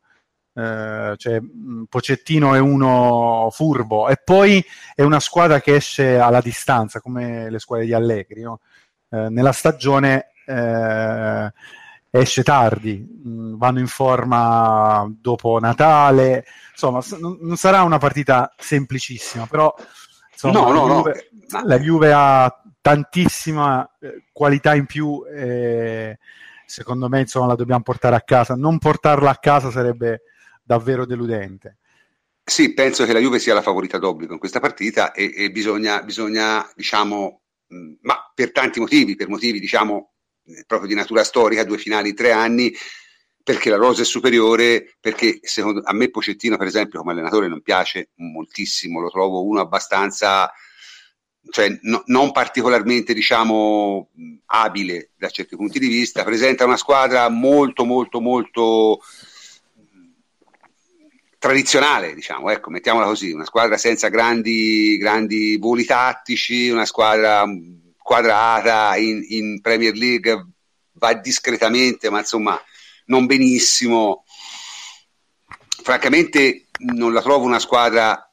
Eh, 0.53 1.13
cioè, 1.17 1.41
Pocettino 1.89 2.55
è 2.55 2.59
uno 2.59 3.49
furbo 3.51 4.09
e 4.09 4.17
poi 4.22 4.63
è 4.93 5.01
una 5.01 5.19
squadra 5.22 5.61
che 5.61 5.76
esce 5.76 6.17
alla 6.17 6.41
distanza 6.41 6.99
come 6.99 7.49
le 7.49 7.57
squadre 7.57 7.86
di 7.86 7.93
Allegri 7.93 8.41
no? 8.41 8.59
eh, 9.11 9.30
nella 9.30 9.53
stagione 9.53 10.32
eh, 10.45 11.53
esce 12.09 12.43
tardi 12.43 12.97
mh, 12.97 13.55
vanno 13.55 13.80
in 13.80 13.88
forma 13.88 15.09
dopo 15.22 15.57
Natale 15.57 16.43
insomma 16.72 16.99
non, 17.17 17.38
non 17.39 17.55
sarà 17.55 17.84
una 17.84 17.97
partita 17.97 18.53
semplicissima 18.57 19.45
però 19.45 19.74
insomma, 20.34 20.59
no, 20.59 20.74
no, 20.74 20.86
la, 20.86 20.93
Juve, 20.95 21.30
no. 21.49 21.63
la 21.63 21.80
Juve 21.80 22.13
ha 22.13 22.61
tantissima 22.82 23.98
eh, 24.00 24.24
qualità 24.32 24.76
in 24.76 24.86
più 24.86 25.24
e 25.32 26.18
secondo 26.66 27.08
me 27.08 27.22
insomma 27.22 27.48
la 27.48 27.56
dobbiamo 27.56 27.84
portare 27.84 28.16
a 28.16 28.22
casa 28.22 28.56
non 28.56 28.80
portarla 28.80 29.30
a 29.30 29.38
casa 29.38 29.70
sarebbe 29.72 30.24
davvero 30.64 31.06
deludente. 31.06 31.78
Sì, 32.44 32.74
penso 32.74 33.06
che 33.06 33.14
la 33.14 33.20
Juve 33.20 33.40
sia 33.40 33.54
la 33.54 33.62
favorita 33.62 33.98
d'obbligo 33.98 34.34
in 34.34 34.40
questa 34.40 34.60
partita 34.60 35.12
e, 35.12 35.32
e 35.36 35.52
bisogna, 35.52 36.02
bisogna, 36.02 36.70
diciamo, 36.76 37.42
mh, 37.68 37.94
ma 38.02 38.32
per 38.34 38.52
tanti 38.52 38.80
motivi, 38.80 39.16
per 39.16 39.30
motivi, 39.30 39.60
diciamo, 39.60 40.14
proprio 40.66 40.88
di 40.90 40.96
natura 40.96 41.24
storica, 41.24 41.64
due 41.64 41.78
finali 41.78 42.10
in 42.10 42.16
tre 42.16 42.32
anni, 42.32 42.74
perché 43.44 43.70
la 43.70 43.78
rosa 43.78 44.02
è 44.02 44.06
superiore, 44.06 44.96
perché 45.00 45.40
secondo, 45.42 45.82
a 45.84 45.94
me 45.94 46.10
Pocettino, 46.10 46.58
per 46.58 46.68
esempio, 46.68 47.00
come 47.00 47.12
allenatore 47.12 47.48
non 47.48 47.62
piace 47.62 48.10
moltissimo, 48.16 49.00
lo 49.00 49.10
trovo 49.10 49.44
uno 49.44 49.62
abbastanza, 49.62 50.52
cioè 51.50 51.80
no, 51.82 52.04
non 52.08 52.32
particolarmente, 52.32 53.14
diciamo, 53.14 54.10
abile 54.48 55.12
da 55.18 55.30
certi 55.30 55.56
punti 55.56 55.80
di 55.80 55.88
vista, 55.88 56.24
presenta 56.24 56.66
una 56.66 56.78
squadra 56.78 57.28
molto, 57.30 57.84
molto, 57.86 58.22
molto 58.22 59.02
tradizionale, 61.38 62.14
diciamo, 62.14 62.52
ecco, 62.52 62.70
mettiamola 62.70 63.06
così, 63.08 63.32
una 63.32 63.46
squadra 63.46 63.76
senza 63.76 64.10
grandi, 64.10 64.98
grandi 64.98 65.58
voli 65.58 65.86
tattici, 65.86 66.70
una 66.70 66.86
squadra 66.86 67.44
quadrata 67.98 68.96
in, 68.98 69.26
in, 69.28 69.62
Premier 69.62 69.96
League, 69.96 70.48
va 70.94 71.14
discretamente, 71.14 72.10
ma 72.10 72.20
insomma 72.20 72.62
non 73.06 73.26
benissimo. 73.26 74.24
Francamente 75.82 76.68
non 76.94 77.12
la 77.12 77.22
trovo 77.22 77.46
una 77.46 77.60
squadra 77.60 78.31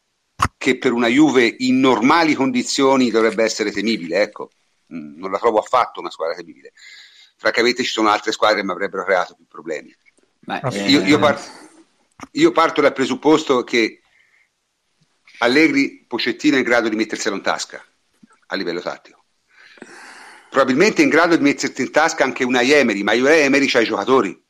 che 0.58 0.76
per 0.76 0.92
una 0.92 1.08
Juve 1.08 1.54
in 1.58 1.80
normali 1.80 2.34
condizioni 2.34 3.10
dovrebbe 3.10 3.44
essere 3.44 3.70
temibile, 3.70 4.20
ecco, 4.20 4.50
mm, 4.92 5.18
non 5.18 5.30
la 5.30 5.38
trovo 5.38 5.58
affatto 5.58 6.00
una 6.00 6.10
squadra 6.10 6.34
temibile. 6.34 6.72
Francamente 7.36 7.82
ci 7.84 7.90
sono 7.90 8.10
altre 8.10 8.32
squadre 8.32 8.58
che 8.58 8.64
mi 8.64 8.72
avrebbero 8.72 9.04
creato 9.04 9.34
più 9.34 9.46
problemi. 9.46 9.96
Beh, 10.40 10.60
io, 10.88 11.02
io 11.04 11.18
parto 11.18 11.66
io 12.32 12.52
parto 12.52 12.80
dal 12.80 12.92
presupposto 12.92 13.62
che 13.62 14.00
Allegri, 15.38 16.04
Pocettino 16.06 16.56
è 16.56 16.58
in 16.58 16.64
grado 16.64 16.88
di 16.88 16.96
metterselo 16.96 17.36
in 17.36 17.42
tasca 17.42 17.84
a 18.46 18.56
livello 18.56 18.80
tattico. 18.80 19.24
Probabilmente 20.50 21.00
è 21.00 21.04
in 21.04 21.10
grado 21.10 21.36
di 21.36 21.42
mettersi 21.42 21.82
in 21.82 21.90
tasca 21.92 22.24
anche 22.24 22.42
una 22.42 22.62
Emery, 22.62 23.02
ma 23.02 23.12
una 23.12 23.36
Emery 23.36 23.70
ha 23.72 23.80
i 23.80 23.84
giocatori. 23.84 24.44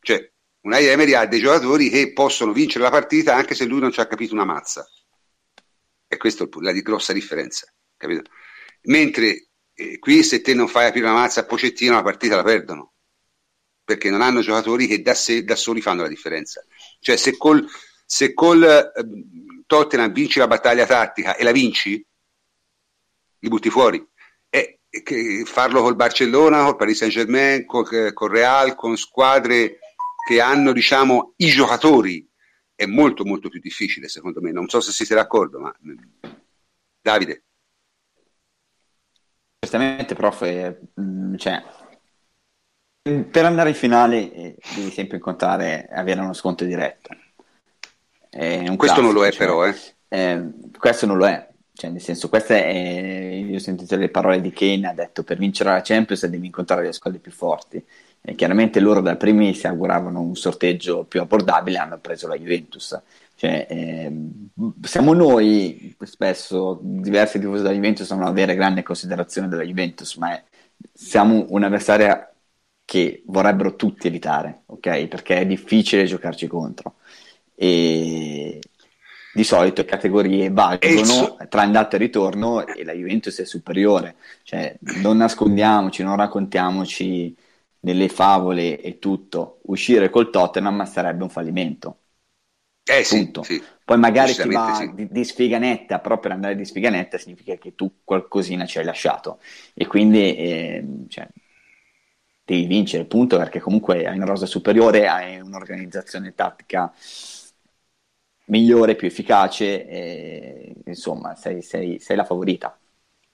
Cioè, 0.00 0.32
una 0.62 0.78
Emery 0.78 1.12
ha 1.14 1.26
dei 1.26 1.40
giocatori 1.40 1.90
che 1.90 2.12
possono 2.12 2.52
vincere 2.52 2.84
la 2.84 2.90
partita 2.90 3.34
anche 3.34 3.54
se 3.54 3.66
lui 3.66 3.80
non 3.80 3.92
ci 3.92 4.00
ha 4.00 4.06
capito 4.06 4.32
una 4.32 4.44
mazza. 4.44 4.88
E 6.12 6.16
questa 6.16 6.42
è 6.42 6.48
la 6.60 6.72
grossa 6.72 7.12
differenza, 7.12 7.72
capito? 7.96 8.30
Mentre 8.82 9.50
eh, 9.74 10.00
qui 10.00 10.24
se 10.24 10.40
te 10.40 10.54
non 10.54 10.66
fai 10.66 10.86
aprire 10.86 11.06
la 11.06 11.12
mazza 11.12 11.40
a 11.40 11.44
Pocettino 11.44 11.94
la 11.94 12.02
partita 12.02 12.34
la 12.34 12.42
perdono 12.42 12.94
perché 13.84 14.10
non 14.10 14.20
hanno 14.20 14.40
giocatori 14.40 14.86
che 14.86 15.02
da, 15.02 15.14
sé, 15.14 15.42
da 15.42 15.56
soli 15.56 15.80
fanno 15.80 16.02
la 16.02 16.08
differenza. 16.08 16.64
Cioè 17.00 17.16
se 17.16 17.36
col, 17.36 17.64
se 18.04 18.34
col 18.34 18.62
eh, 18.62 18.92
Tottenham 19.66 20.12
vinci 20.12 20.38
la 20.38 20.46
battaglia 20.46 20.86
tattica 20.86 21.34
e 21.34 21.42
la 21.42 21.50
vinci, 21.50 22.04
li 23.38 23.48
butti 23.48 23.68
fuori. 23.68 24.04
E, 24.48 24.80
farlo 25.44 25.82
col 25.82 25.96
Barcellona, 25.96 26.64
col 26.64 26.76
Paris 26.76 26.98
Saint 26.98 27.12
Germain, 27.12 27.64
col, 27.66 28.12
col 28.12 28.30
Real, 28.30 28.76
con 28.76 28.96
squadre 28.96 29.78
che 30.26 30.40
hanno 30.40 30.72
diciamo 30.72 31.34
i 31.36 31.48
giocatori 31.48 32.29
è 32.80 32.86
molto 32.86 33.26
molto 33.26 33.50
più 33.50 33.60
difficile 33.60 34.08
secondo 34.08 34.40
me. 34.40 34.52
Non 34.52 34.66
so 34.70 34.80
se 34.80 34.90
siete 34.92 35.14
d'accordo, 35.14 35.58
ma 35.58 35.74
Davide. 37.02 37.42
Certamente, 39.58 40.14
prof, 40.14 40.40
eh, 40.42 40.80
cioè, 41.36 41.62
per 43.02 43.44
andare 43.44 43.68
in 43.68 43.74
finale 43.74 44.32
eh, 44.32 44.56
devi 44.74 44.90
sempre 44.90 45.18
incontrare 45.18 45.88
avere 45.92 46.20
uno 46.20 46.32
sconto 46.32 46.64
diretto. 46.64 47.14
questo 48.76 48.96
classico, 48.96 49.00
non 49.02 49.12
lo 49.12 49.26
è, 49.26 49.30
cioè, 49.30 49.46
però. 49.46 49.72
Eh, 50.08 50.50
questo 50.78 51.04
non 51.04 51.18
lo 51.18 51.26
è. 51.26 51.48
Cioè, 51.74 51.90
nel 51.90 52.00
senso, 52.00 52.30
queste 52.30 52.64
è, 52.64 53.34
io 53.34 53.56
ho 53.56 53.60
sentito 53.60 53.94
le 53.96 54.08
parole 54.08 54.40
di 54.40 54.52
Kane, 54.52 54.88
ha 54.88 54.94
detto 54.94 55.22
per 55.22 55.36
vincere 55.36 55.70
la 55.70 55.82
Champions 55.82 56.24
devi 56.24 56.46
incontrare 56.46 56.84
le 56.84 56.92
squadre 56.92 57.20
più 57.20 57.30
forti. 57.30 57.84
E 58.22 58.34
chiaramente 58.34 58.80
loro 58.80 59.00
da 59.00 59.16
primi 59.16 59.54
si 59.54 59.66
auguravano 59.66 60.20
un 60.20 60.36
sorteggio 60.36 61.04
più 61.04 61.20
abbordabile, 61.20 61.78
hanno 61.78 61.98
preso 61.98 62.28
la 62.28 62.36
Juventus. 62.36 63.00
Cioè, 63.34 63.66
eh, 63.70 64.12
siamo 64.82 65.14
noi, 65.14 65.96
spesso, 66.02 66.78
diversi 66.82 67.38
tifosi 67.38 67.62
della 67.62 67.74
Juventus 67.74 68.10
non 68.10 68.22
avere 68.24 68.54
grande 68.54 68.82
considerazione 68.82 69.48
della 69.48 69.62
Juventus, 69.62 70.16
ma 70.16 70.32
è, 70.32 70.42
siamo 70.92 71.46
un'avversaria 71.48 72.30
che 72.84 73.22
vorrebbero 73.26 73.76
tutti 73.76 74.08
evitare, 74.08 74.62
ok? 74.66 75.06
Perché 75.06 75.38
è 75.38 75.46
difficile 75.46 76.04
giocarci 76.04 76.46
contro. 76.46 76.96
E 77.54 78.60
di 79.32 79.44
solito 79.44 79.84
categorie 79.84 80.50
valgono 80.50 81.36
tra 81.48 81.62
andata 81.62 81.96
e 81.96 81.98
ritorno 82.00 82.66
e 82.66 82.84
la 82.84 82.92
Juventus 82.92 83.40
è 83.40 83.44
superiore. 83.44 84.16
Cioè, 84.42 84.76
non 85.02 85.18
nascondiamoci, 85.18 86.02
non 86.02 86.16
raccontiamoci 86.16 87.34
delle 87.80 88.08
favole 88.08 88.80
e 88.80 88.98
tutto. 88.98 89.60
Uscire 89.62 90.10
col 90.10 90.30
Tottenham 90.30 90.84
sarebbe 90.84 91.22
un 91.24 91.30
fallimento 91.30 92.00
eh 92.90 93.04
sì, 93.04 93.30
sì. 93.42 93.62
Poi 93.84 93.98
magari 93.98 94.32
si 94.32 94.48
va 94.48 94.74
sì. 94.74 94.92
di, 94.94 95.08
di, 95.08 95.24
sfiganetta, 95.24 96.00
però 96.00 96.18
per 96.18 96.32
andare 96.32 96.56
di 96.56 96.64
sfiganetta 96.64 97.18
significa 97.18 97.54
che 97.54 97.74
tu 97.76 98.00
qualcosina 98.02 98.66
ci 98.66 98.78
hai 98.78 98.84
lasciato 98.84 99.38
e 99.74 99.86
quindi 99.86 100.36
eh, 100.36 100.84
cioè, 101.08 101.28
devi 102.44 102.66
vincere, 102.66 103.04
punto, 103.04 103.36
perché 103.36 103.60
comunque 103.60 104.06
hai 104.06 104.16
una 104.16 104.24
rosa 104.24 104.46
superiore, 104.46 105.06
hai 105.06 105.38
un'organizzazione 105.40 106.34
tattica 106.34 106.92
migliore, 108.46 108.96
più 108.96 109.06
efficace, 109.06 109.86
e, 109.86 110.74
insomma 110.86 111.36
sei, 111.36 111.62
sei, 111.62 112.00
sei, 112.00 112.16
la 112.16 112.24
favorita. 112.24 112.76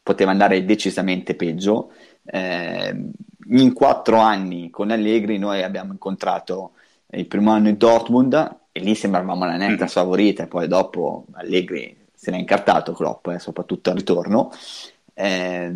Poteva 0.03 0.31
andare 0.31 0.65
decisamente 0.67 1.35
peggio. 1.35 1.93
Eh, 2.27 3.11
in 3.49 3.73
quattro 3.73 4.19
anni 4.19 4.71
con 4.71 4.91
Allegri 4.91 5.39
noi 5.39 5.63
abbiamo 5.63 5.93
incontrato 5.93 6.73
il 7.11 7.27
primo 7.27 7.53
anno 7.53 7.69
in 7.69 7.77
Dortmund 7.77 8.57
e 8.73 8.81
lì 8.81 8.95
sembravamo 8.95 9.45
la 9.45 9.57
netta 9.57 9.85
mm. 9.85 9.89
favorita 9.89 10.43
e 10.43 10.47
poi 10.49 10.67
dopo 10.69 11.27
Allegri 11.33 12.05
se 12.13 12.31
n'è 12.31 12.39
incartato 12.39 12.93
Klopp, 12.93 13.29
eh, 13.29 13.39
soprattutto 13.39 13.91
al 13.91 13.97
ritorno. 13.97 14.51
Eh, 15.15 15.73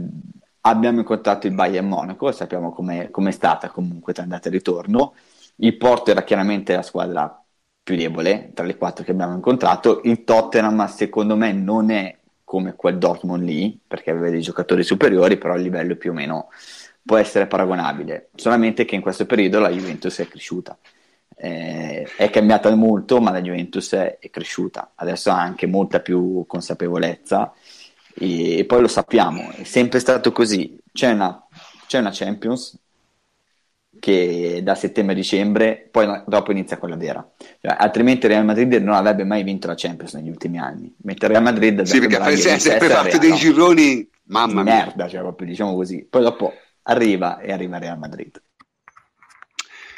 abbiamo 0.62 0.98
incontrato 0.98 1.46
il 1.46 1.54
Bayern 1.54 1.86
Monaco, 1.86 2.32
sappiamo 2.32 2.72
com'è, 2.72 3.10
com'è 3.10 3.30
stata 3.30 3.68
comunque 3.70 4.12
tra 4.12 4.22
andata 4.22 4.48
e 4.48 4.52
ritorno. 4.52 5.14
Il 5.56 5.76
Porto 5.76 6.10
era 6.10 6.24
chiaramente 6.24 6.74
la 6.74 6.82
squadra 6.82 7.42
più 7.82 7.96
debole 7.96 8.50
tra 8.54 8.64
le 8.64 8.76
quattro 8.76 9.04
che 9.04 9.12
abbiamo 9.12 9.34
incontrato. 9.34 10.00
Il 10.04 10.24
Tottenham, 10.24 10.86
secondo 10.86 11.36
me, 11.36 11.52
non 11.52 11.90
è 11.90 12.18
come 12.50 12.74
quel 12.74 12.98
Dortmund 12.98 13.44
lì, 13.44 13.78
perché 13.86 14.10
aveva 14.10 14.28
dei 14.28 14.40
giocatori 14.40 14.82
superiori, 14.82 15.38
però 15.38 15.54
il 15.54 15.62
livello 15.62 15.94
più 15.94 16.10
o 16.10 16.14
meno 16.14 16.48
può 17.00 17.16
essere 17.16 17.46
paragonabile. 17.46 18.30
Solamente 18.34 18.84
che 18.84 18.96
in 18.96 19.00
questo 19.00 19.24
periodo 19.24 19.60
la 19.60 19.70
Juventus 19.70 20.18
è 20.18 20.26
cresciuta. 20.26 20.76
Eh, 21.36 22.08
è 22.16 22.28
cambiata 22.28 22.74
molto, 22.74 23.20
ma 23.20 23.30
la 23.30 23.40
Juventus 23.40 23.92
è, 23.92 24.18
è, 24.18 24.30
cresciuta, 24.30 24.90
adesso 24.96 25.30
ha 25.30 25.40
anche 25.40 25.68
molta 25.68 26.00
più 26.00 26.44
consapevolezza. 26.48 27.52
E, 28.16 28.58
e, 28.58 28.64
poi 28.64 28.80
lo 28.80 28.88
sappiamo, 28.88 29.52
è 29.52 29.62
sempre 29.62 30.00
stato 30.00 30.32
così, 30.32 30.76
c'è 30.92 31.12
una, 31.12 31.46
c'è 31.86 32.00
una 32.00 32.10
Champions 32.12 32.76
che 34.00 34.60
da 34.64 34.74
settembre 34.74 35.14
a 35.14 35.16
dicembre, 35.16 35.88
poi 35.90 36.22
dopo 36.26 36.50
inizia 36.50 36.78
quella 36.78 36.96
vera. 36.96 37.24
Cioè, 37.60 37.76
altrimenti 37.78 38.26
Real 38.26 38.44
Madrid 38.44 38.72
non 38.74 38.94
avrebbe 38.94 39.24
mai 39.24 39.44
vinto 39.44 39.68
la 39.68 39.74
Champions 39.76 40.14
negli 40.14 40.28
ultimi 40.28 40.58
anni. 40.58 40.92
Mentre 41.02 41.28
Real 41.28 41.42
Madrid 41.42 41.82
sì, 41.82 42.00
perché 42.00 42.18
è 42.18 42.58
sempre 42.58 42.88
fatto 42.88 43.18
dei 43.18 43.34
gironi, 43.34 44.08
mamma 44.24 44.62
mia. 44.64 44.74
merda, 44.74 45.08
cioè, 45.08 45.20
proprio, 45.20 45.46
diciamo 45.46 45.76
così. 45.76 46.04
Poi 46.10 46.22
dopo 46.22 46.52
arriva 46.82 47.38
e 47.38 47.52
arriva 47.52 47.78
Real 47.78 47.98
Madrid. 47.98 48.42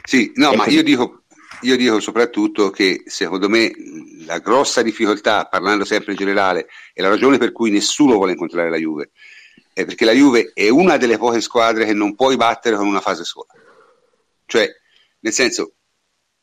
Sì, 0.05 0.33
no, 0.35 0.53
e 0.53 0.57
ma 0.57 0.65
così. 0.65 0.77
io 0.77 0.83
dico 0.83 1.23
io 1.63 1.77
dico 1.77 2.01
soprattutto 2.01 2.71
che 2.71 3.03
secondo 3.07 3.49
me 3.49 3.71
la 4.27 4.39
grossa 4.39 4.83
difficoltà, 4.83 5.47
parlando 5.47 5.85
sempre 5.85 6.13
in 6.13 6.19
generale, 6.19 6.67
e 6.93 7.03
la 7.03 7.09
ragione 7.09 7.39
per 7.39 7.53
cui 7.53 7.71
nessuno 7.71 8.15
vuole 8.15 8.33
incontrare 8.33 8.69
la 8.69 8.77
Juve, 8.77 9.11
è 9.73 9.85
perché 9.85 10.05
la 10.05 10.13
Juve 10.13 10.51
è 10.55 10.69
una 10.69 10.97
delle 10.97 11.19
poche 11.19 11.41
squadre 11.41 11.85
che 11.85 11.95
non 11.95 12.15
puoi 12.15 12.37
battere 12.37 12.77
con 12.77 12.87
una 12.87 13.01
fase 13.01 13.25
sola. 13.25 13.47
Cioè, 14.53 14.71
nel 15.21 15.33
senso, 15.33 15.77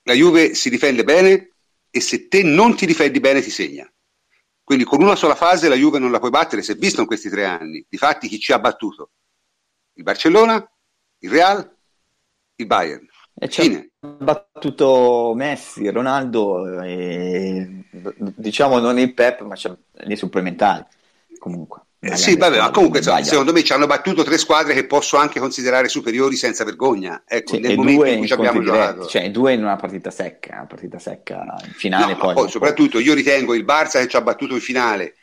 la 0.02 0.14
Juve 0.14 0.56
si 0.56 0.72
difende 0.72 1.04
bene 1.04 1.58
e 1.92 2.02
se 2.02 2.28
te 2.28 2.42
non 2.42 2.76
ti 2.76 2.88
difendi 2.88 3.20
bene 3.20 3.40
ti 3.40 3.52
segna. 3.52 3.88
Quindi 4.64 4.84
con 4.84 5.04
una 5.04 5.16
sola 5.16 5.36
fase 5.36 5.70
la 5.70 5.76
Juve 5.76 6.00
non 6.00 6.10
la 6.10 6.18
puoi 6.18 6.32
battere, 6.32 6.64
si 6.64 6.72
è 6.72 6.76
visto 6.76 7.02
in 7.02 7.06
questi 7.06 7.30
tre 7.30 7.46
anni. 7.46 7.86
Difatti 7.88 8.28
chi 8.28 8.40
ci 8.40 8.52
ha 8.52 8.58
battuto? 8.58 9.12
Il 9.94 10.02
Barcellona, 10.02 10.56
il 11.20 11.30
Real, 11.30 11.78
il 12.56 12.66
Bayern. 12.66 13.08
E 13.36 13.48
ci 13.48 13.92
ha 14.00 14.16
battuto 14.18 15.34
Messi, 15.36 15.88
Ronaldo, 15.90 16.82
e, 16.82 17.84
diciamo 17.92 18.80
non 18.80 18.98
il 18.98 19.14
Pep, 19.14 19.42
ma 19.42 19.56
nei 20.06 20.18
supplementari 20.18 20.84
comunque. 21.38 21.82
Eh, 22.02 22.16
sì, 22.16 22.38
vabbè, 22.38 22.60
ma 22.60 22.72
comunque 22.72 23.00
insomma, 23.00 23.22
secondo 23.24 23.52
me 23.52 23.62
ci 23.62 23.74
hanno 23.74 23.86
battuto 23.86 24.24
tre 24.24 24.38
squadre 24.38 24.74
che 24.74 24.86
posso 24.86 25.18
anche 25.18 25.38
considerare 25.40 25.90
superiori 25.90 26.38
senza 26.38 26.64
vergogna. 26.64 27.24
Ecco, 27.28 27.56
sì, 27.56 27.60
nel 27.60 27.76
momento 27.76 28.06
in 28.06 28.18
cui 28.20 28.28
ci 28.28 28.34
abbiamo 28.34 28.64
giocato. 28.64 29.06
Cioè, 29.06 29.30
due 29.32 29.52
in 29.52 29.64
una 29.64 29.76
partita 29.76 30.10
secca, 30.10 30.56
una 30.56 30.66
partita 30.66 30.98
secca 30.98 31.44
in 31.66 31.74
finale. 31.74 32.14
No, 32.14 32.18
poi, 32.18 32.34
poi 32.36 32.50
soprattutto 32.50 33.00
io 33.00 33.14
ritengo 33.14 33.54
il 33.54 33.66
Barça 33.66 34.00
che 34.00 34.08
ci 34.08 34.16
ha 34.16 34.22
battuto 34.22 34.54
in 34.54 34.62
finale, 34.62 35.16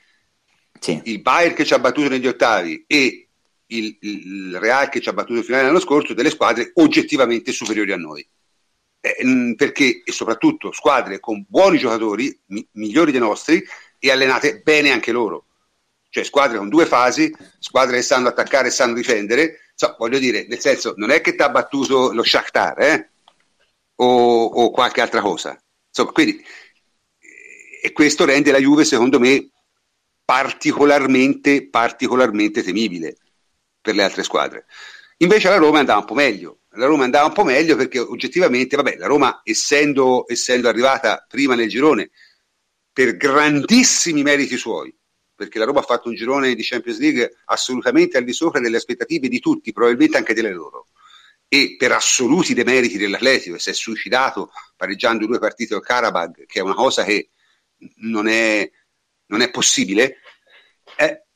sì. 0.78 1.00
il 1.04 1.22
Bayern 1.22 1.54
che 1.54 1.64
ci 1.64 1.72
ha 1.72 1.78
battuto 1.78 2.10
negli 2.10 2.26
ottavi 2.26 2.84
e 2.86 3.28
il, 3.68 3.96
il 4.00 4.58
Real 4.60 4.90
che 4.90 5.00
ci 5.00 5.08
ha 5.08 5.14
battuto 5.14 5.38
in 5.38 5.44
finale 5.44 5.64
l'anno 5.64 5.80
scorso 5.80 6.12
delle 6.12 6.30
squadre 6.30 6.72
oggettivamente 6.74 7.52
superiori 7.52 7.92
a 7.92 7.96
noi. 7.96 8.28
Eh, 9.00 9.54
perché, 9.56 10.02
e 10.04 10.12
soprattutto, 10.12 10.72
squadre 10.72 11.20
con 11.20 11.42
buoni 11.48 11.78
giocatori, 11.78 12.38
mi, 12.48 12.66
migliori 12.72 13.12
dei 13.12 13.20
nostri, 13.20 13.64
e 13.98 14.10
allenate 14.10 14.60
bene 14.62 14.90
anche 14.90 15.10
loro. 15.10 15.45
Cioè 16.16 16.24
squadre 16.24 16.56
con 16.56 16.70
due 16.70 16.86
fasi, 16.86 17.30
squadre 17.58 17.96
che 17.96 18.02
sanno 18.02 18.28
attaccare 18.28 18.68
e 18.68 18.70
sanno 18.70 18.94
difendere. 18.94 19.60
So, 19.74 19.96
voglio 19.98 20.18
dire, 20.18 20.46
nel 20.48 20.60
senso, 20.60 20.94
non 20.96 21.10
è 21.10 21.20
che 21.20 21.34
ti 21.34 21.42
ha 21.42 21.50
battuto 21.50 22.10
lo 22.14 22.24
Shakhtar, 22.24 22.80
eh? 22.80 23.10
o, 23.96 24.44
o 24.44 24.70
qualche 24.70 25.02
altra 25.02 25.20
cosa. 25.20 25.62
Insomma, 25.88 26.12
quindi, 26.12 26.42
e 27.82 27.92
questo 27.92 28.24
rende 28.24 28.50
la 28.50 28.56
Juve, 28.56 28.86
secondo 28.86 29.20
me, 29.20 29.50
particolarmente, 30.24 31.68
particolarmente 31.68 32.62
temibile 32.62 33.18
per 33.82 33.94
le 33.94 34.02
altre 34.02 34.22
squadre. 34.22 34.64
Invece 35.18 35.50
la 35.50 35.56
Roma 35.56 35.80
andava 35.80 36.00
un 36.00 36.06
po' 36.06 36.14
meglio. 36.14 36.60
La 36.70 36.86
Roma 36.86 37.04
andava 37.04 37.26
un 37.26 37.34
po' 37.34 37.44
meglio 37.44 37.76
perché 37.76 37.98
oggettivamente, 37.98 38.74
vabbè, 38.74 38.96
la 38.96 39.06
Roma 39.06 39.42
essendo, 39.44 40.24
essendo 40.26 40.70
arrivata 40.70 41.26
prima 41.28 41.54
nel 41.54 41.68
girone 41.68 42.08
per 42.90 43.18
grandissimi 43.18 44.22
meriti 44.22 44.56
suoi, 44.56 44.96
perché 45.36 45.58
la 45.58 45.66
Roma 45.66 45.80
ha 45.80 45.84
fatto 45.84 46.08
un 46.08 46.14
girone 46.14 46.54
di 46.54 46.62
Champions 46.64 46.98
League 46.98 47.36
assolutamente 47.44 48.16
al 48.16 48.24
di 48.24 48.32
sopra 48.32 48.58
delle 48.58 48.78
aspettative 48.78 49.28
di 49.28 49.38
tutti, 49.38 49.72
probabilmente 49.72 50.16
anche 50.16 50.34
delle 50.34 50.52
loro, 50.52 50.86
e 51.46 51.76
per 51.78 51.92
assoluti 51.92 52.54
demeriti 52.54 52.98
dell'Atletico, 52.98 53.58
si 53.58 53.70
è 53.70 53.72
suicidato 53.72 54.50
pareggiando 54.74 55.26
due 55.26 55.38
partite 55.38 55.74
al 55.74 55.82
Karabag, 55.82 56.46
che 56.46 56.58
è 56.58 56.62
una 56.62 56.74
cosa 56.74 57.04
che 57.04 57.30
non 57.98 58.26
è, 58.26 58.68
non 59.26 59.42
è 59.42 59.50
possibile, 59.50 60.16
eh, 60.96 61.26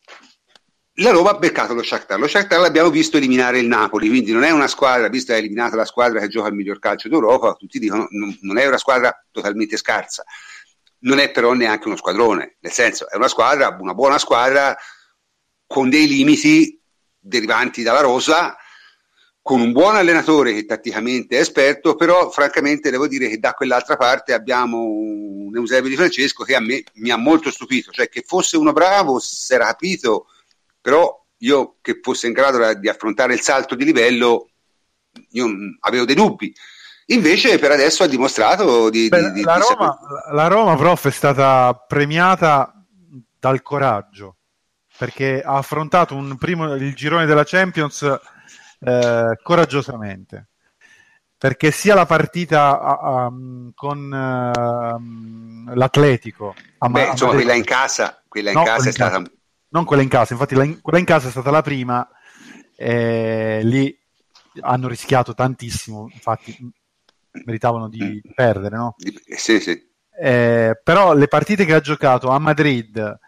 la 0.94 1.10
Roma 1.10 1.30
ha 1.30 1.38
beccato 1.38 1.72
lo 1.72 1.82
Shakhtar. 1.82 2.18
Lo 2.18 2.28
Shakhtar 2.28 2.60
l'abbiamo 2.60 2.90
visto 2.90 3.16
eliminare 3.16 3.58
il 3.58 3.66
Napoli, 3.66 4.08
quindi 4.08 4.32
non 4.32 4.42
è 4.42 4.50
una 4.50 4.66
squadra, 4.66 5.08
visto 5.08 5.32
che 5.32 5.38
ha 5.38 5.40
eliminato 5.40 5.76
la 5.76 5.86
squadra 5.86 6.20
che 6.20 6.28
gioca 6.28 6.48
il 6.48 6.54
miglior 6.54 6.78
calcio 6.78 7.08
d'Europa, 7.08 7.54
tutti 7.54 7.78
dicono 7.78 8.06
non 8.10 8.58
è 8.58 8.66
una 8.66 8.76
squadra 8.76 9.24
totalmente 9.30 9.76
scarsa. 9.76 10.24
Non 11.00 11.18
è 11.18 11.30
però 11.30 11.52
neanche 11.52 11.86
uno 11.86 11.96
squadrone, 11.96 12.56
nel 12.60 12.72
senso 12.72 13.08
è 13.08 13.16
una 13.16 13.28
squadra, 13.28 13.76
una 13.80 13.94
buona 13.94 14.18
squadra 14.18 14.76
con 15.66 15.88
dei 15.88 16.06
limiti 16.06 16.78
derivanti 17.18 17.82
dalla 17.82 18.00
rosa, 18.00 18.56
con 19.40 19.60
un 19.60 19.72
buon 19.72 19.96
allenatore 19.96 20.52
che 20.52 20.64
tatticamente 20.66 21.36
è 21.36 21.40
esperto, 21.40 21.94
però 21.94 22.30
francamente 22.30 22.90
devo 22.90 23.08
dire 23.08 23.28
che 23.28 23.38
da 23.38 23.54
quell'altra 23.54 23.96
parte 23.96 24.32
abbiamo 24.32 24.82
un 24.82 25.56
Eusebio 25.56 25.88
Di 25.88 25.96
Francesco 25.96 26.44
che 26.44 26.54
a 26.54 26.60
me 26.60 26.82
mi 26.94 27.10
ha 27.10 27.16
molto 27.16 27.50
stupito, 27.50 27.90
cioè 27.90 28.08
che 28.08 28.22
fosse 28.26 28.56
uno 28.56 28.72
bravo, 28.72 29.18
si 29.18 29.52
era 29.54 29.66
capito 29.66 30.26
però 30.80 31.14
io 31.38 31.76
che 31.80 32.00
fosse 32.02 32.26
in 32.26 32.32
grado 32.32 32.74
di 32.74 32.88
affrontare 32.88 33.34
il 33.34 33.40
salto 33.40 33.74
di 33.74 33.84
livello, 33.84 34.50
io 35.30 35.48
avevo 35.80 36.04
dei 36.04 36.14
dubbi. 36.14 36.54
Invece 37.12 37.58
per 37.58 37.70
adesso 37.72 38.02
ha 38.02 38.06
dimostrato 38.06 38.90
di... 38.90 39.08
Beh, 39.08 39.32
di, 39.32 39.42
la, 39.42 39.54
di 39.54 39.60
Roma, 39.68 39.98
la, 40.32 40.46
Roma, 40.46 40.76
prof, 40.76 41.06
è 41.06 41.10
stata 41.10 41.74
premiata 41.86 42.72
dal 43.38 43.62
coraggio, 43.62 44.36
perché 44.96 45.42
ha 45.42 45.56
affrontato 45.56 46.16
primo, 46.38 46.74
il 46.74 46.94
girone 46.94 47.26
della 47.26 47.44
Champions 47.44 48.02
eh, 48.80 49.38
coraggiosamente. 49.42 50.48
Perché 51.36 51.70
sia 51.70 51.94
la 51.94 52.04
partita 52.04 52.78
uh, 52.78 53.72
con 53.74 53.98
uh, 54.04 55.74
l'Atletico... 55.74 56.54
Beh, 56.78 57.06
insomma, 57.06 57.32
quella 57.32 57.54
in 57.54 57.64
casa, 57.64 58.22
quella 58.28 58.50
in 58.50 58.56
no, 58.58 58.62
casa 58.62 58.88
è 58.88 58.92
stata 58.92 59.22
non 59.70 59.84
quella 59.84 60.02
in 60.02 60.08
casa, 60.08 60.32
infatti 60.32 60.54
la 60.54 60.64
in, 60.64 60.80
quella 60.80 60.98
in 60.98 61.04
casa 61.04 61.28
è 61.28 61.30
stata 61.30 61.50
la 61.50 61.62
prima, 61.62 62.08
eh, 62.76 63.60
lì 63.62 63.96
hanno 64.60 64.88
rischiato 64.88 65.32
tantissimo, 65.32 66.08
infatti 66.12 66.72
meritavano 67.44 67.88
di 67.88 68.22
mm. 68.26 68.32
perdere, 68.34 68.76
no? 68.76 68.94
Sì, 69.36 69.60
sì. 69.60 69.88
eh, 70.18 70.80
però 70.82 71.14
le 71.14 71.28
partite 71.28 71.64
che 71.64 71.74
ha 71.74 71.80
giocato 71.80 72.28
a 72.28 72.38
Madrid 72.38 73.18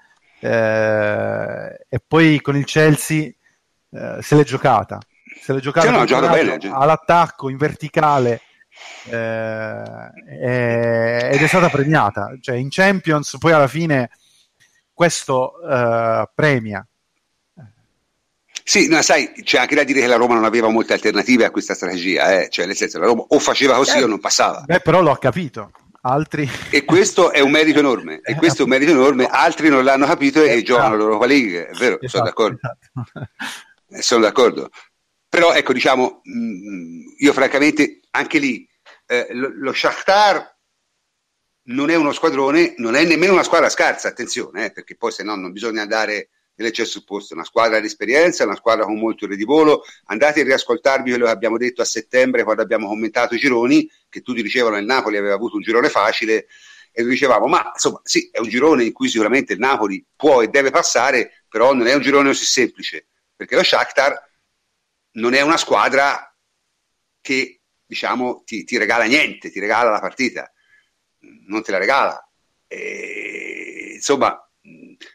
eh, 0.40 1.86
e 1.88 2.02
poi 2.06 2.40
con 2.40 2.56
il 2.56 2.64
Chelsea 2.64 3.30
eh, 3.90 4.18
se 4.20 4.34
l'è 4.34 4.44
giocata. 4.44 4.98
Se 5.40 5.52
l'è 5.52 5.60
giocata 5.60 5.86
sì, 5.86 5.92
no, 5.92 6.04
giocato 6.04 6.32
bene, 6.32 6.58
all'attacco, 6.70 7.48
in 7.48 7.56
verticale. 7.56 8.40
Eh, 9.04 10.10
ed 10.26 11.42
è 11.42 11.46
stata 11.46 11.68
premiata 11.68 12.34
cioè 12.40 12.56
in 12.56 12.68
Champions 12.70 13.36
poi 13.38 13.52
alla 13.52 13.66
fine 13.66 14.08
questo 14.94 15.60
eh, 15.68 16.30
premia 16.34 16.84
sì, 18.64 18.88
no, 18.88 19.02
sai, 19.02 19.32
c'è 19.42 19.58
anche 19.58 19.74
da 19.74 19.84
dire 19.84 20.00
che 20.00 20.06
la 20.06 20.16
Roma 20.16 20.34
non 20.34 20.44
aveva 20.44 20.68
molte 20.68 20.92
alternative 20.92 21.44
a 21.44 21.50
questa 21.50 21.74
strategia, 21.74 22.40
eh? 22.40 22.48
cioè 22.48 22.66
nel 22.66 22.76
senso 22.76 22.98
la 22.98 23.06
Roma 23.06 23.24
o 23.28 23.38
faceva 23.38 23.76
così 23.76 23.98
eh, 23.98 24.02
o 24.02 24.06
non 24.06 24.20
passava. 24.20 24.62
Beh, 24.66 24.80
però 24.80 25.00
l'ho 25.00 25.16
capito. 25.16 25.72
Altri... 26.04 26.48
E 26.70 26.84
questo 26.84 27.30
è 27.30 27.40
un 27.40 27.50
merito 27.50 27.78
enorme, 27.78 28.20
e 28.24 28.34
questo 28.34 28.62
è 28.62 28.64
un 28.64 28.70
merito 28.70 28.90
enorme, 28.90 29.26
altri 29.26 29.68
non 29.68 29.84
l'hanno 29.84 30.06
capito 30.06 30.42
e 30.42 30.62
giocano 30.62 30.96
l'Europa 30.96 31.26
League, 31.26 31.68
è 31.68 31.74
vero, 31.74 32.00
esatto, 32.00 32.08
sono 32.08 32.24
d'accordo. 32.24 32.58
Esatto. 32.60 33.28
Eh, 33.88 34.02
sono 34.02 34.22
d'accordo. 34.22 34.70
Però 35.28 35.52
ecco, 35.52 35.72
diciamo, 35.72 36.22
mm, 36.28 37.00
io 37.18 37.32
francamente, 37.32 38.00
anche 38.10 38.38
lì, 38.38 38.66
eh, 39.06 39.28
lo, 39.32 39.50
lo 39.54 39.72
Shakhtar 39.72 40.58
non 41.64 41.90
è 41.90 41.94
uno 41.94 42.12
squadrone, 42.12 42.74
non 42.78 42.96
è 42.96 43.04
nemmeno 43.04 43.32
una 43.32 43.42
squadra 43.42 43.68
scarsa, 43.68 44.08
attenzione, 44.08 44.66
eh, 44.66 44.72
perché 44.72 44.96
poi 44.96 45.12
se 45.12 45.22
no 45.22 45.36
non 45.36 45.52
bisogna 45.52 45.82
andare 45.82 46.30
nell'eccesso 46.54 46.98
opposto, 46.98 47.34
una 47.34 47.44
squadra 47.44 47.80
di 47.80 47.86
esperienza, 47.86 48.44
una 48.44 48.56
squadra 48.56 48.84
con 48.84 48.98
molto 48.98 49.26
di 49.26 49.44
volo, 49.44 49.84
andate 50.04 50.40
a 50.40 50.44
riascoltarvi 50.44 51.10
quello 51.10 51.26
che 51.26 51.30
abbiamo 51.30 51.56
detto 51.56 51.82
a 51.82 51.86
settembre 51.86 52.44
quando 52.44 52.62
abbiamo 52.62 52.88
commentato 52.88 53.34
i 53.34 53.38
gironi, 53.38 53.90
che 54.08 54.20
tutti 54.20 54.42
dicevano 54.42 54.74
che 54.74 54.80
il 54.80 54.86
Napoli 54.86 55.16
aveva 55.16 55.34
avuto 55.34 55.56
un 55.56 55.62
girone 55.62 55.88
facile 55.88 56.46
e 56.94 57.04
dicevamo 57.04 57.46
ma 57.46 57.70
insomma 57.72 58.00
sì, 58.04 58.28
è 58.30 58.38
un 58.38 58.48
girone 58.48 58.84
in 58.84 58.92
cui 58.92 59.08
sicuramente 59.08 59.54
il 59.54 59.58
Napoli 59.58 60.04
può 60.14 60.42
e 60.42 60.48
deve 60.48 60.70
passare, 60.70 61.44
però 61.48 61.72
non 61.72 61.86
è 61.86 61.94
un 61.94 62.02
girone 62.02 62.28
così 62.28 62.44
semplice, 62.44 63.06
perché 63.34 63.54
lo 63.54 63.62
Shakhtar 63.62 64.30
non 65.12 65.34
è 65.34 65.40
una 65.40 65.56
squadra 65.56 66.34
che 67.20 67.60
diciamo 67.86 68.42
ti, 68.44 68.64
ti 68.64 68.76
regala 68.76 69.04
niente, 69.04 69.50
ti 69.50 69.60
regala 69.60 69.90
la 69.90 70.00
partita, 70.00 70.50
non 71.46 71.62
te 71.62 71.70
la 71.70 71.78
regala. 71.78 72.26
E, 72.66 73.92
insomma, 73.94 74.36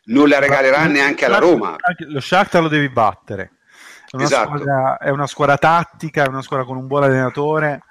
non 0.05 0.27
la 0.27 0.39
regalerà 0.39 0.79
Ma, 0.79 0.87
neanche 0.87 1.25
alla 1.25 1.39
Roma. 1.39 1.75
Lo 2.07 2.19
Shakhtar 2.19 2.61
lo 2.61 2.67
devi 2.67 2.89
battere. 2.89 3.51
È 4.09 4.15
una, 4.15 4.23
esatto. 4.23 4.47
squadra, 4.47 4.97
è 4.97 5.09
una 5.09 5.27
squadra 5.27 5.57
tattica, 5.57 6.23
è 6.23 6.27
una 6.27 6.41
squadra 6.41 6.65
con 6.65 6.77
un 6.77 6.87
buon 6.87 7.03
allenatore. 7.03 7.81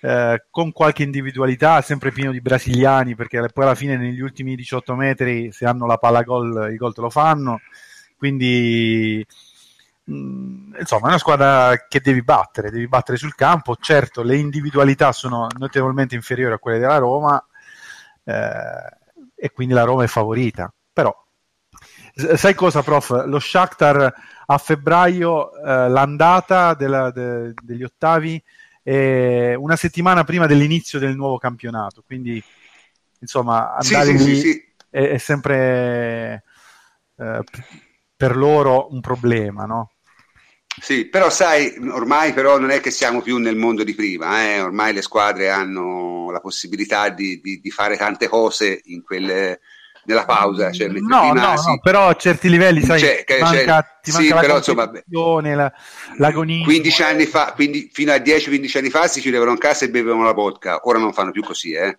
Eh, 0.00 0.44
con 0.50 0.70
qualche 0.70 1.02
individualità, 1.02 1.80
sempre 1.80 2.12
pieno 2.12 2.30
di 2.30 2.40
brasiliani, 2.40 3.16
perché 3.16 3.40
poi 3.52 3.64
alla 3.64 3.74
fine 3.74 3.96
negli 3.96 4.20
ultimi 4.20 4.54
18 4.54 4.94
metri, 4.94 5.50
se 5.50 5.66
hanno 5.66 5.86
la 5.86 5.96
palla 5.96 6.22
gol, 6.22 6.70
i 6.72 6.76
gol 6.76 6.94
te 6.94 7.00
lo 7.00 7.10
fanno. 7.10 7.60
Quindi, 8.16 9.24
mh, 10.04 10.12
mm, 10.14 10.74
insomma, 10.78 11.06
è 11.06 11.08
una 11.08 11.18
squadra 11.18 11.86
che 11.88 12.00
devi 12.00 12.22
battere, 12.22 12.70
devi 12.70 12.86
battere 12.86 13.18
sul 13.18 13.34
campo. 13.34 13.76
Certo, 13.80 14.22
le 14.22 14.36
individualità 14.36 15.12
sono 15.12 15.48
notevolmente 15.58 16.14
inferiori 16.14 16.54
a 16.54 16.58
quelle 16.58 16.78
della 16.78 16.98
Roma, 16.98 17.44
eh, 18.24 18.96
e 19.38 19.50
quindi 19.52 19.74
la 19.74 19.84
Roma 19.84 20.04
è 20.04 20.08
favorita. 20.08 20.72
Però, 20.92 21.14
sai 22.34 22.54
cosa, 22.54 22.82
prof? 22.82 23.24
Lo 23.26 23.38
Shakhtar 23.38 24.14
a 24.46 24.58
febbraio, 24.58 25.54
eh, 25.54 25.88
l'andata 25.88 26.74
della, 26.74 27.10
de, 27.10 27.52
degli 27.62 27.82
ottavi, 27.82 28.42
è 28.82 29.54
una 29.54 29.76
settimana 29.76 30.24
prima 30.24 30.46
dell'inizio 30.46 30.98
del 30.98 31.14
nuovo 31.14 31.38
campionato. 31.38 32.02
Quindi, 32.04 32.42
insomma, 33.20 33.74
andare 33.76 34.18
sì, 34.18 34.18
sì, 34.18 34.40
sì, 34.40 34.64
è, 34.90 35.02
è, 35.10 35.18
sempre 35.18 36.42
eh, 37.16 37.44
per 38.16 38.36
loro 38.36 38.92
un 38.92 39.00
problema, 39.00 39.64
no? 39.64 39.92
Sì, 40.80 41.06
però 41.06 41.30
sai, 41.30 41.74
ormai 41.90 42.32
però 42.32 42.58
non 42.58 42.70
è 42.70 42.80
che 42.80 42.90
siamo 42.90 43.20
più 43.20 43.38
nel 43.38 43.56
mondo 43.56 43.84
di 43.84 43.94
prima, 43.94 44.42
eh? 44.42 44.60
ormai 44.60 44.92
le 44.92 45.02
squadre 45.02 45.50
hanno 45.50 46.30
la 46.30 46.40
possibilità 46.40 47.08
di, 47.08 47.40
di, 47.40 47.60
di 47.60 47.70
fare 47.70 47.96
tante 47.96 48.28
cose 48.28 48.80
in 48.84 49.02
quelle, 49.02 49.60
nella 50.08 50.24
pausa. 50.24 50.72
Cioè, 50.72 50.88
no, 50.88 51.32
no, 51.32 51.56
sì. 51.56 51.68
no, 51.68 51.78
però 51.80 52.08
a 52.08 52.16
certi 52.16 52.48
livelli, 52.48 52.82
sai, 52.82 52.98
cioè, 52.98 53.24
ti 53.24 53.38
manca, 53.40 54.00
ti 54.02 54.10
manca 54.10 54.26
sì, 54.26 54.40
però, 54.40 54.56
insomma, 54.56 54.90
la, 55.54 55.72
l'agonismo. 56.16 56.64
15 56.64 57.02
anni 57.02 57.26
fa, 57.26 57.52
quindi, 57.54 57.90
fino 57.92 58.12
a 58.12 58.16
10-15 58.16 58.78
anni 58.78 58.90
fa 58.90 59.06
si 59.06 59.20
chiudevano 59.20 59.52
in 59.52 59.58
casa 59.58 59.84
e 59.84 59.90
bevevano 59.90 60.24
la 60.24 60.32
vodka, 60.32 60.80
ora 60.84 60.98
non 60.98 61.12
fanno 61.12 61.30
più 61.30 61.42
così, 61.42 61.72
eh. 61.72 61.98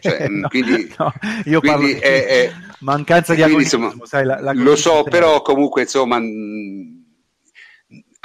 Cioè, 0.00 0.28
no, 0.28 0.48
quindi, 0.48 0.92
no, 0.96 1.12
io 1.44 1.60
quindi 1.60 1.92
parlo 1.94 2.00
è, 2.00 2.26
è, 2.26 2.52
mancanza 2.80 3.34
di 3.34 3.42
agonismo, 3.42 3.86
insomma, 3.86 4.06
sai, 4.06 4.24
la, 4.24 4.52
lo 4.52 4.76
so, 4.76 5.02
però 5.04 5.42
comunque 5.42 5.82
insomma 5.82 6.18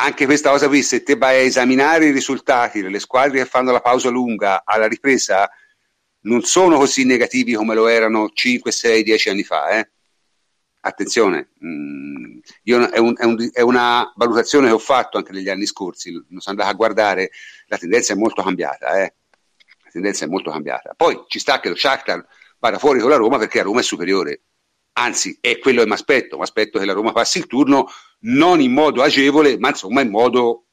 anche 0.04 0.26
questa 0.26 0.50
cosa 0.50 0.68
qui, 0.68 0.84
se 0.84 1.02
te 1.02 1.16
vai 1.16 1.38
a 1.38 1.44
esaminare 1.44 2.08
i 2.08 2.12
risultati 2.12 2.82
delle 2.82 3.00
squadre 3.00 3.40
che 3.40 3.46
fanno 3.46 3.72
la 3.72 3.80
pausa 3.80 4.10
lunga 4.10 4.64
alla 4.66 4.88
ripresa, 4.88 5.50
non 6.22 6.44
sono 6.44 6.78
così 6.78 7.06
negativi 7.06 7.54
come 7.54 7.74
lo 7.74 7.88
erano 7.88 8.30
5, 8.30 8.72
6, 8.72 9.04
10 9.04 9.30
anni 9.30 9.44
fa. 9.44 9.70
Eh? 9.70 9.90
Attenzione, 10.82 11.52
mm, 11.64 12.40
io, 12.64 12.90
è, 12.90 12.98
un, 12.98 13.14
è, 13.18 13.24
un, 13.24 13.50
è, 13.54 13.62
una 13.62 14.12
valutazione 14.16 14.68
che 14.68 14.74
ho 14.74 14.80
fatto 14.80 15.18
anche 15.18 15.32
negli 15.32 15.50
anni 15.50 15.66
scorsi, 15.66 16.12
non 16.12 16.42
sono 16.42 16.58
andato 16.58 16.70
a 16.70 16.74
guardare, 16.74 17.32
la 17.68 17.78
tendenza 17.78 18.12
è 18.12 18.18
molto 18.18 18.44
cambiata. 18.44 19.02
Eh? 19.02 19.14
La 19.86 19.90
tendenza 19.90 20.26
è 20.26 20.28
molto 20.28 20.52
cambiata. 20.52 20.94
Poi 20.96 21.24
ci 21.28 21.40
sta 21.40 21.62
che 21.62 21.70
lo 21.70 21.76
Shakhtar 21.76 22.26
vada 22.60 22.78
fuori 22.78 23.00
con 23.00 23.10
la 23.10 23.16
Roma 23.16 23.38
perché 23.38 23.60
la 23.60 23.64
Roma 23.64 23.80
è 23.80 23.84
superiore 23.84 24.42
anzi 24.94 25.38
è 25.42 25.58
quello 25.60 25.82
che 25.82 25.88
mi 25.88 25.94
aspetto, 25.94 26.38
mi 26.38 26.44
aspetto 26.44 26.80
che 26.80 26.86
la 26.86 26.94
Roma 26.94 27.12
passi 27.12 27.38
il 27.40 27.48
turno 27.48 27.88
non 28.24 28.62
in 28.62 28.72
modo 28.72 29.02
agevole, 29.02 29.58
ma 29.58 29.70
insomma 29.70 30.02
in 30.02 30.10
modo 30.10 30.66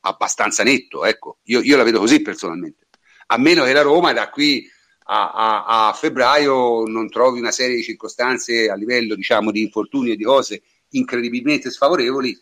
abbastanza 0.00 0.62
netto, 0.62 1.04
ecco, 1.04 1.38
io, 1.44 1.60
io 1.60 1.76
la 1.76 1.82
vedo 1.82 1.98
così 1.98 2.20
personalmente, 2.22 2.86
a 3.26 3.38
meno 3.38 3.64
che 3.64 3.72
la 3.72 3.82
Roma 3.82 4.12
da 4.12 4.30
qui 4.30 4.68
a, 5.10 5.32
a, 5.32 5.88
a, 5.88 5.92
febbraio 5.92 6.84
non 6.84 7.08
trovi 7.08 7.38
una 7.38 7.50
serie 7.50 7.76
di 7.76 7.82
circostanze 7.82 8.68
a 8.68 8.74
livello 8.74 9.14
diciamo 9.14 9.50
di 9.50 9.62
infortuni 9.62 10.10
e 10.10 10.16
di 10.16 10.24
cose 10.24 10.62
incredibilmente 10.90 11.70
sfavorevoli, 11.70 12.38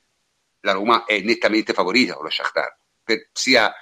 la 0.61 0.73
Roma 0.73 1.05
è 1.05 1.21
nettamente 1.21 1.73
favorita 1.73 2.15
con 2.15 2.25
lo 2.25 2.31
Shakhtar, 2.31 2.79
per, 3.03 3.29
sia 3.33 3.73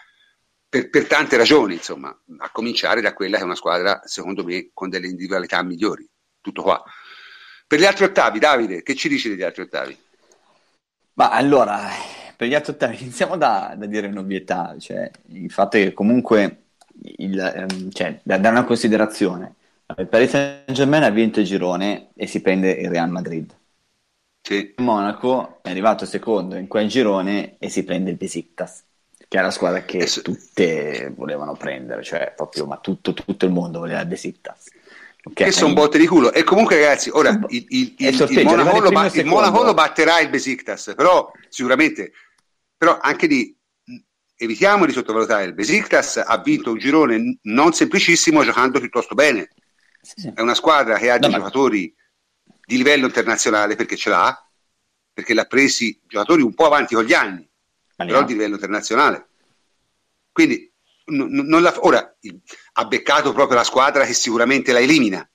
per, 0.68 0.90
per, 0.90 1.06
tante 1.06 1.36
ragioni, 1.36 1.74
insomma, 1.74 2.08
a 2.38 2.50
cominciare 2.50 3.00
da 3.00 3.14
quella 3.14 3.36
che 3.36 3.42
è 3.42 3.46
una 3.46 3.54
squadra, 3.54 4.02
secondo 4.04 4.44
me, 4.44 4.70
con 4.72 4.88
delle 4.88 5.06
individualità 5.06 5.62
migliori. 5.62 6.08
Tutto 6.40 6.62
qua. 6.62 6.82
Per 7.66 7.78
gli 7.78 7.84
altri 7.84 8.04
ottavi, 8.04 8.38
Davide, 8.38 8.82
che 8.82 8.94
ci 8.94 9.08
dici 9.08 9.28
degli 9.28 9.42
altri 9.42 9.62
ottavi? 9.62 9.96
Ma 11.14 11.30
allora, 11.30 11.88
per 12.36 12.48
gli 12.48 12.54
ottavi 12.54 12.98
iniziamo 13.02 13.36
da, 13.36 13.74
da 13.76 13.86
dire 13.86 14.06
un'ovvietà, 14.08 14.76
cioè 14.78 15.10
il 15.28 15.50
fatto 15.50 15.78
che 15.78 15.92
comunque, 15.92 16.64
il, 17.18 17.38
ehm, 17.38 17.90
cioè, 17.90 18.20
da, 18.22 18.38
da, 18.38 18.50
una 18.50 18.64
considerazione, 18.64 19.54
il 19.96 20.08
Paris 20.08 20.30
Saint 20.30 20.72
Germain 20.72 21.02
ha 21.04 21.10
vinto 21.10 21.40
il 21.40 21.46
girone 21.46 22.08
e 22.14 22.26
si 22.26 22.40
prende 22.40 22.70
il 22.70 22.90
Real 22.90 23.10
Madrid. 23.10 23.52
Sì. 24.40 24.74
Monaco 24.78 25.60
è 25.62 25.70
arrivato 25.70 26.04
secondo 26.04 26.56
in 26.56 26.66
quel 26.68 26.88
girone 26.88 27.56
e 27.58 27.68
si 27.70 27.82
prende 27.84 28.10
il 28.10 28.16
Besiktas, 28.16 28.84
che 29.28 29.38
è 29.38 29.40
la 29.42 29.50
squadra 29.50 29.84
che 29.84 30.06
tutte 30.22 31.12
volevano 31.16 31.54
prendere, 31.54 32.02
cioè 32.02 32.32
proprio, 32.36 32.66
ma 32.66 32.78
tutto, 32.78 33.14
tutto 33.14 33.46
il 33.46 33.52
mondo 33.52 33.78
voleva 33.78 34.00
il 34.00 34.06
Besiktas. 34.06 34.70
Okay. 35.26 35.46
Che 35.46 35.52
sono 35.52 35.72
botte 35.72 35.96
di 35.96 36.06
culo. 36.06 36.32
E 36.32 36.44
comunque, 36.44 36.76
ragazzi, 36.76 37.08
ora 37.10 37.30
il, 37.30 37.64
il, 37.68 37.94
il, 37.96 38.26
il 38.28 38.44
Monaco, 38.44 38.78
lo, 38.78 38.90
ba- 38.90 39.10
Monaco 39.24 39.62
lo 39.62 39.72
batterà 39.72 40.20
il 40.20 40.28
Besiktas, 40.28 40.92
però 40.94 41.30
sicuramente, 41.48 42.12
però 42.76 42.98
anche 43.00 43.26
lì 43.26 43.56
evitiamo 44.36 44.84
di 44.84 44.92
sottovalutare. 44.92 45.44
Il 45.44 45.54
Besiktas 45.54 46.18
ha 46.18 46.38
vinto 46.38 46.72
un 46.72 46.78
girone 46.78 47.38
non 47.44 47.72
semplicissimo 47.72 48.44
giocando 48.44 48.80
piuttosto 48.80 49.14
bene. 49.14 49.48
Sì, 50.02 50.20
sì. 50.20 50.32
È 50.34 50.42
una 50.42 50.54
squadra 50.54 50.98
che 50.98 51.10
ha 51.10 51.16
dei 51.16 51.30
no, 51.30 51.38
giocatori 51.38 51.94
ma... 51.96 52.54
di 52.66 52.76
livello 52.76 53.06
internazionale 53.06 53.76
perché 53.76 53.96
ce 53.96 54.10
l'ha, 54.10 54.46
perché 55.10 55.32
l'ha 55.32 55.46
presi 55.46 55.98
giocatori 56.06 56.42
un 56.42 56.52
po' 56.52 56.66
avanti 56.66 56.94
con 56.94 57.04
gli 57.04 57.14
anni, 57.14 57.48
ma 57.96 58.04
però 58.04 58.24
di 58.24 58.34
livello 58.34 58.56
internazionale. 58.56 59.28
Quindi 60.30 60.70
non 61.06 61.62
la, 61.62 61.74
ora 61.80 62.16
ha 62.74 62.84
beccato 62.86 63.32
proprio 63.32 63.56
la 63.56 63.64
squadra 63.64 64.04
che 64.04 64.14
sicuramente 64.14 64.72
la 64.72 64.80
elimina, 64.80 65.28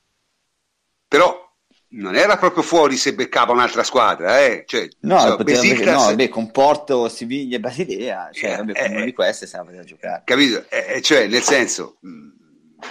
però 1.07 1.47
non 1.91 2.15
era 2.15 2.37
proprio 2.37 2.63
fuori 2.63 2.97
se 2.97 3.13
beccava 3.13 3.53
un'altra 3.53 3.83
squadra. 3.83 4.39
Eh? 4.45 4.63
Cioè, 4.65 4.87
no, 5.01 5.19
so, 5.19 5.37
Besiktas... 5.37 5.95
no 5.95 6.05
vabbè, 6.05 6.29
con 6.29 6.51
Porto, 6.51 7.07
Siviglia 7.09 7.57
e 7.57 7.59
Basilea, 7.59 8.29
cioè, 8.31 8.53
eh, 8.53 8.57
vabbè, 8.57 8.71
eh, 8.75 8.89
una 8.89 9.05
di 9.05 9.13
queste 9.13 9.47
se 9.47 9.57
la 9.57 9.63
poteva 9.63 9.83
giocare. 9.83 10.21
Capito? 10.25 10.65
Eh, 10.69 10.95
eh 10.95 11.01
cioè, 11.01 11.27
nel 11.27 11.41
senso... 11.41 11.97
Mm. 12.05 12.37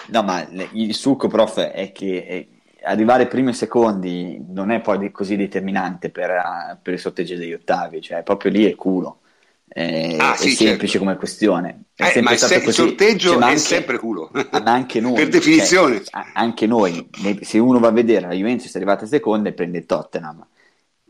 No, 0.08 0.22
ma 0.22 0.46
il 0.72 0.94
succo, 0.94 1.28
prof, 1.28 1.60
è 1.60 1.92
che 1.92 2.26
eh, 2.28 2.48
arrivare 2.82 3.26
primi 3.26 3.50
e 3.50 3.54
secondi 3.54 4.38
non 4.46 4.70
è 4.70 4.82
poi 4.82 5.10
così 5.10 5.34
determinante 5.34 6.10
per, 6.10 6.78
per 6.82 6.92
il 6.92 7.00
sotteggio 7.00 7.36
degli 7.36 7.54
ottavi, 7.54 8.02
cioè 8.02 8.22
proprio 8.22 8.50
lì 8.50 8.70
è 8.70 8.74
culo 8.74 9.20
eh, 9.68 10.16
ah, 10.18 10.34
sì, 10.34 10.48
è 10.48 10.54
semplice 10.54 10.92
certo. 10.92 10.98
come 10.98 11.16
questione. 11.16 11.82
È 11.94 12.12
eh, 12.16 12.20
ma 12.20 12.36
se- 12.36 12.56
il 12.56 12.72
sorteggio 12.72 13.32
cioè, 13.32 13.38
è 13.38 13.44
anche, 13.44 13.58
sempre 13.58 13.98
culo. 13.98 14.30
Ma 14.32 14.62
anche 14.64 15.00
noi. 15.00 15.14
per 15.14 15.28
definizione. 15.28 16.02
Cioè, 16.04 16.30
anche 16.34 16.66
noi. 16.66 17.08
Se 17.42 17.58
uno 17.58 17.78
va 17.78 17.88
a 17.88 17.92
vedere 17.92 18.26
la 18.26 18.34
Juventus 18.34 18.72
è 18.72 18.76
arrivata 18.76 19.06
seconda 19.06 19.48
e 19.48 19.52
prende 19.52 19.78
il 19.78 19.86
Tottenham. 19.86 20.46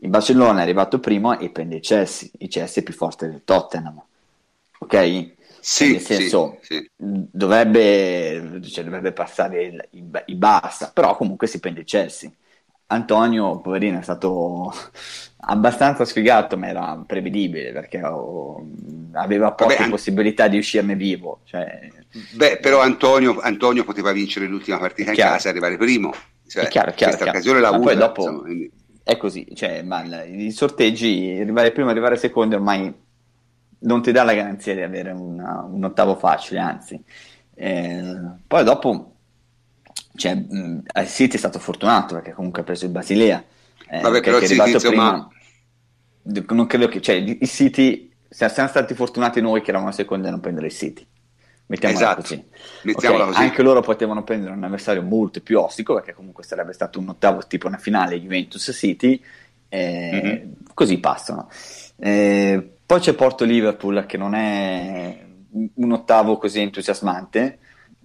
Il 0.01 0.09
Barcellona 0.09 0.59
è 0.59 0.61
arrivato 0.63 0.99
primo 0.99 1.37
e 1.37 1.49
prende 1.49 1.75
il 1.75 1.81
Chelsea. 1.81 2.29
Il 2.37 2.49
Chelsea 2.49 2.81
è 2.81 2.85
più 2.85 2.93
forte 2.93 3.29
del 3.29 3.41
Tottenham. 3.43 4.01
Ok? 4.79 5.31
Sì, 5.61 5.91
nel 5.91 6.01
senso, 6.01 6.57
sì, 6.61 6.75
sì. 6.75 6.89
Dovrebbe, 6.95 8.61
cioè, 8.63 8.83
dovrebbe 8.83 9.11
passare 9.11 9.63
il, 9.63 9.87
il, 9.91 10.23
il 10.27 10.35
basta, 10.35 10.89
però 10.93 11.17
comunque 11.17 11.47
si 11.47 11.59
prende 11.59 11.81
il 11.81 11.85
Chelsea. 11.85 12.31
Antonio, 12.87 13.59
poverino, 13.59 13.99
è 13.99 14.01
stato 14.01 14.73
abbastanza 15.41 16.05
sfigato, 16.05 16.57
ma 16.57 16.67
era 16.67 17.03
prevedibile 17.05 17.71
perché 17.71 18.03
oh, 18.03 18.67
aveva 19.13 19.51
poche 19.51 19.75
Vabbè, 19.77 19.89
possibilità 19.89 20.47
di 20.47 20.57
uscirne 20.57 20.95
vivo. 20.95 21.41
Cioè... 21.45 21.89
Beh, 22.33 22.57
però 22.57 22.81
Antonio, 22.81 23.39
Antonio, 23.39 23.83
poteva 23.83 24.11
vincere 24.11 24.47
l'ultima 24.47 24.77
partita 24.77 25.11
in 25.11 25.17
casa 25.17 25.47
e 25.47 25.51
arrivare 25.51 25.77
primo. 25.77 26.13
Cioè, 26.47 26.63
è 26.63 26.67
chiaro, 26.67 26.91
chiaro, 26.91 27.15
questa 27.15 27.31
chiaro. 27.31 27.31
occasione 27.31 27.59
la 27.59 27.71
usa. 27.71 27.93
dopo 27.93 28.21
insomma, 28.21 28.41
quindi... 28.41 28.71
È 29.03 29.17
così, 29.17 29.47
cioè, 29.55 29.81
ma 29.81 30.03
i 30.23 30.51
sorteggi, 30.51 31.37
arrivare 31.39 31.71
primo 31.71 31.89
arrivare 31.89 32.15
secondo 32.15 32.55
ormai 32.55 32.93
non 33.79 34.01
ti 34.01 34.11
dà 34.11 34.23
la 34.23 34.33
garanzia 34.33 34.75
di 34.75 34.81
avere 34.81 35.11
una, 35.11 35.65
un 35.67 35.83
ottavo 35.83 36.15
facile, 36.15 36.59
anzi. 36.59 37.01
Eh, 37.55 38.03
poi 38.45 38.63
dopo 38.63 39.13
cioè, 40.15 40.35
mh, 40.35 40.83
il 40.95 41.07
City 41.07 41.35
è 41.35 41.39
stato 41.39 41.59
fortunato 41.59 42.15
perché 42.15 42.33
comunque 42.33 42.61
ha 42.61 42.65
preso 42.65 42.85
il 42.85 42.91
Basilea. 42.91 43.43
Eh, 43.89 44.01
Vabbè, 44.01 44.21
però 44.21 44.37
è 44.37 44.43
arrivato 44.43 44.79
City, 44.79 44.87
prima. 44.87 45.29
Insomma... 46.23 46.53
Non 46.55 46.67
credo 46.67 46.87
che, 46.87 47.01
cioè, 47.01 47.15
il 47.15 47.47
City, 47.47 48.11
siamo 48.29 48.67
stati 48.67 48.93
fortunati 48.93 49.41
noi 49.41 49.61
che 49.61 49.71
eravamo 49.71 49.91
secondi 49.91 50.27
a 50.27 50.31
non 50.31 50.39
prendere 50.39 50.67
il 50.67 50.73
City. 50.73 51.05
Mettiamola 51.65 52.03
esatto. 52.03 52.21
così. 52.21 52.45
Mettiamola 52.83 53.23
okay, 53.23 53.35
così. 53.35 53.45
Anche 53.45 53.61
loro 53.61 53.81
potevano 53.81 54.23
prendere 54.23 54.53
un 54.53 54.63
avversario 54.63 55.01
molto 55.01 55.41
più 55.41 55.59
ostico 55.59 55.93
perché 55.93 56.13
comunque 56.13 56.43
sarebbe 56.43 56.73
stato 56.73 56.99
un 56.99 57.09
ottavo 57.09 57.45
tipo 57.47 57.67
una 57.67 57.77
finale 57.77 58.19
Juventus 58.19 58.71
City. 58.73 59.21
Eh, 59.69 60.21
mm-hmm. 60.23 60.51
Così 60.73 60.99
passano. 60.99 61.49
Eh, 61.97 62.77
poi 62.85 62.99
c'è 62.99 63.13
Porto 63.13 63.45
Liverpool 63.45 64.05
che 64.07 64.17
non 64.17 64.33
è 64.33 65.25
un 65.51 65.91
ottavo 65.91 66.37
così 66.37 66.59
entusiasmante 66.59 67.59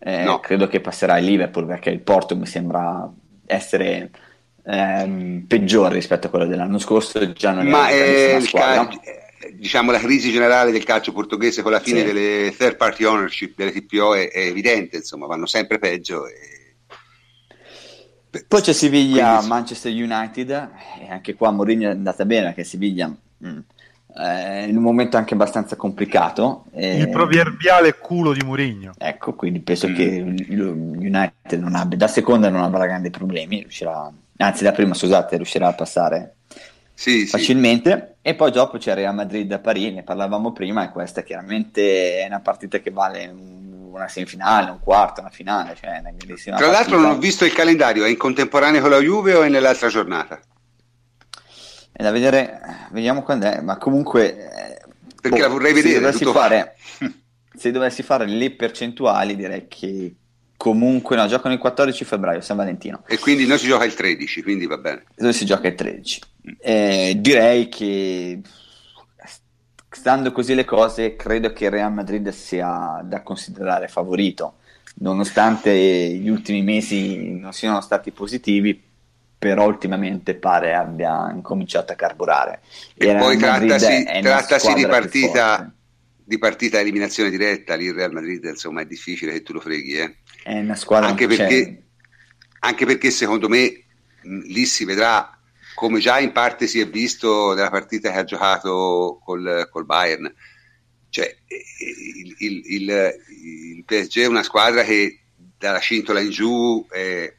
eh, 0.07 0.23
no. 0.23 0.39
Credo 0.41 0.67
che 0.67 0.83
passerà 0.83 1.17
il 1.17 1.25
Liverpool 1.25 1.65
perché 1.65 1.89
il 1.89 2.01
Porto 2.01 2.37
mi 2.37 2.45
sembra 2.45 3.11
essere 3.47 4.11
ehm, 4.65 5.45
peggiore 5.47 5.95
rispetto 5.95 6.27
a 6.27 6.31
quello 6.31 6.47
dell'anno 6.47 6.79
scorso. 6.79 7.33
Già 7.33 7.53
non 7.53 7.67
Ma 7.67 7.89
è 7.89 8.39
ca- 8.51 8.89
diciamo 9.53 9.91
la 9.91 9.99
crisi 9.99 10.31
generale 10.31 10.71
del 10.71 10.85
calcio 10.85 11.13
portoghese 11.13 11.63
con 11.63 11.73
la 11.73 11.81
fine 11.81 12.01
sì. 12.01 12.07
delle 12.07 12.55
third 12.57 12.77
party 12.77 13.05
ownership 13.05 13.55
delle 13.57 13.73
TPO 13.73 14.15
è, 14.15 14.31
è 14.31 14.47
evidente, 14.47 14.97
insomma, 14.97 15.27
vanno 15.27 15.47
sempre 15.47 15.79
peggio. 15.79 16.27
E... 16.27 16.75
Poi 18.47 18.61
c'è 18.61 18.73
Siviglia, 18.73 19.37
Quindi... 19.37 19.49
Manchester 19.49 19.93
United, 19.93 20.51
e 20.51 21.11
anche 21.11 21.35
qua 21.35 21.51
Mourinho 21.51 21.89
è 21.89 21.93
andata 21.93 22.25
bene 22.25 22.47
perché 22.47 22.65
Siviglia 22.65 23.09
mm, 23.09 23.59
eh, 24.17 24.69
in 24.69 24.77
un 24.77 24.83
momento 24.83 25.17
anche 25.17 25.35
abbastanza 25.35 25.77
complicato. 25.77 26.65
Eh, 26.73 26.99
il 26.99 27.11
proverbiale 27.11 27.97
culo 27.99 28.33
di 28.33 28.45
Mourinho. 28.45 28.93
Ecco, 28.99 29.35
quindi 29.35 29.61
penso 29.61 29.89
mm. 29.89 29.95
che 29.95 30.05
United 30.49 31.61
non 31.61 31.75
abbia, 31.75 31.97
da 31.97 32.09
seconda 32.09 32.49
non 32.49 32.63
avrà 32.63 32.87
grandi 32.87 33.11
problemi, 33.11 33.61
riuscirà, 33.61 34.13
anzi 34.39 34.65
da 34.65 34.73
prima 34.73 34.95
scusate, 34.95 35.37
riuscirà 35.37 35.69
a 35.69 35.75
passare 35.75 36.35
sì, 36.95 37.27
facilmente. 37.27 38.17
Sì. 38.23 38.29
E 38.31 38.35
poi 38.35 38.51
dopo 38.53 38.79
c'è 38.79 38.95
Real 38.95 39.15
Madrid 39.15 39.47
da 39.47 39.59
Parigi, 39.59 39.93
ne 39.93 40.03
parlavamo 40.03 40.53
prima, 40.53 40.85
e 40.85 40.91
questa 40.91 41.23
chiaramente 41.23 42.21
è 42.21 42.27
una 42.27 42.41
partita 42.41 42.79
che 42.79 42.91
vale 42.91 43.27
una 43.95 44.09
semifinale, 44.09 44.71
un 44.71 44.81
quarto, 44.81 45.21
una 45.21 45.31
finale. 45.31 45.77
Cioè 45.79 46.01
una 46.01 46.57
Tra 46.57 46.71
l'altro 46.71 46.99
non 46.99 47.11
ho 47.11 47.19
visto 47.19 47.45
il 47.45 47.53
calendario, 47.53 48.05
è 48.05 48.09
in 48.09 48.17
contemporanea 48.17 48.81
con 48.81 48.91
la 48.91 49.01
Juve 49.01 49.35
o 49.35 49.43
è 49.43 49.49
nell'altra 49.49 49.89
giornata? 49.89 50.41
È 51.93 52.03
da 52.03 52.11
vedere, 52.11 52.61
vediamo 52.91 53.23
quando 53.23 53.47
è, 53.47 53.61
ma 53.61 53.77
comunque... 53.77 54.37
Eh, 54.37 54.83
Perché 55.21 55.39
boh, 55.39 55.43
la 55.43 55.49
vorrei 55.49 55.73
vedere. 55.73 55.95
Se 55.95 56.01
dovessi, 56.01 56.25
fare, 56.25 56.77
se 57.57 57.71
dovessi 57.71 58.03
fare 58.03 58.27
le 58.27 58.51
percentuali 58.53 59.37
direi 59.37 59.67
che 59.69 60.15
comunque 60.65 61.15
no, 61.15 61.27
giocano 61.27 61.53
il 61.53 61.61
14 61.61 62.07
febbraio, 62.07 62.41
San 62.41 62.57
Valentino. 62.57 63.03
E 63.07 63.19
quindi 63.19 63.47
noi 63.47 63.59
si 63.59 63.67
gioca 63.67 63.85
il 63.85 63.93
13, 63.93 64.43
quindi 64.43 64.67
va 64.67 64.79
bene. 64.79 65.05
Dove 65.15 65.35
si 65.35 65.45
gioca 65.45 65.69
il 65.69 65.75
13. 65.75 66.21
Eh, 66.59 67.17
direi 67.19 67.69
che 67.69 68.41
stando 69.91 70.33
così 70.33 70.55
le 70.55 70.65
cose, 70.65 71.17
credo 71.17 71.53
che 71.53 71.67
il 71.67 71.71
Real 71.71 71.93
Madrid 71.93 72.31
sia 72.31 72.99
da 73.05 73.21
considerare 73.21 73.89
favorito, 73.89 74.55
nonostante 75.01 75.71
gli 75.71 76.31
ultimi 76.31 76.63
mesi 76.63 77.39
non 77.39 77.53
siano 77.53 77.83
stati 77.83 78.11
positivi, 78.11 78.83
però 79.39 79.67
ultimamente 79.67 80.35
pare 80.35 80.73
abbia 80.73 81.31
incominciato 81.31 81.93
a 81.93 81.95
carburare. 81.95 82.63
E, 82.95 83.09
e 83.09 83.17
poi 83.17 83.37
trattasi, 83.37 84.07
trattasi 84.23 84.73
di 84.73 84.87
partita 84.87 85.71
di 86.25 86.39
partita 86.39 86.79
a 86.79 86.81
eliminazione 86.81 87.31
diretta 87.31 87.75
lì 87.75 87.87
il 87.87 87.95
Real 87.95 88.13
Madrid 88.13 88.43
insomma 88.45 88.81
è 88.81 88.87
difficile 88.87 89.33
che 89.33 89.43
tu 89.43 89.53
lo 89.53 89.61
freghi 89.61 89.99
eh. 89.99 90.17
è 90.43 90.59
una 90.59 90.75
squadra 90.75 91.09
anche 91.09 91.27
perché, 91.27 91.83
anche 92.61 92.87
perché 92.87 93.11
secondo 93.11 93.49
me 93.49 93.85
lì 94.23 94.65
si 94.65 94.85
vedrà 94.85 95.39
come 95.75 96.01
già 96.01 96.19
in 96.19 96.33
parte 96.33 96.67
si 96.67 96.81
è 96.81 96.89
visto 96.89 97.53
nella 97.53 97.71
partita 97.71 98.11
che 98.11 98.19
ha 98.19 98.25
giocato 98.25 99.21
col, 99.23 99.69
col 99.71 99.85
Bayern 99.85 100.33
cioè 101.11 101.33
il, 101.49 102.35
il, 102.39 102.63
il, 102.65 103.15
il, 103.77 103.85
PSG 103.85 104.23
è 104.23 104.27
una 104.27 104.43
squadra 104.43 104.83
che 104.83 105.21
dalla 105.59 105.79
cintola 105.79 106.21
in 106.21 106.31
giù 106.31 106.85
è, 106.91 107.33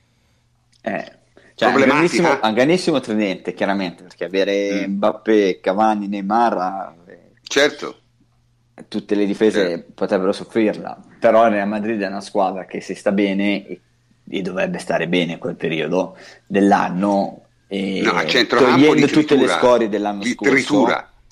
eh 0.82 1.24
cioè, 1.56 1.72
grandissimo, 1.72 2.38
un 2.42 2.54
grandissimo 2.54 3.00
tridente, 3.00 3.54
chiaramente, 3.54 4.04
perché 4.04 4.26
avere 4.26 4.88
mm. 4.88 4.92
Mbappé, 4.92 5.60
Cavani, 5.62 6.10
Neymar... 6.10 6.96
Eh, 7.08 7.32
certo. 7.44 8.02
Tutte 8.88 9.16
le 9.16 9.26
difese 9.26 9.68
certo. 9.70 9.92
potrebbero 9.94 10.34
soffrirla, 10.34 11.02
però 11.20 11.48
Real 11.48 11.68
Madrid 11.68 12.02
è 12.02 12.08
una 12.08 12.22
squadra 12.22 12.66
che 12.66 12.82
si 12.82 12.94
sta 12.94 13.12
bene 13.12 13.66
e, 13.66 13.82
e 14.30 14.42
dovrebbe 14.42 14.80
stare 14.80 15.08
bene 15.08 15.34
in 15.34 15.40
quel 15.40 15.56
periodo 15.56 16.18
dell'anno 16.46 17.46
e 17.68 18.02
no, 18.04 18.12
togliendo 18.48 19.08
tutte 19.08 19.36
le 19.38 19.48
scorie 19.48 19.90
dell'anno 19.90 20.24
scorso 20.24 20.86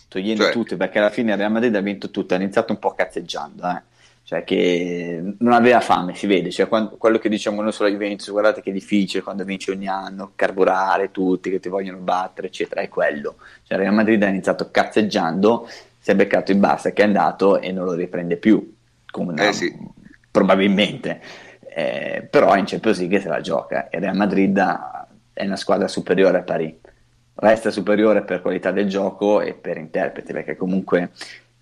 togliendo 0.07 0.43
cioè. 0.43 0.51
tutte 0.51 0.77
perché 0.77 0.97
alla 0.97 1.09
fine 1.09 1.35
Real 1.35 1.51
Madrid 1.51 1.75
ha 1.75 1.81
vinto 1.81 2.09
tutto 2.09 2.33
ha 2.33 2.37
iniziato 2.37 2.71
un 2.71 2.79
po' 2.79 2.93
cazzeggiando 2.93 3.69
eh 3.69 3.81
cioè 4.25 4.45
che 4.45 5.21
non 5.39 5.53
aveva 5.53 5.81
fame, 5.81 6.15
si 6.15 6.27
vede, 6.27 6.49
cioè 6.49 6.69
quando, 6.69 6.95
quello 6.97 7.17
che 7.17 7.27
diciamo 7.27 7.61
noi 7.61 7.73
sulla 7.73 7.89
Juventus, 7.89 8.31
guardate 8.31 8.61
che 8.61 8.69
è 8.69 8.73
difficile 8.73 9.21
quando 9.21 9.43
vinci 9.43 9.69
ogni 9.69 9.87
anno, 9.87 10.31
carburare 10.35 11.11
tutti 11.11 11.49
che 11.49 11.59
ti 11.59 11.67
vogliono 11.67 11.97
battere, 11.97 12.47
eccetera, 12.47 12.79
è 12.79 12.87
quello. 12.87 13.35
Cioè 13.63 13.77
Real 13.77 13.93
Madrid 13.93 14.23
ha 14.23 14.27
iniziato 14.27 14.71
cazzeggiando, 14.71 15.67
si 16.03 16.11
è 16.11 16.15
beccato 16.15 16.51
il 16.51 16.59
Barça 16.59 16.91
che 16.91 17.01
è 17.01 17.05
andato 17.05 17.61
e 17.61 17.71
non 17.71 17.85
lo 17.85 17.93
riprende 17.93 18.35
più, 18.35 18.75
come, 19.09 19.47
eh 19.47 19.53
sì. 19.53 19.73
probabilmente. 20.29 21.21
Eh, 21.73 22.27
però 22.29 22.57
in 22.57 22.65
Champions 22.65 22.99
League 22.99 23.21
se 23.21 23.29
la 23.29 23.39
gioca 23.39 23.87
e 23.87 23.99
Real 23.99 24.15
Madrid 24.15 24.57
è 25.31 25.45
una 25.45 25.55
squadra 25.55 25.87
superiore 25.87 26.39
a 26.39 26.41
Paris. 26.41 26.73
Resta 27.35 27.71
superiore 27.71 28.23
per 28.23 28.41
qualità 28.41 28.71
del 28.71 28.89
gioco 28.89 29.39
e 29.39 29.53
per 29.53 29.77
interpreti, 29.77 30.33
perché 30.33 30.57
comunque 30.57 31.11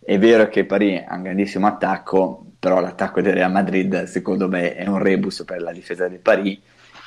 è 0.04 0.18
vero 0.18 0.50
che 0.50 0.66
Paris 0.66 1.04
ha 1.08 1.18
un 1.18 1.22
grandissimo 1.22 1.68
attacco, 1.68 2.44
però 2.58 2.80
l'attacco 2.80 3.22
del 3.22 3.34
Real 3.34 3.52
Madrid 3.52 4.06
secondo 4.06 4.48
me 4.48 4.74
è 4.74 4.88
un 4.88 4.98
rebus 4.98 5.44
per 5.46 5.62
la 5.62 5.72
difesa 5.72 6.08
del 6.08 6.18
Paris 6.18 6.58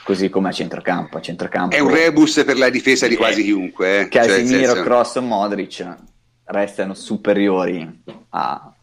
così 0.05 0.29
come 0.29 0.51
a 0.51 0.53
centrocampo. 0.53 1.17
A 1.17 1.21
centrocampo 1.21 1.75
è 1.75 1.81
un 1.81 1.93
rebus 1.93 2.45
per 2.47 2.57
la 2.57 2.71
difesa 2.71 3.09
di 3.09 3.17
quasi 3.17 3.43
chiunque. 3.43 4.03
Eh. 4.03 4.09
Casimiro, 4.09 4.75
cioè, 4.75 4.85
Cross, 4.85 5.19
Modric 5.19 6.13
restano 6.45 6.95
superiori 6.95 8.03
a, 8.31 8.75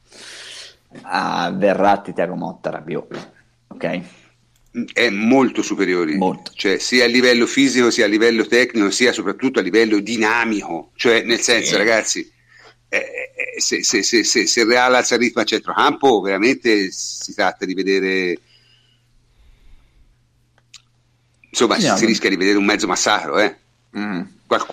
a 1.03 1.51
Verratti, 1.51 2.13
Tiago 2.13 2.35
Motta, 2.35 2.69
Rabiot. 2.69 3.31
Ok? 3.67 4.01
È 4.93 5.09
molto 5.09 5.61
superiori, 5.61 6.15
molto. 6.15 6.51
Cioè, 6.55 6.77
sia 6.77 7.03
a 7.03 7.07
livello 7.07 7.45
fisico, 7.45 7.91
sia 7.91 8.05
a 8.05 8.07
livello 8.07 8.45
tecnico, 8.45 8.89
sia 8.89 9.11
soprattutto 9.11 9.59
a 9.59 9.61
livello 9.61 9.99
dinamico. 9.99 10.91
Cioè, 10.95 11.23
nel 11.23 11.41
senso, 11.41 11.75
eh. 11.75 11.77
ragazzi, 11.77 12.31
eh, 12.87 12.97
eh, 12.97 13.59
se, 13.59 13.83
se, 13.83 14.01
se, 14.01 14.23
se, 14.23 14.61
il 14.61 14.67
Real 14.67 14.95
alza 14.95 15.15
il 15.15 15.21
ritmo 15.21 15.41
a 15.41 15.45
centrocampo, 15.45 16.21
veramente 16.21 16.89
si 16.91 17.33
tratta 17.33 17.65
di 17.65 17.73
vedere. 17.73 18.39
Insomma, 21.49 21.77
si, 21.77 21.91
si 21.97 22.05
rischia 22.05 22.29
di 22.29 22.37
vedere 22.37 22.57
un 22.57 22.65
mezzo 22.65 22.87
massacro. 22.87 23.39
Eh. 23.39 23.55
Mm. 23.97 24.21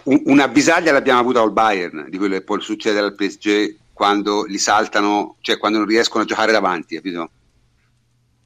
Una 0.05 0.49
bisaglia 0.49 0.91
l'abbiamo 0.91 1.21
avuta 1.21 1.41
al 1.41 1.53
Bayern, 1.53 2.07
di 2.09 2.19
quello 2.19 2.35
che 2.35 2.43
può 2.43 2.59
succedere 2.59 3.07
al 3.07 3.15
PSG 3.15 3.77
quando 3.93 4.45
li 4.45 4.59
saltano, 4.59 5.37
cioè 5.41 5.59
quando 5.59 5.79
non 5.79 5.87
riescono 5.87 6.25
a 6.25 6.27
giocare 6.27 6.51
davanti, 6.51 6.97
capito? 6.97 7.31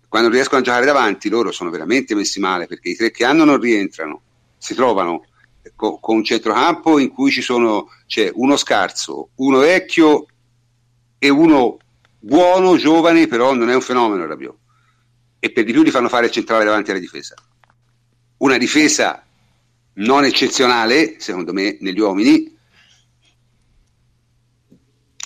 Quando 0.09 0.29
non 0.29 0.37
riescono 0.37 0.61
a 0.61 0.65
giocare 0.65 0.85
davanti, 0.85 1.31
loro 1.31 1.51
sono 1.51 1.71
veramente 1.71 2.15
messi 2.15 2.39
male 2.39 2.67
perché 2.67 2.91
i 2.91 2.97
tre 2.97 3.11
che 3.11 3.25
hanno 3.25 3.45
non 3.45 3.59
rientrano, 3.59 4.21
si 4.59 4.75
trovano 4.75 5.25
con, 5.75 6.01
con 6.01 6.17
un 6.17 6.25
centrocampo 6.25 6.99
in 6.99 7.11
cui 7.11 7.31
ci 7.31 7.41
sono, 7.41 7.89
c'è 8.07 8.31
uno 8.35 8.57
scarso, 8.57 9.31
uno 9.37 9.59
vecchio 9.59 10.27
e 11.19 11.29
uno 11.31 11.79
buono, 12.19 12.77
giovane, 12.77 13.27
però 13.27 13.55
non 13.55 13.71
è 13.71 13.75
un 13.75 13.81
fenomeno 13.81 14.27
Rabiot. 14.27 14.57
E 15.39 15.51
per 15.51 15.65
di 15.65 15.73
più 15.73 15.83
gli 15.83 15.91
fanno 15.91 16.09
fare 16.09 16.31
centrale 16.31 16.65
davanti 16.65 16.91
alla 16.91 17.01
difesa. 17.01 17.35
Una 18.39 18.59
difesa 18.59 19.25
non 19.95 20.25
eccezionale, 20.25 21.17
secondo 21.19 21.53
me, 21.53 21.77
negli 21.81 22.01
uomini. 22.01 22.57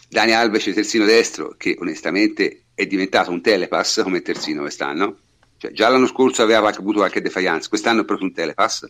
Dani 0.08 0.32
Alves, 0.32 0.64
terzino 0.72 1.04
destro, 1.04 1.54
che 1.56 1.76
onestamente 1.78 2.64
è 2.74 2.86
diventato 2.86 3.30
un 3.30 3.40
telepass 3.40 4.02
come 4.02 4.22
terzino 4.22 4.62
quest'anno. 4.62 5.18
Cioè, 5.58 5.72
già 5.72 5.88
l'anno 5.88 6.06
scorso 6.06 6.42
aveva 6.42 6.68
avuto 6.68 6.98
qualche 6.98 7.20
defiance, 7.22 7.68
quest'anno 7.68 8.02
è 8.02 8.04
proprio 8.04 8.28
un 8.28 8.34
telepass. 8.34 8.86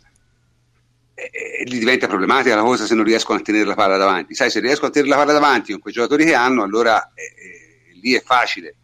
E, 1.14 1.30
e 1.32 1.64
gli 1.64 1.78
diventa 1.78 2.06
problematica 2.06 2.54
la 2.54 2.62
cosa 2.62 2.84
se 2.84 2.94
non 2.94 3.04
riescono 3.04 3.38
a 3.38 3.42
tenere 3.42 3.64
la 3.64 3.74
palla 3.74 3.96
davanti. 3.96 4.34
Sai, 4.34 4.50
se 4.50 4.60
riescono 4.60 4.88
a 4.88 4.90
tenere 4.90 5.10
la 5.10 5.18
palla 5.18 5.32
davanti 5.32 5.72
con 5.72 5.80
quei 5.80 5.94
giocatori 5.94 6.24
che 6.24 6.34
hanno, 6.34 6.62
allora 6.62 7.12
eh, 7.14 7.22
eh, 7.22 8.00
lì 8.00 8.14
è 8.14 8.22
facile. 8.22 8.74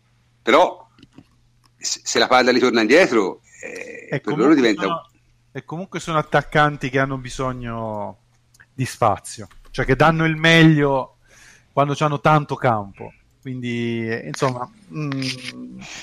Però 0.43 0.89
se, 1.77 2.19
la 2.19 2.27
palla 2.27 2.51
ritorna 2.51 2.81
indietro, 2.81 3.41
eh, 3.63 4.21
per 4.21 4.37
loro 4.37 4.55
diventa... 4.55 4.83
Sono, 4.83 5.11
e 5.53 5.65
comunque 5.65 6.01
sono 6.01 6.19
attaccanti 6.19 6.89
che 6.89 6.99
hanno 6.99 7.19
bisogno 7.19 8.19
di 8.73 8.87
spazio, 8.87 9.47
cioè 9.71 9.85
che 9.85 9.97
danno 9.97 10.25
il 10.25 10.37
meglio 10.37 11.19
quando 11.73 11.95
hanno 11.99 12.21
tanto 12.21 12.55
campo. 12.55 13.13
Quindi, 13.43 14.07
insomma, 14.25 14.71
mm, 14.95 15.11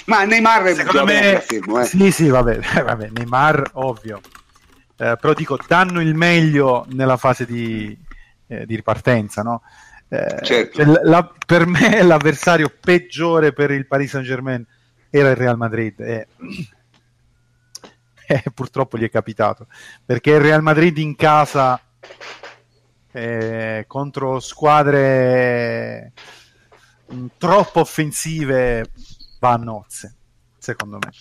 ma 0.06 0.26
Neymar 0.26 0.74
secondo 0.74 1.06
me, 1.06 1.36
affermo, 1.38 1.80
eh. 1.80 1.86
sì, 1.86 2.12
sì, 2.12 2.28
vabbè, 2.28 2.60
vabbè, 2.84 3.12
Neymar, 3.12 3.72
ovvio, 3.76 4.20
eh, 4.98 5.16
però 5.20 5.34
dico, 5.34 5.58
danno 5.66 6.02
il 6.02 6.16
meglio 6.16 6.86
nella 6.90 7.16
fase 7.16 7.46
di, 7.46 7.98
eh, 8.48 8.66
di 8.66 8.76
ripartenza, 8.76 9.42
no? 9.42 9.62
Eh, 10.10 10.40
certo. 10.44 10.84
cioè, 10.84 11.00
la, 11.04 11.32
per 11.46 11.66
me 11.66 12.02
l'avversario 12.04 12.70
peggiore 12.78 13.54
per 13.54 13.72
il 13.72 13.88
Paris 13.88 14.10
Saint 14.10 14.26
Germain 14.26 14.66
era 15.10 15.30
il 15.30 15.36
Real 15.38 15.56
Madrid 15.56 16.00
e 16.02 16.14
eh, 16.14 16.28
purtroppo 18.54 18.98
gli 18.98 19.04
è 19.04 19.10
capitato 19.10 19.68
perché 20.06 20.32
il 20.32 20.42
Real 20.42 20.62
Madrid 20.62 20.98
in 20.98 21.16
casa 21.16 21.82
eh, 23.12 23.86
contro 23.88 24.40
squadre 24.40 26.14
mm, 27.14 27.26
troppo 27.38 27.80
offensive 27.80 28.92
va 29.40 29.52
a 29.52 29.58
nozze 29.58 30.16
secondo 30.58 31.00
me. 31.00 31.12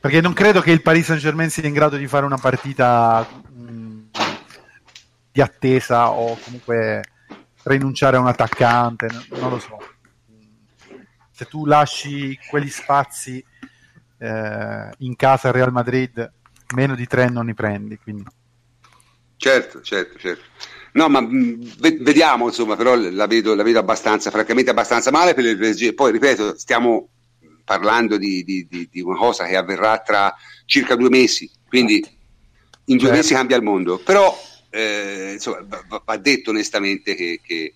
Perché 0.00 0.20
non 0.20 0.32
credo 0.32 0.60
che 0.60 0.70
il 0.70 0.80
Paris 0.80 1.06
Saint 1.06 1.20
Germain 1.20 1.50
sia 1.50 1.66
in 1.66 1.74
grado 1.74 1.96
di 1.96 2.06
fare 2.06 2.24
una 2.24 2.38
partita 2.38 3.26
mh, 3.48 3.62
mm, 3.62 4.00
di 5.32 5.40
attesa 5.40 6.10
o 6.10 6.38
comunque 6.38 7.02
rinunciare 7.64 8.16
a 8.16 8.20
un 8.20 8.28
attaccante 8.28 9.08
non 9.32 9.50
lo 9.50 9.58
so. 9.58 9.76
Se 11.30 11.44
tu 11.44 11.66
lasci 11.66 12.38
quegli 12.48 12.70
spazi 12.70 13.44
eh, 14.18 14.90
in 14.98 15.16
casa 15.16 15.50
Real 15.50 15.72
Madrid 15.72 16.32
meno 16.74 16.94
di 16.94 17.06
tre 17.06 17.28
non 17.28 17.46
li 17.46 17.54
prendi 17.54 17.98
quindi. 17.98 18.24
certo 19.36 19.80
certo 19.80 20.18
certo 20.18 20.44
no 20.92 21.08
ma 21.08 21.20
mm, 21.20 21.62
vediamo 22.00 22.46
insomma 22.46 22.76
però 22.76 22.94
la 22.96 23.26
vedo, 23.26 23.54
la 23.54 23.62
vedo 23.62 23.78
abbastanza 23.78 24.30
francamente 24.30 24.70
abbastanza 24.70 25.10
male 25.10 25.34
per 25.34 25.44
il 25.44 25.56
PSG 25.56 25.94
poi 25.94 26.12
ripeto 26.12 26.58
stiamo 26.58 27.08
parlando 27.64 28.16
di, 28.16 28.44
di, 28.44 28.66
di, 28.68 28.88
di, 28.90 29.00
una 29.00 29.18
cosa 29.18 29.44
che 29.44 29.56
avverrà 29.56 29.98
tra 29.98 30.34
circa 30.64 30.96
due 30.96 31.10
mesi 31.10 31.50
quindi 31.66 31.96
in 32.86 32.96
due 32.96 33.06
certo. 33.06 33.14
mesi 33.14 33.34
cambia 33.34 33.56
il 33.56 33.62
mondo 33.62 33.98
però 33.98 34.34
eh, 34.70 35.32
insomma, 35.34 35.64
va, 35.66 36.02
va, 36.04 36.16
detto 36.16 36.50
onestamente 36.50 37.14
che, 37.14 37.40
che, 37.42 37.74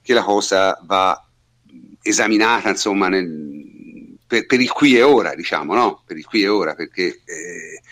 che 0.00 0.14
la 0.14 0.22
cosa 0.22 0.78
va 0.84 1.26
esaminata 2.02 2.68
insomma 2.68 3.08
nel, 3.08 3.26
per, 4.32 4.46
per, 4.46 4.60
il 4.62 4.72
qui 4.72 4.96
e 4.96 5.02
ora, 5.02 5.34
diciamo, 5.34 5.74
no? 5.74 6.02
Per 6.06 6.16
il 6.16 6.24
qui 6.24 6.42
e 6.42 6.48
ora, 6.48 6.74
perché 6.74 7.20
eh, 7.22 7.82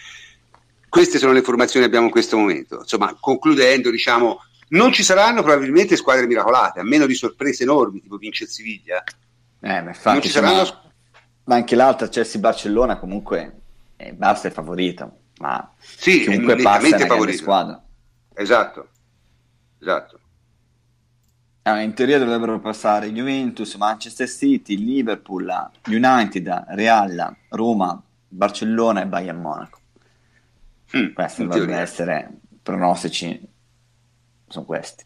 queste 0.88 1.18
sono 1.18 1.32
le 1.32 1.40
informazioni 1.40 1.84
che 1.84 1.90
abbiamo 1.90 2.06
in 2.06 2.12
questo 2.12 2.38
momento. 2.38 2.78
Insomma, 2.78 3.14
concludendo, 3.20 3.90
diciamo, 3.90 4.40
non 4.68 4.90
ci 4.90 5.02
saranno 5.02 5.42
probabilmente 5.42 5.96
squadre 5.96 6.26
miracolate, 6.26 6.80
a 6.80 6.82
meno 6.82 7.04
di 7.04 7.12
sorprese 7.12 7.64
enormi, 7.64 8.00
tipo 8.00 8.16
vince 8.16 8.46
Siviglia. 8.46 9.04
Eh, 9.60 9.82
ma 9.82 9.88
infatti, 9.90 10.30
saranno... 10.30 10.62
ma, 10.62 10.82
ma 11.44 11.54
anche 11.56 11.76
l'altra 11.76 12.08
Chelsea-Barcellona 12.08 12.98
comunque 12.98 13.60
eh, 13.96 14.14
basta 14.14 14.48
è 14.48 14.50
favorito, 14.50 15.18
ma 15.40 15.74
sì, 15.78 16.24
comunque 16.24 16.56
passa 16.56 16.96
è 16.96 17.10
una 17.10 17.32
squadra. 17.32 17.82
Esatto, 18.32 18.88
esatto. 19.78 20.19
Allora, 21.62 21.82
in 21.82 21.92
teoria 21.92 22.18
dovrebbero 22.18 22.58
passare 22.58 23.12
Juventus, 23.12 23.74
Manchester 23.74 24.28
City, 24.28 24.76
Liverpool, 24.76 25.70
United, 25.88 26.64
Real, 26.68 27.36
Roma, 27.50 28.02
Barcellona 28.28 29.02
e 29.02 29.06
Bayern 29.06 29.40
Monaco. 29.40 29.78
Mm, 30.96 31.12
questi 31.12 31.46
dovrebbero 31.46 31.78
essere 31.78 32.30
pronostici, 32.62 33.40
sono 34.48 34.64
questi. 34.64 35.04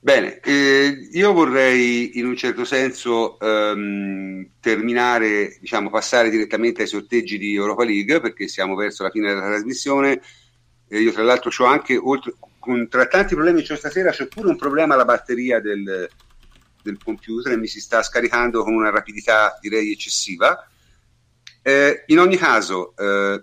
Bene, 0.00 0.40
eh, 0.40 1.08
io 1.12 1.32
vorrei 1.32 2.18
in 2.18 2.26
un 2.26 2.36
certo 2.36 2.64
senso 2.64 3.38
ehm, 3.38 4.48
terminare, 4.60 5.56
diciamo, 5.60 5.88
passare 5.88 6.28
direttamente 6.28 6.82
ai 6.82 6.88
sorteggi 6.88 7.38
di 7.38 7.54
Europa 7.54 7.84
League 7.84 8.20
perché 8.20 8.48
siamo 8.48 8.74
verso 8.74 9.02
la 9.02 9.10
fine 9.10 9.28
della 9.28 9.46
trasmissione. 9.46 10.20
Eh, 10.88 11.00
io 11.00 11.12
tra 11.12 11.22
l'altro 11.22 11.50
ho 11.56 11.66
anche, 11.66 11.96
oltre, 11.96 12.34
con, 12.64 12.88
tra 12.88 13.06
tanti 13.06 13.34
problemi 13.34 13.62
che 13.62 13.74
ho 13.74 13.76
stasera, 13.76 14.10
c'è 14.10 14.26
pure 14.26 14.48
un 14.48 14.56
problema 14.56 14.94
alla 14.94 15.04
batteria 15.04 15.60
del, 15.60 16.08
del 16.82 16.98
computer 17.02 17.52
e 17.52 17.56
mi 17.56 17.66
si 17.66 17.80
sta 17.80 18.02
scaricando 18.02 18.64
con 18.64 18.74
una 18.74 18.90
rapidità 18.90 19.58
direi 19.60 19.92
eccessiva. 19.92 20.66
Eh, 21.62 22.04
in 22.06 22.18
ogni 22.18 22.36
caso, 22.36 22.94
eh, 22.96 23.42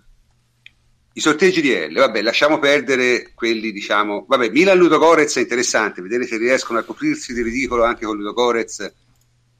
i 1.13 1.19
sorteggi 1.19 1.61
di 1.61 1.73
L, 1.73 1.93
vabbè, 1.93 2.21
lasciamo 2.21 2.57
perdere 2.59 3.31
quelli, 3.33 3.71
diciamo, 3.71 4.25
vabbè, 4.27 4.49
Milan 4.49 4.77
Ludogorez 4.77 5.37
è 5.37 5.41
interessante, 5.41 6.01
vedere 6.01 6.25
se 6.25 6.37
riescono 6.37 6.79
a 6.79 6.83
coprirsi 6.83 7.33
di 7.33 7.41
ridicolo 7.41 7.83
anche 7.83 8.05
con 8.05 8.17
Ludogorez 8.17 8.93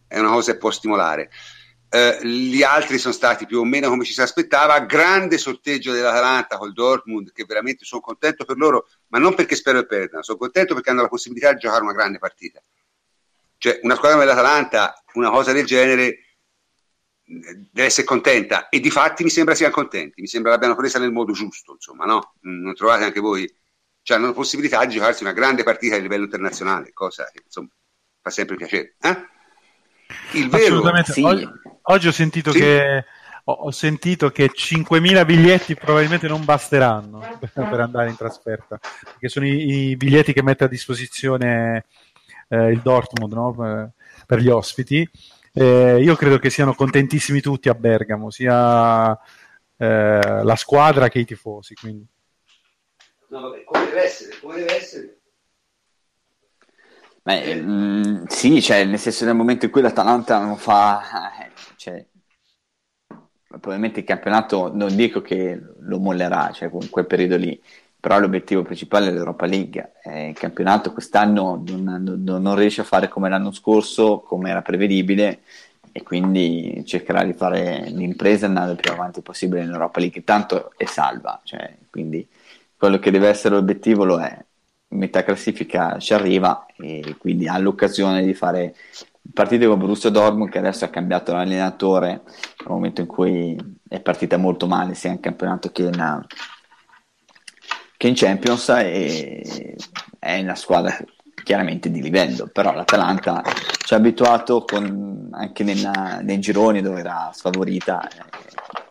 è 0.08 0.20
una 0.20 0.30
cosa 0.30 0.54
che 0.54 0.58
può 0.58 0.72
stimolare. 0.72 1.30
Eh, 1.94 2.20
gli 2.26 2.64
altri 2.64 2.98
sono 2.98 3.14
stati 3.14 3.46
più 3.46 3.60
o 3.60 3.66
meno 3.66 3.90
come 3.90 4.06
ci 4.06 4.14
si 4.14 4.22
aspettava. 4.22 4.80
Grande 4.82 5.38
sorteggio 5.38 5.92
dell'Atalanta 5.92 6.58
col 6.58 6.72
Dortmund, 6.72 7.32
che 7.34 7.44
veramente 7.46 7.84
sono 7.84 8.02
contento 8.02 8.46
per 8.46 8.58
loro, 8.58 8.88
ma 9.12 9.20
non 9.20 9.36
perché 9.36 9.56
spero 9.56 9.82
che 9.82 9.88
perdano, 9.88 10.24
sono 10.24 10.38
contento 10.38 10.74
perché 10.74 10.90
hanno 10.90 11.02
la 11.02 11.08
possibilità 11.10 11.52
di 11.54 11.60
giocare 11.60 11.84
una 11.84 11.94
grande 11.94 12.18
partita. 12.18 12.62
Cioè, 13.58 13.80
una 13.84 13.96
squadra 13.96 14.18
come 14.18 14.30
l'Atalanta, 14.30 15.04
una 15.14 15.30
cosa 15.30 15.52
del 15.52 15.66
genere, 15.66 16.20
deve 17.24 17.88
essere 17.88 18.08
contenta 18.08 18.70
e 18.70 18.80
di 18.80 18.90
fatti 18.90 19.24
mi 19.24 19.30
sembra 19.30 19.54
siano 19.54 19.74
contenti, 19.74 20.22
mi 20.22 20.28
sembra 20.28 20.52
l'abbiano 20.52 20.76
presa 20.76 20.98
nel 20.98 21.12
modo 21.12 21.34
giusto, 21.34 21.74
insomma, 21.74 22.06
no? 22.06 22.36
Non 22.42 22.74
trovate 22.74 23.04
anche 23.04 23.20
voi? 23.20 23.54
Cioè, 24.02 24.18
hanno 24.18 24.28
la 24.28 24.34
possibilità 24.34 24.84
di 24.86 24.96
giocarsi 24.96 25.24
una 25.24 25.34
grande 25.34 25.64
partita 25.64 25.96
a 25.96 26.00
livello 26.00 26.24
internazionale, 26.24 26.92
cosa 26.94 27.30
che 27.32 27.44
insomma 27.46 27.70
fa 28.22 28.30
sempre 28.30 28.56
piacere. 28.56 28.96
Eh? 29.00 29.28
Il 30.34 30.50
vero, 30.50 30.82
sì. 31.04 31.22
oggi, 31.22 31.50
oggi, 31.84 32.08
ho 32.08 32.12
sentito 32.12 32.52
sì. 32.52 32.60
che 32.60 33.06
ho 33.46 33.72
sentito 33.72 34.30
che 34.30 34.52
5.000 34.52 35.26
biglietti 35.26 35.76
probabilmente 35.76 36.28
non 36.28 36.46
basteranno 36.46 37.40
per 37.54 37.80
andare 37.80 38.10
in 38.10 38.16
trasferta, 38.16 38.80
perché 39.04 39.30
sono 39.30 39.46
i, 39.46 39.90
i 39.90 39.96
biglietti 39.96 40.34
che 40.34 40.44
mette 40.44 40.66
a 40.66 40.68
disposizione 40.68 41.86
eh, 42.48 42.72
il 42.72 42.82
Dortmund 42.82 43.34
no? 43.34 43.54
per, 43.54 43.92
per, 44.26 44.40
gli 44.40 44.50
ospiti. 44.50 45.10
Eh, 45.54 46.02
io 46.02 46.16
credo 46.16 46.38
che 46.38 46.50
siano 46.50 46.74
contentissimi 46.74 47.42
tutti 47.42 47.70
a 47.70 47.74
Bergamo, 47.74 48.30
sia 48.30 49.18
eh, 49.78 50.44
la 50.44 50.56
squadra 50.56 51.10
che 51.10 51.20
i 51.20 51.26
tifosi. 51.26 51.74
Quindi. 51.76 52.06
No, 53.30 53.42
vabbè, 53.42 53.64
come 53.64 53.86
deve 53.86 54.04
essere, 54.04 54.40
come 54.40 54.56
deve 54.56 54.76
essere. 54.76 55.16
Beh, 57.24 57.56
mh, 57.56 57.72
mm, 57.72 58.26
sì, 58.26 58.62
cioè, 58.62 58.84
nel 58.84 59.00
senso 59.00 59.26
nel 59.26 59.36
momento 59.36 59.66
in 59.66 59.72
cui 59.72 59.82
l'Atalanta 59.82 60.40
non 60.40 60.58
fa... 60.58 61.02
Eh, 61.46 61.52
cioè, 61.76 62.06
probabilmente 63.60 64.00
il 64.00 64.06
campionato 64.06 64.72
non 64.74 64.96
dico 64.96 65.22
che 65.22 65.60
lo 65.80 66.00
mollerà, 66.00 66.52
cioè 66.52 66.70
in 66.72 66.90
quel 66.90 67.06
periodo 67.06 67.38
lì, 67.38 67.60
però 68.00 68.20
l'obiettivo 68.20 68.64
principale 68.64 69.08
è 69.08 69.12
l'Europa 69.12 69.46
League. 69.46 69.94
Eh, 70.04 70.30
il 70.30 70.38
campionato 70.38 70.92
quest'anno 70.92 71.62
non, 71.68 71.84
non, 72.04 72.42
non, 72.42 72.56
riesce 72.56 72.82
a 72.82 72.86
fare 72.86 73.08
come 73.08 73.30
l'anno 73.30 73.52
scorso, 73.52 74.20
come 74.20 74.50
era 74.50 74.62
prevedibile, 74.62 75.42
e 75.92 76.04
quindi 76.04 76.84
cercherà 76.86 77.24
di 77.24 77.34
fare 77.34 77.90
l'impresa 77.90 78.46
e 78.46 78.50
andare 78.50 78.72
il 78.72 78.78
più 78.78 78.92
avanti 78.92 79.22
possibile 79.22 79.64
in 79.64 79.72
Europa 79.72 80.00
League. 80.00 80.24
Tanto 80.24 80.72
è 80.78 80.86
salva, 80.86 81.42
cioè, 81.44 81.78
quindi 81.90 82.28
quello 82.76 82.98
che 83.00 83.12
deve 83.12 83.28
essere 83.28 83.56
l'obiettivo 83.56 84.06
lo 84.06 84.20
è 84.20 84.46
metà 84.92 85.24
classifica 85.24 85.98
ci 86.00 86.14
arriva 86.14 86.66
e 86.78 87.16
quindi 87.18 87.48
ha 87.48 87.58
l'occasione 87.58 88.24
di 88.24 88.34
fare 88.34 88.76
partite 89.34 89.68
con 89.68 89.80
Borussia 89.80 90.10
Dortmund 90.10 90.50
che 90.50 90.58
adesso 90.58 90.86
ha 90.86 90.90
cambiato 90.90 91.34
l'allenatore 91.34 92.10
nel 92.10 92.68
momento 92.68 93.02
in 93.02 93.08
cui 93.08 93.56
è 93.88 94.00
partita 94.02 94.38
molto 94.38 94.68
male 94.68 94.94
sia 94.94 95.12
in 95.12 95.20
campionato 95.20 95.72
che 95.72 95.84
in, 95.84 96.26
che 97.98 98.08
in 98.08 98.16
Champions 98.16 98.70
e 98.70 99.76
è 100.20 100.40
una 100.40 100.56
squadra 100.56 100.98
chiaramente 101.44 101.90
di 101.90 102.02
livello, 102.02 102.48
però 102.48 102.74
l'Atalanta 102.74 103.42
ci 103.84 103.94
ha 103.94 103.98
abituato 103.98 104.64
con, 104.64 105.30
anche 105.32 105.64
nella, 105.64 106.20
nei 106.22 106.40
gironi 106.40 106.82
dove 106.82 107.00
era 107.00 107.32
sfavorita, 107.34 108.08
eh, 108.08 108.24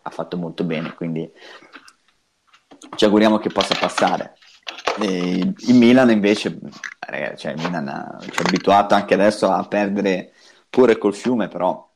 ha 0.02 0.10
fatto 0.10 0.36
molto 0.36 0.64
bene, 0.64 0.94
quindi 0.94 1.30
ci 2.96 3.04
auguriamo 3.04 3.38
che 3.38 3.50
possa 3.50 3.76
passare. 3.78 4.34
E 5.00 5.54
il 5.56 5.74
Milan 5.74 6.10
invece, 6.10 6.58
ragazzi, 7.00 7.42
cioè 7.42 7.52
il 7.52 7.62
Milan 7.62 8.18
ci 8.20 8.38
ha 8.38 8.42
abituato 8.44 8.94
anche 8.94 9.14
adesso 9.14 9.50
a 9.50 9.66
perdere 9.66 10.32
pure 10.68 10.98
col 10.98 11.14
fiume, 11.14 11.48
però 11.48 11.88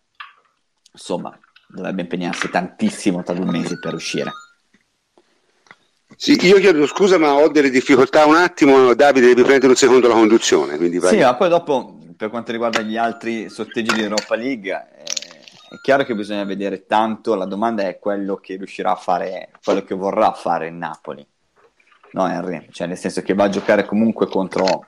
insomma 0.93 1.39
dovrebbe 1.67 2.03
impegnarsi 2.03 2.49
tantissimo 2.49 3.23
tra 3.23 3.35
due 3.35 3.51
mesi 3.51 3.79
per 3.79 3.95
uscire. 3.95 4.33
Sì, 6.17 6.39
io 6.47 6.59
chiedo 6.59 6.87
scusa, 6.87 7.19
ma 7.19 7.35
ho 7.35 7.49
delle 7.49 7.71
difficoltà 7.71 8.25
un 8.25 8.37
attimo. 8.37 8.95
Davide, 8.95 9.27
devi 9.27 9.43
prendere 9.43 9.69
un 9.69 9.77
secondo 9.77 10.07
la 10.07 10.15
conduzione. 10.15 10.79
Sì, 11.01 11.19
ma 11.19 11.35
poi 11.35 11.49
dopo, 11.49 11.99
per 12.17 12.31
quanto 12.31 12.53
riguarda 12.53 12.83
gli 12.83 12.97
altri 12.97 13.49
sorteggi 13.49 13.95
di 13.95 14.03
Europa 14.03 14.37
League, 14.37 14.71
eh, 14.71 15.03
è 15.03 15.81
chiaro 15.83 16.05
che 16.05 16.15
bisogna 16.15 16.45
vedere 16.45 16.87
tanto. 16.87 17.35
La 17.35 17.47
domanda 17.47 17.83
è 17.83 17.99
quello 17.99 18.37
che 18.37 18.57
riuscirà 18.57 18.93
a 18.93 18.97
fare, 18.97 19.51
quello 19.63 19.83
che 19.83 19.95
vorrà 19.97 20.33
fare 20.33 20.69
il 20.69 20.75
Napoli. 20.75 21.27
No, 22.15 22.28
Henry, 22.28 22.69
cioè 22.70 22.86
nel 22.86 22.97
senso 22.97 23.23
che 23.23 23.35
va 23.35 23.45
a 23.45 23.49
giocare 23.49 23.85
comunque 23.85 24.28
contro 24.28 24.86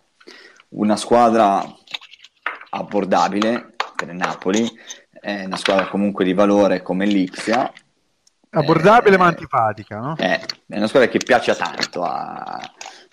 una 0.70 0.96
squadra 0.96 1.62
abbordabile 2.70 3.74
per 3.96 4.08
il 4.08 4.14
Napoli, 4.14 4.68
è 5.10 5.44
una 5.44 5.56
squadra 5.56 5.88
comunque 5.88 6.24
di 6.24 6.34
valore 6.34 6.82
come 6.82 7.04
l'Ipsia 7.04 7.72
Abbordabile 8.50 9.16
eh, 9.16 9.18
ma 9.18 9.26
antipatica, 9.26 9.98
no? 9.98 10.14
Eh, 10.16 10.40
è 10.68 10.76
una 10.76 10.86
squadra 10.86 11.10
che 11.10 11.18
piace 11.18 11.54
tanto, 11.54 12.02
a, 12.04 12.58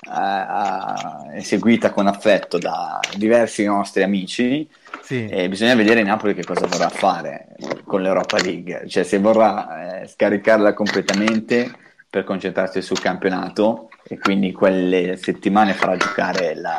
a, 0.09 0.47
a, 0.47 1.31
è 1.33 1.41
seguita 1.41 1.91
con 1.91 2.07
affetto 2.07 2.57
da 2.57 2.99
diversi 3.17 3.65
nostri 3.65 4.03
amici 4.03 4.69
sì. 5.01 5.27
e 5.27 5.49
bisogna 5.49 5.75
vedere 5.75 6.01
Napoli 6.03 6.33
che 6.33 6.45
cosa 6.45 6.65
vorrà 6.67 6.87
fare 6.87 7.55
con 7.83 8.01
l'Europa 8.01 8.37
League, 8.37 8.87
cioè 8.87 9.03
se 9.03 9.19
vorrà 9.19 10.01
eh, 10.01 10.07
scaricarla 10.07 10.73
completamente 10.73 11.69
per 12.09 12.23
concentrarsi 12.23 12.81
sul 12.81 13.01
campionato 13.01 13.89
e 14.05 14.19
quindi 14.19 14.51
quelle 14.51 15.17
settimane 15.17 15.73
farà 15.73 15.95
giocare 15.95 16.55
la, 16.55 16.77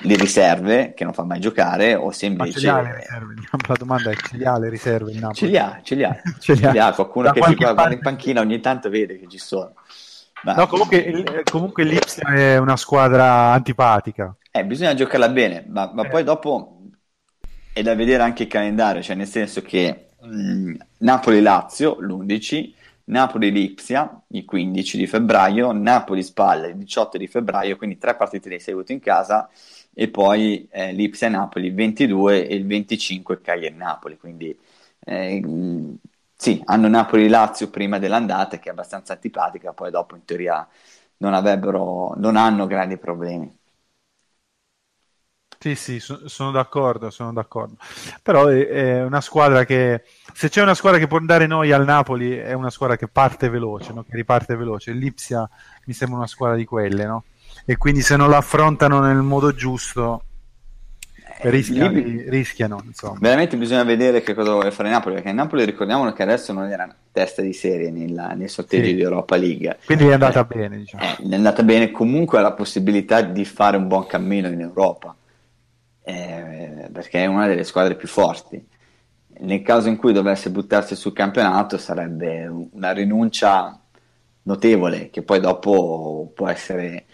le 0.00 0.16
riserve 0.16 0.92
che 0.94 1.04
non 1.04 1.14
fa 1.14 1.24
mai 1.24 1.40
giocare 1.40 1.94
o 1.94 2.10
se 2.10 2.26
invece 2.26 2.60
ce 2.60 2.72
le 2.72 2.94
riserve? 2.96 3.34
la 3.66 3.74
domanda 3.76 4.10
è 4.10 4.14
ce 4.14 4.36
li 4.36 4.44
ha 4.44 4.58
le 4.58 4.68
riserve 4.68 5.12
in 5.12 5.20
Napoli? 5.20 5.38
ce 5.38 5.46
li 5.46 5.56
ha, 5.56 5.80
ce 5.82 5.94
li 5.94 6.04
ha, 6.04 6.16
ce 6.38 6.52
li 6.54 6.64
ha. 6.64 6.66
Ce 6.66 6.72
li 6.72 6.78
ha. 6.78 6.92
qualcuno 6.92 7.26
da 7.26 7.32
che 7.32 7.42
si 7.42 7.54
guarda 7.54 7.92
in 7.92 8.00
panchina 8.00 8.40
ogni 8.40 8.60
tanto 8.60 8.90
vede 8.90 9.18
che 9.18 9.26
ci 9.28 9.38
sono 9.38 9.72
Ma... 10.42 10.54
no, 10.54 10.66
comunque, 10.66 11.42
comunque 11.50 11.84
l'Ipsia 11.84 12.28
è 12.28 12.58
una 12.58 12.76
squadra 12.76 13.52
antipatica 13.52 14.36
eh, 14.50 14.64
bisogna 14.64 14.94
giocarla 14.94 15.30
bene 15.30 15.64
ma, 15.68 15.90
ma 15.94 16.04
eh. 16.04 16.08
poi 16.08 16.22
dopo 16.22 16.80
è 17.72 17.82
da 17.82 17.94
vedere 17.94 18.22
anche 18.22 18.42
il 18.44 18.48
calendario 18.48 19.02
cioè 19.02 19.16
nel 19.16 19.26
senso 19.26 19.62
che 19.62 20.08
mh, 20.20 20.74
Napoli-Lazio 20.98 21.96
l'11 22.00 22.72
Napoli-Lipsia 23.06 24.22
il 24.28 24.44
15 24.44 24.96
di 24.98 25.06
febbraio, 25.06 25.72
Napoli-Spalla 25.72 26.66
il 26.68 26.76
18 26.76 27.18
di 27.18 27.26
febbraio, 27.26 27.76
quindi 27.76 27.98
tre 27.98 28.16
partite 28.16 28.48
di 28.48 28.58
seguito 28.58 28.92
in 28.92 29.00
casa 29.00 29.48
e 29.94 30.08
poi 30.08 30.66
eh, 30.70 30.92
Lipsia 30.92 31.28
Napoli 31.28 31.68
il 31.68 31.74
22 31.74 32.46
e 32.48 32.54
il 32.54 32.66
25 32.66 33.40
Cagliari-Napoli, 33.40 34.18
quindi 34.18 34.56
eh, 35.00 35.40
sì, 36.36 36.60
hanno 36.64 36.88
Napoli-Lazio 36.88 37.70
prima 37.70 37.98
dell'andata 37.98 38.58
che 38.58 38.68
è 38.68 38.72
abbastanza 38.72 39.14
antipatica, 39.14 39.72
poi 39.72 39.90
dopo 39.90 40.16
in 40.16 40.24
teoria 40.24 40.66
non, 41.18 41.32
avrebbero, 41.34 42.14
non 42.16 42.36
hanno 42.36 42.66
grandi 42.66 42.98
problemi. 42.98 43.50
Sì, 45.58 45.74
sì, 45.74 46.00
so, 46.00 46.28
sono 46.28 46.50
d'accordo, 46.50 47.10
sono 47.10 47.32
d'accordo. 47.32 47.76
Però 48.22 48.46
è, 48.46 48.66
è, 48.66 49.02
una 49.04 49.20
squadra 49.20 49.64
che, 49.64 50.02
se 50.32 50.48
c'è 50.48 50.62
una 50.62 50.74
squadra 50.74 50.98
che 50.98 51.06
può 51.06 51.18
dare 51.20 51.46
noi 51.46 51.72
al 51.72 51.84
Napoli, 51.84 52.36
è 52.36 52.52
una 52.52 52.70
squadra 52.70 52.96
che 52.96 53.08
parte 53.08 53.48
veloce, 53.48 53.92
no? 53.92 54.02
che 54.02 54.16
riparte 54.16 54.56
veloce. 54.56 54.92
L'Ipsia 54.92 55.48
mi 55.86 55.92
sembra 55.92 56.18
una 56.18 56.26
squadra 56.26 56.56
di 56.56 56.64
quelle, 56.64 57.06
no? 57.06 57.24
e 57.64 57.76
quindi 57.76 58.00
se 58.00 58.16
non 58.16 58.28
lo 58.28 58.36
affrontano 58.36 59.00
nel 59.00 59.16
modo 59.16 59.52
giusto 59.54 60.22
eh, 61.38 61.50
rischiano, 61.50 61.90
lì, 61.90 62.28
rischiano 62.28 62.82
insomma. 62.84 63.18
veramente 63.20 63.56
bisogna 63.56 63.82
vedere 63.84 64.22
che 64.22 64.34
cosa 64.34 64.52
vuole 64.52 64.70
fare 64.70 64.88
Napoli 64.88 65.16
perché 65.16 65.32
Napoli 65.32 65.64
ricordiamolo 65.64 66.12
che 66.12 66.22
adesso 66.22 66.52
non 66.52 66.70
era 66.70 66.88
testa 67.12 67.42
di 67.42 67.52
serie 67.52 67.90
nella, 67.90 68.28
nei 68.28 68.48
sorteggi 68.48 68.88
sì. 68.88 68.94
di 68.94 69.02
Europa 69.02 69.36
League 69.36 69.78
quindi 69.84 70.06
è 70.06 70.12
andata 70.12 70.40
eh, 70.40 70.44
bene 70.44 70.78
diciamo. 70.78 71.02
eh, 71.02 71.28
è 71.28 71.34
andata 71.34 71.62
bene 71.62 71.90
comunque 71.90 72.38
ha 72.38 72.42
la 72.42 72.52
possibilità 72.52 73.20
di 73.22 73.44
fare 73.44 73.76
un 73.76 73.88
buon 73.88 74.06
cammino 74.06 74.48
in 74.48 74.60
Europa 74.60 75.14
eh, 76.08 76.88
perché 76.92 77.24
è 77.24 77.26
una 77.26 77.46
delle 77.46 77.64
squadre 77.64 77.96
più 77.96 78.06
forti 78.08 78.64
nel 79.38 79.62
caso 79.62 79.88
in 79.88 79.96
cui 79.96 80.12
dovesse 80.12 80.50
buttarsi 80.50 80.96
sul 80.96 81.12
campionato 81.12 81.76
sarebbe 81.76 82.46
una 82.46 82.92
rinuncia 82.92 83.78
notevole 84.42 85.10
che 85.10 85.22
poi 85.22 85.40
dopo 85.40 86.30
può 86.34 86.48
essere 86.48 87.04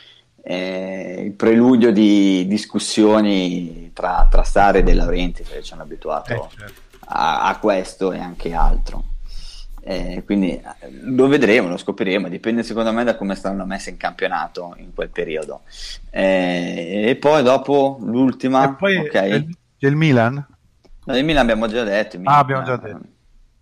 eh, 0.44 1.22
il 1.24 1.32
preludio 1.32 1.92
di 1.92 2.46
discussioni 2.46 3.90
tra, 3.92 4.26
tra 4.30 4.44
Sare 4.44 4.80
e 4.80 4.82
De 4.82 4.94
Laurenti, 4.94 5.42
perché 5.42 5.62
ci 5.62 5.72
hanno 5.72 5.82
abituato 5.82 6.32
eh, 6.32 6.48
certo. 6.56 6.80
a, 7.06 7.44
a, 7.44 7.58
questo 7.58 8.12
e 8.12 8.18
anche 8.18 8.52
altro. 8.52 9.04
Eh, 9.84 10.22
quindi 10.24 10.52
eh, 10.52 10.62
lo 11.02 11.26
vedremo, 11.26 11.68
lo 11.68 11.76
scopriremo, 11.76 12.28
dipende 12.28 12.62
secondo 12.62 12.92
me 12.92 13.02
da 13.02 13.16
come 13.16 13.34
saranno 13.34 13.66
messe 13.66 13.90
in 13.90 13.96
campionato 13.96 14.74
in 14.78 14.94
quel 14.94 15.10
periodo. 15.10 15.62
Eh, 16.10 17.04
e 17.08 17.16
poi 17.16 17.42
dopo 17.42 17.98
l'ultima, 18.00 18.70
e 18.70 18.74
poi 18.74 18.96
okay. 18.98 19.48
c'è 19.78 19.88
il 19.88 19.96
Milan? 19.96 20.46
No, 21.04 21.16
il 21.16 21.24
Milan 21.24 21.42
abbiamo 21.42 21.66
già 21.66 21.82
detto. 21.82 22.16
Milan, 22.16 22.34
ah, 22.34 22.38
abbiamo 22.38 22.62
già 22.62 22.76
detto. 22.76 23.00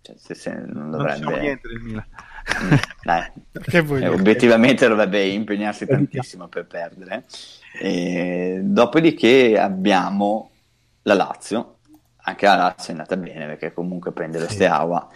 Cioè, 0.01 0.15
se, 0.17 0.35
se 0.35 0.63
non 0.67 0.91
dovrebbe... 0.91 1.23
Non 1.23 1.39
niente 1.39 1.67
del 1.67 1.79
Milan. 1.79 2.05
eh, 3.71 4.07
obiettivamente 4.07 4.87
dovrebbe 4.87 5.25
impegnarsi 5.25 5.87
tantissimo 5.87 6.47
per 6.47 6.65
perdere. 6.65 7.25
E, 7.79 8.59
dopodiché 8.63 9.57
abbiamo 9.59 10.51
la 11.03 11.13
Lazio, 11.15 11.77
anche 12.23 12.45
la 12.45 12.55
Lazio 12.55 12.89
è 12.89 12.97
andata 12.97 13.17
bene 13.17 13.47
perché 13.47 13.73
comunque 13.73 14.11
prende 14.11 14.39
lo 14.39 14.47
sì. 14.47 14.55
Steaua. 14.55 15.09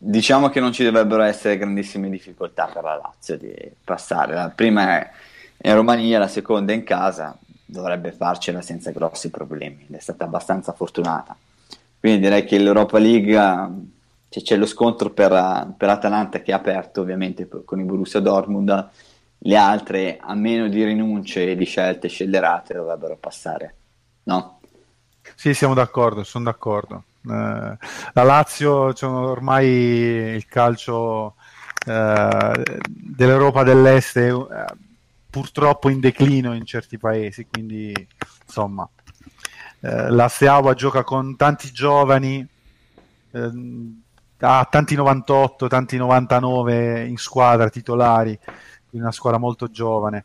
Diciamo 0.00 0.48
che 0.48 0.60
non 0.60 0.72
ci 0.72 0.84
dovrebbero 0.84 1.22
essere 1.22 1.58
grandissime 1.58 2.08
difficoltà 2.08 2.66
per 2.72 2.84
la 2.84 3.00
Lazio 3.02 3.36
di 3.36 3.52
passare. 3.82 4.34
La 4.34 4.52
prima 4.54 5.00
è 5.00 5.10
in 5.62 5.74
Romania, 5.74 6.20
la 6.20 6.28
seconda 6.28 6.72
in 6.72 6.84
casa, 6.84 7.36
dovrebbe 7.64 8.12
farcela 8.12 8.62
senza 8.62 8.92
grossi 8.92 9.30
problemi. 9.30 9.86
È 9.90 9.98
stata 9.98 10.24
abbastanza 10.24 10.72
fortunata. 10.72 11.36
Quindi 11.98 12.20
direi 12.20 12.44
che 12.44 12.58
l'Europa 12.58 12.98
League 12.98 13.34
cioè, 14.28 14.42
c'è 14.42 14.56
lo 14.56 14.66
scontro 14.66 15.10
per, 15.10 15.74
per, 15.76 15.88
Atalanta 15.88 16.40
che 16.42 16.52
è 16.52 16.54
aperto 16.54 17.00
ovviamente 17.00 17.48
con 17.64 17.80
il 17.80 17.86
Borussia 17.86 18.20
Dortmund, 18.20 18.88
le 19.38 19.56
altre 19.56 20.18
a 20.20 20.34
meno 20.34 20.68
di 20.68 20.84
rinunce 20.84 21.50
e 21.50 21.56
di 21.56 21.64
scelte 21.64 22.08
scellerate 22.08 22.74
dovrebbero 22.74 23.16
passare, 23.16 23.74
no? 24.24 24.60
Sì, 25.34 25.54
siamo 25.54 25.74
d'accordo, 25.74 26.24
sono 26.24 26.44
d'accordo. 26.44 27.04
Eh, 27.30 27.76
la 28.12 28.22
Lazio, 28.22 28.92
cioè, 28.94 29.10
ormai 29.10 29.66
il 29.66 30.46
calcio 30.46 31.34
eh, 31.86 32.80
dell'Europa 32.86 33.62
dell'Est 33.62 34.18
è 34.18 34.32
eh, 34.32 34.46
purtroppo 35.30 35.88
in 35.88 36.00
declino 36.00 36.54
in 36.54 36.64
certi 36.64 36.98
paesi, 36.98 37.46
quindi 37.50 37.92
insomma 38.44 38.88
eh, 39.80 40.10
la 40.10 40.28
Steaua 40.28 40.74
gioca 40.74 41.04
con 41.04 41.36
tanti 41.36 41.70
giovani 41.70 42.46
ha 44.40 44.68
tanti 44.70 44.94
98, 44.94 45.66
tanti 45.68 45.96
99 45.96 47.06
in 47.06 47.16
squadra 47.16 47.68
titolari, 47.68 48.38
quindi 48.38 49.06
una 49.06 49.12
squadra 49.12 49.38
molto 49.38 49.68
giovane, 49.70 50.22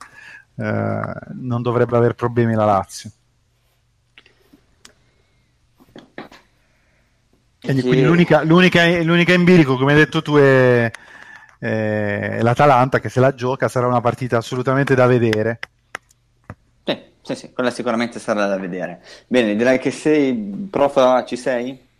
eh, 0.55 1.13
non 1.33 1.61
dovrebbe 1.61 1.97
avere 1.97 2.13
problemi 2.13 2.53
la 2.53 2.65
Lazio. 2.65 3.11
Quindi, 7.63 7.81
sì. 7.81 7.87
quindi 7.87 8.05
l'unica, 8.05 8.43
l'unica, 8.43 8.85
l'unica, 9.03 9.33
in 9.33 9.45
bilico, 9.45 9.77
come 9.77 9.93
hai 9.93 9.97
detto 9.99 10.21
tu, 10.21 10.35
è, 10.35 10.91
è, 11.59 12.39
l'Atalanta 12.41 12.99
che 12.99 13.07
se 13.07 13.21
la 13.21 13.33
gioca 13.33 13.69
sarà 13.69 13.87
una 13.87 14.01
partita 14.01 14.37
assolutamente 14.37 14.95
da 14.95 15.07
vedere. 15.07 15.59
Sì, 16.83 16.99
sì, 17.21 17.35
sì, 17.35 17.53
quella 17.53 17.71
sicuramente 17.71 18.19
sarà 18.19 18.47
da 18.47 18.57
vedere. 18.57 19.01
Bene, 19.27 19.55
direi 19.55 19.79
che 19.79 19.91
sei, 19.91 20.67
prof, 20.69 21.25
ci 21.25 21.37
sei? 21.37 21.91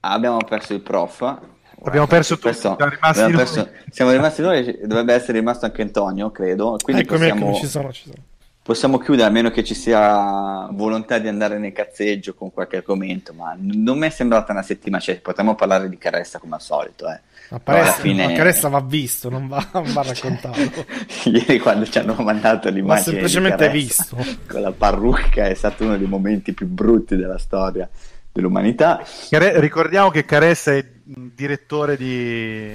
abbiamo 0.00 0.38
perso 0.38 0.72
il 0.72 0.80
prof. 0.80 1.38
Abbiamo 1.84 2.06
perso 2.06 2.38
tutti, 2.38 2.54
siamo 2.54 2.76
rimasti, 2.78 3.20
abbiamo 3.20 3.36
perso, 3.36 3.68
siamo 3.90 4.10
rimasti 4.10 4.42
noi, 4.42 4.78
dovrebbe 4.82 5.14
essere 5.14 5.38
rimasto 5.38 5.66
anche 5.66 5.82
Antonio, 5.82 6.30
credo. 6.30 6.78
Quindi 6.82 7.02
eccomi, 7.02 7.18
possiamo... 7.18 7.40
eccomi, 7.40 7.58
ci 7.60 7.66
sono, 7.66 7.92
ci 7.92 8.02
sono. 8.04 8.22
Possiamo 8.66 8.98
chiudere 8.98 9.28
a 9.28 9.30
meno 9.30 9.50
che 9.50 9.62
ci 9.62 9.74
sia 9.74 10.66
volontà 10.72 11.18
di 11.18 11.28
andare 11.28 11.56
nel 11.56 11.70
cazzeggio 11.70 12.34
con 12.34 12.52
qualche 12.52 12.78
argomento, 12.78 13.32
ma 13.32 13.56
non 13.56 13.96
mi 13.96 14.08
è 14.08 14.10
sembrata 14.10 14.50
una 14.50 14.62
settimana, 14.62 15.00
cioè 15.00 15.20
potremmo 15.20 15.54
parlare 15.54 15.88
di 15.88 15.96
Caressa 15.96 16.40
come 16.40 16.56
al 16.56 16.60
solito, 16.60 17.08
eh. 17.08 17.20
Ma 17.50 17.60
Caressa, 17.62 17.92
fine... 17.92 18.32
Caressa 18.32 18.68
va 18.68 18.80
visto, 18.80 19.30
non 19.30 19.46
va, 19.46 19.64
non 19.72 19.92
va 19.92 20.02
raccontato. 20.02 20.84
Ieri 21.30 21.60
quando 21.60 21.86
ci 21.86 21.98
hanno 21.98 22.14
mandato 22.14 22.68
l'immagine 22.68 23.20
Va 23.20 23.28
semplicemente 23.28 23.70
visto. 23.70 24.16
Con 24.48 24.60
la 24.60 24.72
parrucca 24.72 25.46
è 25.46 25.54
stato 25.54 25.84
uno 25.84 25.96
dei 25.96 26.08
momenti 26.08 26.52
più 26.52 26.66
brutti 26.66 27.14
della 27.14 27.38
storia 27.38 27.88
dell'umanità. 28.32 29.00
Care- 29.30 29.60
ricordiamo 29.60 30.10
che 30.10 30.24
Caressa 30.24 30.72
è 30.72 30.84
direttore 31.04 31.96
di 31.96 32.74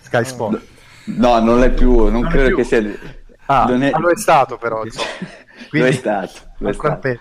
Sky 0.00 0.24
Sport. 0.26 0.60
No, 1.04 1.40
non 1.40 1.62
è 1.62 1.70
più, 1.70 1.96
non, 1.96 2.12
non 2.12 2.28
credo 2.28 2.48
più. 2.48 2.56
che 2.56 2.64
sia 2.64 2.82
Ah, 3.50 3.64
non 3.64 3.82
è... 3.82 3.90
lo 3.90 4.08
è 4.10 4.16
stato 4.16 4.56
però. 4.56 4.82
Quindi... 5.68 5.78
Lo 5.78 5.86
è 5.86 5.92
stato. 5.92 6.32
Lo 6.58 6.68
è 6.68 6.72
stato. 6.72 7.18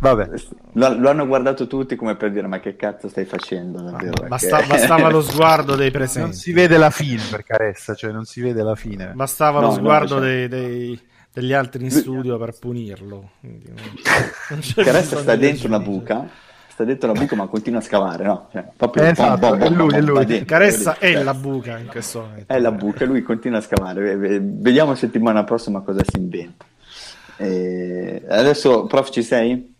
Vabbè. 0.00 0.28
Lo, 0.72 0.98
lo, 0.98 1.08
hanno 1.08 1.26
guardato 1.26 1.66
tutti 1.66 1.96
come 1.96 2.16
per 2.16 2.30
dire 2.30 2.46
ma 2.46 2.60
che 2.60 2.76
cazzo 2.76 3.08
stai 3.08 3.24
facendo 3.24 3.80
davvero? 3.80 4.26
Basta, 4.26 4.62
bastava 4.66 5.08
lo 5.08 5.22
sguardo 5.22 5.76
dei 5.76 5.90
presenti. 5.90 6.28
Non 6.28 6.32
si 6.38 6.52
vede 6.52 6.76
la 6.76 6.90
fine 6.90 7.22
per 7.30 7.42
Caressa, 7.42 7.94
cioè 7.94 8.12
non 8.12 8.24
si 8.24 8.42
vede 8.42 8.62
la 8.62 8.74
fine. 8.74 9.12
Bastava 9.14 9.60
no, 9.60 9.68
lo 9.68 9.72
sguardo 9.72 10.16
no, 10.16 10.20
dei, 10.20 10.48
dei, 10.48 11.00
degli 11.32 11.54
altri 11.54 11.84
in 11.84 11.90
studio 11.90 12.36
per 12.36 12.58
punirlo. 12.58 13.30
Quindi 13.40 13.68
non, 13.68 13.80
non 14.50 14.84
Caressa 14.84 15.16
sta 15.18 15.36
dentro 15.36 15.68
una 15.68 15.80
buca 15.80 16.28
sta 16.74 16.82
dentro 16.82 17.12
la 17.12 17.18
buca 17.18 17.36
ma 17.36 17.46
continua 17.46 17.78
a 17.78 17.82
scavare, 17.82 18.24
no? 18.24 18.48
Cioè, 18.50 18.64
proprio 18.76 19.04
eh, 19.04 19.10
esatto, 19.10 19.38
bom, 19.38 19.58
bom, 19.58 19.68
è 19.68 19.70
lui, 19.70 19.94
è 19.94 20.00
lui. 20.00 20.24
Dentro, 20.24 20.44
Caressa 20.46 20.98
è 20.98 21.22
la 21.22 21.32
buca 21.32 21.78
in 21.78 21.86
questo 21.86 22.22
momento. 22.22 22.52
È 22.52 22.58
la 22.58 22.72
buca, 22.72 23.04
lui 23.04 23.22
continua 23.22 23.58
a 23.58 23.60
scavare. 23.60 24.16
Vediamo 24.16 24.96
settimana 24.96 25.44
prossima 25.44 25.82
cosa 25.82 26.00
si 26.04 26.18
inventa. 26.18 26.64
E 27.36 28.24
adesso, 28.28 28.86
prof, 28.86 29.10
ci 29.10 29.22
sei? 29.22 29.72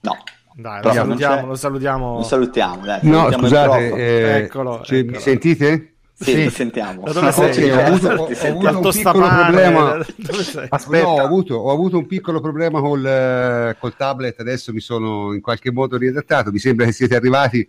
No. 0.00 0.16
Dai, 0.54 0.82
lo 0.82 0.92
salutiamo, 0.92 1.46
lo 1.46 1.54
salutiamo. 1.54 2.16
Lo 2.16 2.22
salutiamo, 2.24 2.84
dai. 2.84 2.98
No, 3.02 3.30
salutiamo 3.30 3.42
scusate, 3.42 3.94
eh, 3.94 4.36
eccolo, 4.42 4.80
cioè, 4.82 4.98
eccolo. 4.98 5.12
mi 5.12 5.20
sentite? 5.20 5.95
Sì, 6.18 6.32
sì. 6.32 6.50
sentiamo. 6.50 7.02
Da 7.02 7.12
dove 7.12 7.30
sei? 7.32 7.52
Sì, 7.52 7.64
ho 7.64 7.84
avuto, 7.84 8.08
ho, 8.08 8.24
ho 8.24 8.68
avuto 8.68 8.88
un 8.88 8.90
piccolo 8.90 9.28
problema. 9.28 9.98
Aspetta. 10.70 11.04
No, 11.04 11.08
ho 11.10 11.20
avuto, 11.20 11.54
ho 11.56 11.70
avuto, 11.70 11.98
un 11.98 12.06
piccolo 12.06 12.40
problema 12.40 12.80
col, 12.80 13.04
eh, 13.04 13.76
col, 13.78 13.94
tablet. 13.96 14.40
Adesso 14.40 14.72
mi 14.72 14.80
sono 14.80 15.34
in 15.34 15.42
qualche 15.42 15.70
modo 15.70 15.98
riadattato. 15.98 16.50
Mi 16.50 16.58
sembra 16.58 16.86
che 16.86 16.92
siete 16.92 17.16
arrivati. 17.16 17.68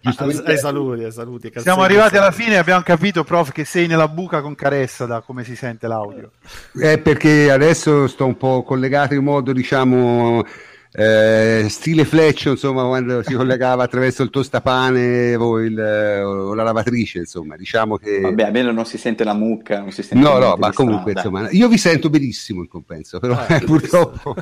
Giustamente... 0.00 0.48
Ai 0.48 0.58
saluti, 0.58 1.02
ai 1.02 1.12
saluti. 1.12 1.52
Siamo 1.56 1.82
arrivati 1.82 2.16
alla 2.16 2.30
fine 2.30 2.54
e 2.54 2.58
abbiamo 2.58 2.82
capito, 2.82 3.24
prof, 3.24 3.50
che 3.50 3.64
sei 3.64 3.88
nella 3.88 4.06
buca 4.06 4.42
con 4.42 4.54
Caressa 4.54 5.04
da 5.04 5.20
come 5.20 5.42
si 5.42 5.56
sente 5.56 5.88
l'audio. 5.88 6.30
È 6.78 6.98
perché 6.98 7.50
adesso 7.50 8.06
sto 8.06 8.26
un 8.26 8.36
po' 8.36 8.62
collegato 8.62 9.14
in 9.14 9.24
modo, 9.24 9.52
diciamo 9.52 10.44
eh, 10.92 11.66
stile 11.68 12.04
Fletch, 12.04 12.46
insomma, 12.46 12.84
quando 12.86 13.22
si 13.22 13.34
collegava 13.34 13.84
attraverso 13.84 14.22
il 14.22 14.30
tostapane 14.30 15.34
o, 15.36 15.60
il, 15.60 15.78
o, 15.78 16.54
la 16.54 16.62
lavatrice, 16.62 17.18
insomma, 17.18 17.56
diciamo 17.56 17.96
che... 17.96 18.20
Vabbè, 18.20 18.44
almeno 18.44 18.72
non 18.72 18.86
si 18.86 18.98
sente 18.98 19.24
la 19.24 19.34
mucca, 19.34 19.80
non 19.80 19.92
si 19.92 20.02
sente 20.02 20.26
No, 20.26 20.38
no, 20.38 20.56
ma 20.56 20.72
comunque, 20.72 21.12
strada. 21.12 21.28
insomma, 21.28 21.50
io 21.50 21.68
vi 21.68 21.78
sento 21.78 22.08
benissimo 22.10 22.60
in 22.60 22.68
compenso, 22.68 23.18
però 23.18 23.34
ah, 23.34 23.60
purtroppo... 23.64 24.34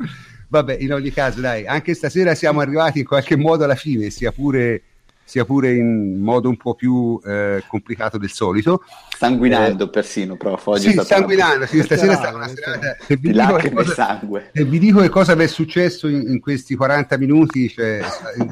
Vabbè, 0.49 0.77
in 0.79 0.93
ogni 0.93 1.11
caso, 1.11 1.41
dai, 1.41 1.67
anche 1.67 1.95
stasera 1.95 2.35
siamo 2.37 2.61
arrivati 2.61 3.01
in 3.01 3.05
qualche 3.05 3.37
modo 3.37 3.65
alla 3.65 3.75
fine, 3.75 4.11
sia 4.11 4.31
pure 4.31 4.83
sia 5.27 5.45
pure 5.45 5.75
in 5.75 6.21
modo 6.21 6.49
un 6.49 6.57
po' 6.57 6.75
più 6.75 7.21
eh, 7.25 7.65
complicato 7.67 8.17
del 8.17 8.31
solito. 8.31 8.85
Sanguinando 9.19 9.85
eh, 9.87 9.91
persino, 9.91 10.37
prof. 10.37 10.65
Oggi 10.69 10.93
sì, 10.93 11.01
sanguinando, 11.03 11.67
sì, 11.67 11.83
stasera 11.83 12.13
è 12.13 12.15
stata 12.15 12.37
una 12.37 12.47
serata. 12.47 12.97
Se 13.01 13.17
vi, 13.17 13.33
dico 13.33 13.85
sangue. 13.85 14.51
se 14.55 14.65
vi 14.65 14.79
dico 14.79 15.01
che 15.01 15.09
cosa 15.09 15.35
mi 15.35 15.43
è 15.43 15.49
successo 15.49 16.07
in, 16.07 16.23
in 16.29 16.41
questi 16.41 16.77
40 16.77 17.19
minuti, 17.19 17.69
cioè, 17.69 18.03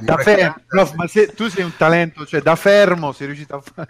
da 0.02 0.16
fermo, 0.16 0.56
prof, 0.66 0.94
ma 0.94 1.06
se, 1.06 1.32
tu 1.32 1.48
sei 1.48 1.62
un 1.62 1.76
talento, 1.76 2.26
cioè 2.26 2.40
da 2.40 2.56
fermo 2.56 3.12
sei 3.12 3.28
riuscito 3.28 3.54
a 3.54 3.62
fare... 3.62 3.88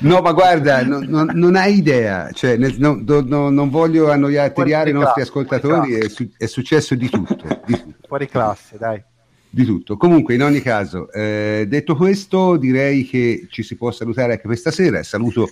No, 0.00 0.20
ma 0.20 0.32
guarda, 0.32 0.82
non, 0.84 1.04
non, 1.08 1.30
non 1.34 1.56
hai 1.56 1.76
idea, 1.76 2.30
cioè, 2.32 2.56
nel, 2.56 2.76
no, 2.78 2.96
do, 3.02 3.22
no, 3.22 3.50
non 3.50 3.68
voglio 3.68 4.10
annoiare 4.10 4.88
i 4.88 4.92
nostri 4.92 5.20
ascoltatori, 5.20 5.94
è, 5.94 6.08
su, 6.08 6.30
è, 6.38 6.46
successo 6.46 6.94
di 6.94 7.10
tutto, 7.10 7.60
di 7.66 7.76
tutto. 7.76 8.06
Fuori 8.06 8.28
classe, 8.28 8.78
dai 8.78 9.02
di 9.50 9.64
tutto. 9.64 9.96
Comunque, 9.96 10.34
in 10.34 10.42
ogni 10.42 10.60
caso, 10.60 11.10
eh, 11.12 11.66
detto 11.68 11.96
questo, 11.96 12.56
direi 12.56 13.04
che 13.04 13.46
ci 13.50 13.62
si 13.62 13.76
può 13.76 13.90
salutare 13.90 14.32
anche 14.32 14.44
questa 14.44 14.70
sera. 14.70 15.02
Saluto 15.02 15.50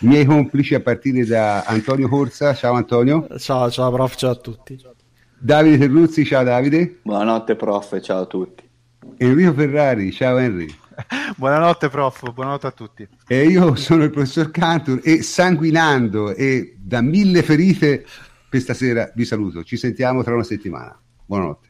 i 0.00 0.06
miei 0.06 0.24
complici 0.24 0.74
a 0.74 0.80
partire 0.80 1.24
da 1.24 1.62
Antonio 1.62 2.08
Corsa. 2.08 2.54
Ciao 2.54 2.74
Antonio. 2.74 3.26
Ciao, 3.38 3.70
ciao 3.70 3.90
prof, 3.90 4.14
ciao 4.14 4.30
a 4.30 4.36
tutti. 4.36 4.80
Davide 5.38 5.78
Terruzzi, 5.78 6.24
ciao 6.24 6.44
Davide. 6.44 6.98
Buonanotte 7.02 7.56
prof, 7.56 8.00
ciao 8.00 8.22
a 8.22 8.26
tutti. 8.26 8.68
Enrico 9.16 9.52
Ferrari, 9.54 10.12
ciao 10.12 10.38
Henry. 10.38 10.68
buonanotte 11.36 11.88
prof, 11.88 12.32
buonanotte 12.32 12.66
a 12.66 12.70
tutti. 12.72 13.08
E 13.26 13.46
io 13.46 13.74
sono 13.74 14.04
il 14.04 14.10
professor 14.10 14.50
Cantor 14.50 15.00
e 15.02 15.22
sanguinando 15.22 16.34
e 16.34 16.76
da 16.78 17.00
mille 17.00 17.42
ferite 17.42 18.04
questa 18.48 18.74
sera 18.74 19.10
vi 19.14 19.24
saluto. 19.24 19.62
Ci 19.64 19.76
sentiamo 19.76 20.22
tra 20.22 20.34
una 20.34 20.44
settimana. 20.44 20.98
Buonanotte. 21.24 21.69